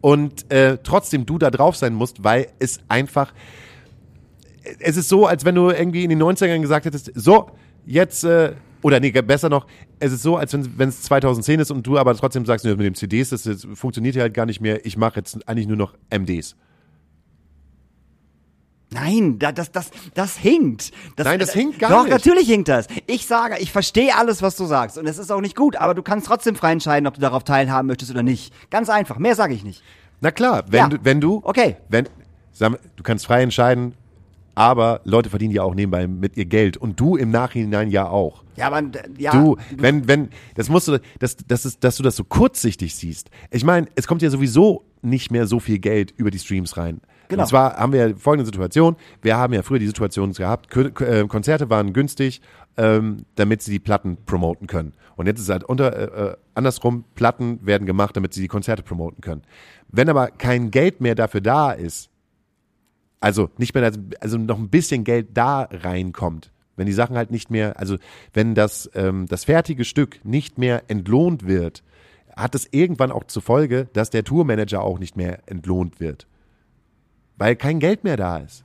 Und 0.00 0.50
äh, 0.50 0.78
trotzdem 0.82 1.26
du 1.26 1.38
da 1.38 1.50
drauf 1.50 1.76
sein 1.76 1.94
musst, 1.94 2.24
weil 2.24 2.48
es 2.58 2.80
einfach 2.88 3.32
es 4.78 4.96
ist 4.96 5.08
so, 5.08 5.26
als 5.26 5.44
wenn 5.44 5.54
du 5.54 5.70
irgendwie 5.70 6.04
in 6.04 6.10
den 6.10 6.22
90ern 6.22 6.60
gesagt 6.60 6.86
hättest, 6.86 7.10
so, 7.14 7.50
jetzt, 7.86 8.24
äh, 8.24 8.52
oder 8.82 9.00
nee, 9.00 9.10
besser 9.10 9.48
noch, 9.48 9.66
es 9.98 10.12
ist 10.12 10.22
so, 10.22 10.36
als 10.36 10.52
wenn 10.52 10.88
es 10.88 11.02
2010 11.02 11.60
ist 11.60 11.70
und 11.70 11.86
du 11.86 11.98
aber 11.98 12.14
trotzdem 12.14 12.46
sagst, 12.46 12.64
mit 12.64 12.80
dem 12.80 12.94
CDs, 12.94 13.30
das, 13.30 13.42
das 13.42 13.66
funktioniert 13.74 14.14
ja 14.14 14.22
halt 14.22 14.34
gar 14.34 14.46
nicht 14.46 14.60
mehr, 14.60 14.84
ich 14.86 14.96
mache 14.96 15.16
jetzt 15.16 15.46
eigentlich 15.48 15.66
nur 15.66 15.76
noch 15.76 15.94
MDs. 16.10 16.56
Nein, 18.92 19.38
da- 19.38 19.52
das, 19.52 19.70
das, 19.72 19.90
das 20.14 20.36
hinkt. 20.36 20.90
Das, 21.16 21.24
Nein, 21.26 21.38
das 21.38 21.52
hinkt 21.52 21.78
gar 21.78 21.90
doch, 21.90 22.02
nicht. 22.04 22.12
natürlich 22.12 22.48
hinkt 22.48 22.68
das. 22.68 22.86
Ich 23.06 23.26
sage, 23.26 23.56
ich 23.60 23.70
verstehe 23.72 24.16
alles, 24.16 24.42
was 24.42 24.56
du 24.56 24.64
sagst. 24.66 24.98
Und 24.98 25.06
es 25.06 25.18
ist 25.18 25.30
auch 25.30 25.40
nicht 25.40 25.54
gut, 25.56 25.76
aber 25.76 25.94
du 25.94 26.02
kannst 26.02 26.26
trotzdem 26.26 26.56
frei 26.56 26.72
entscheiden, 26.72 27.06
ob 27.06 27.14
du 27.14 27.20
darauf 27.20 27.44
teilhaben 27.44 27.86
möchtest 27.86 28.10
oder 28.10 28.22
nicht. 28.22 28.52
Ganz 28.70 28.88
einfach. 28.88 29.18
Mehr 29.18 29.34
sage 29.36 29.54
ich 29.54 29.62
nicht. 29.64 29.82
Na 30.20 30.30
klar, 30.32 30.64
wenn 30.68 30.78
Ja. 30.78 30.88
du, 30.88 30.96
wenn 31.02 31.20
du, 31.20 31.40
Okay. 31.44 31.76
wenn, 31.88 32.06
Du 32.96 33.02
kannst 33.02 33.24
frei 33.24 33.42
entscheiden, 33.42 33.94
aber 34.54 35.00
Leute 35.04 35.30
verdienen 35.30 35.54
ja 35.54 35.62
auch 35.62 35.74
nebenbei 35.74 36.06
mit 36.06 36.36
ihr 36.36 36.44
Geld 36.44 36.76
und 36.76 37.00
du 37.00 37.16
im 37.16 37.30
Nachhinein 37.30 37.90
ja 37.90 38.06
auch. 38.08 38.42
Ja, 38.56 38.66
aber 38.66 38.82
ja. 39.16 39.30
Du, 39.32 39.56
wenn, 39.76 40.06
wenn, 40.08 40.28
das 40.56 40.68
musst 40.68 40.88
du, 40.88 40.98
das, 41.20 41.36
das 41.48 41.64
ist, 41.64 41.82
dass 41.84 41.96
du 41.96 42.02
das 42.02 42.16
so 42.16 42.24
kurzsichtig 42.24 42.94
siehst. 42.94 43.30
Ich 43.50 43.64
meine, 43.64 43.86
es 43.94 44.06
kommt 44.06 44.20
ja 44.20 44.28
sowieso 44.28 44.84
nicht 45.00 45.30
mehr 45.30 45.46
so 45.46 45.60
viel 45.60 45.78
Geld 45.78 46.12
über 46.16 46.30
die 46.30 46.38
Streams 46.38 46.76
rein. 46.76 47.00
Genau. 47.30 47.42
Und 47.42 47.48
zwar 47.48 47.76
haben 47.76 47.92
wir 47.92 48.16
folgende 48.16 48.44
Situation. 48.44 48.96
Wir 49.22 49.36
haben 49.36 49.54
ja 49.54 49.62
früher 49.62 49.78
die 49.78 49.86
Situation 49.86 50.32
gehabt, 50.32 50.76
äh, 50.76 51.24
Konzerte 51.28 51.70
waren 51.70 51.92
günstig, 51.92 52.42
ähm, 52.76 53.24
damit 53.36 53.62
sie 53.62 53.70
die 53.70 53.78
Platten 53.78 54.18
promoten 54.26 54.66
können. 54.66 54.94
Und 55.16 55.26
jetzt 55.26 55.38
ist 55.38 55.44
es 55.44 55.50
halt 55.50 55.64
unter, 55.64 55.96
äh, 55.96 56.30
äh, 56.32 56.36
andersrum, 56.54 57.04
Platten 57.14 57.64
werden 57.64 57.86
gemacht, 57.86 58.16
damit 58.16 58.34
sie 58.34 58.42
die 58.42 58.48
Konzerte 58.48 58.82
promoten 58.82 59.20
können. 59.20 59.42
Wenn 59.88 60.08
aber 60.08 60.28
kein 60.28 60.70
Geld 60.72 61.00
mehr 61.00 61.14
dafür 61.14 61.40
da 61.40 61.70
ist, 61.70 62.10
also 63.20 63.48
nicht 63.58 63.74
mehr, 63.74 63.92
also 64.20 64.36
noch 64.36 64.58
ein 64.58 64.68
bisschen 64.68 65.04
Geld 65.04 65.28
da 65.34 65.68
reinkommt, 65.70 66.50
wenn 66.76 66.86
die 66.86 66.92
Sachen 66.92 67.16
halt 67.16 67.30
nicht 67.30 67.50
mehr, 67.50 67.78
also 67.78 67.96
wenn 68.32 68.56
das, 68.56 68.90
ähm, 68.94 69.26
das 69.28 69.44
fertige 69.44 69.84
Stück 69.84 70.24
nicht 70.24 70.58
mehr 70.58 70.82
entlohnt 70.88 71.46
wird, 71.46 71.84
hat 72.34 72.54
es 72.56 72.66
irgendwann 72.72 73.12
auch 73.12 73.24
zur 73.24 73.42
Folge, 73.42 73.88
dass 73.92 74.10
der 74.10 74.24
Tourmanager 74.24 74.82
auch 74.82 74.98
nicht 74.98 75.16
mehr 75.16 75.40
entlohnt 75.46 76.00
wird. 76.00 76.26
Weil 77.40 77.56
kein 77.56 77.80
Geld 77.80 78.04
mehr 78.04 78.18
da 78.18 78.36
ist. 78.36 78.64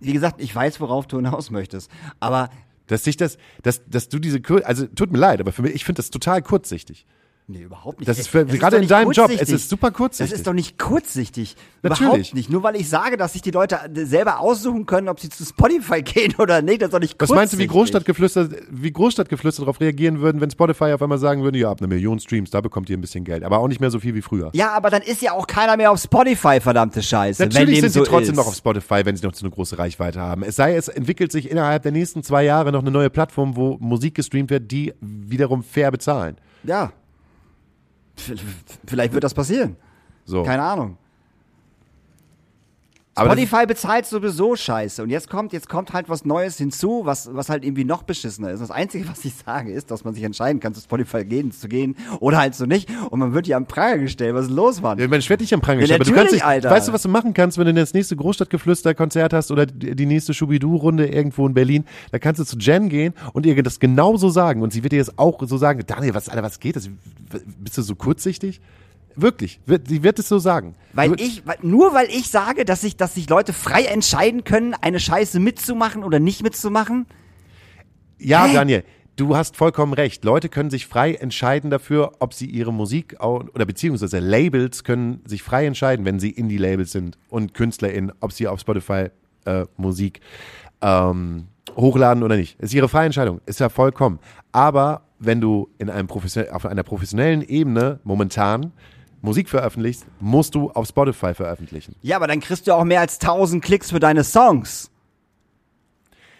Wie 0.00 0.12
gesagt, 0.12 0.40
ich 0.40 0.52
weiß, 0.52 0.80
worauf 0.80 1.06
du 1.06 1.18
hinaus 1.18 1.52
möchtest. 1.52 1.88
Aber 2.18 2.50
Dass 2.88 3.04
sich 3.04 3.16
das, 3.16 3.38
dass, 3.62 3.88
dass 3.88 4.08
du 4.08 4.18
diese, 4.18 4.40
also 4.64 4.86
tut 4.86 5.12
mir 5.12 5.18
leid, 5.18 5.40
aber 5.40 5.52
für 5.52 5.62
mich, 5.62 5.72
ich 5.74 5.84
finde 5.84 5.98
das 5.98 6.10
total 6.10 6.42
kurzsichtig. 6.42 7.06
Nee, 7.48 7.60
überhaupt 7.62 8.00
nicht. 8.00 8.08
Das 8.08 8.18
ist 8.18 8.26
für- 8.28 8.44
doch 8.44 8.52
gerade 8.58 8.74
in 8.76 8.80
nicht 8.80 8.90
deinem 8.90 9.12
Job, 9.12 9.30
es 9.30 9.48
ist 9.50 9.68
super 9.68 9.92
kurzsichtig. 9.92 10.32
Das 10.32 10.40
ist 10.40 10.46
doch 10.48 10.52
nicht 10.52 10.80
kurzsichtig. 10.80 11.54
Natürlich. 11.80 12.00
Überhaupt 12.02 12.34
nicht. 12.34 12.50
Nur 12.50 12.64
weil 12.64 12.74
ich 12.74 12.88
sage, 12.88 13.16
dass 13.16 13.34
sich 13.34 13.42
die 13.42 13.52
Leute 13.52 13.78
selber 13.94 14.40
aussuchen 14.40 14.84
können, 14.84 15.08
ob 15.08 15.20
sie 15.20 15.28
zu 15.28 15.44
Spotify 15.44 16.02
gehen 16.02 16.34
oder 16.38 16.60
nicht, 16.60 16.82
das 16.82 16.88
ist 16.88 16.94
doch 16.94 16.98
nicht 16.98 17.12
Was 17.20 17.28
kurzsichtig. 17.28 17.36
meinst 17.36 17.52
du, 17.54 17.58
wie 17.58 17.66
Großstadtgeflüster, 17.68 18.48
wie 18.70 18.90
Großstadtgeflüster 18.90 19.62
darauf 19.62 19.80
reagieren 19.80 20.20
würden, 20.20 20.40
wenn 20.40 20.50
Spotify 20.50 20.86
auf 20.92 21.02
einmal 21.02 21.18
sagen 21.18 21.44
würde, 21.44 21.56
ja, 21.58 21.70
ab 21.70 21.78
einer 21.80 21.86
Million 21.86 22.18
Streams, 22.18 22.50
da 22.50 22.60
bekommt 22.60 22.90
ihr 22.90 22.96
ein 22.98 23.00
bisschen 23.00 23.22
Geld, 23.22 23.44
aber 23.44 23.58
auch 23.58 23.68
nicht 23.68 23.80
mehr 23.80 23.92
so 23.92 24.00
viel 24.00 24.16
wie 24.16 24.22
früher. 24.22 24.50
Ja, 24.52 24.72
aber 24.72 24.90
dann 24.90 25.02
ist 25.02 25.22
ja 25.22 25.30
auch 25.30 25.46
keiner 25.46 25.76
mehr 25.76 25.92
auf 25.92 26.00
Spotify, 26.00 26.58
verdammte 26.60 27.00
Scheiße. 27.00 27.38
wenn 27.38 27.50
Natürlich 27.50 27.78
sind 27.80 27.90
sie 27.92 27.98
so 28.00 28.04
trotzdem 28.04 28.32
ist. 28.32 28.38
noch 28.38 28.48
auf 28.48 28.56
Spotify, 28.56 29.02
wenn 29.04 29.14
sie 29.14 29.24
noch 29.24 29.34
so 29.34 29.46
eine 29.46 29.54
große 29.54 29.78
Reichweite 29.78 30.18
haben. 30.20 30.42
Es 30.42 30.56
sei, 30.56 30.74
es 30.74 30.88
entwickelt 30.88 31.30
sich 31.30 31.48
innerhalb 31.48 31.84
der 31.84 31.92
nächsten 31.92 32.24
zwei 32.24 32.42
Jahre 32.42 32.72
noch 32.72 32.80
eine 32.82 32.90
neue 32.90 33.08
Plattform, 33.08 33.54
wo 33.54 33.76
Musik 33.78 34.16
gestreamt 34.16 34.50
wird, 34.50 34.72
die 34.72 34.92
wiederum 35.00 35.62
fair 35.62 35.92
bezahlen. 35.92 36.36
Ja. 36.64 36.90
Vielleicht 38.86 39.12
wird 39.12 39.24
das 39.24 39.34
passieren. 39.34 39.76
So. 40.24 40.42
Keine 40.42 40.62
Ahnung. 40.62 40.98
Aber 43.16 43.30
Spotify 43.32 43.66
bezahlt 43.66 44.06
sowieso 44.06 44.54
Scheiße. 44.56 45.02
Und 45.02 45.10
jetzt 45.10 45.28
kommt, 45.28 45.52
jetzt 45.52 45.68
kommt 45.68 45.92
halt 45.92 46.08
was 46.08 46.24
Neues 46.24 46.58
hinzu, 46.58 47.02
was, 47.04 47.34
was 47.34 47.48
halt 47.48 47.64
irgendwie 47.64 47.84
noch 47.84 48.02
beschissener 48.02 48.50
ist. 48.50 48.60
Das 48.60 48.70
Einzige, 48.70 49.08
was 49.08 49.24
ich 49.24 49.34
sage, 49.34 49.72
ist, 49.72 49.90
dass 49.90 50.04
man 50.04 50.14
sich 50.14 50.22
entscheiden 50.22 50.60
kann, 50.60 50.74
zu 50.74 50.80
Spotify 50.80 51.24
gehen, 51.24 51.50
zu 51.50 51.68
gehen 51.68 51.96
oder 52.20 52.38
halt 52.38 52.54
so 52.54 52.66
nicht. 52.66 52.88
Und 53.10 53.18
man 53.18 53.34
wird 53.34 53.46
ja 53.46 53.56
am 53.56 53.66
Pranger 53.66 53.98
gestellt. 53.98 54.34
Was 54.34 54.46
ist 54.46 54.52
los, 54.52 54.80
Mann? 54.80 54.98
Ja, 54.98 55.08
man 55.08 55.20
schwert 55.20 55.40
dich 55.40 55.52
am 55.52 55.60
Pranger 55.60 55.80
Ja, 55.80 55.96
gestellt, 55.96 56.00
aber 56.02 56.10
du 56.10 56.16
kannst 56.16 56.34
dich, 56.34 56.44
Alter. 56.44 56.70
weißt 56.70 56.88
du, 56.88 56.92
was 56.92 57.02
du 57.02 57.08
machen 57.08 57.34
kannst, 57.34 57.58
wenn 57.58 57.66
du 57.66 57.74
das 57.74 57.92
nächste 57.92 58.16
Großstadtgeflüster-Konzert 58.16 59.32
hast 59.32 59.50
oder 59.50 59.66
die 59.66 59.96
die 59.96 60.06
nächste 60.06 60.34
Schubidu-Runde 60.34 61.06
irgendwo 61.06 61.46
in 61.46 61.54
Berlin, 61.54 61.84
da 62.12 62.18
kannst 62.18 62.40
du 62.40 62.44
zu 62.44 62.56
Jen 62.58 62.88
gehen 62.88 63.14
und 63.32 63.44
ihr 63.46 63.62
das 63.62 63.80
genauso 63.80 64.28
sagen 64.30 64.62
und 64.62 64.72
sie 64.72 64.82
wird 64.82 64.92
dir 64.92 64.98
jetzt 64.98 65.18
auch 65.18 65.40
so 65.46 65.56
sagen, 65.56 65.82
Daniel, 65.86 66.14
was, 66.14 66.28
Alter, 66.28 66.42
was 66.42 66.60
geht 66.60 66.76
das? 66.76 66.88
Bist 67.58 67.78
du 67.78 67.82
so 67.82 67.94
kurzsichtig? 67.94 68.60
Wirklich, 69.16 69.60
wird, 69.66 69.88
sie 69.88 70.02
wird 70.02 70.18
es 70.18 70.28
so 70.28 70.38
sagen. 70.38 70.74
Weil 70.92 71.10
Du- 71.10 71.22
ich, 71.24 71.42
nur 71.62 71.94
weil 71.94 72.08
ich 72.08 72.28
sage, 72.30 72.64
dass 72.64 72.82
sich, 72.82 72.96
dass 72.96 73.14
sich 73.14 73.28
Leute 73.28 73.52
frei 73.52 73.84
entscheiden 73.84 74.44
können, 74.44 74.74
eine 74.74 75.00
Scheiße 75.00 75.40
mitzumachen 75.40 76.04
oder 76.04 76.18
nicht 76.18 76.42
mitzumachen. 76.42 77.06
Ja, 78.18 78.44
Hä? 78.46 78.54
Daniel, 78.54 78.84
du 79.16 79.36
hast 79.36 79.56
vollkommen 79.56 79.92
recht. 79.94 80.24
Leute 80.24 80.48
können 80.48 80.70
sich 80.70 80.86
frei 80.86 81.14
entscheiden 81.14 81.70
dafür, 81.70 82.12
ob 82.18 82.34
sie 82.34 82.46
ihre 82.46 82.72
Musik 82.72 83.16
oder 83.22 83.64
beziehungsweise 83.66 84.18
Labels 84.18 84.84
können 84.84 85.20
sich 85.26 85.42
frei 85.42 85.66
entscheiden, 85.66 86.04
wenn 86.04 86.20
sie 86.20 86.30
Indie-Labels 86.30 86.92
sind 86.92 87.16
und 87.28 87.54
KünstlerInnen, 87.54 88.12
ob 88.20 88.32
sie 88.32 88.48
auf 88.48 88.60
Spotify 88.60 89.08
äh, 89.46 89.64
Musik 89.76 90.20
ähm, 90.82 91.46
hochladen 91.74 92.22
oder 92.22 92.36
nicht. 92.36 92.58
Ist 92.60 92.74
ihre 92.74 92.88
freie 92.88 93.06
Entscheidung. 93.06 93.40
Ist 93.46 93.60
ja 93.60 93.68
vollkommen. 93.68 94.18
Aber 94.52 95.02
wenn 95.18 95.40
du 95.40 95.68
in 95.78 95.88
einem 95.88 96.08
profession 96.08 96.48
auf 96.50 96.66
einer 96.66 96.82
professionellen 96.82 97.42
Ebene 97.42 98.00
momentan 98.04 98.72
Musik 99.22 99.48
veröffentlichst, 99.48 100.06
musst 100.20 100.54
du 100.54 100.70
auf 100.70 100.88
Spotify 100.88 101.34
veröffentlichen. 101.34 101.94
Ja, 102.02 102.16
aber 102.16 102.26
dann 102.26 102.40
kriegst 102.40 102.66
du 102.66 102.74
auch 102.74 102.84
mehr 102.84 103.00
als 103.00 103.20
1000 103.20 103.64
Klicks 103.64 103.90
für 103.90 104.00
deine 104.00 104.24
Songs. 104.24 104.90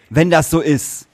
Wenn 0.09 0.29
das 0.29 0.49
so 0.49 0.61
ist. 0.61 1.07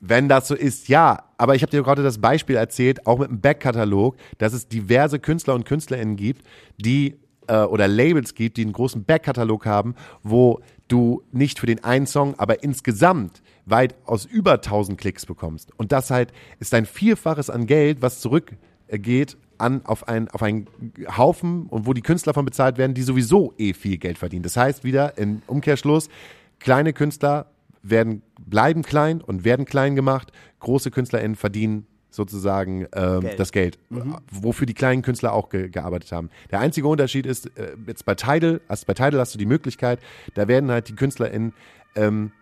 Wenn 0.00 0.28
das 0.28 0.48
so 0.48 0.54
ist, 0.54 0.88
ja. 0.88 1.24
Aber 1.36 1.54
ich 1.54 1.62
habe 1.62 1.70
dir 1.70 1.82
gerade 1.82 2.02
das 2.02 2.18
Beispiel 2.18 2.56
erzählt, 2.56 3.06
auch 3.06 3.18
mit 3.18 3.28
dem 3.28 3.40
Backkatalog, 3.40 4.16
dass 4.38 4.52
es 4.52 4.68
diverse 4.68 5.18
Künstler 5.18 5.54
und 5.54 5.64
KünstlerInnen 5.64 6.16
gibt, 6.16 6.46
die 6.78 7.18
äh, 7.48 7.62
oder 7.62 7.88
Labels 7.88 8.34
gibt, 8.34 8.56
die 8.56 8.62
einen 8.62 8.72
großen 8.72 9.04
Backkatalog 9.04 9.66
haben, 9.66 9.94
wo 10.22 10.60
du 10.88 11.22
nicht 11.32 11.58
für 11.58 11.66
den 11.66 11.84
einen 11.84 12.06
Song, 12.06 12.34
aber 12.38 12.62
insgesamt 12.62 13.42
weit 13.66 13.94
aus 14.04 14.24
über 14.24 14.54
1000 14.54 14.98
Klicks 14.98 15.26
bekommst. 15.26 15.70
Und 15.76 15.92
das 15.92 16.10
halt 16.10 16.32
ist 16.58 16.74
ein 16.74 16.86
Vielfaches 16.86 17.50
an 17.50 17.66
Geld, 17.66 18.02
was 18.02 18.20
zurückgeht 18.20 19.36
an 19.60 19.84
auf 19.84 20.08
ein 20.08 20.28
auf 20.28 20.42
einen 20.42 20.66
Haufen 21.16 21.66
und 21.66 21.86
wo 21.86 21.92
die 21.92 22.02
Künstler 22.02 22.34
von 22.34 22.44
bezahlt 22.44 22.78
werden, 22.78 22.94
die 22.94 23.02
sowieso 23.02 23.54
eh 23.58 23.72
viel 23.72 23.98
Geld 23.98 24.18
verdienen. 24.18 24.42
Das 24.42 24.56
heißt 24.56 24.84
wieder 24.84 25.18
im 25.18 25.42
Umkehrschluss 25.46 26.08
kleine 26.58 26.92
Künstler 26.92 27.46
werden 27.82 28.22
bleiben 28.38 28.82
klein 28.82 29.20
und 29.20 29.44
werden 29.44 29.64
klein 29.64 29.96
gemacht. 29.96 30.32
Große 30.60 30.90
KünstlerInnen 30.90 31.36
verdienen 31.36 31.86
sozusagen 32.10 32.86
ähm, 32.92 33.20
Geld. 33.20 33.40
das 33.40 33.52
Geld, 33.52 33.78
wofür 34.30 34.66
die 34.66 34.74
kleinen 34.74 35.02
Künstler 35.02 35.32
auch 35.32 35.48
ge 35.48 35.68
gearbeitet 35.68 36.10
haben. 36.12 36.28
Der 36.50 36.58
einzige 36.60 36.88
Unterschied 36.88 37.24
ist, 37.24 37.56
äh, 37.56 37.76
jetzt 37.86 38.04
bei 38.04 38.14
Tidal, 38.14 38.60
also 38.68 38.84
bei 38.86 38.94
Tidal 38.94 39.20
hast 39.20 39.34
du 39.34 39.38
die 39.38 39.46
Möglichkeit, 39.46 40.00
da 40.34 40.48
werden 40.48 40.70
halt 40.70 40.88
die 40.88 40.96
KünstlerInnen 40.96 41.52
ähm, 41.94 42.32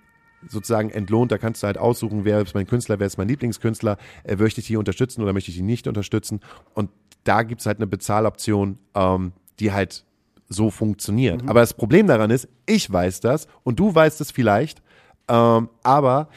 sozusagen 0.49 0.91
entlohnt. 0.91 1.33
Da 1.33 1.39
kannst 1.39 1.63
du 1.63 1.67
halt 1.67 1.79
aussuchen, 1.79 2.25
wer 2.25 2.41
ist 2.41 2.55
mein 2.55 2.67
Künstler, 2.67 2.99
wer 2.99 3.07
ist 3.07 3.19
mein 3.19 3.29
Lieblingskünstler, 3.29 3.99
äh, 4.25 4.37
möchte 4.37 4.61
ich 4.61 4.67
die 4.67 4.77
unterstützen 4.77 5.23
oder 5.23 5.33
möchte 5.33 5.51
ich 5.51 5.57
die 5.57 5.63
nicht 5.63 5.87
unterstützen. 5.87 6.41
Und 6.75 6.91
da 7.25 7.43
gibt's 7.43 7.67
halt 7.67 7.79
eine 7.79 7.87
Bezahloption, 7.87 8.79
ähm, 8.95 9.33
die 9.61 9.73
halt 9.73 10.05
so 10.49 10.71
funktioniert. 10.71 11.43
Aber 11.47 11.61
das 11.61 11.75
Problem 11.75 12.07
daran 12.07 12.31
ist, 12.31 12.49
ich 12.67 12.91
weiß 12.91 13.21
das 13.21 13.47
und 13.65 13.79
du 13.79 13.95
weißt 13.95 14.21
es 14.21 14.31
vielleicht, 14.31 14.83
ähm, 15.29 15.69
aber 15.83 16.29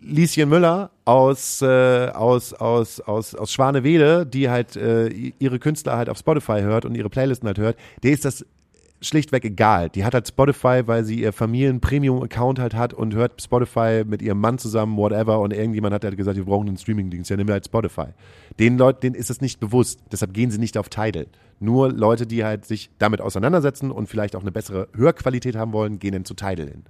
Lieschen 0.00 0.48
Müller 0.48 0.90
aus, 1.04 1.62
äh, 1.62 2.08
aus, 2.10 2.52
aus, 2.52 3.00
aus, 3.00 3.34
aus 3.34 3.52
Schwanewede, 3.52 4.24
die 4.24 4.48
halt 4.48 4.76
äh, 4.76 5.08
ihre 5.08 5.58
Künstler 5.58 5.96
halt 5.96 6.08
auf 6.08 6.18
Spotify 6.18 6.60
hört 6.60 6.84
und 6.84 6.94
ihre 6.94 7.10
Playlisten 7.10 7.46
halt 7.46 7.58
hört, 7.58 7.76
der 8.02 8.12
ist 8.12 8.24
das 8.24 8.44
schlichtweg 9.00 9.44
egal. 9.44 9.88
Die 9.90 10.04
hat 10.04 10.14
halt 10.14 10.26
Spotify, 10.26 10.82
weil 10.86 11.04
sie 11.04 11.20
ihr 11.20 11.32
Familien-Premium-Account 11.32 12.58
halt 12.58 12.74
hat 12.74 12.94
und 12.94 13.14
hört 13.14 13.40
Spotify 13.42 14.02
mit 14.06 14.22
ihrem 14.22 14.40
Mann 14.40 14.58
zusammen, 14.58 14.96
whatever. 14.96 15.40
Und 15.40 15.52
irgendjemand 15.52 15.94
hat 15.94 16.04
halt 16.04 16.16
gesagt, 16.16 16.36
wir 16.36 16.44
brauchen 16.44 16.68
einen 16.68 16.76
Streaming-Dienst. 16.76 17.30
Ja, 17.30 17.36
nehmen 17.36 17.48
wir 17.48 17.54
halt 17.54 17.66
Spotify. 17.66 18.08
Den 18.58 18.78
Leuten, 18.78 19.00
denen 19.00 19.14
ist 19.14 19.30
es 19.30 19.40
nicht 19.40 19.60
bewusst. 19.60 20.00
Deshalb 20.12 20.32
gehen 20.34 20.50
sie 20.50 20.58
nicht 20.58 20.78
auf 20.78 20.88
Tidal. 20.88 21.26
Nur 21.60 21.90
Leute, 21.90 22.26
die 22.26 22.44
halt 22.44 22.64
sich 22.64 22.90
damit 22.98 23.20
auseinandersetzen 23.20 23.90
und 23.90 24.08
vielleicht 24.08 24.36
auch 24.36 24.42
eine 24.42 24.52
bessere 24.52 24.88
Hörqualität 24.94 25.56
haben 25.56 25.72
wollen, 25.72 25.98
gehen 25.98 26.12
dann 26.12 26.24
zu 26.24 26.34
Tidal 26.34 26.68
hin. 26.68 26.84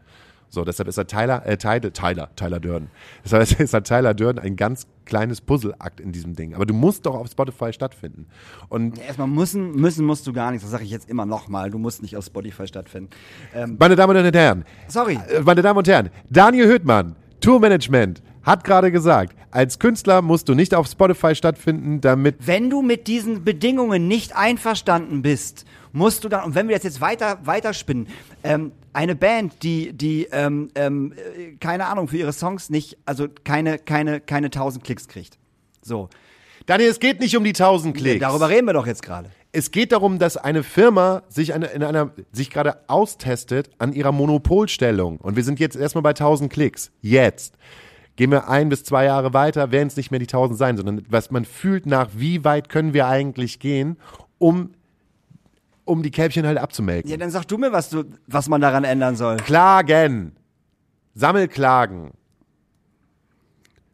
So, 0.49 0.65
deshalb 0.65 0.89
ist 0.89 0.97
er 0.97 1.07
Tyler, 1.07 1.45
äh, 1.47 1.57
Tyler, 1.57 1.93
Tyler, 1.93 2.31
Tyler 2.37 2.61
Durden. 2.61 2.89
Deshalb 3.25 3.61
ist 3.61 3.75
er 3.75 3.83
Tyler 3.83 4.15
Durden 4.15 4.39
ein 4.39 4.57
ganz 4.57 4.87
kleines 5.05 5.41
Puzzleakt 5.41 6.01
in 6.01 6.13
diesem 6.13 6.35
Ding. 6.35 6.55
Aber 6.55 6.67
du 6.67 6.75
musst 6.75 7.07
doch 7.07 7.15
auf 7.15 7.29
Spotify 7.29 7.73
stattfinden. 7.73 8.27
Und 8.69 8.99
Erstmal 8.99 9.27
müssen, 9.29 9.73
müssen 9.73 10.07
musst 10.07 10.27
du 10.27 10.33
gar 10.33 10.51
nichts. 10.51 10.65
Das 10.65 10.71
sage 10.71 10.85
ich 10.85 10.91
jetzt 10.91 11.09
immer 11.11 11.27
nochmal. 11.27 11.71
Du 11.71 11.79
musst 11.79 12.03
nicht 12.03 12.17
auf 12.17 12.25
Spotify 12.25 12.67
stattfinden. 12.67 13.11
Ähm, 13.55 13.77
meine 13.79 13.97
Damen 13.97 14.17
und 14.17 14.35
Herren, 14.35 14.65
sorry. 14.89 15.19
äh, 15.29 15.41
meine 15.41 15.63
Damen 15.63 15.79
und 15.79 15.89
Herren, 15.89 16.11
Daniel 16.31 16.67
Höhtmann, 16.67 17.17
Tourmanagement, 17.41 18.23
hat 18.47 18.63
gerade 18.65 18.93
gesagt, 18.93 19.37
als 19.51 19.79
Künstler 19.79 20.23
musst 20.23 20.49
du 20.49 20.55
nicht 20.55 20.75
auf 20.75 20.87
Spotify 20.87 21.35
stattfinden, 21.35 22.01
damit 22.01 22.37
Wenn 22.47 22.71
du 22.71 22.81
mit 22.81 23.09
diesen 23.09 23.45
Bedingungen 23.45 24.07
nicht 24.07 24.37
einverstanden 24.37 25.21
bist, 25.21 25.67
musst 25.93 26.25
du 26.25 26.29
dann, 26.29 26.45
und 26.45 26.55
wenn 26.55 26.69
wir 26.69 26.77
das 26.77 26.85
jetzt 26.85 27.01
weiter, 27.01 27.41
weiterspinnen, 27.45 28.07
ähm, 28.45 28.73
eine 28.93 29.17
Band, 29.17 29.63
die, 29.63 29.93
die, 29.93 30.29
ähm, 30.31 30.71
ähm, 30.75 31.13
äh, 31.13 31.57
keine 31.59 31.87
Ahnung, 31.87 32.07
für 32.09 32.17
ihre 32.17 32.33
Songs 32.33 32.71
nicht, 32.71 32.97
also 33.05 33.27
keine, 33.45 33.79
keine, 33.79 34.21
keine 34.21 34.47
1000 34.47 34.85
Klicks 34.85 35.09
kriegt. 35.09 35.39
So. 35.83 36.09
Daniel, 36.67 36.91
es 36.91 37.01
geht 37.01 37.21
nicht 37.21 37.37
um 37.37 37.45
die 37.45 37.51
1000 37.51 37.97
Klicks. 37.97 38.21
Darüber 38.21 38.49
reden 38.49 38.67
wir 38.67 38.73
doch 38.75 38.87
jetzt 38.87 39.03
gerade. 39.03 39.31
Es 39.53 39.71
geht 39.71 39.93
darum, 39.93 40.19
dass 40.19 40.37
eine 40.37 40.63
Firma 40.63 41.23
sich 41.29 41.55
eine, 41.55 41.67
in 41.67 41.83
einer, 41.83 42.11
sich 42.33 42.51
gerade 42.51 42.79
austestet 42.89 43.71
an 43.79 43.93
ihrer 43.93 44.13
Monopolstellung. 44.13 45.17
Und 45.19 45.37
wir 45.37 45.45
sind 45.45 45.59
jetzt 45.61 45.77
erstmal 45.77 46.03
bei 46.03 46.11
1000 46.11 46.53
Klicks. 46.53 46.91
Jetzt. 47.01 47.55
Gehen 48.17 48.31
wir 48.31 48.49
ein 48.49 48.69
bis 48.71 48.83
zwei 48.83 49.05
Jahre 49.05 49.35
weiter, 49.35 49.71
werden 49.73 49.89
es 49.89 49.97
nicht 49.97 50.11
mehr 50.11 50.21
die 50.21 50.27
1000 50.27 50.59
sein, 50.59 50.77
sondern 50.77 51.03
was 51.09 51.31
man 51.31 51.45
fühlt 51.45 51.87
nach, 51.87 52.09
wie 52.15 52.45
weit 52.45 52.69
können 52.69 52.95
wir 52.95 53.07
eigentlich 53.07 53.59
gehen, 53.61 53.97
um 54.39 54.71
um 55.85 56.03
die 56.03 56.11
Kälbchen 56.11 56.45
halt 56.45 56.59
abzumelken. 56.59 57.09
Ja, 57.09 57.17
dann 57.17 57.31
sag 57.31 57.45
du 57.45 57.59
mir, 57.59 57.71
was, 57.71 57.91
du, 57.91 58.03
was 58.27 58.49
man 58.49 58.61
daran 58.61 58.83
ändern 58.83 59.15
soll. 59.15 59.37
Klagen. 59.37 60.33
Sammelklagen. 61.15 62.11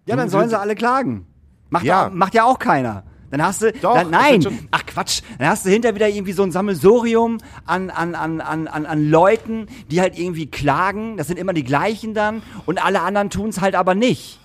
Ja, 0.06 0.16
dann 0.16 0.30
sollen 0.30 0.48
sie 0.48 0.58
alle 0.58 0.74
klagen. 0.74 1.26
Macht 1.68 1.84
Ja. 1.84 2.04
ja, 2.04 2.10
macht 2.10 2.34
ja 2.34 2.44
auch 2.44 2.58
keiner. 2.58 3.04
Dann 3.32 3.42
hast 3.42 3.62
du, 3.62 3.72
Doch, 3.72 3.94
dann, 3.94 4.10
nein, 4.10 4.68
ach 4.72 4.84
Quatsch, 4.84 5.22
dann 5.38 5.48
hast 5.48 5.64
du 5.64 5.70
hinter 5.70 5.94
wieder 5.94 6.06
irgendwie 6.06 6.34
so 6.34 6.42
ein 6.42 6.52
Sammelsurium 6.52 7.38
an, 7.64 7.88
an, 7.88 8.14
an, 8.14 8.42
an, 8.42 8.68
an, 8.68 8.84
an 8.84 9.08
Leuten, 9.08 9.68
die 9.90 10.02
halt 10.02 10.18
irgendwie 10.18 10.50
klagen, 10.50 11.16
das 11.16 11.28
sind 11.28 11.38
immer 11.38 11.54
die 11.54 11.64
gleichen 11.64 12.12
dann 12.12 12.42
und 12.66 12.84
alle 12.84 13.00
anderen 13.00 13.30
tun's 13.30 13.62
halt 13.62 13.74
aber 13.74 13.94
nicht. 13.94 14.38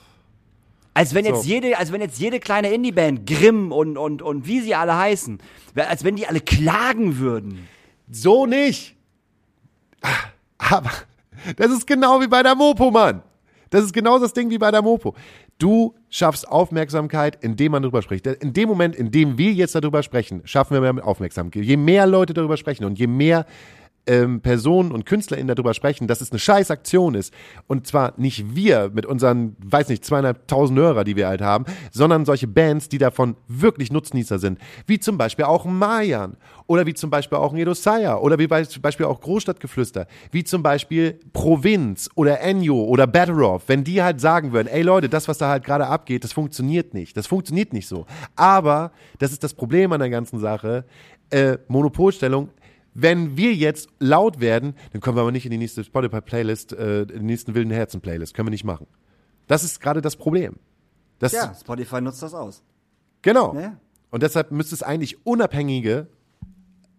Als 0.93 1.13
wenn 1.13 1.25
jetzt 1.25 1.43
So. 1.43 1.49
jede, 1.49 1.77
als 1.77 1.91
wenn 1.91 1.99
jetzt 1.99 2.17
jede 2.17 2.39
kleine 2.39 2.71
Indie-Band, 2.71 3.27
Grimm 3.27 3.73
und, 3.73 3.97
und, 3.97 4.21
und 4.21 4.47
wie 4.47 4.61
sie 4.61 4.73
alle 4.73 4.97
heißen, 4.97 5.39
als 5.75 6.05
wenn 6.05 6.15
die 6.15 6.25
alle 6.25 6.39
klagen 6.39 7.17
würden. 7.17 7.67
So 8.09 8.45
nicht. 8.45 8.95
Aber 10.57 10.91
das 11.57 11.71
ist 11.71 11.85
genau 11.85 12.21
wie 12.21 12.27
bei 12.27 12.41
der 12.41 12.55
Mopo, 12.55 12.89
Mann. 12.89 13.21
Das 13.69 13.83
ist 13.83 13.91
genau 13.91 14.17
das 14.17 14.31
Ding 14.31 14.49
wie 14.49 14.57
bei 14.57 14.71
der 14.71 14.81
Mopo. 14.81 15.13
Du 15.57 15.95
schaffst 16.09 16.47
Aufmerksamkeit, 16.47 17.43
indem 17.43 17.71
man 17.71 17.81
darüber 17.81 18.01
spricht. 18.01 18.27
In 18.27 18.53
dem 18.53 18.69
Moment, 18.69 18.95
in 18.95 19.11
dem 19.11 19.37
wir 19.37 19.51
jetzt 19.53 19.73
darüber 19.73 20.03
sprechen, 20.03 20.41
schaffen 20.45 20.79
wir 20.79 20.93
mehr 20.93 21.05
Aufmerksamkeit. 21.05 21.63
Je 21.63 21.77
mehr 21.77 22.05
Leute 22.05 22.33
darüber 22.33 22.57
sprechen 22.57 22.85
und 22.85 22.99
je 22.99 23.07
mehr 23.07 23.45
ähm, 24.07 24.41
Personen 24.41 24.91
und 24.91 25.05
KünstlerInnen 25.05 25.53
darüber 25.53 25.73
sprechen, 25.73 26.07
dass 26.07 26.21
es 26.21 26.31
eine 26.31 26.39
scheiß 26.39 26.71
Aktion 26.71 27.15
ist. 27.15 27.33
Und 27.67 27.87
zwar 27.87 28.13
nicht 28.17 28.55
wir 28.55 28.89
mit 28.93 29.05
unseren, 29.05 29.55
weiß 29.63 29.89
nicht, 29.89 30.05
zweieinhalbtausend 30.05 30.79
Hörer, 30.79 31.03
die 31.03 31.15
wir 31.15 31.27
halt 31.27 31.41
haben, 31.41 31.65
sondern 31.91 32.25
solche 32.25 32.47
Bands, 32.47 32.89
die 32.89 32.97
davon 32.97 33.35
wirklich 33.47 33.91
Nutznießer 33.91 34.39
sind. 34.39 34.59
Wie 34.85 34.99
zum 34.99 35.17
Beispiel 35.17 35.45
auch 35.45 35.65
Mayan 35.65 36.37
oder 36.67 36.85
wie 36.85 36.93
zum 36.93 37.09
Beispiel 37.09 37.37
auch 37.37 37.53
ein 37.53 37.59
Edosaya 37.59 38.17
oder 38.17 38.39
wie 38.39 38.47
zum 38.67 38.81
Beispiel 38.81 39.05
auch 39.05 39.21
Großstadtgeflüster, 39.21 40.07
wie 40.31 40.43
zum 40.43 40.63
Beispiel 40.63 41.19
Provinz 41.33 42.09
oder 42.15 42.41
Enyo 42.41 42.83
oder 42.83 43.07
Better 43.07 43.37
Off, 43.37 43.63
wenn 43.67 43.83
die 43.83 44.01
halt 44.01 44.21
sagen 44.21 44.53
würden, 44.53 44.67
ey 44.67 44.81
Leute, 44.81 45.09
das, 45.09 45.27
was 45.27 45.37
da 45.37 45.49
halt 45.49 45.63
gerade 45.63 45.87
abgeht, 45.87 46.23
das 46.23 46.33
funktioniert 46.33 46.93
nicht. 46.93 47.15
Das 47.17 47.27
funktioniert 47.27 47.73
nicht 47.73 47.87
so. 47.87 48.05
Aber, 48.35 48.91
das 49.19 49.31
ist 49.31 49.43
das 49.43 49.53
Problem 49.53 49.91
an 49.91 49.99
der 49.99 50.09
ganzen 50.09 50.39
Sache, 50.39 50.85
äh, 51.29 51.57
Monopolstellung, 51.67 52.49
wenn 52.99 53.37
wir 53.37 53.53
jetzt 53.53 53.89
laut 53.99 54.39
werden, 54.39 54.73
dann 54.91 55.01
kommen 55.01 55.17
wir 55.17 55.21
aber 55.21 55.31
nicht 55.31 55.45
in 55.45 55.51
die 55.51 55.59
nächste 55.59 55.83
Spotify-Playlist, 55.83 56.73
äh, 56.73 57.01
in 57.01 57.07
die 57.07 57.19
nächsten 57.19 57.53
wilden 57.53 57.69
Herzen-Playlist. 57.69 58.33
Können 58.33 58.47
wir 58.47 58.51
nicht 58.51 58.63
machen. 58.63 58.87
Das 59.45 59.63
ist 59.63 59.79
gerade 59.79 60.01
das 60.01 60.15
Problem. 60.15 60.55
Das, 61.19 61.31
Ja, 61.31 61.53
Spotify 61.53 62.01
nutzt 62.01 62.23
das 62.23 62.33
aus. 62.33 62.63
Genau. 63.21 63.53
Ja. 63.53 63.79
Und 64.09 64.23
deshalb 64.23 64.49
müsste 64.49 64.73
es 64.73 64.81
eigentlich 64.81 65.27
unabhängige, 65.27 66.07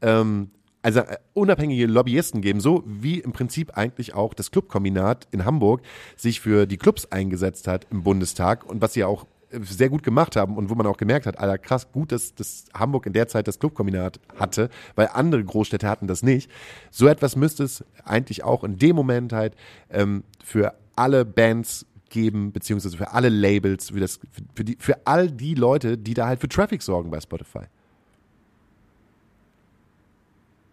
ähm, 0.00 0.52
also 0.82 1.00
äh, 1.00 1.16
unabhängige 1.34 1.86
Lobbyisten 1.86 2.42
geben, 2.42 2.60
so 2.60 2.84
wie 2.86 3.18
im 3.18 3.32
Prinzip 3.32 3.76
eigentlich 3.76 4.14
auch 4.14 4.34
das 4.34 4.52
Clubkombinat 4.52 5.26
in 5.32 5.44
Hamburg 5.44 5.82
sich 6.16 6.40
für 6.40 6.66
die 6.66 6.76
Clubs 6.76 7.06
eingesetzt 7.06 7.66
hat 7.66 7.88
im 7.90 8.04
Bundestag 8.04 8.64
und 8.64 8.80
was 8.80 8.92
sie 8.92 9.02
auch 9.02 9.24
äh, 9.24 9.26
sehr 9.50 9.88
gut 9.88 10.02
gemacht 10.02 10.36
haben 10.36 10.56
und 10.56 10.70
wo 10.70 10.74
man 10.74 10.86
auch 10.86 10.96
gemerkt 10.96 11.26
hat, 11.26 11.38
Alter, 11.38 11.58
krass, 11.58 11.90
gut, 11.90 12.12
dass, 12.12 12.34
dass 12.34 12.66
Hamburg 12.74 13.06
in 13.06 13.12
der 13.12 13.28
Zeit 13.28 13.48
das 13.48 13.58
Clubkombinat 13.58 14.20
hatte, 14.38 14.68
weil 14.94 15.08
andere 15.12 15.42
Großstädte 15.42 15.88
hatten 15.88 16.06
das 16.06 16.22
nicht. 16.22 16.50
So 16.90 17.06
etwas 17.06 17.36
müsste 17.36 17.64
es 17.64 17.84
eigentlich 18.04 18.44
auch 18.44 18.64
in 18.64 18.78
dem 18.78 18.94
Moment 18.94 19.32
halt 19.32 19.54
ähm, 19.90 20.24
für 20.44 20.74
alle 20.96 21.24
Bands 21.24 21.86
geben, 22.10 22.52
beziehungsweise 22.52 22.96
für 22.96 23.12
alle 23.12 23.28
Labels, 23.28 23.90
für, 23.90 24.00
das, 24.00 24.20
für, 24.54 24.64
die, 24.64 24.76
für 24.78 25.06
all 25.06 25.30
die 25.30 25.54
Leute, 25.54 25.96
die 25.98 26.14
da 26.14 26.26
halt 26.26 26.40
für 26.40 26.48
Traffic 26.48 26.82
sorgen 26.82 27.10
bei 27.10 27.20
Spotify. 27.20 27.64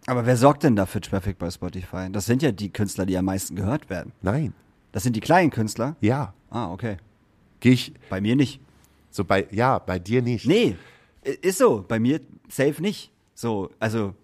Aber 0.06 0.24
wer 0.24 0.36
sorgt 0.36 0.62
denn 0.62 0.76
da 0.76 0.86
für 0.86 1.00
Traffic 1.00 1.38
bei 1.38 1.50
Spotify? 1.50 2.08
Das 2.10 2.26
sind 2.26 2.42
ja 2.42 2.52
die 2.52 2.70
Künstler, 2.70 3.06
die 3.06 3.16
am 3.18 3.24
meisten 3.24 3.56
gehört 3.56 3.90
werden. 3.90 4.12
Nein. 4.22 4.54
Das 4.92 5.02
sind 5.02 5.16
die 5.16 5.20
kleinen 5.20 5.50
Künstler. 5.50 5.96
Ja. 6.00 6.32
Ah, 6.48 6.70
okay. 6.70 6.96
Gehe 7.60 7.72
ich 7.72 7.92
Bei 8.08 8.20
mir 8.20 8.36
nicht. 8.36 8.60
So 9.16 9.24
bei, 9.24 9.46
ja, 9.50 9.78
bei 9.78 9.98
dir 9.98 10.22
nicht. 10.22 10.46
Nee, 10.46 10.76
ist 11.42 11.58
so. 11.58 11.84
Bei 11.86 11.98
mir 11.98 12.20
safe 12.48 12.80
nicht. 12.80 13.10
So, 13.34 13.70
also 13.80 14.14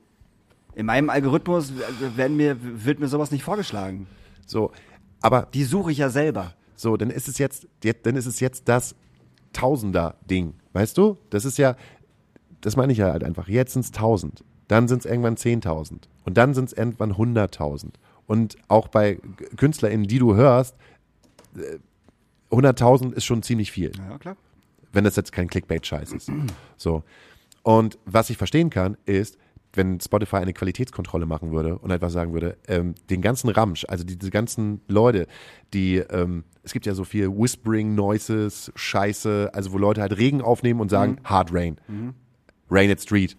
in 0.75 0.87
meinem 0.87 1.11
Algorithmus 1.11 1.73
werden 2.17 2.37
mir, 2.37 2.57
wird 2.61 3.01
mir 3.01 3.09
sowas 3.09 3.31
nicht 3.31 3.43
vorgeschlagen. 3.43 4.07
So, 4.47 4.71
aber 5.21 5.49
Die 5.53 5.65
suche 5.65 5.93
ich 5.93 5.99
ja 5.99 6.09
selber. 6.09 6.55
so, 6.77 6.97
dann 6.97 7.11
ist 7.11 7.29
es 7.29 7.39
jetzt, 7.39 7.67
dann 8.05 8.17
ist 8.17 8.27
es 8.27 8.41
jetzt 8.41 8.69
das 8.69 8.95
Tausender-Ding. 9.53 10.55
Weißt 10.73 10.97
du? 10.97 11.19
Das 11.31 11.45
ist 11.45 11.59
ja, 11.59 11.77
das 12.61 12.77
meine 12.77 12.93
ich 12.93 12.99
ja 12.99 13.11
halt 13.13 13.25
einfach. 13.25 13.49
Jetzt 13.49 13.73
sind 13.75 13.85
es 13.85 13.93
1000. 13.93 14.45
Dann 14.69 14.89
sind 14.89 15.01
es 15.01 15.07
irgendwann 15.07 15.35
10.000. 15.37 16.03
Und 16.25 16.39
dann 16.39 16.55
sind 16.55 16.67
es 16.67 16.73
irgendwann 16.73 17.13
100.000. 17.13 17.91
Und 18.27 18.57
auch 18.69 18.89
bei 18.89 19.19
KünstlerInnen, 19.57 20.07
die 20.07 20.19
du 20.19 20.35
hörst, 20.35 20.77
äh, 21.57 21.79
100.000 22.51 23.13
ist 23.13 23.25
schon 23.25 23.43
ziemlich 23.43 23.71
viel. 23.73 23.93
Ja, 23.99 24.17
klar. 24.19 24.37
Wenn 24.93 25.05
das 25.05 25.17
jetzt 25.17 25.33
kein 25.33 25.49
Clickbait-Scheiß 25.49 26.13
ist. 26.13 26.31
So. 26.77 27.03
Und 27.63 27.99
was 28.05 28.31
ich 28.31 28.37
verstehen 28.37 28.71
kann, 28.71 28.97
ist, 29.07 29.39
wenn 29.75 30.01
Spotify 30.01 30.37
eine 30.37 30.53
Qualitätskontrolle 30.53 31.27
machen 31.27 31.51
würde 31.51 31.79
und 31.79 31.91
einfach 31.91 32.11
sagen 32.11 32.33
würde, 32.35 32.59
ähm, 32.69 32.95
den 33.09 33.23
ganzen 33.23 33.49
Ramsch, 33.49 33.87
also 33.89 34.05
diese 34.05 34.31
ganzen 34.31 34.83
Leute, 34.87 35.27
die, 35.73 35.97
ähm, 35.97 36.45
es 36.63 36.73
gibt 36.73 36.85
ja 36.85 36.95
so 36.95 37.05
viel 37.05 37.29
Whispering 37.29 37.95
Noises, 37.95 38.71
Scheiße, 38.75 39.51
also 39.53 39.73
wo 39.73 39.79
Leute 39.79 40.03
halt 40.03 40.17
Regen 40.19 40.43
aufnehmen 40.43 40.81
und 40.81 40.91
sagen, 40.91 41.19
Hard 41.25 41.53
Rain, 41.53 41.79
Rain 42.71 42.91
at 42.91 43.01
Street, 43.01 43.37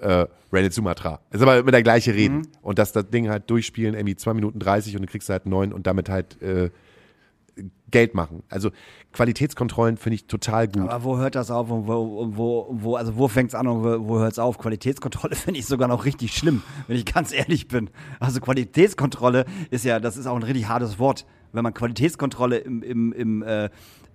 äh, 0.00 0.26
Rain 0.52 0.64
at 0.64 0.72
Sumatra. 0.72 1.20
Ist 1.30 1.42
aber 1.42 1.58
immer 1.58 1.70
der 1.70 1.82
gleiche 1.82 2.14
Reden. 2.14 2.48
Und 2.62 2.78
dass 2.78 2.92
das 2.92 3.08
Ding 3.08 3.28
halt 3.28 3.48
durchspielen, 3.48 3.94
irgendwie 3.94 4.16
2 4.16 4.34
Minuten 4.34 4.58
30 4.58 4.96
und 4.96 5.02
dann 5.02 5.08
kriegst 5.08 5.28
du 5.28 5.32
halt 5.32 5.46
9 5.46 5.72
und 5.72 5.86
damit 5.86 6.08
halt 6.08 6.40
äh, 6.42 6.70
Geld 7.90 8.14
machen. 8.14 8.42
Also 8.48 8.70
Qualitätskontrollen 9.12 9.96
finde 9.96 10.14
ich 10.16 10.26
total 10.26 10.68
gut. 10.68 10.88
Aber 10.88 11.04
wo 11.04 11.18
hört 11.18 11.34
das 11.34 11.50
auf 11.50 11.70
und 11.70 11.86
wo, 11.86 12.28
wo, 12.36 12.68
wo 12.70 12.96
also 12.96 13.16
wo 13.16 13.28
fängt's 13.28 13.54
an 13.54 13.66
und 13.66 13.84
wo, 13.84 14.08
wo 14.08 14.18
hört's 14.18 14.38
auf? 14.38 14.58
Qualitätskontrolle 14.58 15.36
finde 15.36 15.60
ich 15.60 15.66
sogar 15.66 15.88
noch 15.88 16.04
richtig 16.04 16.36
schlimm, 16.36 16.62
wenn 16.86 16.96
ich 16.96 17.04
ganz 17.04 17.32
ehrlich 17.32 17.68
bin. 17.68 17.90
Also 18.18 18.40
Qualitätskontrolle 18.40 19.44
ist 19.70 19.84
ja, 19.84 20.00
das 20.00 20.16
ist 20.16 20.26
auch 20.26 20.36
ein 20.36 20.42
richtig 20.42 20.68
hartes 20.68 20.98
Wort. 20.98 21.26
Wenn 21.52 21.64
man 21.64 21.74
Qualitätskontrolle 21.74 22.58
im, 22.58 22.82
im, 22.82 23.12
im, 23.12 23.42
äh, 23.42 23.70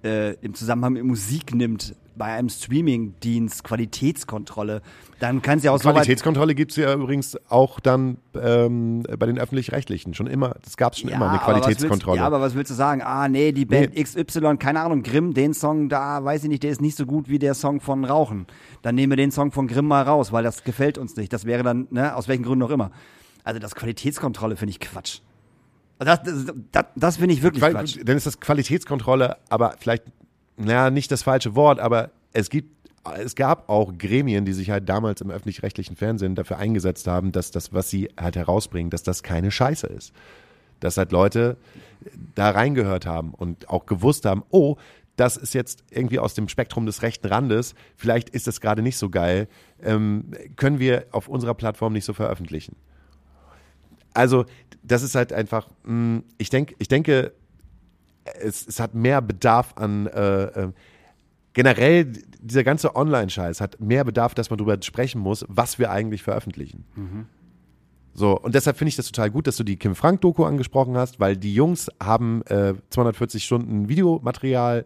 äh, 0.06 0.34
im 0.41 0.53
Zusammenhang 0.53 0.94
mit 0.94 1.03
Musik 1.03 1.53
nimmt, 1.53 1.95
bei 2.18 2.26
einem 2.26 2.49
Streaming-Dienst, 2.49 3.64
Qualitätskontrolle, 3.64 4.82
dann 5.19 5.41
kann 5.41 5.57
es 5.57 5.64
ja 5.64 5.72
auch 5.72 5.82
so 5.82 5.90
Qualitätskontrolle 5.90 6.56
gibt 6.56 6.72
es 6.72 6.77
ja 6.77 6.94
übrigens 6.94 7.38
auch 7.49 7.80
dann 7.80 8.18
ähm, 8.41 9.03
bei 9.03 9.26
den 9.26 9.38
Öffentlich-Rechtlichen. 9.38 10.14
Schon 10.14 10.27
immer, 10.27 10.56
das 10.64 10.77
gab 10.77 10.94
es 10.94 10.99
schon 10.99 11.10
immer, 11.10 11.30
eine 11.30 11.40
Qualitätskontrolle. 11.40 12.18
Willst, 12.18 12.22
ja, 12.22 12.27
aber 12.27 12.41
was 12.41 12.56
willst 12.56 12.72
du 12.72 12.76
sagen? 12.76 13.02
Ah, 13.02 13.27
nee, 13.27 13.52
die 13.52 13.65
Band 13.65 13.95
Nee. 13.95 14.03
XY, 14.03 14.57
keine 14.57 14.82
Ahnung, 14.82 15.03
Grimm, 15.03 15.34
den 15.34 15.53
Song 15.53 15.90
da, 15.90 16.23
weiß 16.23 16.44
ich 16.44 16.49
nicht, 16.49 16.64
der 16.64 16.72
ist 16.72 16.82
nicht 16.82 16.98
so 16.98 17.06
gut 17.06 17.30
wie 17.30 17.40
der 17.40 17.53
Song 17.53 17.82
von 17.82 18.06
Rauchen. 18.06 18.48
Dann 18.82 18.95
nehmen 18.95 19.11
wir 19.11 19.18
den 19.18 19.32
Song 19.32 19.52
von 19.52 19.68
Grimm 19.68 19.88
mal 19.88 20.03
raus, 20.03 20.32
weil 20.32 20.44
das 20.44 20.64
gefällt 20.64 20.98
uns 20.98 21.15
nicht. 21.15 21.34
Das 21.34 21.45
wäre 21.45 21.64
dann, 21.64 21.88
ne, 21.91 22.15
aus 22.15 22.27
welchen 22.27 22.44
Gründen 22.44 22.64
auch 22.64 22.72
immer. 22.72 22.91
Also 23.44 23.60
das 23.60 23.76
Qualitätskontrolle 23.76 24.56
finde 24.56 24.72
ich 24.72 24.80
Quatsch. 24.80 25.19
Das, 26.00 26.22
das, 26.24 26.46
das, 26.72 26.86
das 26.96 27.18
finde 27.18 27.34
ich 27.34 27.42
wirklich 27.42 27.64
Qual- 27.64 27.74
Quatsch. 27.74 27.98
Dann 28.04 28.18
ist 28.18 28.26
das 28.26 28.40
Qualitätskontrolle, 28.40 29.38
aber 29.50 29.76
vielleicht, 29.80 30.04
naja, 30.58 30.90
nicht 30.90 31.12
das 31.12 31.24
falsche 31.24 31.56
Wort, 31.56 31.80
aber 31.80 32.12
es 32.34 32.50
gibt, 32.50 32.76
es 33.18 33.36
gab 33.36 33.70
auch 33.70 33.94
Gremien, 33.98 34.46
die 34.46 34.54
sich 34.54 34.72
halt 34.72 34.90
damals 34.90 35.22
im 35.22 35.30
öffentlich-rechtlichen 35.30 35.96
Fernsehen 35.96 36.36
dafür 36.36 36.58
eingesetzt 36.58 37.08
haben, 37.08 37.32
dass 37.32 37.52
das, 37.52 37.72
was 37.72 37.90
sie 37.90 38.10
halt 38.20 38.36
herausbringen, 38.36 38.90
dass 38.90 39.04
das 39.04 39.24
keine 39.24 39.52
Scheiße 39.52 39.88
ist. 39.88 40.12
Dass 40.82 40.98
halt 40.98 41.12
Leute 41.12 41.56
da 42.34 42.50
reingehört 42.50 43.06
haben 43.06 43.34
und 43.34 43.70
auch 43.70 43.86
gewusst 43.86 44.26
haben, 44.26 44.44
oh, 44.50 44.76
das 45.16 45.38
ist 45.38 45.54
jetzt 45.54 45.84
irgendwie 45.92 46.20
aus 46.20 46.34
dem 46.34 46.50
Spektrum 46.50 46.86
des 46.86 47.02
rechten 47.02 47.28
Randes, 47.28 47.74
vielleicht 47.96 48.30
ist 48.30 48.48
das 48.48 48.60
gerade 48.60 48.82
nicht 48.82 48.98
so 48.98 49.10
geil, 49.10 49.48
ähm, 49.82 50.32
können 50.58 50.80
wir 50.80 51.06
auf 51.12 51.30
unserer 51.30 51.54
Plattform 51.54 51.94
nicht 51.94 52.04
so 52.04 52.12
veröffentlichen. 52.14 52.76
Also, 54.16 54.46
das 54.84 55.04
ist 55.04 55.16
halt 55.16 55.34
einfach, 55.34 55.70
mh, 55.84 56.24
ich, 56.38 56.50
denk, 56.50 56.76
ich 56.80 56.88
denke, 56.88 57.34
es, 58.40 58.66
es 58.68 58.80
hat 58.80 58.96
mehr 58.96 59.22
Bedarf 59.22 59.74
an, 59.76 60.08
äh, 60.08 60.44
äh, 60.44 60.72
generell 61.54 62.12
dieser 62.40 62.64
ganze 62.64 62.96
Online-Scheiß 62.96 63.62
hat 63.62 63.80
mehr 63.80 64.04
Bedarf, 64.04 64.36
dass 64.36 64.50
man 64.50 64.58
darüber 64.58 64.82
sprechen 64.82 65.22
muss, 65.22 65.46
was 65.48 65.80
wir 65.80 65.92
eigentlich 65.92 66.24
veröffentlichen. 66.24 66.86
So, 68.14 68.40
und 68.40 68.56
deshalb 68.56 68.78
finde 68.78 68.90
ich 68.90 68.96
das 68.96 69.08
total 69.08 69.30
gut, 69.30 69.48
dass 69.48 69.58
du 69.58 69.64
die 69.64 69.78
Kim 69.78 69.96
Frank-Doku 69.96 70.44
angesprochen 70.46 70.96
hast, 70.98 71.20
weil 71.20 71.36
die 71.36 71.54
Jungs 71.54 71.90
haben 72.02 72.44
äh, 72.44 72.74
240 72.90 73.44
Stunden 73.44 73.90
Videomaterial 73.90 74.86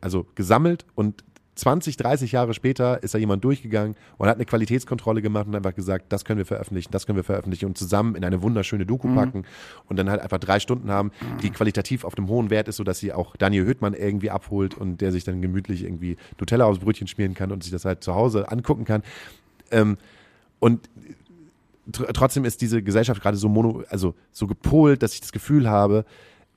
also 0.00 0.26
gesammelt 0.34 0.86
und 0.94 1.24
20, 1.60 1.98
30 1.98 2.32
Jahre 2.32 2.54
später 2.54 3.02
ist 3.02 3.12
da 3.12 3.18
jemand 3.18 3.44
durchgegangen 3.44 3.94
und 4.16 4.28
hat 4.28 4.36
eine 4.36 4.46
Qualitätskontrolle 4.46 5.20
gemacht 5.20 5.46
und 5.46 5.54
einfach 5.54 5.74
gesagt, 5.74 6.06
das 6.08 6.24
können 6.24 6.38
wir 6.38 6.46
veröffentlichen, 6.46 6.90
das 6.90 7.06
können 7.06 7.16
wir 7.16 7.24
veröffentlichen 7.24 7.66
und 7.66 7.76
zusammen 7.76 8.14
in 8.14 8.24
eine 8.24 8.40
wunderschöne 8.40 8.86
Doku 8.86 9.14
packen 9.14 9.44
und 9.86 9.98
dann 9.98 10.08
halt 10.08 10.22
einfach 10.22 10.38
drei 10.38 10.58
Stunden 10.58 10.90
haben, 10.90 11.12
die 11.42 11.50
qualitativ 11.50 12.04
auf 12.04 12.16
einem 12.16 12.28
hohen 12.28 12.48
Wert 12.48 12.68
ist, 12.68 12.76
sodass 12.76 12.98
sie 12.98 13.12
auch 13.12 13.36
Daniel 13.36 13.66
Hüttmann 13.66 13.92
irgendwie 13.92 14.30
abholt 14.30 14.74
und 14.74 15.02
der 15.02 15.12
sich 15.12 15.24
dann 15.24 15.42
gemütlich 15.42 15.84
irgendwie 15.84 16.16
Nutella 16.38 16.64
aufs 16.64 16.78
Brötchen 16.78 17.06
schmieren 17.06 17.34
kann 17.34 17.52
und 17.52 17.62
sich 17.62 17.72
das 17.72 17.84
halt 17.84 18.02
zu 18.02 18.14
Hause 18.14 18.50
angucken 18.50 18.86
kann. 18.86 19.02
Ähm, 19.70 19.98
und 20.60 20.88
tr 21.92 22.06
trotzdem 22.14 22.46
ist 22.46 22.62
diese 22.62 22.82
Gesellschaft 22.82 23.20
gerade 23.20 23.36
so 23.36 23.50
mono, 23.50 23.84
also 23.90 24.14
so 24.32 24.46
gepolt, 24.46 25.02
dass 25.02 25.12
ich 25.12 25.20
das 25.20 25.32
Gefühl 25.32 25.68
habe, 25.68 26.06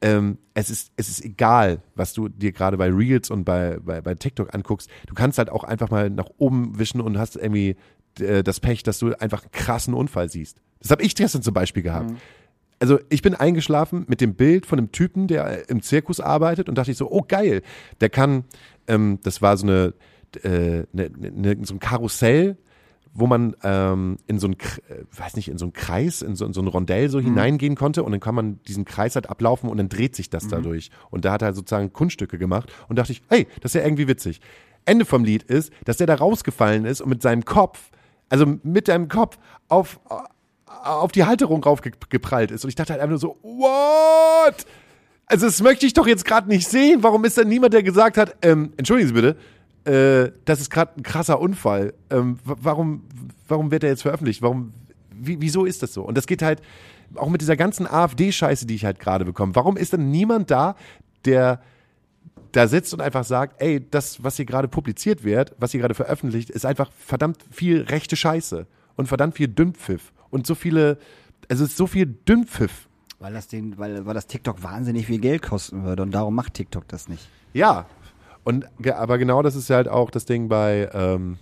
ähm, 0.04 0.38
es 0.54 0.70
ist, 0.70 0.92
es 0.98 1.08
ist 1.08 1.24
egal, 1.24 1.82
was 1.96 2.14
du 2.14 2.28
dir 2.28 2.52
gerade 2.52 2.78
bei 2.78 2.90
Reels 2.90 3.32
und 3.32 3.46
bei, 3.46 3.80
bei, 3.82 4.02
bei 4.02 4.14
TikTok 4.14 4.54
anguckst. 4.54 4.90
Du 5.08 5.14
kannst 5.14 5.38
halt 5.38 5.50
auch 5.50 5.64
einfach 5.64 5.90
mal 5.90 6.10
nach 6.10 6.28
oben 6.38 6.78
wischen 6.78 7.00
und 7.00 7.18
hast 7.18 7.38
irgendwie 7.38 7.78
äh, 8.20 8.44
das 8.44 8.60
Pech, 8.60 8.84
dass 8.84 9.00
du 9.00 9.14
einfach 9.18 9.44
einen 9.44 9.52
krassen 9.52 9.94
Unfall 9.94 10.30
siehst. 10.30 10.58
Das 10.82 10.92
habe 10.92 11.04
ich 11.04 11.16
gestern 11.16 11.42
zum 11.42 11.54
Beispiel 11.54 11.84
gehabt. 11.84 12.12
Also 12.80 13.00
ich 13.08 13.22
bin 13.22 13.34
eingeschlafen 13.34 14.04
mit 14.10 14.20
dem 14.20 14.36
Bild 14.36 14.66
von 14.66 14.78
einem 14.78 14.92
Typen, 14.92 15.28
der 15.28 15.70
im 15.70 15.82
Zirkus 15.82 16.20
arbeitet 16.20 16.68
und 16.68 16.78
dachte 16.78 16.92
ich 16.92 16.98
so, 16.98 17.10
oh 17.10 17.24
geil, 17.26 17.62
der 18.02 18.10
kann, 18.10 18.44
ähm, 18.88 19.20
das 19.24 19.42
war 19.42 19.56
so 19.56 19.66
eine, 19.66 19.94
äh, 20.44 20.84
ne, 20.92 21.10
ne, 21.16 21.58
so 21.62 21.76
ein 21.76 21.80
Karussell, 21.80 22.58
wo 23.14 23.28
man 23.28 23.56
ähm, 23.64 24.18
in 24.26 24.40
so 24.40 24.48
ein, 24.48 24.54
äh, 24.54 25.04
weiß 25.12 25.36
nicht, 25.36 25.48
in 25.48 25.58
so 25.58 25.66
einen 25.66 25.74
Kreis, 25.74 26.22
in 26.22 26.36
so, 26.36 26.46
in 26.46 26.54
so 26.54 26.62
ein 26.62 26.68
Rondell 26.68 27.10
so 27.10 27.20
hineingehen 27.20 27.76
konnte 27.76 28.04
und 28.04 28.12
dann 28.12 28.20
kann 28.20 28.34
man 28.34 28.60
diesen 28.64 28.86
Kreis 28.86 29.16
halt 29.16 29.30
ablaufen 29.30 29.70
und 29.70 29.78
dann 29.78 29.90
dreht 29.90 30.16
sich 30.16 30.30
das 30.30 30.48
dadurch. 30.48 30.90
Und 31.12 31.24
da 31.26 31.34
hat 31.34 31.44
er 31.44 31.54
sozusagen 31.54 31.94
Kunststücke 31.94 32.40
gemacht 32.40 32.72
und 32.90 32.98
dachte 32.98 33.12
ich, 33.12 33.22
hey, 33.30 33.48
das 33.62 33.76
ist 33.76 33.82
ja 33.82 33.86
irgendwie 33.86 34.08
witzig. 34.08 34.42
Ende 34.86 35.06
vom 35.06 35.24
Lied 35.24 35.44
ist, 35.44 35.72
dass 35.86 35.98
der 35.98 36.08
da 36.08 36.16
rausgefallen 36.16 36.86
ist 36.86 37.02
und 37.02 37.10
mit 37.10 37.22
seinem 37.22 37.46
Kopf, 37.46 37.92
also 38.30 38.46
mit 38.64 38.88
seinem 38.88 39.08
Kopf 39.08 39.38
auf, 39.70 40.00
auf 40.66 41.12
die 41.12 41.24
Halterung 41.24 41.64
raufgeprallt 41.64 42.52
ist. 42.52 42.64
Und 42.66 42.70
ich 42.70 42.76
dachte 42.76 42.94
halt 42.94 43.02
einfach 43.02 43.12
nur 43.12 43.20
so, 43.20 43.38
what? 43.44 44.66
Also 45.28 45.46
das 45.46 45.62
möchte 45.62 45.86
ich 45.86 45.94
doch 45.94 46.08
jetzt 46.08 46.26
gerade 46.26 46.50
nicht 46.50 46.68
sehen. 46.68 47.04
Warum 47.04 47.24
ist 47.26 47.38
da 47.38 47.44
niemand, 47.44 47.74
der 47.74 47.84
gesagt 47.84 48.18
hat, 48.18 48.36
ähm, 48.42 48.74
entschuldigen 48.78 49.08
Sie 49.08 49.14
bitte, 49.14 49.38
äh, 49.86 50.32
das 50.46 50.62
ist 50.62 50.70
gerade 50.70 50.94
ein 50.98 51.04
krasser 51.04 51.40
Unfall. 51.40 51.94
Ähm, 52.10 52.40
wa- 52.44 52.56
warum, 52.62 53.04
warum 53.48 53.72
wird 53.72 53.84
der 53.84 53.90
jetzt 53.92 54.02
veröffentlicht? 54.04 54.42
Warum, 54.42 54.74
wie, 55.14 55.42
wieso 55.42 55.66
ist 55.66 55.84
das 55.84 55.94
so? 55.94 56.04
Und 56.04 56.18
das 56.18 56.28
geht 56.28 56.42
halt 56.42 56.62
auch 57.16 57.30
mit 57.30 57.42
dieser 57.42 57.56
ganzen 57.58 57.86
AfD-Scheiße, 57.88 58.66
die 58.66 58.76
ich 58.76 58.86
halt 58.86 59.00
gerade 59.00 59.26
bekomme. 59.26 59.56
Warum 59.56 59.78
ist 59.78 59.94
denn 59.94 60.10
niemand 60.10 60.50
da, 60.52 60.76
der 61.26 61.62
da 62.52 62.68
sitzt 62.68 62.94
und 62.94 63.02
einfach 63.02 63.24
sagt, 63.24 63.62
ey, 63.62 63.86
das, 63.90 64.24
was 64.24 64.36
hier 64.38 64.46
gerade 64.46 64.68
publiziert 64.68 65.24
wird, 65.24 65.56
was 65.58 65.72
hier 65.72 65.80
gerade 65.82 65.96
veröffentlicht, 65.96 66.50
ist 66.52 66.66
einfach 66.66 66.92
verdammt 66.92 67.38
viel 67.52 67.82
rechte 67.82 68.16
Scheiße 68.16 68.68
und 68.96 69.08
verdammt 69.08 69.36
viel 69.36 69.48
Dünnpfiff 69.48 70.14
und 70.30 70.46
so 70.46 70.54
viele, 70.56 70.98
also 71.50 71.64
es 71.64 71.72
ist 71.72 71.78
so 71.78 71.88
viel 71.88 72.06
Dünnpfiff. 72.06 72.88
Weil 73.20 73.34
das, 73.34 73.48
den, 73.48 73.78
weil, 73.78 74.06
weil 74.06 74.14
das 74.14 74.28
TikTok 74.28 74.62
wahnsinnig 74.62 75.08
viel 75.08 75.20
Geld 75.20 75.42
kosten 75.42 75.84
würde 75.84 76.04
und 76.04 76.12
darum 76.12 76.36
macht 76.36 76.54
TikTok 76.54 76.88
das 76.88 77.08
nicht. 77.10 77.28
Ja. 77.54 77.86
Und 78.44 78.68
aber 78.86 79.18
genau 79.18 79.42
das 79.42 79.56
ist 79.56 79.70
ja 79.70 79.78
halt 79.78 79.88
auch 79.88 80.12
das 80.12 80.26
Ding 80.26 80.50
bei 80.50 80.90
ähm, 80.94 81.38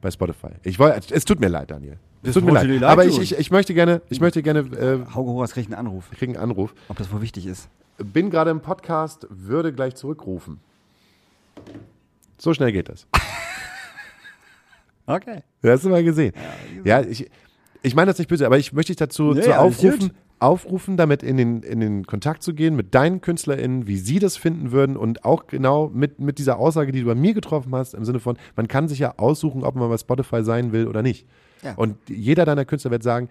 bei 0.00 0.10
Spotify. 0.10 0.50
Ich 0.62 0.78
wollte, 0.78 1.12
es 1.14 1.24
tut 1.24 1.40
mir 1.40 1.48
leid, 1.48 1.70
Daniel. 1.70 1.98
Es 2.22 2.28
Das 2.28 2.34
tut 2.34 2.44
mir 2.44 2.52
leid. 2.52 2.66
leid 2.68 2.82
aber 2.84 3.04
ich, 3.04 3.18
ich, 3.20 3.36
ich 3.36 3.50
möchte 3.50 3.74
gerne, 3.74 4.00
ich 4.08 4.20
möchte 4.20 4.42
gerne, 4.42 4.60
äh, 4.60 5.12
Hauke 5.14 5.30
Horas 5.30 5.52
kriegt 5.52 5.68
einen 5.72 5.78
Anruf, 5.86 6.08
ich 6.12 6.18
kriege 6.18 6.32
einen 6.34 6.42
Anruf. 6.50 6.74
ob 6.88 6.96
das 6.98 7.12
wohl 7.12 7.20
wichtig 7.20 7.46
ist. 7.46 7.68
Bin 7.98 8.30
gerade 8.30 8.50
im 8.52 8.60
Podcast, 8.60 9.26
würde 9.28 9.72
gleich 9.72 9.96
zurückrufen. 9.96 10.60
So 12.38 12.54
schnell 12.54 12.72
geht 12.72 12.88
das. 12.88 13.06
Okay. 15.10 15.42
Du 15.62 15.70
hast 15.70 15.84
du 15.84 15.88
mal 15.88 16.04
gesehen. 16.04 16.34
Ja, 16.84 17.00
ich, 17.00 17.30
ich 17.82 17.94
meine 17.94 18.10
das 18.10 18.18
nicht 18.18 18.28
böse, 18.28 18.44
aber 18.44 18.58
ich 18.58 18.74
möchte 18.74 18.90
dich 18.92 18.98
dazu, 18.98 19.32
Nee, 19.32 19.50
aufrufen, 19.54 19.98
gut. 20.00 20.14
Aufrufen, 20.40 20.96
damit 20.96 21.22
in 21.22 21.36
den, 21.36 21.62
in 21.62 21.80
den 21.80 22.06
Kontakt 22.06 22.42
zu 22.42 22.54
gehen 22.54 22.76
mit 22.76 22.94
deinen 22.94 23.20
KünstlerInnen, 23.20 23.86
wie 23.86 23.96
sie 23.96 24.18
das 24.18 24.36
finden 24.36 24.70
würden 24.70 24.96
und 24.96 25.24
auch 25.24 25.46
genau 25.46 25.88
mit, 25.88 26.20
mit 26.20 26.38
dieser 26.38 26.58
Aussage, 26.58 26.92
die 26.92 27.00
du 27.00 27.06
bei 27.06 27.14
mir 27.14 27.34
getroffen 27.34 27.74
hast, 27.74 27.94
im 27.94 28.04
Sinne 28.04 28.20
von, 28.20 28.36
man 28.56 28.68
kann 28.68 28.88
sich 28.88 28.98
ja 28.98 29.14
aussuchen, 29.16 29.64
ob 29.64 29.74
man 29.74 29.88
bei 29.88 29.98
Spotify 29.98 30.44
sein 30.44 30.72
will 30.72 30.86
oder 30.86 31.02
nicht. 31.02 31.26
Ja. 31.62 31.74
Und 31.74 31.96
jeder 32.08 32.44
deiner 32.44 32.64
Künstler 32.64 32.90
wird 32.90 33.02
sagen, 33.02 33.28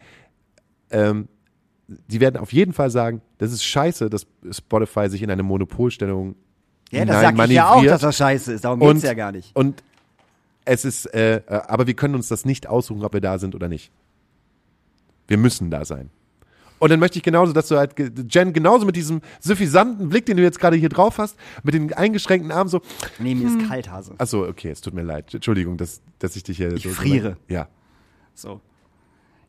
ähm, 0.91 1.27
die 1.87 2.19
werden 2.19 2.37
auf 2.37 2.51
jeden 2.51 2.73
Fall 2.73 2.89
sagen, 2.89 3.21
das 3.37 3.51
ist 3.53 3.63
scheiße, 3.63 4.09
dass 4.09 4.27
Spotify 4.51 5.09
sich 5.09 5.21
in 5.23 5.31
eine 5.31 5.43
Monopolstellung 5.43 6.35
Ja, 6.91 7.05
das 7.05 7.21
sag 7.21 7.37
ich 7.49 7.51
ja 7.55 7.71
auch, 7.71 7.83
dass 7.83 8.01
das 8.01 8.17
scheiße 8.17 8.53
ist. 8.53 8.65
Darum 8.65 8.79
geht's 8.79 8.91
Und- 8.91 9.03
ja 9.03 9.13
gar 9.13 9.31
nicht. 9.31 9.55
Und 9.55 9.83
es 10.65 10.83
ist, 10.83 11.05
äh, 11.13 11.37
äh, 11.37 11.41
aber 11.47 11.87
wir 11.87 11.93
können 11.93 12.15
uns 12.15 12.27
das 12.27 12.43
nicht 12.43 12.67
aussuchen, 12.67 13.03
ob 13.05 13.13
wir 13.13 13.21
da 13.21 13.39
sind 13.39 13.55
oder 13.55 13.69
nicht. 13.69 13.91
Wir 15.27 15.37
müssen 15.37 15.69
da 15.71 15.85
sein. 15.85 16.09
Und 16.79 16.89
dann 16.91 16.99
möchte 16.99 17.17
ich 17.17 17.23
genauso, 17.23 17.53
dass 17.53 17.67
du 17.67 17.77
halt, 17.77 17.95
Jen, 18.29 18.53
genauso 18.53 18.85
mit 18.85 18.95
diesem 18.95 19.21
suffisanten 19.39 20.09
Blick, 20.09 20.25
den 20.27 20.37
du 20.37 20.43
jetzt 20.43 20.59
gerade 20.59 20.75
hier 20.77 20.89
drauf 20.89 21.17
hast, 21.17 21.35
mit 21.63 21.73
den 21.73 21.91
eingeschränkten 21.93 22.51
Armen 22.51 22.69
so, 22.69 22.81
Nee, 23.19 23.33
mir 23.35 23.47
ist 23.47 23.67
kalt, 23.67 23.89
Hase. 23.91 24.13
achso, 24.17 24.45
okay, 24.47 24.69
es 24.69 24.81
tut 24.81 24.93
mir 24.93 25.01
leid. 25.03 25.33
Entschuldigung, 25.33 25.77
dass, 25.77 26.01
dass 26.19 26.35
ich 26.35 26.43
dich 26.43 26.57
hier 26.57 26.73
Ich 26.73 26.83
so. 26.83 26.89
friere. 26.89 27.37
Ja. 27.47 27.67
So. 28.35 28.61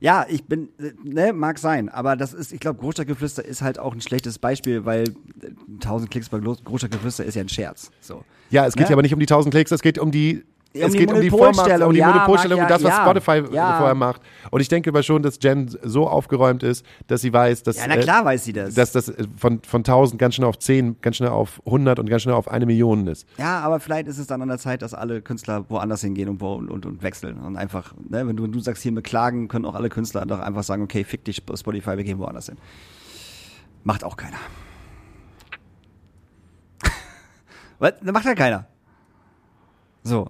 Ja, 0.01 0.27
ich 0.29 0.45
bin, 0.45 0.69
äh, 0.79 0.93
ne, 1.03 1.33
mag 1.33 1.59
sein, 1.59 1.89
aber 1.89 2.15
das 2.15 2.33
ist, 2.33 2.53
ich 2.53 2.61
glaube, 2.61 2.79
Großstadtgeflüster 2.79 3.45
ist 3.45 3.63
halt 3.63 3.81
auch 3.81 3.93
ein 3.93 4.01
schlechtes 4.01 4.39
Beispiel, 4.39 4.85
weil 4.85 5.03
äh, 5.09 5.51
1000 5.83 6.11
Klicks 6.11 6.29
bei 6.29 6.39
Groß- 6.39 6.63
Großstadtgeflüster 6.63 7.25
ist 7.25 7.35
ja 7.35 7.41
ein 7.43 7.49
Scherz. 7.49 7.91
So. 8.01 8.25
Ja, 8.51 8.65
es 8.65 8.75
geht 8.75 8.85
Ne? 8.85 8.91
ja 8.91 8.95
aber 8.95 9.03
nicht 9.03 9.13
um 9.13 9.19
die 9.21 9.25
1000 9.27 9.53
Klicks, 9.53 9.73
es 9.73 9.83
geht 9.83 9.99
um 9.99 10.11
die. 10.13 10.45
Um 10.75 10.83
es 10.83 10.93
geht 10.93 11.11
um 11.11 11.21
die 11.21 11.31
Vormacht, 11.31 11.81
um 11.81 11.93
die 11.93 11.99
ja, 11.99 12.09
Monopolstellung 12.09 12.61
und 12.61 12.65
ja, 12.65 12.69
das, 12.69 12.85
was 12.85 12.91
ja, 12.91 13.03
Spotify 13.03 13.43
vorher 13.43 13.95
macht. 13.95 14.21
Und 14.51 14.61
ich 14.61 14.69
denke 14.69 14.91
aber 14.91 15.03
schon, 15.03 15.23
dass 15.23 15.39
Jen 15.41 15.75
so 15.83 16.07
aufgeräumt 16.07 16.63
ist, 16.63 16.85
dass 17.07 17.23
sie 17.23 17.33
weiß, 17.33 17.63
dass, 17.63 17.79
Ja, 17.79 17.85
na 17.89 17.97
äh, 17.97 18.01
klar 18.01 18.25
weiß 18.27 18.45
sie 18.45 18.53
das. 18.53 18.75
dass 18.75 18.93
das 18.93 19.09
äh, 19.09 19.25
von, 19.37 19.63
von 19.63 19.81
1000 19.81 20.21
ganz 20.21 20.35
schnell 20.35 20.47
auf 20.47 20.59
10, 20.59 21.01
ganz 21.01 21.17
schnell 21.17 21.31
auf 21.31 21.63
100 21.65 21.99
und 21.99 22.11
ganz 22.11 22.23
schnell 22.23 22.35
auf 22.35 22.49
eine 22.49 22.67
Million 22.67 23.07
ist. 23.07 23.27
Ja, 23.39 23.61
aber 23.61 23.81
vielleicht 23.81 24.09
ist 24.09 24.19
es 24.19 24.27
dann 24.27 24.43
an 24.43 24.49
der 24.49 24.59
Zeit, 24.59 24.83
dass 24.83 24.93
alle 24.93 25.23
Künstler 25.23 25.65
woanders 25.71 26.03
hingehen 26.03 26.29
und, 26.29 26.43
und, 26.43 26.85
und, 26.85 27.03
wechseln. 27.03 27.39
Und 27.39 27.57
einfach, 27.57 27.95
ne, 28.07 28.29
wenn 28.29 28.37
du, 28.37 28.43
wenn 28.43 28.53
du 28.53 28.61
sagst, 28.61 28.83
hier 28.83 28.93
mit 28.93 29.05
Klagen, 29.05 29.49
können 29.49 29.65
auch 29.65 29.75
alle 29.75 29.89
Künstler 29.89 30.27
doch 30.27 30.41
einfach 30.41 30.65
sagen, 30.65 30.83
okay, 30.83 31.03
fick 31.03 31.25
dich, 31.25 31.37
Spotify, 31.37 31.97
wir 31.97 32.05
gehen 32.05 32.19
woanders 32.19 32.47
hin. 32.47 32.59
Macht 33.85 34.05
auch 34.05 34.19
keiner. 34.19 34.37
Was? 37.79 37.95
Macht 38.03 38.27
ja 38.27 38.35
keiner. 38.35 38.67
So. 40.03 40.29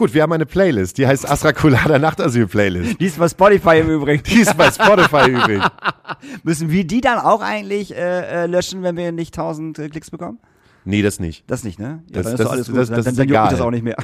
Gut, 0.00 0.14
wir 0.14 0.22
haben 0.22 0.32
eine 0.32 0.46
Playlist, 0.46 0.96
die 0.96 1.06
heißt 1.06 1.30
Astrakulada 1.30 1.98
Nachtasyl-Playlist. 1.98 2.98
Die 2.98 3.04
ist 3.04 3.18
bei 3.18 3.28
Spotify 3.28 3.80
im 3.80 3.90
Übrigen. 3.90 4.22
Die 4.22 4.40
ist 4.40 4.56
bei 4.56 4.70
Spotify 4.70 5.28
übrig. 5.30 5.62
Müssen 6.42 6.70
wir 6.70 6.86
die 6.86 7.02
dann 7.02 7.18
auch 7.18 7.42
eigentlich 7.42 7.94
äh, 7.94 8.44
äh, 8.44 8.46
löschen, 8.46 8.82
wenn 8.82 8.96
wir 8.96 9.12
nicht 9.12 9.36
1000 9.36 9.78
äh, 9.78 9.88
Klicks 9.90 10.10
bekommen? 10.10 10.38
Nee, 10.86 11.02
das 11.02 11.20
nicht. 11.20 11.44
Das 11.50 11.64
nicht, 11.64 11.78
ne? 11.78 12.02
Das- 12.08 12.24
Ja, 12.24 12.30
dann 12.30 12.32
das 12.32 12.32
ist 12.32 12.38
doch 12.40 12.44
ist- 12.46 12.50
alles 12.50 12.66
gut. 12.68 12.76
das- 12.78 12.88
dann 12.88 12.96
das 12.96 13.04
dann, 13.04 13.12
ist 13.12 13.18
dann 13.18 13.28
juckt 13.28 13.52
das 13.52 13.60
auch 13.60 13.70
nicht 13.70 13.84
mehr. 13.84 13.96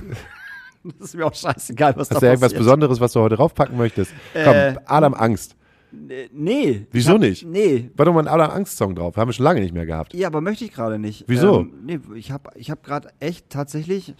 das 0.85 1.09
ist 1.09 1.15
mir 1.17 1.25
auch 1.25 1.35
scheißegal, 1.35 1.95
was 1.97 2.11
Hast 2.11 2.17
da 2.17 2.21
du 2.21 2.27
irgendwas 2.27 2.51
passiert. 2.53 2.59
Besonderes, 2.59 3.01
was 3.01 3.13
du 3.15 3.21
heute 3.21 3.37
draufpacken 3.37 3.79
möchtest? 3.79 4.13
Komm, 4.35 4.53
Äh, 4.55 4.75
Adam 4.85 5.15
Angst. 5.15 5.57
Äh, 6.11 6.29
Nee. 6.31 6.87
Wieso 6.93 7.13
hab- 7.15 7.21
nicht? 7.21 7.47
Nee. 7.47 7.91
War 7.97 8.05
doch 8.05 8.13
mal 8.13 8.21
ein 8.21 8.29
Adam 8.29 8.51
Angst-Song 8.51 8.95
drauf. 8.95 9.17
Haben 9.17 9.31
wir 9.31 9.33
schon 9.33 9.45
lange 9.45 9.61
nicht 9.63 9.73
mehr 9.73 9.87
gehabt. 9.87 10.13
Ja, 10.13 10.27
aber 10.27 10.43
möchte 10.43 10.67
ich 10.67 10.73
gerade 10.75 10.99
nicht. 10.99 11.25
Wieso? 11.27 11.61
Ähm, 11.61 11.73
nee, 11.87 12.01
ich 12.17 12.31
habe 12.33 12.51
ich 12.57 12.71
hab 12.71 12.83
gerade 12.85 13.09
echt 13.19 13.49
tatsächlich. 13.49 14.15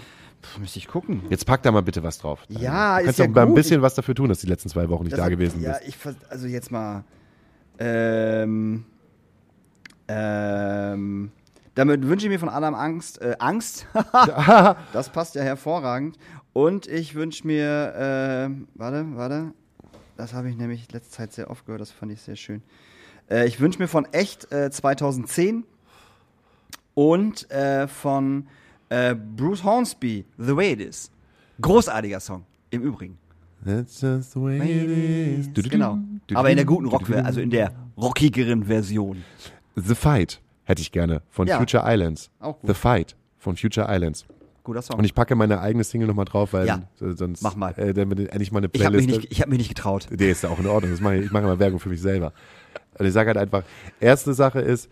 Müsste 0.59 0.79
ich 0.79 0.89
gucken. 0.89 1.23
Jetzt 1.31 1.47
pack 1.47 1.63
da 1.63 1.73
mal 1.73 1.83
bitte 1.83 2.03
was 2.03 2.19
drauf. 2.19 2.45
Ja, 2.49 2.97
du 2.97 3.01
ist 3.01 3.05
kannst 3.07 3.19
ja 3.19 3.27
doch 3.27 3.35
mal 3.35 3.47
ein 3.47 3.55
bisschen 3.55 3.83
was 3.83 3.95
dafür 3.95 4.15
tun, 4.15 4.29
dass 4.29 4.41
die 4.41 4.47
letzten 4.47 4.69
zwei 4.69 4.89
Wochen 4.89 5.05
nicht 5.05 5.19
da 5.19 5.29
gewesen 5.29 5.61
ja, 5.63 5.79
bist. 5.79 5.89
ich 5.89 5.97
also 6.29 6.47
jetzt 6.47 6.71
mal. 6.71 7.05
Ähm, 7.79 8.85
ähm, 10.09 11.31
damit 11.75 12.07
wünsche 12.07 12.27
ich 12.27 12.31
mir 12.31 12.39
von 12.39 12.49
Adam 12.49 12.75
Angst. 12.75 13.21
Äh, 13.21 13.37
Angst. 13.39 13.87
das 14.93 15.11
passt 15.11 15.35
ja 15.35 15.43
hervorragend. 15.43 16.17
Und 16.53 16.87
ich 16.87 17.15
wünsche 17.15 17.47
mir. 17.47 18.49
Äh, 18.51 18.65
warte, 18.75 19.05
warte. 19.15 19.53
Das 20.17 20.33
habe 20.33 20.49
ich 20.49 20.57
nämlich 20.57 20.91
letzte 20.93 21.11
Zeit 21.13 21.33
sehr 21.33 21.51
oft 21.51 21.67
gehört. 21.67 21.83
Das 21.83 21.91
fand 21.91 22.13
ich 22.13 22.23
sehr 22.23 22.37
schön. 22.37 22.63
Äh, 23.29 23.47
ich 23.47 23.61
wünsche 23.61 23.79
mir 23.79 23.89
von 23.89 24.07
echt 24.13 24.51
äh, 24.53 24.71
2010 24.71 25.65
und 26.95 27.51
äh, 27.51 27.87
von 27.89 28.49
äh, 28.89 29.15
Bruce 29.15 29.63
Hornsby, 29.65 30.25
The 30.39 30.57
Way 30.57 30.73
It 30.75 30.81
Is. 30.81 31.11
Großartiger 31.61 32.21
Song, 32.21 32.45
im 32.71 32.83
Übrigen. 32.83 33.19
That's 33.65 34.01
just 34.01 34.33
the 34.33 34.41
way 34.41 34.59
it 34.59 35.39
is. 35.41 35.53
Du, 35.53 35.63
du, 35.63 35.69
Genau. 35.71 35.99
du, 36.27 36.37
Aber 36.37 36.51
in 36.51 36.57
der 36.57 36.65
guten 36.67 36.87
Rock, 36.87 37.11
also 37.11 37.41
in 37.41 37.51
der 37.51 37.73
rockigeren 37.97 38.65
Version. 38.65 39.25
The 39.75 39.95
Fight 39.95 40.41
hätte 40.65 40.83
ich 40.83 40.93
gerne 40.93 41.23
von 41.31 41.49
Ja. 41.49 41.59
Future 41.59 41.83
Islands. 41.87 42.31
Auch 42.39 42.61
gut. 42.61 42.69
The 42.69 42.75
Fight 42.75 43.17
von 43.39 43.57
Future 43.57 43.87
Islands. 43.91 44.25
Guter 44.63 44.83
Song. 44.83 44.99
Und 44.99 45.05
ich 45.05 45.15
packe 45.15 45.35
meine 45.35 45.61
eigene 45.61 45.85
Single 45.85 46.07
nochmal 46.09 46.25
drauf, 46.27 46.53
weil 46.53 46.67
Ja. 46.67 46.83
sonst 46.99 47.43
Mach 47.43 47.57
mal. 47.57 47.71
Äh, 47.79 47.95
damit 47.95 48.19
endlich 48.19 48.53
mal 48.53 48.59
eine 48.59 48.69
ich 48.73 48.85
habe 48.85 48.97
mich, 48.99 49.07
Playlist. 49.07 49.41
hab 49.41 49.49
mich 49.49 49.59
nicht 49.59 49.69
getraut. 49.69 50.09
Der 50.11 50.31
ist 50.31 50.43
ja 50.43 50.51
auch 50.51 50.59
in 50.59 50.67
Ordnung. 50.67 50.93
Das 50.93 51.01
mache 51.01 51.17
ich, 51.17 51.25
ich 51.27 51.31
mache 51.33 51.45
immer 51.45 51.59
Werbung 51.59 51.81
für 51.81 51.89
mich 51.89 52.01
selber. 52.03 52.33
Und 52.99 53.07
ich 53.07 53.13
sage 53.13 53.29
halt 53.29 53.39
einfach, 53.39 53.63
erste 54.01 54.35
Sache 54.35 54.61
ist, 54.61 54.89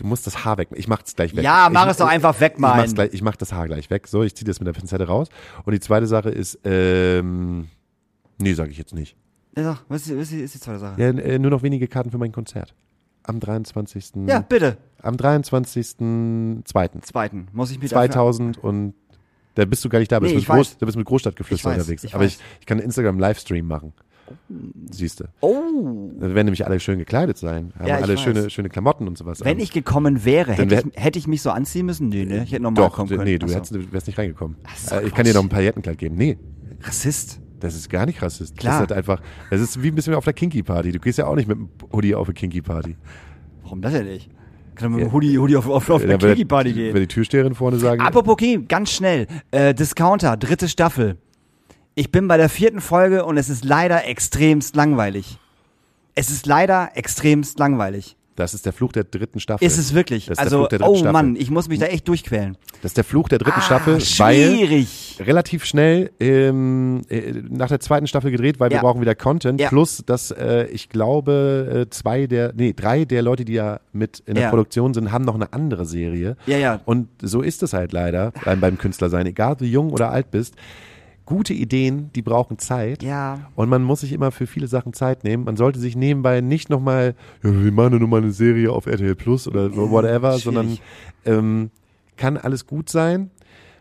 du 0.00 0.06
musst 0.06 0.26
das 0.26 0.44
Haar 0.44 0.58
weg. 0.58 0.68
Ich 0.74 0.88
mach 0.88 1.02
es 1.04 1.14
gleich 1.14 1.34
weg. 1.36 1.44
Ja, 1.44 1.68
mach 1.70 1.84
ich, 1.84 1.90
es 1.92 1.96
doch 1.98 2.08
einfach 2.08 2.38
weg, 2.40 2.54
Ich, 2.56 2.60
mach's 2.60 2.76
Mann. 2.86 2.94
gleich, 2.94 3.10
ich 3.12 3.22
mach 3.22 3.36
das 3.36 3.52
Haar 3.52 3.66
gleich 3.66 3.90
weg. 3.90 4.06
So, 4.06 4.22
ich 4.22 4.34
ziehe 4.34 4.46
das 4.46 4.58
mit 4.60 4.66
der 4.66 4.72
Pinzette 4.72 5.06
raus. 5.06 5.28
Und 5.64 5.72
die 5.72 5.80
zweite 5.80 6.06
Sache 6.06 6.30
ist, 6.30 6.58
ähm, 6.64 7.68
nee, 8.38 8.54
sage 8.54 8.70
ich 8.70 8.78
jetzt 8.78 8.94
nicht. 8.94 9.16
Ja, 9.56 9.64
sag, 9.64 9.84
was 9.88 10.06
ist, 10.06 10.16
was 10.18 10.32
ist 10.32 10.54
die 10.54 10.60
zweite 10.60 10.78
Sache? 10.78 11.00
Ja, 11.00 11.08
äh, 11.10 11.38
nur 11.38 11.50
noch 11.50 11.62
wenige 11.62 11.86
Karten 11.88 12.10
für 12.10 12.18
mein 12.18 12.32
Konzert. 12.32 12.74
Am 13.24 13.38
23. 13.40 14.12
Ja, 14.26 14.40
bitte. 14.40 14.78
Am 15.02 15.16
23.02. 15.16 16.64
Zweiten. 17.02 17.48
Muss 17.52 17.70
ich 17.70 17.78
mir 17.78 17.88
dafür, 17.88 18.10
2000 18.10 18.58
und 18.58 18.94
Da 19.54 19.64
bist 19.64 19.84
du 19.84 19.88
gar 19.88 19.98
nicht 19.98 20.10
da, 20.12 20.18
bist 20.20 20.30
Nee, 20.30 20.36
mit 20.36 20.42
ich. 20.44 20.48
Groß, 20.48 20.78
da 20.78 20.86
bist 20.86 20.96
mit 20.96 21.06
Großstadtgeflüster 21.06 21.68
Ich 21.70 21.74
weiß, 21.76 21.82
unterwegs. 21.82 22.04
ich 22.04 22.14
Aber 22.14 22.24
ich, 22.24 22.38
ich 22.60 22.66
kann 22.66 22.78
einen 22.78 22.86
Instagram-Livestream 22.86 23.66
machen. 23.66 23.92
Siehst 24.90 25.20
du. 25.20 25.24
Oh. 25.40 26.10
Da 26.18 26.34
werden 26.34 26.46
nämlich 26.46 26.66
alle 26.66 26.80
schön 26.80 26.98
gekleidet 26.98 27.38
sein. 27.38 27.72
Haben 27.78 27.86
Ja, 27.88 27.96
alle 27.96 28.14
weiß. 28.14 28.20
schöne, 28.20 28.50
schöne 28.50 28.68
Klamotten 28.68 29.06
und 29.08 29.16
sowas. 29.18 29.40
Wenn 29.44 29.56
an. 29.56 29.62
ich 29.62 29.72
gekommen 29.72 30.24
wäre, 30.24 30.54
Dann 30.56 30.68
hätte 30.68 30.70
wär- 30.86 30.92
ich, 30.94 31.02
hätte 31.04 31.18
ich 31.18 31.26
mich 31.26 31.42
so 31.42 31.50
anziehen 31.50 31.86
müssen? 31.86 32.08
Nee, 32.08 32.24
ne? 32.24 32.42
Ich 32.44 32.52
hätte 32.52 32.62
normal 32.62 32.84
Doch, 32.88 32.94
kommen 32.94 33.08
können. 33.10 33.24
nee, 33.24 33.38
du, 33.38 33.48
so. 33.48 33.54
hättest, 33.54 33.92
wärst 33.92 34.06
nicht 34.06 34.18
reingekommen. 34.18 34.56
so, 34.76 34.96
äh, 34.96 35.06
ich 35.06 35.14
kann 35.14 35.24
dir 35.24 35.34
noch 35.34 35.42
ein 35.42 35.48
Paillettenkleid 35.48 35.98
geben. 35.98 36.16
Nee, 36.16 36.38
Rassist. 36.82 37.40
das 37.60 37.74
ist 37.74 37.88
gar 37.90 38.06
nicht 38.06 38.22
rassistisch. 38.22 38.58
Klar. 38.58 38.72
Das 38.80 38.90
ist 38.90 38.96
halt 38.96 38.98
einfach, 38.98 39.20
das 39.50 39.60
ist 39.60 39.82
wie 39.82 39.88
ein 39.88 39.94
bisschen 39.94 40.14
auf 40.14 40.24
der 40.24 40.32
Kinky-Party. 40.32 40.92
Du 40.92 40.98
gehst 40.98 41.18
ja 41.18 41.26
auch 41.26 41.36
nicht 41.36 41.48
mit 41.48 41.56
einem 41.58 41.68
Hoodie 41.92 42.14
auf 42.14 42.26
eine 42.28 42.34
Kinky-Party. 42.34 42.96
Warum 43.62 43.82
das 43.82 43.92
denn 43.92 44.06
nicht? 44.06 44.30
Kann 44.76 44.92
doch 44.92 44.96
mit 44.98 45.06
dem 45.06 45.12
Hoodie, 45.12 45.38
Hoodie 45.38 45.56
auf, 45.56 45.68
auf, 45.68 45.90
auf 45.90 46.02
Ja, 46.02 46.08
eine 46.08 46.18
Kiki-Party 46.18 46.72
gehen. 46.72 46.94
Wenn 46.94 47.02
die 47.02 47.06
Türsteherin 47.08 47.54
vorne 47.54 47.78
sagen, 47.78 48.00
Apropos 48.00 48.36
Kiki, 48.38 48.64
ganz 48.66 48.90
schnell. 48.92 49.26
Äh, 49.50 49.74
Discounter, 49.74 50.36
dritte 50.36 50.68
Staffel. 50.68 51.18
Ich 52.00 52.10
bin 52.10 52.28
bei 52.28 52.38
der 52.38 52.48
vierten 52.48 52.80
Folge 52.80 53.26
und 53.26 53.36
es 53.36 53.50
ist 53.50 53.62
leider 53.62 54.06
extremst 54.06 54.74
langweilig. 54.74 55.36
Es 56.14 56.30
ist 56.30 56.46
leider 56.46 56.92
extremst 56.94 57.58
langweilig. 57.58 58.16
das 58.36 58.54
ist 58.54 58.64
der 58.64 58.72
Fluch 58.72 58.92
der 58.92 59.04
dritten 59.04 59.38
Staffel. 59.38 59.66
Ist 59.66 59.76
es 59.76 59.92
wirklich? 59.92 60.24
Das 60.24 60.32
ist 60.32 60.38
der 60.38 60.44
also, 60.44 60.58
Fluch 60.60 60.68
der 60.68 60.78
dritten 60.78 60.92
oh 60.92 60.96
Staffel. 60.96 61.12
Mann, 61.12 61.36
ich 61.36 61.50
muss 61.50 61.68
mich 61.68 61.78
da 61.78 61.84
echt 61.84 62.08
durchquälen. 62.08 62.56
Das 62.80 62.92
ist 62.92 62.96
der 62.96 63.04
Fluch 63.04 63.28
der 63.28 63.38
dritten 63.38 63.58
Ah, 63.58 63.60
Staffel, 63.60 63.94
weil 63.96 64.00
schwierig. 64.00 65.18
relativ 65.20 65.66
schnell 65.66 66.10
ähm, 66.20 67.02
äh, 67.10 67.34
nach 67.50 67.68
der 67.68 67.80
zweiten 67.80 68.06
Staffel 68.06 68.30
gedreht, 68.30 68.58
weil 68.60 68.70
wir 68.70 68.76
Ja. 68.76 68.80
brauchen 68.82 69.02
wieder 69.02 69.14
Content. 69.14 69.60
Ja. 69.60 69.68
Plus, 69.68 70.02
dass 70.06 70.30
äh, 70.30 70.68
ich 70.68 70.88
glaube, 70.88 71.84
äh, 71.86 71.90
zwei 71.90 72.26
der, 72.26 72.54
nee, 72.56 72.72
drei 72.72 73.04
der 73.04 73.20
Leute, 73.20 73.44
die 73.44 73.52
ja 73.52 73.80
mit 73.92 74.20
in 74.24 74.36
der 74.36 74.44
Ja. 74.44 74.48
Produktion 74.48 74.94
sind, 74.94 75.12
haben 75.12 75.26
noch 75.26 75.34
eine 75.34 75.52
andere 75.52 75.84
Serie. 75.84 76.38
Ja, 76.46 76.56
ja. 76.56 76.80
Und 76.86 77.08
so 77.20 77.42
ist 77.42 77.62
es 77.62 77.74
halt 77.74 77.92
leider 77.92 78.32
beim, 78.46 78.58
beim 78.58 78.78
Künstler 78.78 79.10
sein. 79.10 79.26
Egal, 79.26 79.56
wie 79.58 79.70
jung 79.70 79.90
oder 79.92 80.10
alt 80.10 80.30
bist. 80.30 80.54
Gute 81.30 81.54
Ideen, 81.54 82.10
die 82.12 82.22
brauchen 82.22 82.58
Zeit. 82.58 83.04
Ja. 83.04 83.52
Und 83.54 83.68
man 83.68 83.84
muss 83.84 84.00
sich 84.00 84.12
immer 84.12 84.32
für 84.32 84.48
viele 84.48 84.66
Sachen 84.66 84.92
Zeit 84.92 85.22
nehmen. 85.22 85.44
Man 85.44 85.56
sollte 85.56 85.78
sich 85.78 85.94
nebenbei 85.94 86.40
nicht 86.40 86.70
nochmal, 86.70 87.14
ja, 87.44 87.50
wir 87.52 87.70
machen 87.70 88.00
nur 88.00 88.08
mal 88.08 88.20
eine 88.20 88.32
Serie 88.32 88.72
auf 88.72 88.86
RTL 88.86 89.14
Plus 89.14 89.46
oder 89.46 89.70
whatever, 89.76 90.32
schwierig. 90.32 90.42
sondern 90.42 90.78
ähm, 91.24 91.70
kann 92.16 92.36
alles 92.36 92.66
gut 92.66 92.88
sein, 92.88 93.30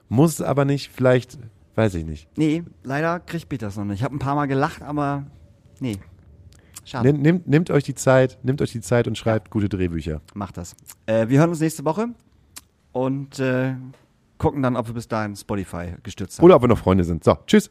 muss 0.09 0.41
aber 0.41 0.63
nicht, 0.63 0.91
vielleicht, 0.91 1.39
weiß 1.73 1.95
ich 1.95 2.05
nicht. 2.05 2.27
Nee, 2.37 2.61
leider 2.83 3.19
kriegt 3.19 3.49
Peter 3.49 3.65
das 3.65 3.77
noch 3.77 3.85
nicht. 3.85 3.97
Ich 3.97 4.03
habe 4.03 4.15
ein 4.15 4.19
paar 4.19 4.35
Mal 4.35 4.45
gelacht, 4.45 4.83
aber 4.83 5.25
nee. 5.79 5.97
Schade. 6.85 7.11
Nehmt, 7.11 7.23
nehmt, 7.23 7.47
nehmt 7.47 7.71
euch 7.71 7.83
die 7.83 7.95
Zeit, 7.95 8.37
nehmt 8.43 8.61
euch 8.61 8.73
die 8.73 8.81
Zeit 8.81 9.07
und 9.07 9.17
schreibt 9.17 9.49
gute 9.49 9.69
Drehbücher. 9.69 10.21
Macht 10.35 10.57
das. 10.57 10.75
Äh, 11.07 11.29
wir 11.29 11.39
hören 11.39 11.49
uns 11.49 11.61
nächste 11.61 11.83
Woche 11.83 12.09
und 12.91 13.39
äh, 13.39 13.73
gucken 14.39 14.63
dann, 14.63 14.75
ob 14.75 14.87
wir 14.87 14.95
bis 14.95 15.07
dahin 15.07 15.35
Spotify 15.35 15.93
gestützt 16.01 16.39
haben. 16.39 16.45
Oder 16.45 16.55
ob 16.55 16.63
wir 16.63 16.67
noch 16.67 16.79
Freunde 16.79 17.03
sind. 17.03 17.23
So, 17.23 17.37
tschüss. 17.45 17.69